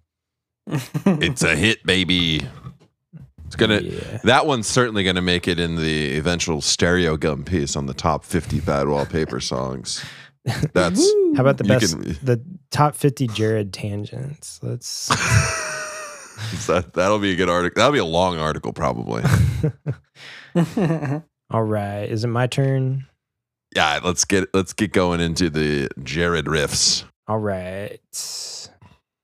It's 1.05 1.43
a 1.43 1.55
hit, 1.55 1.83
baby. 1.85 2.41
It's 3.45 3.55
gonna. 3.57 3.81
yeah. 3.81 4.19
That 4.23 4.45
one's 4.45 4.67
certainly 4.67 5.03
to 5.17 5.21
make 5.21 5.47
it 5.47 5.59
in 5.59 5.75
the 5.75 6.15
eventual 6.17 6.61
Stereogum 6.61 7.45
piece 7.45 7.75
on 7.75 7.85
the 7.87 7.93
top 7.93 8.23
50 8.23 8.61
bad 8.61 8.87
wallpaper 8.87 9.39
songs. 9.41 10.03
That's 10.73 11.01
How 11.35 11.41
about 11.41 11.57
the 11.57 11.63
best, 11.65 11.93
can- 11.93 12.17
the 12.23 12.41
top 12.71 12.95
50 12.95 13.27
Jared 13.27 13.73
tangents? 13.73 14.59
Let's, 14.63 15.07
that, 16.67 16.91
that'll 16.93 17.19
be 17.19 17.31
a 17.33 17.35
good 17.35 17.49
article. 17.49 17.79
That'll 17.79 17.93
be 17.93 17.99
a 17.99 18.05
long 18.05 18.37
article, 18.39 18.73
probably. 18.73 19.23
all 21.51 21.63
right. 21.63 22.03
Is 22.05 22.23
it 22.23 22.27
my 22.27 22.47
turn? 22.47 23.05
Yeah, 23.75 23.99
let's 24.03 24.25
get 24.25 24.49
let's 24.53 24.73
get 24.73 24.93
going 24.93 25.19
into 25.19 25.49
the 25.49 25.89
Jared 26.03 26.45
riffs. 26.45 27.05
All 27.27 27.39
right. 27.39 27.99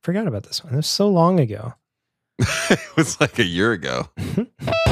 Forgot 0.03 0.27
about 0.27 0.43
this 0.43 0.63
one. 0.63 0.73
It 0.73 0.77
was 0.77 0.87
so 0.87 1.07
long 1.07 1.39
ago. 1.39 1.73
it 2.39 2.95
was 2.95 3.19
like 3.19 3.37
a 3.37 3.43
year 3.43 3.73
ago. 3.73 4.09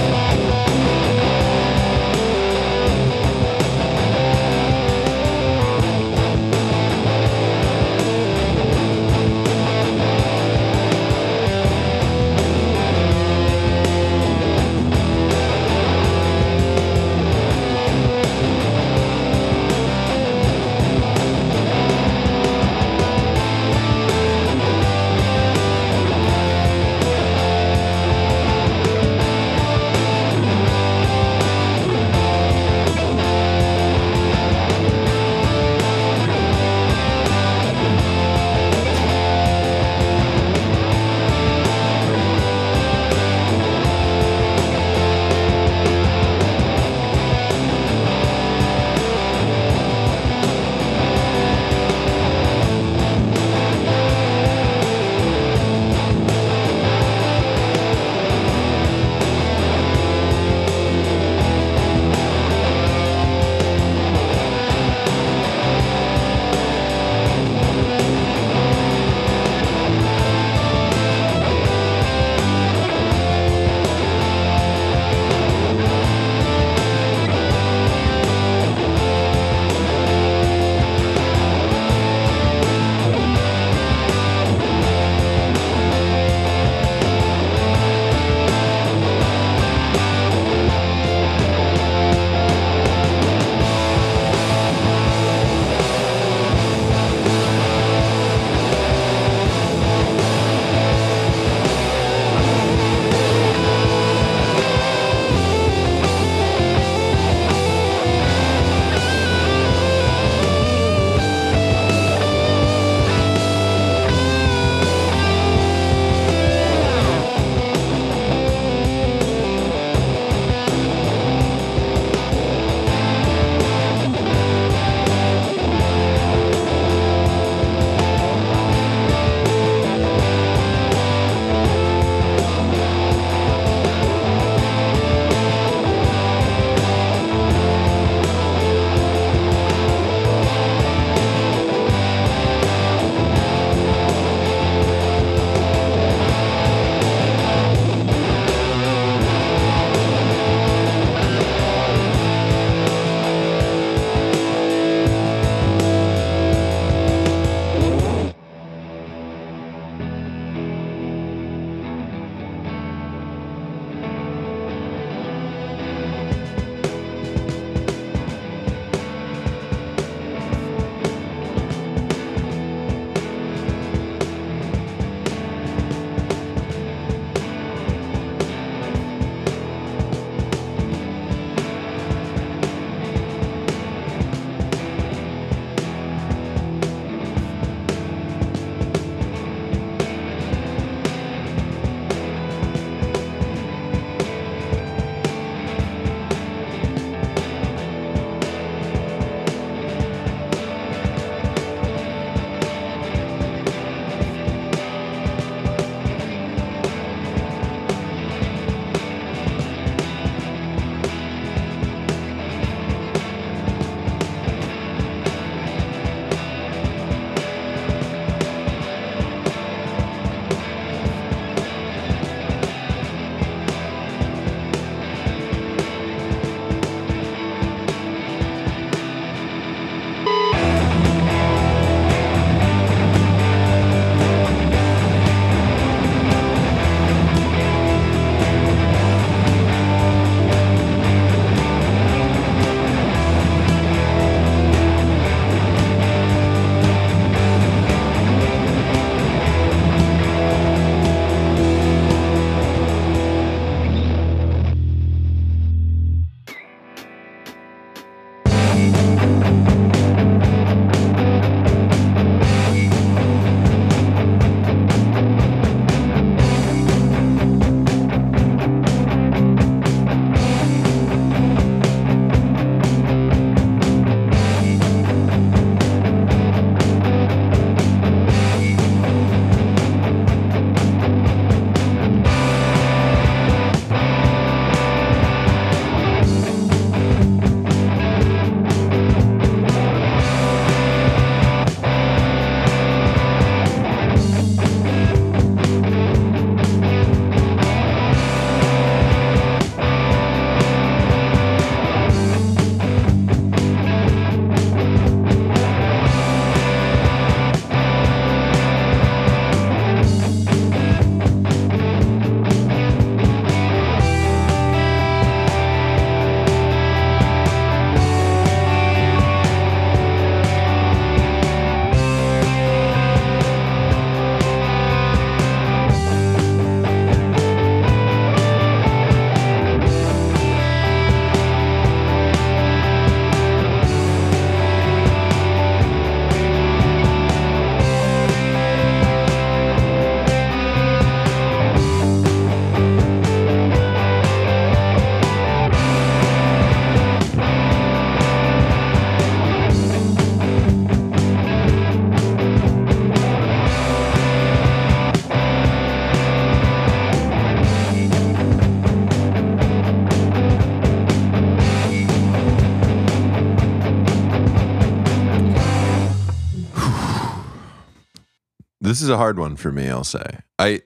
This 368.97 369.03
is 369.03 369.09
a 369.09 369.17
hard 369.17 369.37
one 369.37 369.55
for 369.57 369.71
me, 369.71 369.89
I'll 369.89 370.03
say. 370.03 370.39
I 370.57 370.81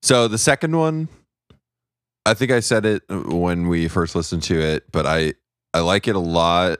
so 0.00 0.28
the 0.28 0.38
second 0.38 0.76
one, 0.76 1.08
I 2.24 2.32
think 2.32 2.52
I 2.52 2.60
said 2.60 2.86
it 2.86 3.02
when 3.08 3.66
we 3.66 3.88
first 3.88 4.14
listened 4.14 4.44
to 4.44 4.56
it, 4.56 4.92
but 4.92 5.04
I 5.04 5.34
I 5.74 5.80
like 5.80 6.06
it 6.06 6.14
a 6.14 6.20
lot. 6.20 6.78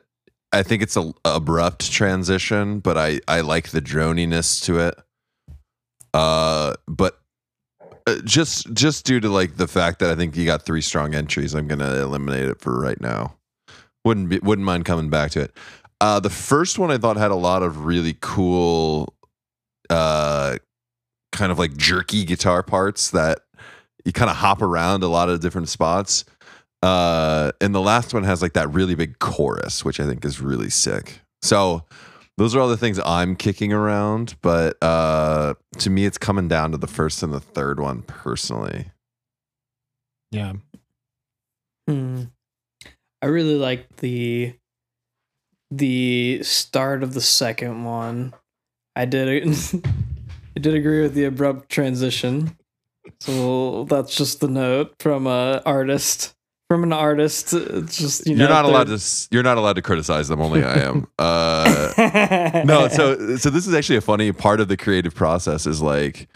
I 0.53 0.63
think 0.63 0.85
it's 0.85 0.97
a 0.97 1.13
abrupt 1.25 1.91
transition, 1.91 2.79
but 2.79 2.97
I 2.97 3.19
I 3.27 3.41
like 3.41 3.71
the 3.71 3.83
droniness 3.83 4.65
to 4.67 4.79
it. 4.79 4.95
Uh, 6.15 6.75
but 6.87 7.21
uh, 8.07 8.21
just 8.25 8.73
just 8.73 9.05
due 9.05 9.19
to 9.19 9.29
like 9.29 9.57
the 9.57 9.67
fact 9.67 9.99
that 9.99 10.11
I 10.13 10.15
think 10.15 10.37
you 10.37 10.47
got 10.47 10.65
three 10.65 10.83
strong 10.83 11.17
entries, 11.17 11.53
I'm 11.53 11.67
gonna 11.67 11.97
eliminate 11.97 12.45
it 12.45 12.61
for 12.61 12.81
right 12.81 13.01
now. 13.01 13.35
Wouldn't 14.05 14.29
be 14.29 14.39
wouldn't 14.39 14.65
mind 14.65 14.85
coming 14.85 15.11
back 15.11 15.33
to 15.33 15.41
it. 15.41 15.57
Uh, 16.01 16.21
the 16.21 16.31
first 16.31 16.79
one 16.79 16.93
I 16.93 16.99
thought 16.99 17.17
had 17.17 17.33
a 17.33 17.35
lot 17.35 17.65
of 17.65 17.87
really 17.87 18.17
cool, 18.21 19.15
uh, 19.91 20.59
kind 21.37 21.53
of 21.53 21.59
like 21.59 21.77
jerky 21.77 22.25
guitar 22.25 22.63
parts 22.63 23.11
that 23.11 23.41
you 24.05 24.13
kind 24.13 24.31
of 24.31 24.37
hop 24.37 24.63
around 24.63 25.03
a 25.03 25.09
lot 25.09 25.29
of 25.29 25.41
different 25.41 25.69
spots. 25.69 26.25
Uh, 26.83 27.53
and 27.61 27.75
the 27.75 27.81
last 27.81 28.15
one 28.15 28.25
has 28.25 28.43
like 28.43 28.53
that 28.55 28.73
really 28.73 28.95
big 28.95 29.19
chorus, 29.19 29.85
which 29.85 30.01
I 30.01 30.07
think 30.07 30.25
is 30.25 30.41
really 30.41 30.71
sick. 30.71 31.21
So 31.43 31.85
those 32.39 32.55
are 32.55 32.61
all 32.61 32.69
the 32.69 32.77
things 32.77 33.01
I'm 33.05 33.35
kicking 33.35 33.73
around, 33.73 34.37
but 34.43 34.77
uh, 34.83 35.55
to 35.79 35.91
me, 35.91 36.05
it's 36.05 36.19
coming 36.19 36.49
down 36.49 36.73
to 36.73 36.79
the 36.79 36.87
first 36.87 37.23
and 37.23 37.33
the 37.33 37.41
third 37.41 37.81
one 37.81 38.03
personally. 38.03 38.87
Yeah. 40.31 40.55
Hmm. 41.89 42.25
I 43.23 43.27
really 43.27 43.57
like 43.57 43.97
the 43.97 44.55
the 45.71 46.43
start 46.43 47.03
of 47.03 47.15
the 47.15 47.21
second 47.21 47.85
one. 47.85 48.35
I 48.95 49.05
did 49.05 49.57
I 50.57 50.61
did 50.61 50.75
agree 50.75 51.03
with 51.03 51.15
the 51.15 51.25
abrupt 51.25 51.69
transition. 51.69 52.57
So 53.21 53.85
that's 53.85 54.17
just 54.17 54.41
the 54.41 54.49
note 54.49 54.95
from 54.99 55.27
a 55.27 55.63
artist. 55.65 56.35
From 56.69 56.83
an 56.83 56.93
artist, 56.93 57.53
it's 57.53 57.97
just 57.97 58.27
you 58.27 58.35
know, 58.35 58.41
You're 58.41 58.49
not 58.49 58.65
allowed 58.65 58.89
to. 58.89 59.29
You're 59.31 59.45
not 59.45 59.57
allowed 59.57 59.75
to 59.75 59.83
criticize 59.83 60.27
them. 60.27 60.41
Only 60.41 60.65
I 60.65 60.79
am. 60.79 61.07
Uh, 61.19 62.63
no 62.67 62.89
so 62.89 63.37
so 63.37 63.51
this 63.51 63.67
is 63.67 63.75
actually 63.75 63.97
a 63.97 64.01
funny 64.01 64.33
part 64.33 64.61
of 64.61 64.69
the 64.69 64.77
creative 64.77 65.15
process 65.15 65.67
is 65.67 65.81
like 65.81 66.29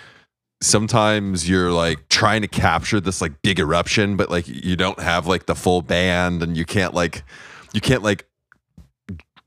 sometimes 0.62 1.48
you're 1.48 1.72
like 1.72 2.08
trying 2.08 2.42
to 2.42 2.48
capture 2.48 3.00
this 3.00 3.20
like 3.20 3.42
big 3.42 3.58
eruption 3.58 4.16
but 4.16 4.30
like 4.30 4.46
you 4.46 4.76
don't 4.76 5.00
have 5.00 5.26
like 5.26 5.46
the 5.46 5.54
full 5.54 5.82
band 5.82 6.42
and 6.42 6.56
you 6.56 6.64
can't 6.64 6.94
like 6.94 7.24
you 7.72 7.80
can't 7.80 8.02
like 8.02 8.26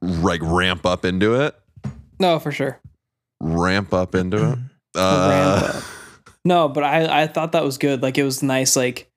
like 0.02 0.42
ramp 0.44 0.86
up 0.86 1.04
into 1.06 1.34
it 1.34 1.56
no, 2.20 2.40
for 2.40 2.52
sure. 2.52 2.80
Ramp 3.44 3.94
up 3.94 4.16
into 4.16 4.38
it 4.38 4.42
Ramp 4.96 5.64
uh, 5.64 5.72
up. 5.76 5.84
No, 6.46 6.68
but 6.70 6.84
I 6.84 7.24
I 7.24 7.28
thought 7.28 7.54
that 7.54 7.64
was 7.64 7.78
good. 7.78 8.02
Like 8.02 8.18
it 8.18 8.24
was 8.24 8.44
nice, 8.44 8.76
like 8.76 9.10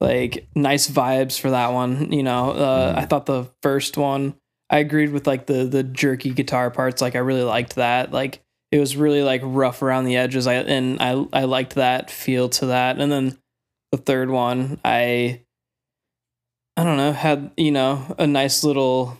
like 0.00 0.46
nice 0.54 0.88
vibes 0.88 1.38
for 1.38 1.50
that 1.50 1.72
one. 1.72 2.12
You 2.12 2.22
know, 2.22 2.50
uh, 2.52 2.94
Mm. 2.94 2.98
I 2.98 3.04
thought 3.06 3.26
the 3.26 3.48
first 3.62 3.96
one. 3.96 4.34
I 4.70 4.78
agreed 4.78 5.10
with 5.10 5.26
like 5.26 5.46
the 5.46 5.64
the 5.64 5.82
jerky 5.82 6.30
guitar 6.30 6.70
parts. 6.70 7.00
Like 7.00 7.16
I 7.16 7.20
really 7.20 7.42
liked 7.42 7.76
that. 7.76 8.12
Like 8.12 8.42
it 8.70 8.78
was 8.78 8.96
really 8.96 9.22
like 9.22 9.40
rough 9.44 9.82
around 9.82 10.04
the 10.04 10.16
edges. 10.16 10.46
I 10.46 10.54
and 10.54 11.00
I 11.00 11.26
I 11.32 11.44
liked 11.44 11.74
that 11.76 12.10
feel 12.10 12.48
to 12.50 12.66
that. 12.66 12.98
And 13.00 13.10
then 13.10 13.38
the 13.92 13.98
third 13.98 14.28
one, 14.30 14.78
I 14.84 15.40
I 16.76 16.84
don't 16.84 16.96
know, 16.98 17.12
had 17.12 17.50
you 17.56 17.72
know 17.72 18.14
a 18.18 18.26
nice 18.26 18.62
little. 18.62 19.18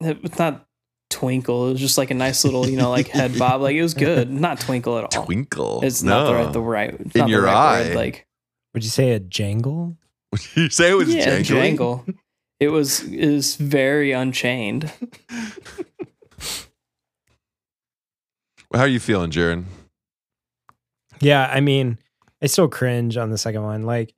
It's 0.00 0.38
not 0.38 0.66
twinkle. 1.10 1.68
It 1.68 1.72
was 1.72 1.80
just 1.80 1.98
like 1.98 2.10
a 2.10 2.14
nice 2.14 2.44
little 2.44 2.68
you 2.68 2.76
know 2.76 2.90
like 2.90 3.08
head 3.08 3.38
bob. 3.38 3.60
Like 3.60 3.76
it 3.76 3.82
was 3.82 3.94
good. 3.94 4.30
Not 4.30 4.60
twinkle 4.60 4.98
at 4.98 5.04
all. 5.04 5.24
twinkle 5.24 5.80
It's 5.82 6.02
not 6.02 6.26
the 6.26 6.34
right 6.34 6.52
the 6.52 6.60
right 6.60 7.14
In 7.16 7.28
your 7.28 7.42
right 7.42 7.80
word, 7.80 7.92
eye. 7.92 7.94
Like 7.94 8.26
Would 8.74 8.84
you 8.84 8.90
say 8.90 9.12
a 9.12 9.20
jangle? 9.20 9.96
Would 10.32 10.56
you 10.56 10.70
say 10.70 10.90
it 10.90 10.94
was 10.94 11.14
yeah, 11.14 11.24
jangling? 11.40 11.76
jangle. 11.76 12.04
It 12.60 12.68
was 12.68 13.02
is 13.02 13.56
very 13.56 14.12
unchained. 14.12 14.92
how 18.74 18.80
are 18.80 18.88
you 18.88 19.00
feeling 19.00 19.30
jared 19.30 19.64
Yeah, 21.20 21.48
I 21.50 21.60
mean, 21.60 21.98
I 22.42 22.46
still 22.46 22.68
cringe 22.68 23.16
on 23.16 23.30
the 23.30 23.38
second 23.38 23.62
one. 23.62 23.82
Like, 23.84 24.14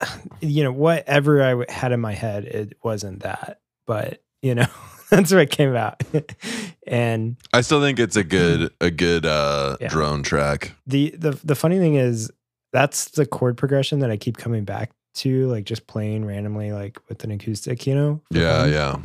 you 0.40 0.64
know, 0.64 0.72
whatever 0.72 1.42
I 1.42 1.64
had 1.72 1.92
in 1.92 2.00
my 2.00 2.12
head, 2.12 2.44
it 2.44 2.76
wasn't 2.82 3.20
that. 3.20 3.60
But 3.86 4.22
you 4.42 4.54
know, 4.54 4.66
that's 5.10 5.30
what 5.32 5.40
it 5.42 5.50
came 5.50 5.74
out. 5.76 6.02
and 6.86 7.36
i 7.52 7.60
still 7.60 7.80
think 7.80 7.98
it's 7.98 8.16
a 8.16 8.24
good 8.24 8.70
a 8.80 8.90
good 8.90 9.26
uh 9.26 9.76
Yeah. 9.80 9.88
drone 9.88 10.22
track 10.22 10.72
the 10.86 11.14
the 11.18 11.32
the 11.44 11.54
funny 11.54 11.78
thing 11.78 11.94
is, 11.96 12.30
that's 12.72 13.06
the 13.10 13.24
chord 13.26 13.56
progression 13.56 14.00
that 14.00 14.10
I 14.10 14.16
keep 14.16 14.36
coming 14.36 14.64
back 14.64 14.90
to, 15.14 15.46
like 15.48 15.64
just 15.64 15.86
playing 15.86 16.24
randomly, 16.26 16.72
like 16.72 16.98
with 17.08 17.24
an 17.24 17.30
acoustic. 17.30 17.86
You 17.86 17.94
know? 17.94 18.20
yeah 18.30 18.66
yeah 18.66 18.96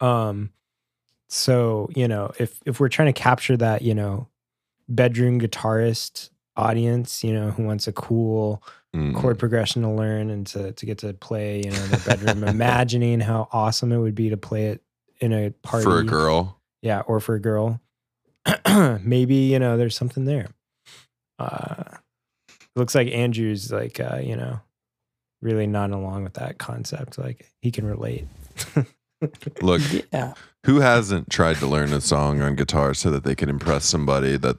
Um, 0.00 0.50
so 1.28 1.88
you 1.94 2.08
know, 2.08 2.32
if 2.38 2.60
if 2.66 2.80
we're 2.80 2.88
trying 2.88 3.12
to 3.12 3.20
capture 3.20 3.56
that, 3.56 3.82
you 3.82 3.94
know, 3.94 4.28
bedroom 4.88 5.40
guitarist 5.40 6.30
audience, 6.56 7.22
you 7.24 7.32
know, 7.32 7.50
who 7.50 7.62
wants 7.64 7.86
a 7.88 7.92
cool 7.92 8.62
Mm. 8.94 9.14
chord 9.14 9.38
progression 9.38 9.82
to 9.82 9.90
learn 9.90 10.30
and 10.30 10.46
to 10.46 10.72
to 10.72 10.86
get 10.86 10.98
to 10.98 11.12
play, 11.12 11.58
you 11.62 11.70
know, 11.70 11.82
in 11.82 11.90
their 11.90 12.00
bedroom, 12.00 12.42
imagining 12.42 13.20
how 13.20 13.46
awesome 13.52 13.92
it 13.92 13.98
would 13.98 14.14
be 14.14 14.30
to 14.30 14.38
play 14.38 14.66
it 14.68 14.82
in 15.20 15.32
a 15.32 15.50
party 15.50 15.84
for 15.84 15.98
a 15.98 16.04
girl 16.04 16.56
yeah, 16.86 17.00
or 17.00 17.18
for 17.18 17.34
a 17.34 17.40
girl. 17.40 17.80
Maybe 19.02 19.34
you 19.34 19.58
know, 19.58 19.76
there's 19.76 19.96
something 19.96 20.24
there. 20.24 20.46
Uh, 21.38 21.96
looks 22.76 22.94
like 22.94 23.08
Andrew's 23.08 23.72
like, 23.72 23.98
uh, 23.98 24.20
you 24.22 24.36
know, 24.36 24.60
really 25.42 25.66
not 25.66 25.90
along 25.90 26.22
with 26.22 26.34
that 26.34 26.58
concept. 26.58 27.18
Like 27.18 27.46
he 27.60 27.72
can 27.72 27.86
relate. 27.86 28.26
look 29.62 29.82
Yeah. 30.12 30.34
Who 30.64 30.80
hasn't 30.80 31.28
tried 31.28 31.56
to 31.56 31.66
learn 31.66 31.92
a 31.92 32.00
song 32.00 32.40
on 32.40 32.54
guitar 32.54 32.94
so 32.94 33.10
that 33.10 33.24
they 33.24 33.34
can 33.34 33.48
impress 33.48 33.84
somebody 33.84 34.36
that 34.36 34.56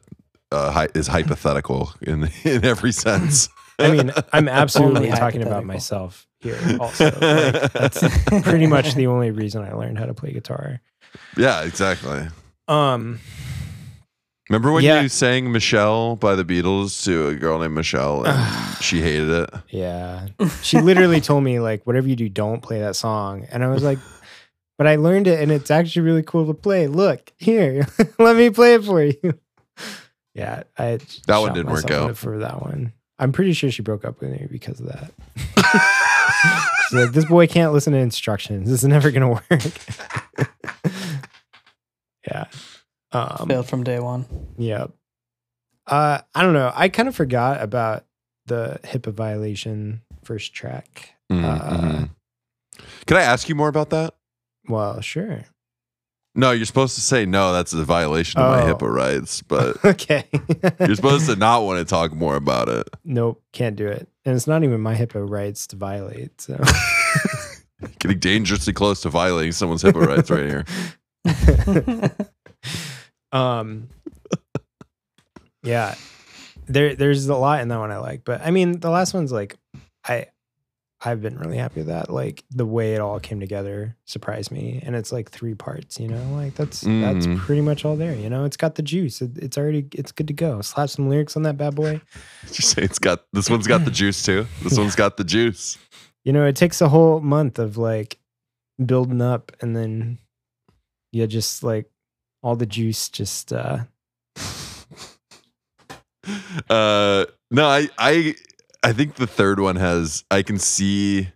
uh, 0.52 0.72
hy- 0.72 0.90
is 0.96 1.08
hypothetical 1.08 1.94
in 2.02 2.30
in 2.44 2.66
every 2.66 2.92
sense? 2.92 3.48
I 3.80 3.92
mean, 3.92 4.12
I'm 4.34 4.50
absolutely 4.50 5.12
talking 5.12 5.44
about 5.44 5.64
myself 5.64 6.27
here. 6.40 6.58
Also, 6.80 7.06
like, 7.06 7.72
that's 7.74 8.04
pretty 8.44 8.68
much 8.68 8.94
the 8.96 9.08
only 9.08 9.32
reason 9.32 9.64
I 9.64 9.74
learned 9.74 9.98
how 9.98 10.06
to 10.06 10.14
play 10.14 10.32
guitar. 10.32 10.82
yeah, 11.38 11.64
exactly. 11.64 12.28
Um, 12.68 13.20
Remember 14.50 14.72
when 14.72 14.84
Yeah. 14.86 15.02
you 15.02 15.10
sang 15.10 15.52
"Michelle" 15.52 16.16
by 16.16 16.36
the 16.36 16.46
Beatles 16.46 17.04
to 17.04 17.28
a 17.28 17.36
girl 17.36 17.60
named 17.60 17.74
Michelle, 17.74 18.26
and 18.26 18.78
she 18.82 19.02
hated 19.02 19.30
it? 19.30 19.50
yeah, 19.70 20.28
she 20.62 20.80
literally 20.80 21.20
told 21.20 21.44
me 21.44 21.60
like, 21.60 21.86
whatever 21.86 22.08
you 22.08 22.16
do, 22.16 22.30
don't 22.30 22.62
play 22.62 22.80
that 22.80 22.96
song, 22.96 23.46
and 23.52 23.62
I 23.62 23.68
was 23.68 23.84
like, 23.84 24.00
but 24.78 24.88
I 24.88 24.96
learned 24.96 25.28
it, 25.28 25.42
and 25.42 25.52
it's 25.52 25.70
actually 25.70 26.04
really 26.04 26.24
cool 26.24 26.48
to 26.48 26.54
play. 26.54 26.88
Look 26.88 27.34
here, 27.38 27.88
let 28.20 28.38
me 28.38 28.50
play 28.50 28.76
it 28.76 28.84
for 28.86 29.04
you. 29.04 29.20
Yeah, 30.34 30.64
I 30.78 31.00
That 31.26 31.40
one 31.40 31.54
didn't 31.54 31.72
work 31.72 31.90
out. 31.90 32.16
for 32.16 32.38
that 32.40 32.62
one. 32.62 32.94
I'm 33.20 33.32
pretty 33.32 33.54
sure 33.54 33.72
she 33.72 33.82
broke 33.82 34.06
up 34.06 34.20
with 34.22 34.32
me 34.32 34.48
because 34.52 34.80
of 34.80 34.88
that. 34.88 35.12
She's 36.90 37.00
like, 37.00 37.12
this 37.14 37.26
boy 37.26 37.48
can't 37.48 37.74
listen 37.74 37.94
to 37.94 38.00
instructions. 38.00 38.70
This 38.70 38.84
is 38.84 38.88
never 38.88 39.10
gonna 39.12 39.30
work. 39.32 39.44
yeah. 42.28 42.46
Um, 43.12 43.48
Failed 43.48 43.68
from 43.68 43.84
day 43.84 44.00
one. 44.00 44.26
yeah. 44.58 44.88
Uh, 45.86 46.20
I 46.36 46.42
don't 46.42 46.54
know. 46.54 46.72
I 46.76 46.90
kind 46.90 47.08
of 47.08 47.16
forgot 47.16 47.62
about 47.62 48.06
the 48.46 48.80
HIPAA 48.84 49.14
violation 49.14 50.02
first 50.24 50.54
track. 50.54 51.12
Mm, 51.32 51.44
Uh, 51.44 51.78
mhm. 51.78 52.10
Can 53.06 53.18
I 53.18 53.22
ask 53.22 53.48
you 53.48 53.56
more 53.56 53.70
about 53.70 53.90
that? 53.92 54.14
Well, 54.68 55.00
sure. 55.02 55.46
No, 56.38 56.52
you're 56.52 56.66
supposed 56.68 56.94
to 56.96 57.02
say 57.02 57.26
no. 57.26 57.52
That's 57.52 57.74
a 57.74 57.84
violation 57.84 58.40
of 58.40 58.52
my 58.52 58.62
Oh. 58.70 58.76
HIPAA 58.76 58.94
rights, 58.94 59.42
but 59.42 59.84
okay. 59.86 60.24
you're 60.80 60.96
supposed 60.96 61.26
to 61.26 61.36
not 61.48 61.64
want 61.64 61.80
to 61.80 61.86
talk 61.86 62.14
more 62.14 62.36
about 62.36 62.70
it. 62.70 62.88
Nope, 63.04 63.42
can't 63.54 63.76
do 63.76 63.88
it. 63.88 64.08
And 64.24 64.36
it's 64.36 64.46
not 64.48 64.64
even 64.64 64.80
my 64.80 64.96
HIPAA 64.96 65.28
rights 65.28 65.66
to 65.68 65.76
violate. 65.76 66.40
So. 66.40 66.64
Getting 68.00 68.20
dangerously 68.20 68.72
close 68.74 69.02
to 69.02 69.10
violating 69.10 69.52
someone's 69.52 69.82
HIPAA 69.84 70.06
rights 70.08 70.30
right 70.30 70.46
here. 70.48 70.66
um 73.34 73.90
yeah 75.64 75.96
there 76.68 76.96
there's 76.96 77.28
a 77.28 77.36
lot 77.36 77.60
in 77.62 77.68
that 77.68 77.78
one 77.80 77.92
i 77.92 77.98
like 77.98 78.24
but 78.24 78.40
i 78.42 78.52
mean 78.52 78.80
the 78.80 78.90
last 78.90 79.14
one's 79.14 79.32
like 79.34 79.58
i 80.06 80.26
i've 81.06 81.22
been 81.22 81.38
really 81.38 81.58
happy 81.58 81.82
with 81.82 81.88
that 81.88 82.10
like 82.10 82.44
the 82.50 82.66
way 82.66 82.96
it 82.96 83.00
all 83.00 83.20
came 83.20 83.40
together 83.40 83.96
surprised 84.06 84.52
me 84.52 84.82
and 84.84 84.96
it's 84.96 85.12
like 85.12 85.30
three 85.30 85.54
parts 85.54 86.00
you 86.00 86.08
know 86.08 86.32
like 86.34 86.56
that's 86.56 86.82
that's 86.82 87.28
Mhm. 87.28 87.38
pretty 87.38 87.62
much 87.62 87.86
all 87.86 87.96
there 87.96 88.16
you 88.16 88.30
know 88.30 88.46
it's 88.46 88.58
got 88.58 88.76
the 88.76 88.82
juice 88.82 89.22
it, 89.22 89.38
it's 89.38 89.58
already 89.58 89.88
it's 89.94 90.12
good 90.12 90.28
to 90.28 90.34
go 90.34 90.62
slap 90.62 90.90
some 90.90 91.08
lyrics 91.08 91.36
on 91.38 91.44
that 91.44 91.58
bad 91.58 91.76
boy 91.76 92.02
Did 92.48 92.58
you 92.60 92.64
say 92.64 92.82
it's 92.82 93.00
got 93.00 93.26
this 93.32 93.50
one's 93.50 93.68
got 93.68 93.86
the 93.86 93.92
juice 93.92 94.24
too? 94.24 94.48
This 94.64 94.78
one's 94.82 94.96
got 94.96 95.18
the 95.18 95.24
juice. 95.24 95.78
you 96.26 96.34
know 96.34 96.46
it 96.46 96.56
takes 96.56 96.82
a 96.82 96.90
whole 96.90 97.20
month 97.20 97.60
of 97.60 97.78
like 97.78 98.18
building 98.84 99.22
up 99.22 99.52
and 99.62 99.76
then 99.76 100.18
you 101.12 101.28
just 101.28 101.64
like 101.64 101.90
all 102.42 102.56
the 102.56 102.66
juice 102.66 103.08
just 103.10 103.54
uh 103.54 103.80
uh, 106.70 107.26
no, 107.52 107.66
I, 107.68 107.88
I, 107.98 108.36
I 108.84 108.94
think 108.94 109.16
the 109.16 109.28
third 109.28 109.60
one 109.60 109.76
has. 109.76 110.24
I 110.32 110.42
can 110.42 110.60
see 110.60 111.30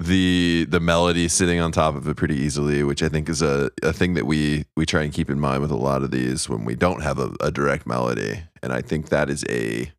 the 0.00 0.66
the 0.68 0.80
melody 0.80 1.28
sitting 1.28 1.58
on 1.60 1.72
top 1.72 1.96
of 1.96 2.06
it 2.06 2.16
pretty 2.16 2.36
easily, 2.36 2.82
which 2.84 3.02
I 3.02 3.08
think 3.08 3.28
is 3.28 3.42
a, 3.42 3.70
a 3.82 3.92
thing 3.92 4.14
that 4.14 4.26
we 4.26 4.64
we 4.76 4.86
try 4.86 5.02
and 5.02 5.12
keep 5.12 5.30
in 5.30 5.40
mind 5.40 5.62
with 5.62 5.70
a 5.70 5.76
lot 5.76 6.02
of 6.02 6.10
these 6.10 6.48
when 6.48 6.64
we 6.64 6.74
don't 6.74 7.02
have 7.02 7.18
a, 7.18 7.34
a 7.40 7.50
direct 7.50 7.86
melody, 7.86 8.42
and 8.62 8.72
I 8.72 8.80
think 8.80 9.08
that 9.08 9.28
is 9.28 9.44
a 9.48 9.92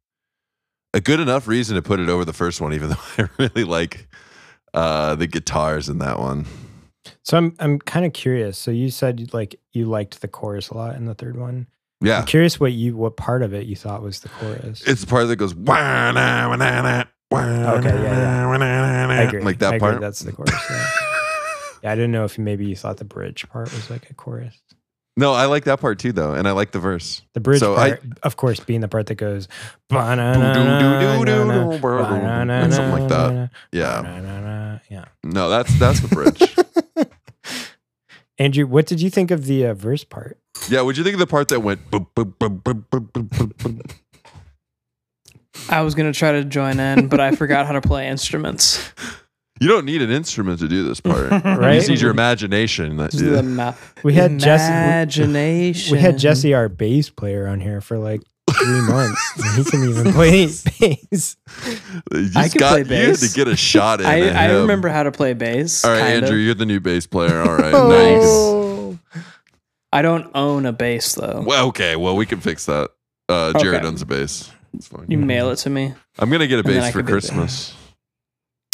a 0.94 1.02
good 1.02 1.20
enough 1.20 1.48
reason 1.48 1.76
to 1.76 1.82
put 1.82 2.00
it 2.00 2.10
over 2.10 2.26
the 2.26 2.34
first 2.34 2.62
one, 2.62 2.74
even 2.76 2.90
though 2.90 2.96
I 3.18 3.30
really 3.38 3.64
like 3.64 4.08
uh, 4.74 5.16
the 5.16 5.28
guitars 5.28 5.90
in 5.90 6.00
that 6.00 6.20
one. 6.20 6.46
So 7.24 7.38
I'm 7.38 7.56
I'm 7.60 7.80
kind 7.80 8.06
of 8.06 8.14
curious. 8.14 8.58
So 8.58 8.72
you 8.72 8.90
said 8.90 9.34
like 9.34 9.60
you 9.74 9.86
liked 9.86 10.22
the 10.22 10.28
chorus 10.28 10.70
a 10.70 10.78
lot 10.78 10.96
in 10.96 11.06
the 11.06 11.16
third 11.16 11.38
one. 11.38 11.68
Yeah, 12.02 12.20
I'm 12.20 12.26
curious 12.26 12.60
what 12.60 12.72
you 12.72 12.96
what 12.96 13.18
part 13.18 13.44
of 13.44 13.54
it 13.54 13.66
you 13.66 13.76
thought 13.76 14.02
was 14.02 14.22
the 14.22 14.30
chorus. 14.30 14.82
it's 14.88 15.02
the 15.02 15.08
part 15.08 15.28
that 15.28 15.36
goes. 15.36 15.54
"Wah, 15.54 16.12
na, 16.12 16.48
wah, 16.50 16.56
na, 16.56 16.82
na, 16.82 17.04
wah, 17.30 17.74
Okay, 17.78 17.90
yeah, 17.90 18.02
yeah. 18.04 18.46
wah, 18.48 18.58
na, 18.58 19.08
na," 19.08 19.14
I 19.14 19.22
agree. 19.24 19.42
Like 19.42 19.60
that 19.60 19.74
I 19.74 19.76
agree 19.76 19.80
part. 19.90 20.02
That's 20.02 20.22
the 20.22 20.32
chorus. 20.32 20.54
Yeah. 20.70 20.88
yeah, 21.84 21.92
I 21.92 21.96
didn't 21.96 22.12
know 22.12 22.24
if 22.24 22.38
maybe 22.38 22.66
you 22.66 22.76
thought 22.78 22.98
the 22.98 23.06
bridge 23.06 23.48
part 23.50 23.72
was 23.74 23.90
like 23.90 24.10
a 24.10 24.14
chorus. 24.14 24.58
no, 25.18 25.34
I 25.34 25.48
like 25.48 25.66
that 25.66 25.82
part 25.82 26.00
too, 26.00 26.14
though, 26.14 26.34
and 26.34 26.48
I 26.48 26.52
like 26.52 26.72
the 26.72 26.80
verse. 26.80 27.22
The 27.34 27.42
bridge 27.42 27.60
So 27.60 27.76
I- 27.76 27.98
of 28.24 28.38
course, 28.38 28.62
being 28.62 28.80
the 28.80 28.88
part 28.88 29.08
that 29.08 29.16
goes 29.16 29.50
and 29.92 30.00
Something 32.74 33.00
like 33.00 33.10
that. 33.10 33.50
Yeah, 33.74 34.80
Yeah. 34.90 35.06
no, 35.26 35.50
that's 35.50 35.78
that's 35.78 36.00
the 36.00 36.08
bridge. 36.08 36.56
Andrew, 38.40 38.66
what 38.66 38.86
did 38.88 39.02
you 39.02 39.10
think 39.10 39.32
of 39.32 39.46
the 39.46 39.66
uh, 39.68 39.74
verse 39.74 40.04
part? 40.04 40.38
yeah, 40.70 40.82
what'd 40.82 40.98
you 40.98 41.04
think 41.04 41.14
of 41.14 41.20
the 41.20 41.28
part 41.28 41.50
that 41.50 41.60
went? 41.60 41.92
boop, 41.92 42.08
boop, 42.16 42.34
boop, 42.38 42.62
boop, 42.64 42.86
boop, 42.90 43.12
boop, 43.12 43.28
boop, 43.30 43.54
boop? 43.54 43.96
I 45.70 45.82
was 45.82 45.94
gonna 45.96 46.14
try 46.14 46.32
to 46.34 46.46
join 46.46 46.80
in, 46.80 47.08
but 47.08 47.20
I 47.20 47.36
forgot 47.36 47.66
how 47.66 47.74
to 47.74 47.82
play 47.82 48.08
instruments. 48.08 48.92
You 49.60 49.68
don't 49.68 49.84
need 49.84 50.02
an 50.02 50.10
instrument 50.10 50.60
to 50.60 50.70
do 50.70 50.86
this 50.88 51.02
part. 51.02 51.32
You 51.46 51.52
Right? 51.56 51.76
just 51.76 51.90
need 51.90 52.00
your 52.00 52.12
imagination. 52.12 52.96
That, 52.96 53.12
Just 53.12 53.26
the 53.26 53.44
ma- 53.44 53.74
We 54.04 54.14
had 54.14 54.40
Jesse. 54.40 54.72
imagination. 54.72 55.92
We 55.98 56.00
had 56.02 56.18
Jesse, 56.18 56.54
our 56.54 56.70
bass 56.70 57.10
player, 57.10 57.46
on 57.46 57.60
here 57.60 57.82
for 57.82 57.98
like 57.98 58.22
three 58.52 58.82
months. 58.82 59.32
and 59.38 59.66
he 59.66 59.72
can 59.72 59.84
even 59.90 60.14
play 60.14 60.46
bass. 60.80 61.38
You 62.12 62.30
I 62.36 62.44
just 62.44 62.52
can 62.54 62.60
got 62.60 62.86
play 62.86 63.00
you 63.02 63.08
had 63.10 63.16
to 63.18 63.30
get 63.36 63.48
a 63.48 63.56
shot 63.56 64.00
in. 64.02 64.06
I, 64.06 64.20
at 64.22 64.36
I 64.36 64.50
him. 64.54 64.62
remember 64.62 64.90
how 64.90 65.04
to 65.04 65.12
play 65.12 65.34
bass. 65.34 65.84
All 65.86 65.92
right, 65.92 66.00
kind 66.00 66.14
Andrew, 66.24 66.38
of. 66.38 66.44
you're 66.44 66.54
the 66.56 66.66
new 66.66 66.80
bass 66.80 67.06
player. 67.08 67.42
All 67.42 67.56
right, 67.56 67.72
nice. 67.72 68.24
Oh. 68.24 69.00
I 69.92 70.02
don't 70.02 70.30
own 70.36 70.66
a 70.66 70.72
bass 70.74 71.16
though. 71.16 71.44
Well, 71.46 71.68
okay, 71.70 71.96
well 71.96 72.16
we 72.16 72.26
can 72.26 72.40
fix 72.40 72.66
that. 72.66 72.90
Uh, 73.28 73.54
Jared 73.60 73.80
Okay. 73.80 73.88
owns 73.88 74.02
a 74.02 74.06
bass. 74.06 74.52
It's 74.74 74.88
fine. 74.88 75.06
You 75.10 75.18
mail 75.18 75.50
it 75.50 75.56
to 75.58 75.70
me, 75.70 75.94
I'm 76.20 76.30
gonna 76.30 76.48
get 76.48 76.60
a 76.60 76.64
bass 76.64 76.88
for 76.92 77.00
can 77.00 77.02
be 77.02 77.06
the- 77.06 77.12
Christmas. 77.12 77.74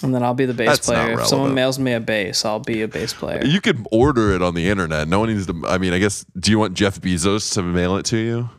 and 0.04 0.14
then 0.14 0.24
I'll 0.24 0.34
be 0.34 0.46
the 0.46 0.54
bass 0.54 0.68
That's 0.68 0.88
player. 0.88 1.14
If 1.20 1.28
someone 1.28 1.54
mails 1.54 1.80
me 1.80 1.94
a 1.94 2.02
bass, 2.02 2.44
I'll 2.44 2.60
be 2.60 2.82
a 2.82 2.88
bass 2.88 3.14
player. 3.14 3.46
You 3.46 3.62
could 3.62 3.86
order 3.94 4.34
it 4.34 4.42
on 4.42 4.54
the 4.56 4.68
internet. 4.70 5.08
No 5.08 5.20
one 5.20 5.30
needs 5.30 5.46
to. 5.48 5.64
I 5.68 5.78
mean, 5.78 5.94
I 5.94 6.00
guess. 6.00 6.26
Do 6.38 6.52
you 6.52 6.60
want 6.60 6.74
Jeff 6.74 7.00
Bezos 7.00 7.54
to 7.54 7.64
mail 7.64 7.96
it 7.96 8.04
to 8.08 8.18
you? 8.18 8.50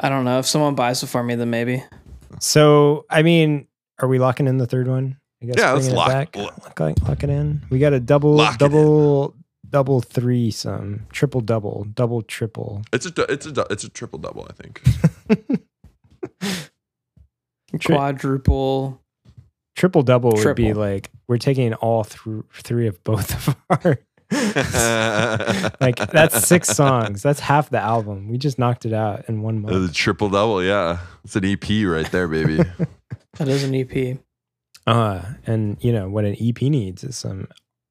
I 0.00 0.08
don't 0.08 0.24
know 0.24 0.38
if 0.38 0.46
someone 0.46 0.74
buys 0.74 1.02
it 1.02 1.06
for 1.08 1.22
me, 1.22 1.34
then 1.34 1.50
maybe. 1.50 1.82
So, 2.40 3.04
I 3.10 3.22
mean, 3.22 3.66
are 4.00 4.08
we 4.08 4.18
locking 4.18 4.46
in 4.46 4.58
the 4.58 4.66
third 4.66 4.86
one? 4.86 5.18
I 5.42 5.46
guess 5.46 5.54
Yeah, 5.58 5.72
let's 5.72 5.86
bringing 5.86 5.94
it 5.94 5.98
lock- 5.98 6.08
back. 6.08 6.36
Lock, 6.36 6.80
lock, 6.80 7.02
lock 7.08 7.22
it 7.24 7.30
in. 7.30 7.62
We 7.70 7.78
got 7.78 7.92
a 7.92 8.00
double, 8.00 8.34
Lock 8.34 8.58
double, 8.58 9.34
double 9.70 10.00
three, 10.00 10.50
some 10.50 11.06
triple, 11.10 11.40
double, 11.40 11.84
double, 11.94 12.22
triple. 12.22 12.82
It's 12.92 13.06
a. 13.06 13.12
It's 13.32 13.46
a. 13.46 13.66
It's 13.70 13.84
a 13.84 13.88
triple 13.88 14.18
double. 14.18 14.48
I 14.48 14.52
think. 14.52 14.82
Tri- 17.80 17.96
Quadruple. 17.96 19.00
Triple 19.76 20.02
double 20.02 20.32
would 20.32 20.56
be 20.56 20.72
like 20.72 21.10
we're 21.28 21.38
taking 21.38 21.72
all 21.74 22.02
through 22.02 22.44
three 22.52 22.88
of 22.88 23.02
both 23.04 23.48
of 23.48 23.56
our. 23.84 23.98
like 25.80 25.96
that's 26.10 26.46
six 26.46 26.68
songs. 26.68 27.22
That's 27.22 27.40
half 27.40 27.70
the 27.70 27.78
album. 27.80 28.28
We 28.28 28.38
just 28.38 28.58
knocked 28.58 28.84
it 28.84 28.92
out 28.92 29.24
in 29.28 29.42
one 29.42 29.62
The 29.62 29.72
month. 29.72 29.94
triple 29.94 30.28
double. 30.28 30.62
Yeah, 30.62 30.98
it's 31.24 31.36
an 31.36 31.44
EP 31.44 31.68
right 31.86 32.10
there, 32.10 32.28
baby. 32.28 32.60
That 33.36 33.46
is 33.46 33.62
an 33.62 33.72
EP. 33.74 34.18
Uh, 34.84 35.22
and 35.46 35.76
you 35.80 35.92
know 35.92 36.08
what 36.08 36.24
an 36.24 36.34
EP 36.40 36.60
needs 36.62 37.04
is 37.04 37.16
some 37.16 37.46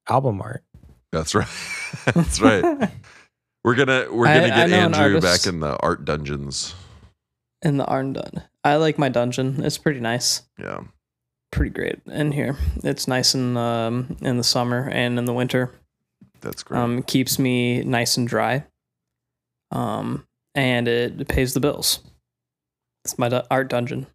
album 0.08 0.42
art. 0.42 0.62
That's 1.10 1.34
right. 1.34 1.48
That's 2.04 2.38
right. 2.40 2.90
We're 3.64 3.74
gonna 3.74 4.08
we're 4.12 4.26
gonna 4.26 4.42
I 4.44 4.48
get 4.48 4.70
know 4.70 4.76
an 4.76 4.94
Andrew 4.94 5.16
artist- 5.16 5.44
back 5.44 5.52
in 5.52 5.60
the 5.60 5.76
art 5.78 6.04
dungeons. 6.04 6.74
In 7.62 7.78
the 7.78 7.86
art 7.86 8.04
Arndun. 8.06 8.42
I 8.62 8.76
like 8.76 8.98
my 8.98 9.08
dungeon. 9.08 9.64
It's 9.64 9.78
pretty 9.78 10.00
nice. 10.00 10.42
Yeah. 10.58 10.80
Pretty 11.50 11.70
great 11.70 12.00
in 12.06 12.32
here. 12.32 12.56
It's 12.84 13.08
nice 13.08 13.34
in 13.34 13.56
um, 13.56 14.18
in 14.20 14.36
the 14.36 14.44
summer 14.44 14.90
and 14.92 15.18
in 15.18 15.24
the 15.24 15.32
winter. 15.32 15.72
That's 16.40 16.62
great. 16.62 16.78
Um, 16.78 17.02
keeps 17.02 17.38
me 17.38 17.82
nice 17.82 18.16
and 18.16 18.26
dry. 18.28 18.64
Um, 19.70 20.26
and 20.54 20.88
it 20.88 21.28
pays 21.28 21.54
the 21.54 21.60
bills. 21.60 22.00
It's 23.04 23.18
my 23.18 23.28
du- 23.28 23.46
art 23.50 23.68
dungeon. 23.68 24.06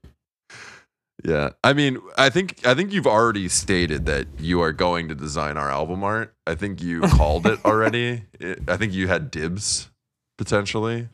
yeah. 1.24 1.52
I 1.64 1.74
mean, 1.74 2.00
I 2.18 2.30
think 2.30 2.66
I 2.66 2.74
think 2.74 2.92
you've 2.92 3.08
already 3.08 3.48
stated 3.50 4.06
that 4.08 4.28
you 4.40 4.62
are 4.62 4.72
going 4.72 5.08
to 5.10 5.16
design 5.16 5.58
our 5.58 5.70
album 5.72 6.04
art. 6.04 6.34
I 6.48 6.56
think 6.56 6.82
you 6.82 7.02
called 7.18 7.46
it 7.46 7.64
already. 7.66 8.24
It- 8.40 8.64
I 8.68 8.78
think 8.78 8.94
you 8.94 9.08
had 9.08 9.32
dibs 9.32 9.90
potentially. 10.38 11.08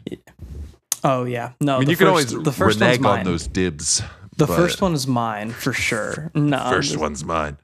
Oh 1.04 1.26
yeah, 1.26 1.52
no. 1.62 1.76
I 1.76 1.80
mean, 1.80 1.86
the 1.86 1.92
you 1.92 1.98
can 1.98 2.08
always 2.08 2.32
the 2.32 2.52
first 2.52 2.80
renege 2.80 3.04
on 3.04 3.24
those 3.24 3.48
dibs. 3.48 4.02
the 4.38 4.48
but 4.48 4.56
first 4.56 4.82
one 4.82 4.94
is 4.94 5.06
mine 5.08 5.52
for 5.52 5.74
sure. 5.74 6.32
No, 6.36 6.70
First 6.70 6.98
one's 6.98 7.24
mine. 7.24 7.58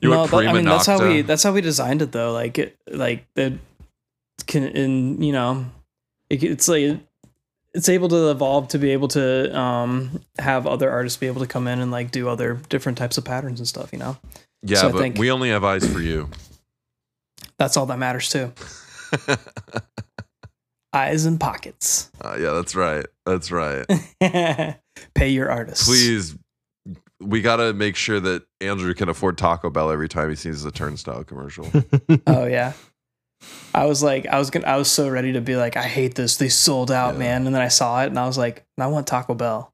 You 0.00 0.10
no, 0.10 0.26
that- 0.26 0.46
I 0.48 0.52
mean 0.52 0.64
that's 0.64 0.86
how 0.86 0.98
we 1.06 1.22
that's 1.22 1.42
how 1.42 1.52
we 1.52 1.60
designed 1.60 2.02
it 2.02 2.12
though. 2.12 2.32
Like 2.32 2.58
it, 2.58 2.76
like 2.90 3.26
it 3.36 3.54
can, 4.46 4.64
and 4.64 5.24
you 5.24 5.32
know, 5.32 5.64
it, 6.30 6.42
it's 6.42 6.68
like 6.68 6.98
it's 7.72 7.88
able 7.88 8.08
to 8.08 8.30
evolve 8.30 8.68
to 8.68 8.78
be 8.78 8.90
able 8.90 9.08
to 9.08 9.56
um 9.58 10.20
have 10.38 10.66
other 10.66 10.90
artists 10.90 11.16
be 11.18 11.26
able 11.26 11.40
to 11.40 11.46
come 11.46 11.66
in 11.68 11.80
and 11.80 11.90
like 11.90 12.10
do 12.10 12.28
other 12.28 12.54
different 12.68 12.98
types 12.98 13.16
of 13.18 13.24
patterns 13.24 13.60
and 13.60 13.66
stuff. 13.68 13.90
You 13.92 13.98
know, 14.00 14.16
Yeah, 14.62 14.78
so 14.80 14.88
I 14.88 14.92
but 14.92 14.98
think- 14.98 15.18
we 15.18 15.30
only 15.30 15.48
have 15.50 15.64
eyes 15.64 15.90
for 15.90 16.00
you. 16.00 16.28
that's 17.58 17.76
all 17.76 17.86
that 17.86 17.98
matters 17.98 18.28
too. 18.28 18.52
Eyes 20.92 21.24
and 21.24 21.40
pockets. 21.40 22.10
Uh, 22.20 22.36
yeah, 22.38 22.52
that's 22.52 22.76
right. 22.76 23.04
That's 23.26 23.50
right. 23.50 23.84
Pay 25.14 25.28
your 25.30 25.50
artists. 25.50 25.84
Please, 25.88 26.36
we 27.20 27.40
got 27.42 27.56
to 27.56 27.72
make 27.72 27.96
sure 27.96 28.20
that 28.20 28.44
Andrew 28.60 28.94
can 28.94 29.08
afford 29.08 29.38
Taco 29.38 29.70
Bell 29.70 29.90
every 29.90 30.08
time 30.08 30.30
he 30.30 30.36
sees 30.36 30.64
a 30.64 30.70
turnstile 30.70 31.24
commercial. 31.24 31.70
Oh 32.26 32.46
yeah. 32.46 32.72
I 33.74 33.84
was 33.86 34.02
like, 34.02 34.26
I 34.26 34.38
was 34.38 34.50
gonna, 34.50 34.66
I 34.66 34.76
was 34.76 34.90
so 34.90 35.08
ready 35.08 35.32
to 35.34 35.40
be 35.40 35.56
like, 35.56 35.76
I 35.76 35.82
hate 35.82 36.14
this. 36.14 36.36
They 36.38 36.48
sold 36.48 36.90
out, 36.90 37.14
Yeah. 37.14 37.18
man. 37.20 37.46
And 37.46 37.54
then 37.54 37.60
I 37.62 37.68
saw 37.68 38.02
it, 38.02 38.06
and 38.06 38.18
I 38.18 38.26
was 38.26 38.38
like, 38.38 38.64
I 38.78 38.86
want 38.86 39.06
Taco 39.06 39.34
Bell. 39.34 39.72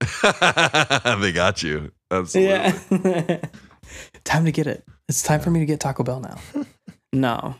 they 0.22 1.32
got 1.32 1.62
you. 1.62 1.90
Absolutely. 2.10 2.52
Yeah. 2.54 3.38
time 4.24 4.44
to 4.44 4.52
get 4.52 4.66
it. 4.66 4.84
It's 5.08 5.22
time 5.22 5.40
for 5.40 5.50
me 5.50 5.60
to 5.60 5.66
get 5.66 5.80
Taco 5.80 6.04
Bell 6.04 6.20
now. 6.20 6.64
no. 7.12 7.54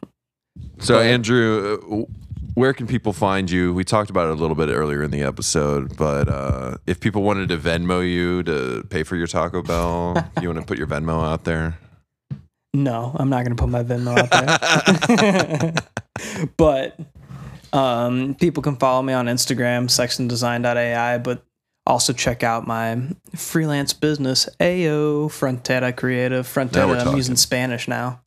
So, 0.79 0.95
But- 0.95 1.07
Andrew, 1.07 2.07
uh, 2.09 2.13
where 2.55 2.73
can 2.73 2.86
people 2.86 3.12
find 3.12 3.51
you? 3.51 3.73
We 3.73 3.85
talked 3.85 4.10
about 4.10 4.28
it 4.28 4.32
a 4.32 4.35
little 4.35 4.56
bit 4.56 4.69
earlier 4.69 5.02
in 5.02 5.10
the 5.10 5.23
episode, 5.23 5.97
but 5.97 6.28
uh, 6.28 6.77
if 6.86 7.01
people 7.01 7.23
wanted 7.23 7.48
to 7.51 7.56
Venmo 7.56 8.09
you 8.09 8.43
to 8.44 8.85
pay 8.90 9.02
for 9.02 9.16
your 9.16 9.27
Taco 9.27 9.62
Bell, 9.62 10.16
you 10.43 10.48
want 10.48 10.60
to 10.60 10.66
put 10.66 10.78
your 10.78 10.86
Venmo 10.86 11.24
out 11.24 11.44
there? 11.44 11.78
No, 12.74 13.12
I'm 13.15 13.31
not 13.31 13.44
gonna 13.44 13.55
put 13.56 13.69
my 13.69 13.82
Venmo 13.82 14.16
out 14.19 15.73
there. 16.27 16.48
but 16.56 16.98
um, 17.73 18.35
people 18.35 18.62
can 18.62 18.77
follow 18.77 19.02
me 19.02 19.12
on 19.12 19.27
Instagram, 19.27 19.86
sextondesign.ai, 19.86 21.19
but 21.19 21.43
also 21.86 22.12
check 22.12 22.43
out 22.43 22.66
my 22.66 23.01
freelance 23.35 23.93
business, 23.93 24.48
AO 24.60 25.28
Frontera 25.28 25.97
Creative. 25.97 26.47
Frontera, 26.47 27.06
I'm 27.06 27.16
using 27.16 27.36
Spanish 27.36 27.89
now. 27.89 28.20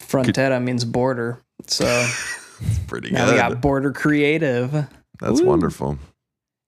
Frontera 0.00 0.62
means 0.62 0.84
border. 0.84 1.40
So 1.66 1.86
It's 2.60 2.78
pretty 2.80 3.10
now 3.10 3.26
we 3.26 3.32
good. 3.32 3.38
got 3.38 3.60
border 3.60 3.92
creative. 3.92 4.72
That's 5.20 5.40
Woo. 5.40 5.46
wonderful. 5.46 5.98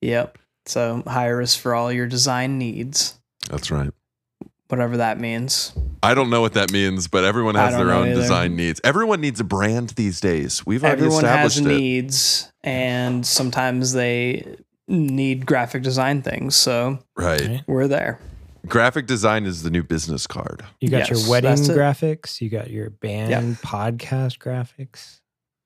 Yep. 0.00 0.38
So 0.66 1.02
hire 1.06 1.40
us 1.42 1.54
for 1.56 1.74
all 1.74 1.90
your 1.92 2.06
design 2.06 2.58
needs, 2.58 3.18
That's 3.50 3.70
right. 3.70 3.90
whatever 4.68 4.96
that 4.98 5.18
means. 5.18 5.72
I 6.02 6.14
don't 6.14 6.30
know 6.30 6.40
what 6.40 6.54
that 6.54 6.72
means, 6.72 7.08
but 7.08 7.24
everyone 7.24 7.54
has 7.56 7.74
their 7.76 7.90
own 7.92 8.08
either. 8.08 8.20
design 8.20 8.56
needs. 8.56 8.80
Everyone 8.84 9.20
needs 9.20 9.40
a 9.40 9.44
brand 9.44 9.90
these 9.90 10.20
days. 10.20 10.64
We've 10.66 10.82
already 10.84 11.02
Everyone 11.02 11.24
has 11.24 11.52
established 11.56 11.58
it. 11.76 11.80
needs, 11.80 12.52
and 12.62 13.26
sometimes 13.26 13.92
they 13.92 14.56
need 14.88 15.46
graphic 15.46 15.82
design 15.82 16.22
things. 16.22 16.54
So 16.56 16.98
Right. 17.16 17.40
Right. 17.40 17.62
we're 17.66 17.88
there. 17.88 18.18
Graphic 18.68 19.06
design 19.06 19.44
is 19.46 19.62
the 19.64 19.70
new 19.70 19.82
business 19.82 20.26
card. 20.28 20.64
You 20.80 20.88
got 20.90 21.08
Yes, 21.08 21.10
your 21.10 21.30
wedding 21.30 21.50
that's 21.50 21.68
it. 21.68 21.76
graphics. 21.76 22.40
You 22.40 22.48
got 22.50 22.70
your 22.70 22.90
band 22.90 23.56
podcast 23.58 24.38
graphics. 24.38 25.18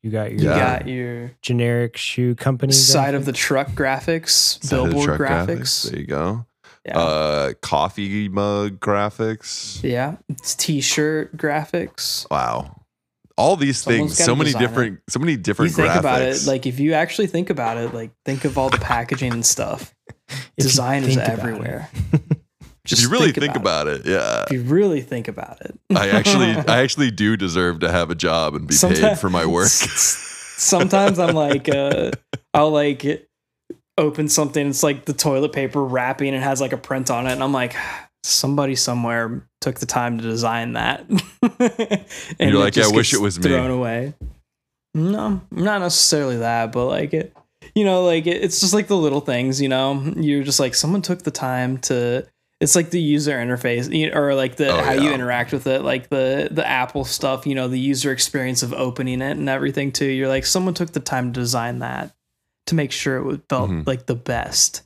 You 0.06 0.12
got 0.12 0.30
your 0.30 0.40
You 0.40 0.46
got 0.46 0.86
your 0.86 1.30
generic 1.42 1.96
shoe 1.96 2.36
company. 2.36 2.72
side 2.72 3.14
of 3.16 3.24
the 3.24 3.32
truck 3.32 3.70
graphics, 3.70 4.62
Side 4.64 4.70
billboard 4.70 5.04
truck 5.04 5.20
graphics. 5.20 5.90
There 5.90 5.98
you 5.98 6.06
go. 6.06 6.46
Yeah. 6.84 6.96
Uh, 6.98 7.52
coffee 7.60 8.28
mug 8.28 8.78
graphics. 8.78 9.82
yeah. 9.82 10.14
It's 10.28 10.54
t-shirt 10.54 11.36
graphics. 11.36 12.30
Wow. 12.30 12.82
All 13.36 13.56
these 13.56 13.78
Someone's 13.78 14.14
things, 14.16 14.24
so 14.24 14.36
many 14.36 14.50
design 14.50 14.62
it. 14.62 14.66
different, 14.68 15.00
so 15.08 15.18
many 15.18 15.32
You 15.32 15.38
different 15.38 15.72
think 15.74 15.88
graphics. 15.88 15.98
about 15.98 16.22
it, 16.22 16.46
like 16.46 16.66
if 16.66 16.78
you 16.78 16.92
actually 16.92 17.26
think 17.26 17.50
about 17.50 17.76
it, 17.78 17.92
like 17.92 18.12
think 18.24 18.44
of 18.44 18.56
all 18.56 18.70
the 18.70 18.78
packaging 18.78 19.32
and 19.32 19.44
stuff. 19.44 19.92
If 20.56 20.64
you 20.64 20.70
Think 22.88 23.06
about 23.06 23.06
it. 23.06 23.06
everywhere. 23.06 23.06
if 23.06 23.10
you 23.10 23.10
really 23.10 23.32
think, 23.32 23.56
about, 23.56 23.88
it, 23.88 24.06
yeah. 24.06 24.44
If 24.44 24.52
you 24.52 24.62
really 24.62 25.00
think 25.00 25.28
about 25.28 25.60
it. 25.62 25.78
I 25.94 26.10
actually, 26.10 26.50
I 26.68 26.82
actually 26.82 27.10
do 27.10 27.36
deserve 27.36 27.80
to 27.80 27.90
have 27.90 28.10
a 28.10 28.14
job 28.14 28.54
and 28.54 28.66
be 28.66 28.76
paid 28.80 29.18
for 29.18 29.30
my 29.30 29.46
work. 29.46 29.68
Sometimes 29.68 31.18
I'm 31.18 31.34
like, 31.34 31.68
uh, 31.68 32.12
I'll 32.54 32.70
like 32.70 33.28
open 33.98 34.28
something. 34.28 34.68
It's 34.68 34.82
like 34.82 35.04
the 35.04 35.12
toilet 35.12 35.52
paper 35.52 35.84
wrapping 35.84 36.28
and 36.28 36.36
it 36.38 36.42
has 36.42 36.60
like 36.60 36.72
a 36.72 36.78
print 36.78 37.10
on 37.10 37.26
it, 37.26 37.32
and 37.32 37.42
I'm 37.42 37.52
like, 37.52 37.74
somebody 38.26 38.74
somewhere 38.74 39.48
took 39.60 39.78
the 39.78 39.86
time 39.86 40.18
to 40.18 40.24
design 40.24 40.74
that. 40.74 41.06
and 42.38 42.50
You're 42.50 42.60
like, 42.60 42.76
I 42.78 42.88
wish 42.88 43.14
it 43.14 43.20
was 43.20 43.38
me." 43.38 43.44
thrown 43.44 43.70
away. 43.70 44.14
No, 44.94 45.42
not 45.50 45.80
necessarily 45.80 46.38
that, 46.38 46.72
but 46.72 46.86
like 46.86 47.12
it, 47.12 47.36
you 47.74 47.84
know, 47.84 48.04
like 48.04 48.26
it, 48.26 48.42
it's 48.42 48.60
just 48.60 48.72
like 48.72 48.86
the 48.86 48.96
little 48.96 49.20
things. 49.20 49.60
You 49.60 49.68
know, 49.68 50.00
you're 50.16 50.42
just 50.42 50.58
like 50.58 50.74
someone 50.74 51.02
took 51.02 51.22
the 51.22 51.30
time 51.30 51.78
to. 51.78 52.26
It's 52.60 52.74
like 52.74 52.88
the 52.90 53.00
user 53.00 53.32
interface, 53.36 53.92
you- 53.94 54.12
or 54.14 54.34
like 54.34 54.56
the 54.56 54.68
Oh, 54.70 54.82
how 54.82 54.92
you 54.92 55.12
interact 55.12 55.52
with 55.52 55.66
it, 55.66 55.82
like 55.82 56.08
the 56.08 56.48
the 56.50 56.66
Apple 56.66 57.04
stuff. 57.04 57.46
You 57.46 57.54
know, 57.54 57.68
the 57.68 57.78
user 57.78 58.12
experience 58.12 58.62
of 58.62 58.72
opening 58.72 59.20
it 59.20 59.36
and 59.36 59.48
everything 59.48 59.92
too. 59.92 60.06
You're 60.06 60.28
like, 60.28 60.46
someone 60.46 60.72
took 60.74 60.92
the 60.92 61.00
time 61.00 61.32
to 61.34 61.40
design 61.40 61.80
that 61.80 62.14
to 62.66 62.74
make 62.74 62.92
sure 62.92 63.18
it 63.18 63.24
would 63.24 63.42
felt 63.50 63.70
Mhm. 63.70 63.86
like 63.86 64.06
the 64.06 64.14
best. 64.14 64.82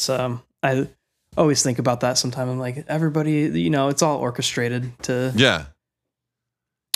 So 0.00 0.40
I 0.62 0.88
always 1.36 1.62
think 1.62 1.78
about 1.78 2.00
that. 2.00 2.18
Sometimes 2.18 2.50
I'm 2.50 2.58
like, 2.58 2.84
everybody, 2.88 3.42
you 3.60 3.70
know, 3.70 3.88
it's 3.88 4.02
all 4.02 4.18
orchestrated 4.18 4.90
to 5.04 5.32
yeah. 5.36 5.66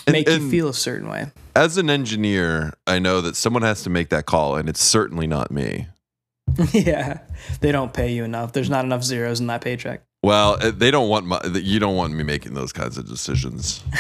And- 0.07 0.15
make 0.15 0.29
you 0.29 0.51
feel 0.51 0.69
a 0.69 0.75
certain 0.75 1.09
way. 1.09 1.31
as 1.55 1.77
an 1.77 1.89
engineer, 1.89 2.73
I 2.89 2.99
know 2.99 3.21
that 3.21 3.37
someone 3.37 3.63
has 3.63 3.85
to 3.85 3.91
make 3.91 4.09
that 4.09 4.27
call, 4.27 4.57
and 4.57 4.69
it's 4.69 4.83
certainly 4.83 5.29
not 5.29 5.53
me. 5.53 5.87
yeah, 6.73 7.21
they 7.61 7.73
don't 7.73 7.93
pay 7.95 8.13
you 8.13 8.25
enough. 8.25 8.53
There's 8.53 8.71
not 8.71 8.85
enough 8.85 9.03
zeros 9.05 9.41
in 9.41 9.47
that 9.49 9.61
paycheck. 9.63 10.03
Well, 10.23 10.59
uh, 10.61 10.71
they 10.71 10.91
don't 10.91 11.09
want 11.09 11.27
my. 11.27 11.41
You 11.53 11.79
don't 11.81 11.97
want 11.97 12.13
me 12.15 12.23
making 12.25 12.55
those 12.55 12.73
kinds 12.73 12.99
of 12.99 13.09
decisions. 13.09 13.83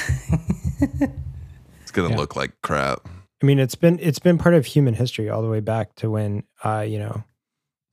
It's 1.83 1.91
gonna 1.91 2.11
Yeah. 2.11 2.17
look 2.17 2.37
like 2.37 2.53
crap. 2.63 3.07
I 3.43 3.47
mean, 3.47 3.59
it's 3.59 3.75
been 3.75 3.99
it's 4.01 4.19
been 4.19 4.39
part 4.39 4.55
of 4.55 4.65
human 4.67 4.95
history 4.95 5.29
all 5.29 5.43
the 5.43 5.49
way 5.49 5.61
back 5.61 5.95
to 5.97 6.11
when, 6.11 6.45
uh, 6.65 6.81
you 6.89 6.99
know, 6.99 7.23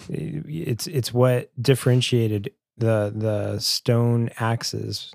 it's 0.07 0.87
it's 0.87 1.13
what 1.13 1.51
differentiated 1.61 2.51
the 2.77 3.11
the 3.13 3.59
stone 3.59 4.29
axes, 4.39 5.11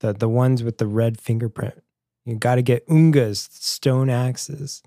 the 0.00 0.12
the 0.12 0.28
ones 0.28 0.62
with 0.64 0.78
the 0.78 0.86
red 0.88 1.20
fingerprint. 1.20 1.82
You 2.24 2.34
got 2.36 2.56
to 2.56 2.62
get 2.62 2.84
Unga's 2.88 3.48
stone 3.52 4.10
axes 4.10 4.82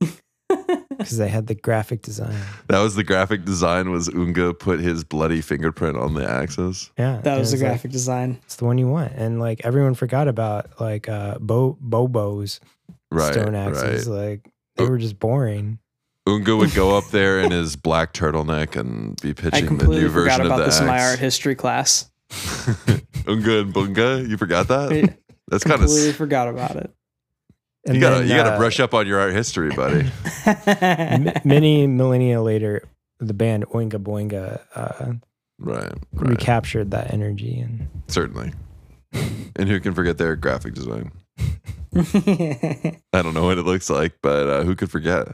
because 0.98 1.16
they 1.18 1.28
had 1.28 1.46
the 1.46 1.54
graphic 1.54 2.02
design. 2.02 2.34
That 2.68 2.80
was 2.80 2.94
the 2.94 3.04
graphic 3.04 3.44
design. 3.44 3.90
Was 3.90 4.08
Unga 4.08 4.54
put 4.54 4.80
his 4.80 5.04
bloody 5.04 5.40
fingerprint 5.40 5.96
on 5.96 6.14
the 6.14 6.28
axis? 6.28 6.90
Yeah, 6.98 7.20
That 7.22 7.38
was 7.38 7.50
the 7.50 7.56
it's 7.56 7.62
like, 7.62 7.70
graphic 7.70 7.90
design. 7.90 8.38
it's 8.44 8.56
the 8.56 8.64
one 8.64 8.78
you 8.78 8.88
want, 8.88 9.12
and 9.14 9.40
like 9.40 9.60
everyone 9.64 9.94
forgot 9.94 10.28
about 10.28 10.80
like 10.80 11.08
uh 11.08 11.38
Bo 11.38 11.76
Bobo's 11.80 12.60
Right, 13.10 13.32
stone 13.34 13.54
axes. 13.54 14.08
right. 14.08 14.28
Like 14.28 14.48
they 14.76 14.86
were 14.86 14.98
just 14.98 15.18
boring. 15.18 15.78
Unga 16.26 16.56
would 16.56 16.72
go 16.72 16.96
up 16.96 17.08
there 17.10 17.40
in 17.40 17.50
his 17.60 17.74
black 17.76 18.12
turtleneck 18.14 18.76
and 18.76 19.20
be 19.20 19.34
pitching 19.34 19.76
the 19.78 19.86
new 19.88 20.08
version 20.08 20.40
of 20.42 20.46
the 20.48 20.54
I 20.54 20.54
forgot 20.54 20.54
about 20.54 20.56
the 20.58 20.64
this 20.66 20.80
in 20.80 20.86
my 20.86 21.02
art 21.02 21.18
history 21.18 21.54
class. 21.56 22.10
Unga 23.26 23.60
and 23.60 23.74
Bunga, 23.74 24.28
you 24.28 24.36
forgot 24.36 24.68
that? 24.68 24.90
That's 25.48 25.64
kind 25.64 25.74
of 25.74 25.80
completely 25.88 26.12
forgot 26.12 26.48
about 26.48 26.76
it. 26.76 26.90
You 27.86 27.98
gotta 27.98 28.16
then, 28.16 28.28
you 28.28 28.36
gotta 28.36 28.52
uh, 28.52 28.58
brush 28.58 28.78
up 28.78 28.94
on 28.94 29.06
your 29.06 29.18
art 29.18 29.32
history, 29.32 29.70
buddy. 29.70 30.10
M- 30.46 31.32
many 31.44 31.86
millennia 31.86 32.40
later, 32.40 32.88
the 33.18 33.34
band 33.34 33.66
Oingo 33.68 34.02
Boingo 34.02 34.60
uh, 34.74 35.14
right, 35.58 35.84
right, 35.84 35.94
recaptured 36.12 36.92
that 36.92 37.12
energy 37.12 37.58
and 37.58 37.88
certainly. 38.06 38.52
And 39.56 39.68
who 39.68 39.80
can 39.80 39.94
forget 39.94 40.16
their 40.16 40.36
graphic 40.36 40.74
design? 40.74 41.12
I 41.94 42.96
don't 43.12 43.34
know 43.34 43.44
what 43.44 43.58
it 43.58 43.64
looks 43.64 43.90
like, 43.90 44.14
but 44.22 44.48
uh, 44.48 44.62
who 44.62 44.74
could 44.74 44.90
forget? 44.90 45.28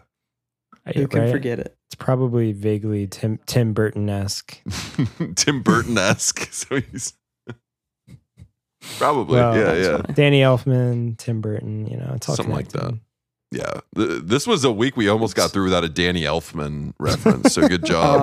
Who 0.95 1.07
can 1.07 1.23
right? 1.23 1.31
forget 1.31 1.59
it? 1.59 1.77
It's 1.87 1.95
probably 1.95 2.53
vaguely 2.53 3.07
Tim 3.07 3.39
Tim 3.47 3.73
Burton 3.73 4.09
esque. 4.09 4.61
Tim 5.37 5.62
Burton 5.62 5.99
esque. 5.99 6.49
So 6.53 6.81
he's 6.81 7.15
probably 8.97 9.36
Well, 9.36 9.56
yeah, 9.56 9.74
yeah. 9.74 9.97
funny. 9.98 10.15
Danny 10.15 10.40
Elfman, 10.40 11.16
Tim 11.19 11.40
Burton, 11.40 11.86
you 11.86 11.97
know, 11.97 12.12
it's 12.15 12.28
all 12.28 12.36
Something 12.36 12.55
like 12.55 12.69
that. 12.69 12.98
Yeah, 13.51 13.81
Th- 13.97 14.23
this 14.23 14.47
was 14.47 14.65
a 14.65 14.70
week 14.73 14.97
we 14.97 15.09
almost 15.09 15.35
got 15.35 15.51
through 15.52 15.65
without 15.65 15.82
a 15.85 15.89
Danny 15.89 16.23
Elfman 16.23 16.93
reference. 16.98 17.55
So 17.55 17.66
good 17.66 17.85
job. 17.86 18.20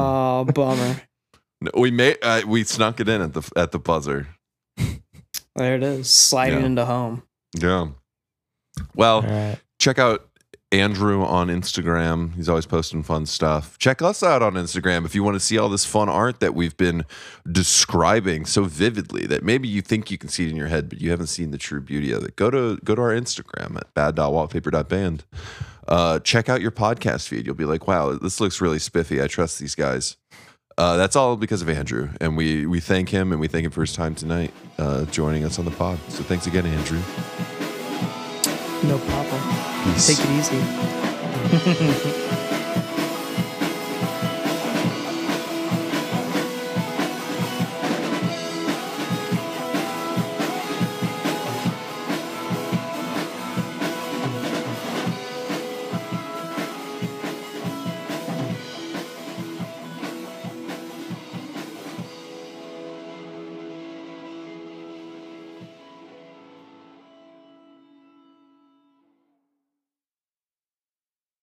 Oh, 0.47 0.51
bummer. 0.51 1.01
No, 1.61 1.71
we 1.77 1.89
made 1.91 2.17
uh, 2.21 2.41
we 2.45 2.63
snuck 2.63 2.99
it 2.99 3.09
in 3.09 3.21
at 3.21 3.33
the 3.33 3.49
at 3.55 3.71
the 3.71 3.79
buzzer. 3.79 4.27
There 5.55 5.75
it 5.75 5.83
is, 5.83 6.09
sliding 6.09 6.59
Yeah. 6.59 6.65
into 6.65 6.85
home. 6.85 7.23
Yeah. 7.55 7.87
Well, 8.93 9.17
All 9.17 9.21
right. 9.23 9.57
check 9.79 9.97
out 9.99 10.27
Andrew 10.75 11.23
on 11.23 11.47
Instagram. 11.47 12.35
He's 12.35 12.49
always 12.49 12.65
posting 12.65 13.01
fun 13.01 13.25
stuff. 13.25 13.77
Check 13.79 14.01
us 14.01 14.21
out 14.21 14.41
on 14.41 14.55
Instagram 14.55 15.05
if 15.05 15.15
you 15.15 15.23
want 15.23 15.35
to 15.35 15.39
see 15.39 15.57
all 15.57 15.69
this 15.69 15.85
fun 15.85 16.09
art 16.09 16.41
that 16.41 16.53
we've 16.53 16.75
been 16.75 17.05
describing 17.49 18.45
so 18.45 18.65
vividly 18.65 19.25
that 19.25 19.41
maybe 19.41 19.69
you 19.69 19.81
think 19.81 20.11
you 20.11 20.17
can 20.17 20.27
see 20.27 20.45
it 20.45 20.49
in 20.49 20.57
your 20.57 20.67
head, 20.67 20.89
but 20.89 20.99
you 20.99 21.11
haven't 21.11 21.27
seen 21.27 21.51
the 21.51 21.57
true 21.57 21.79
beauty 21.79 22.11
of 22.11 22.23
it. 22.25 22.35
Go 22.35 22.49
to 22.49 22.77
go 22.83 22.93
to 22.93 23.01
our 23.01 23.11
Instagram 23.13 23.77
at 23.77 23.93
bad.wallpaper.band. 23.93 25.23
Uh, 25.87 26.19
check 26.19 26.49
out 26.49 26.59
your 26.59 26.71
podcast 26.71 27.29
feed. 27.29 27.45
You'll 27.45 27.55
be 27.55 27.65
like, 27.65 27.87
wow, 27.87 28.11
this 28.13 28.41
looks 28.41 28.59
really 28.59 28.79
spiffy. 28.79 29.21
I 29.21 29.27
trust 29.27 29.59
these 29.59 29.75
guys. 29.75 30.17
Uh, 30.77 30.97
that's 30.97 31.15
all 31.15 31.37
because 31.37 31.61
of 31.61 31.69
Andrew, 31.69 32.09
and 32.19 32.35
we 32.35 32.65
we 32.65 32.81
thank 32.81 33.07
him 33.07 33.31
and 33.31 33.39
we 33.39 33.47
thank 33.47 33.63
him 33.63 33.71
for 33.71 33.79
his 33.79 33.93
time 33.93 34.13
tonight, 34.13 34.51
uh, 34.77 35.05
joining 35.05 35.45
us 35.45 35.57
on 35.57 35.63
the 35.63 35.71
pod. 35.71 35.99
So 36.09 36.21
thanks 36.21 36.47
again, 36.47 36.65
Andrew. 36.65 36.99
No 38.83 38.99
problem. 38.99 39.74
Peace. 39.93 40.07
Take 40.07 40.25
it 40.25 40.31
easy. 40.31 40.61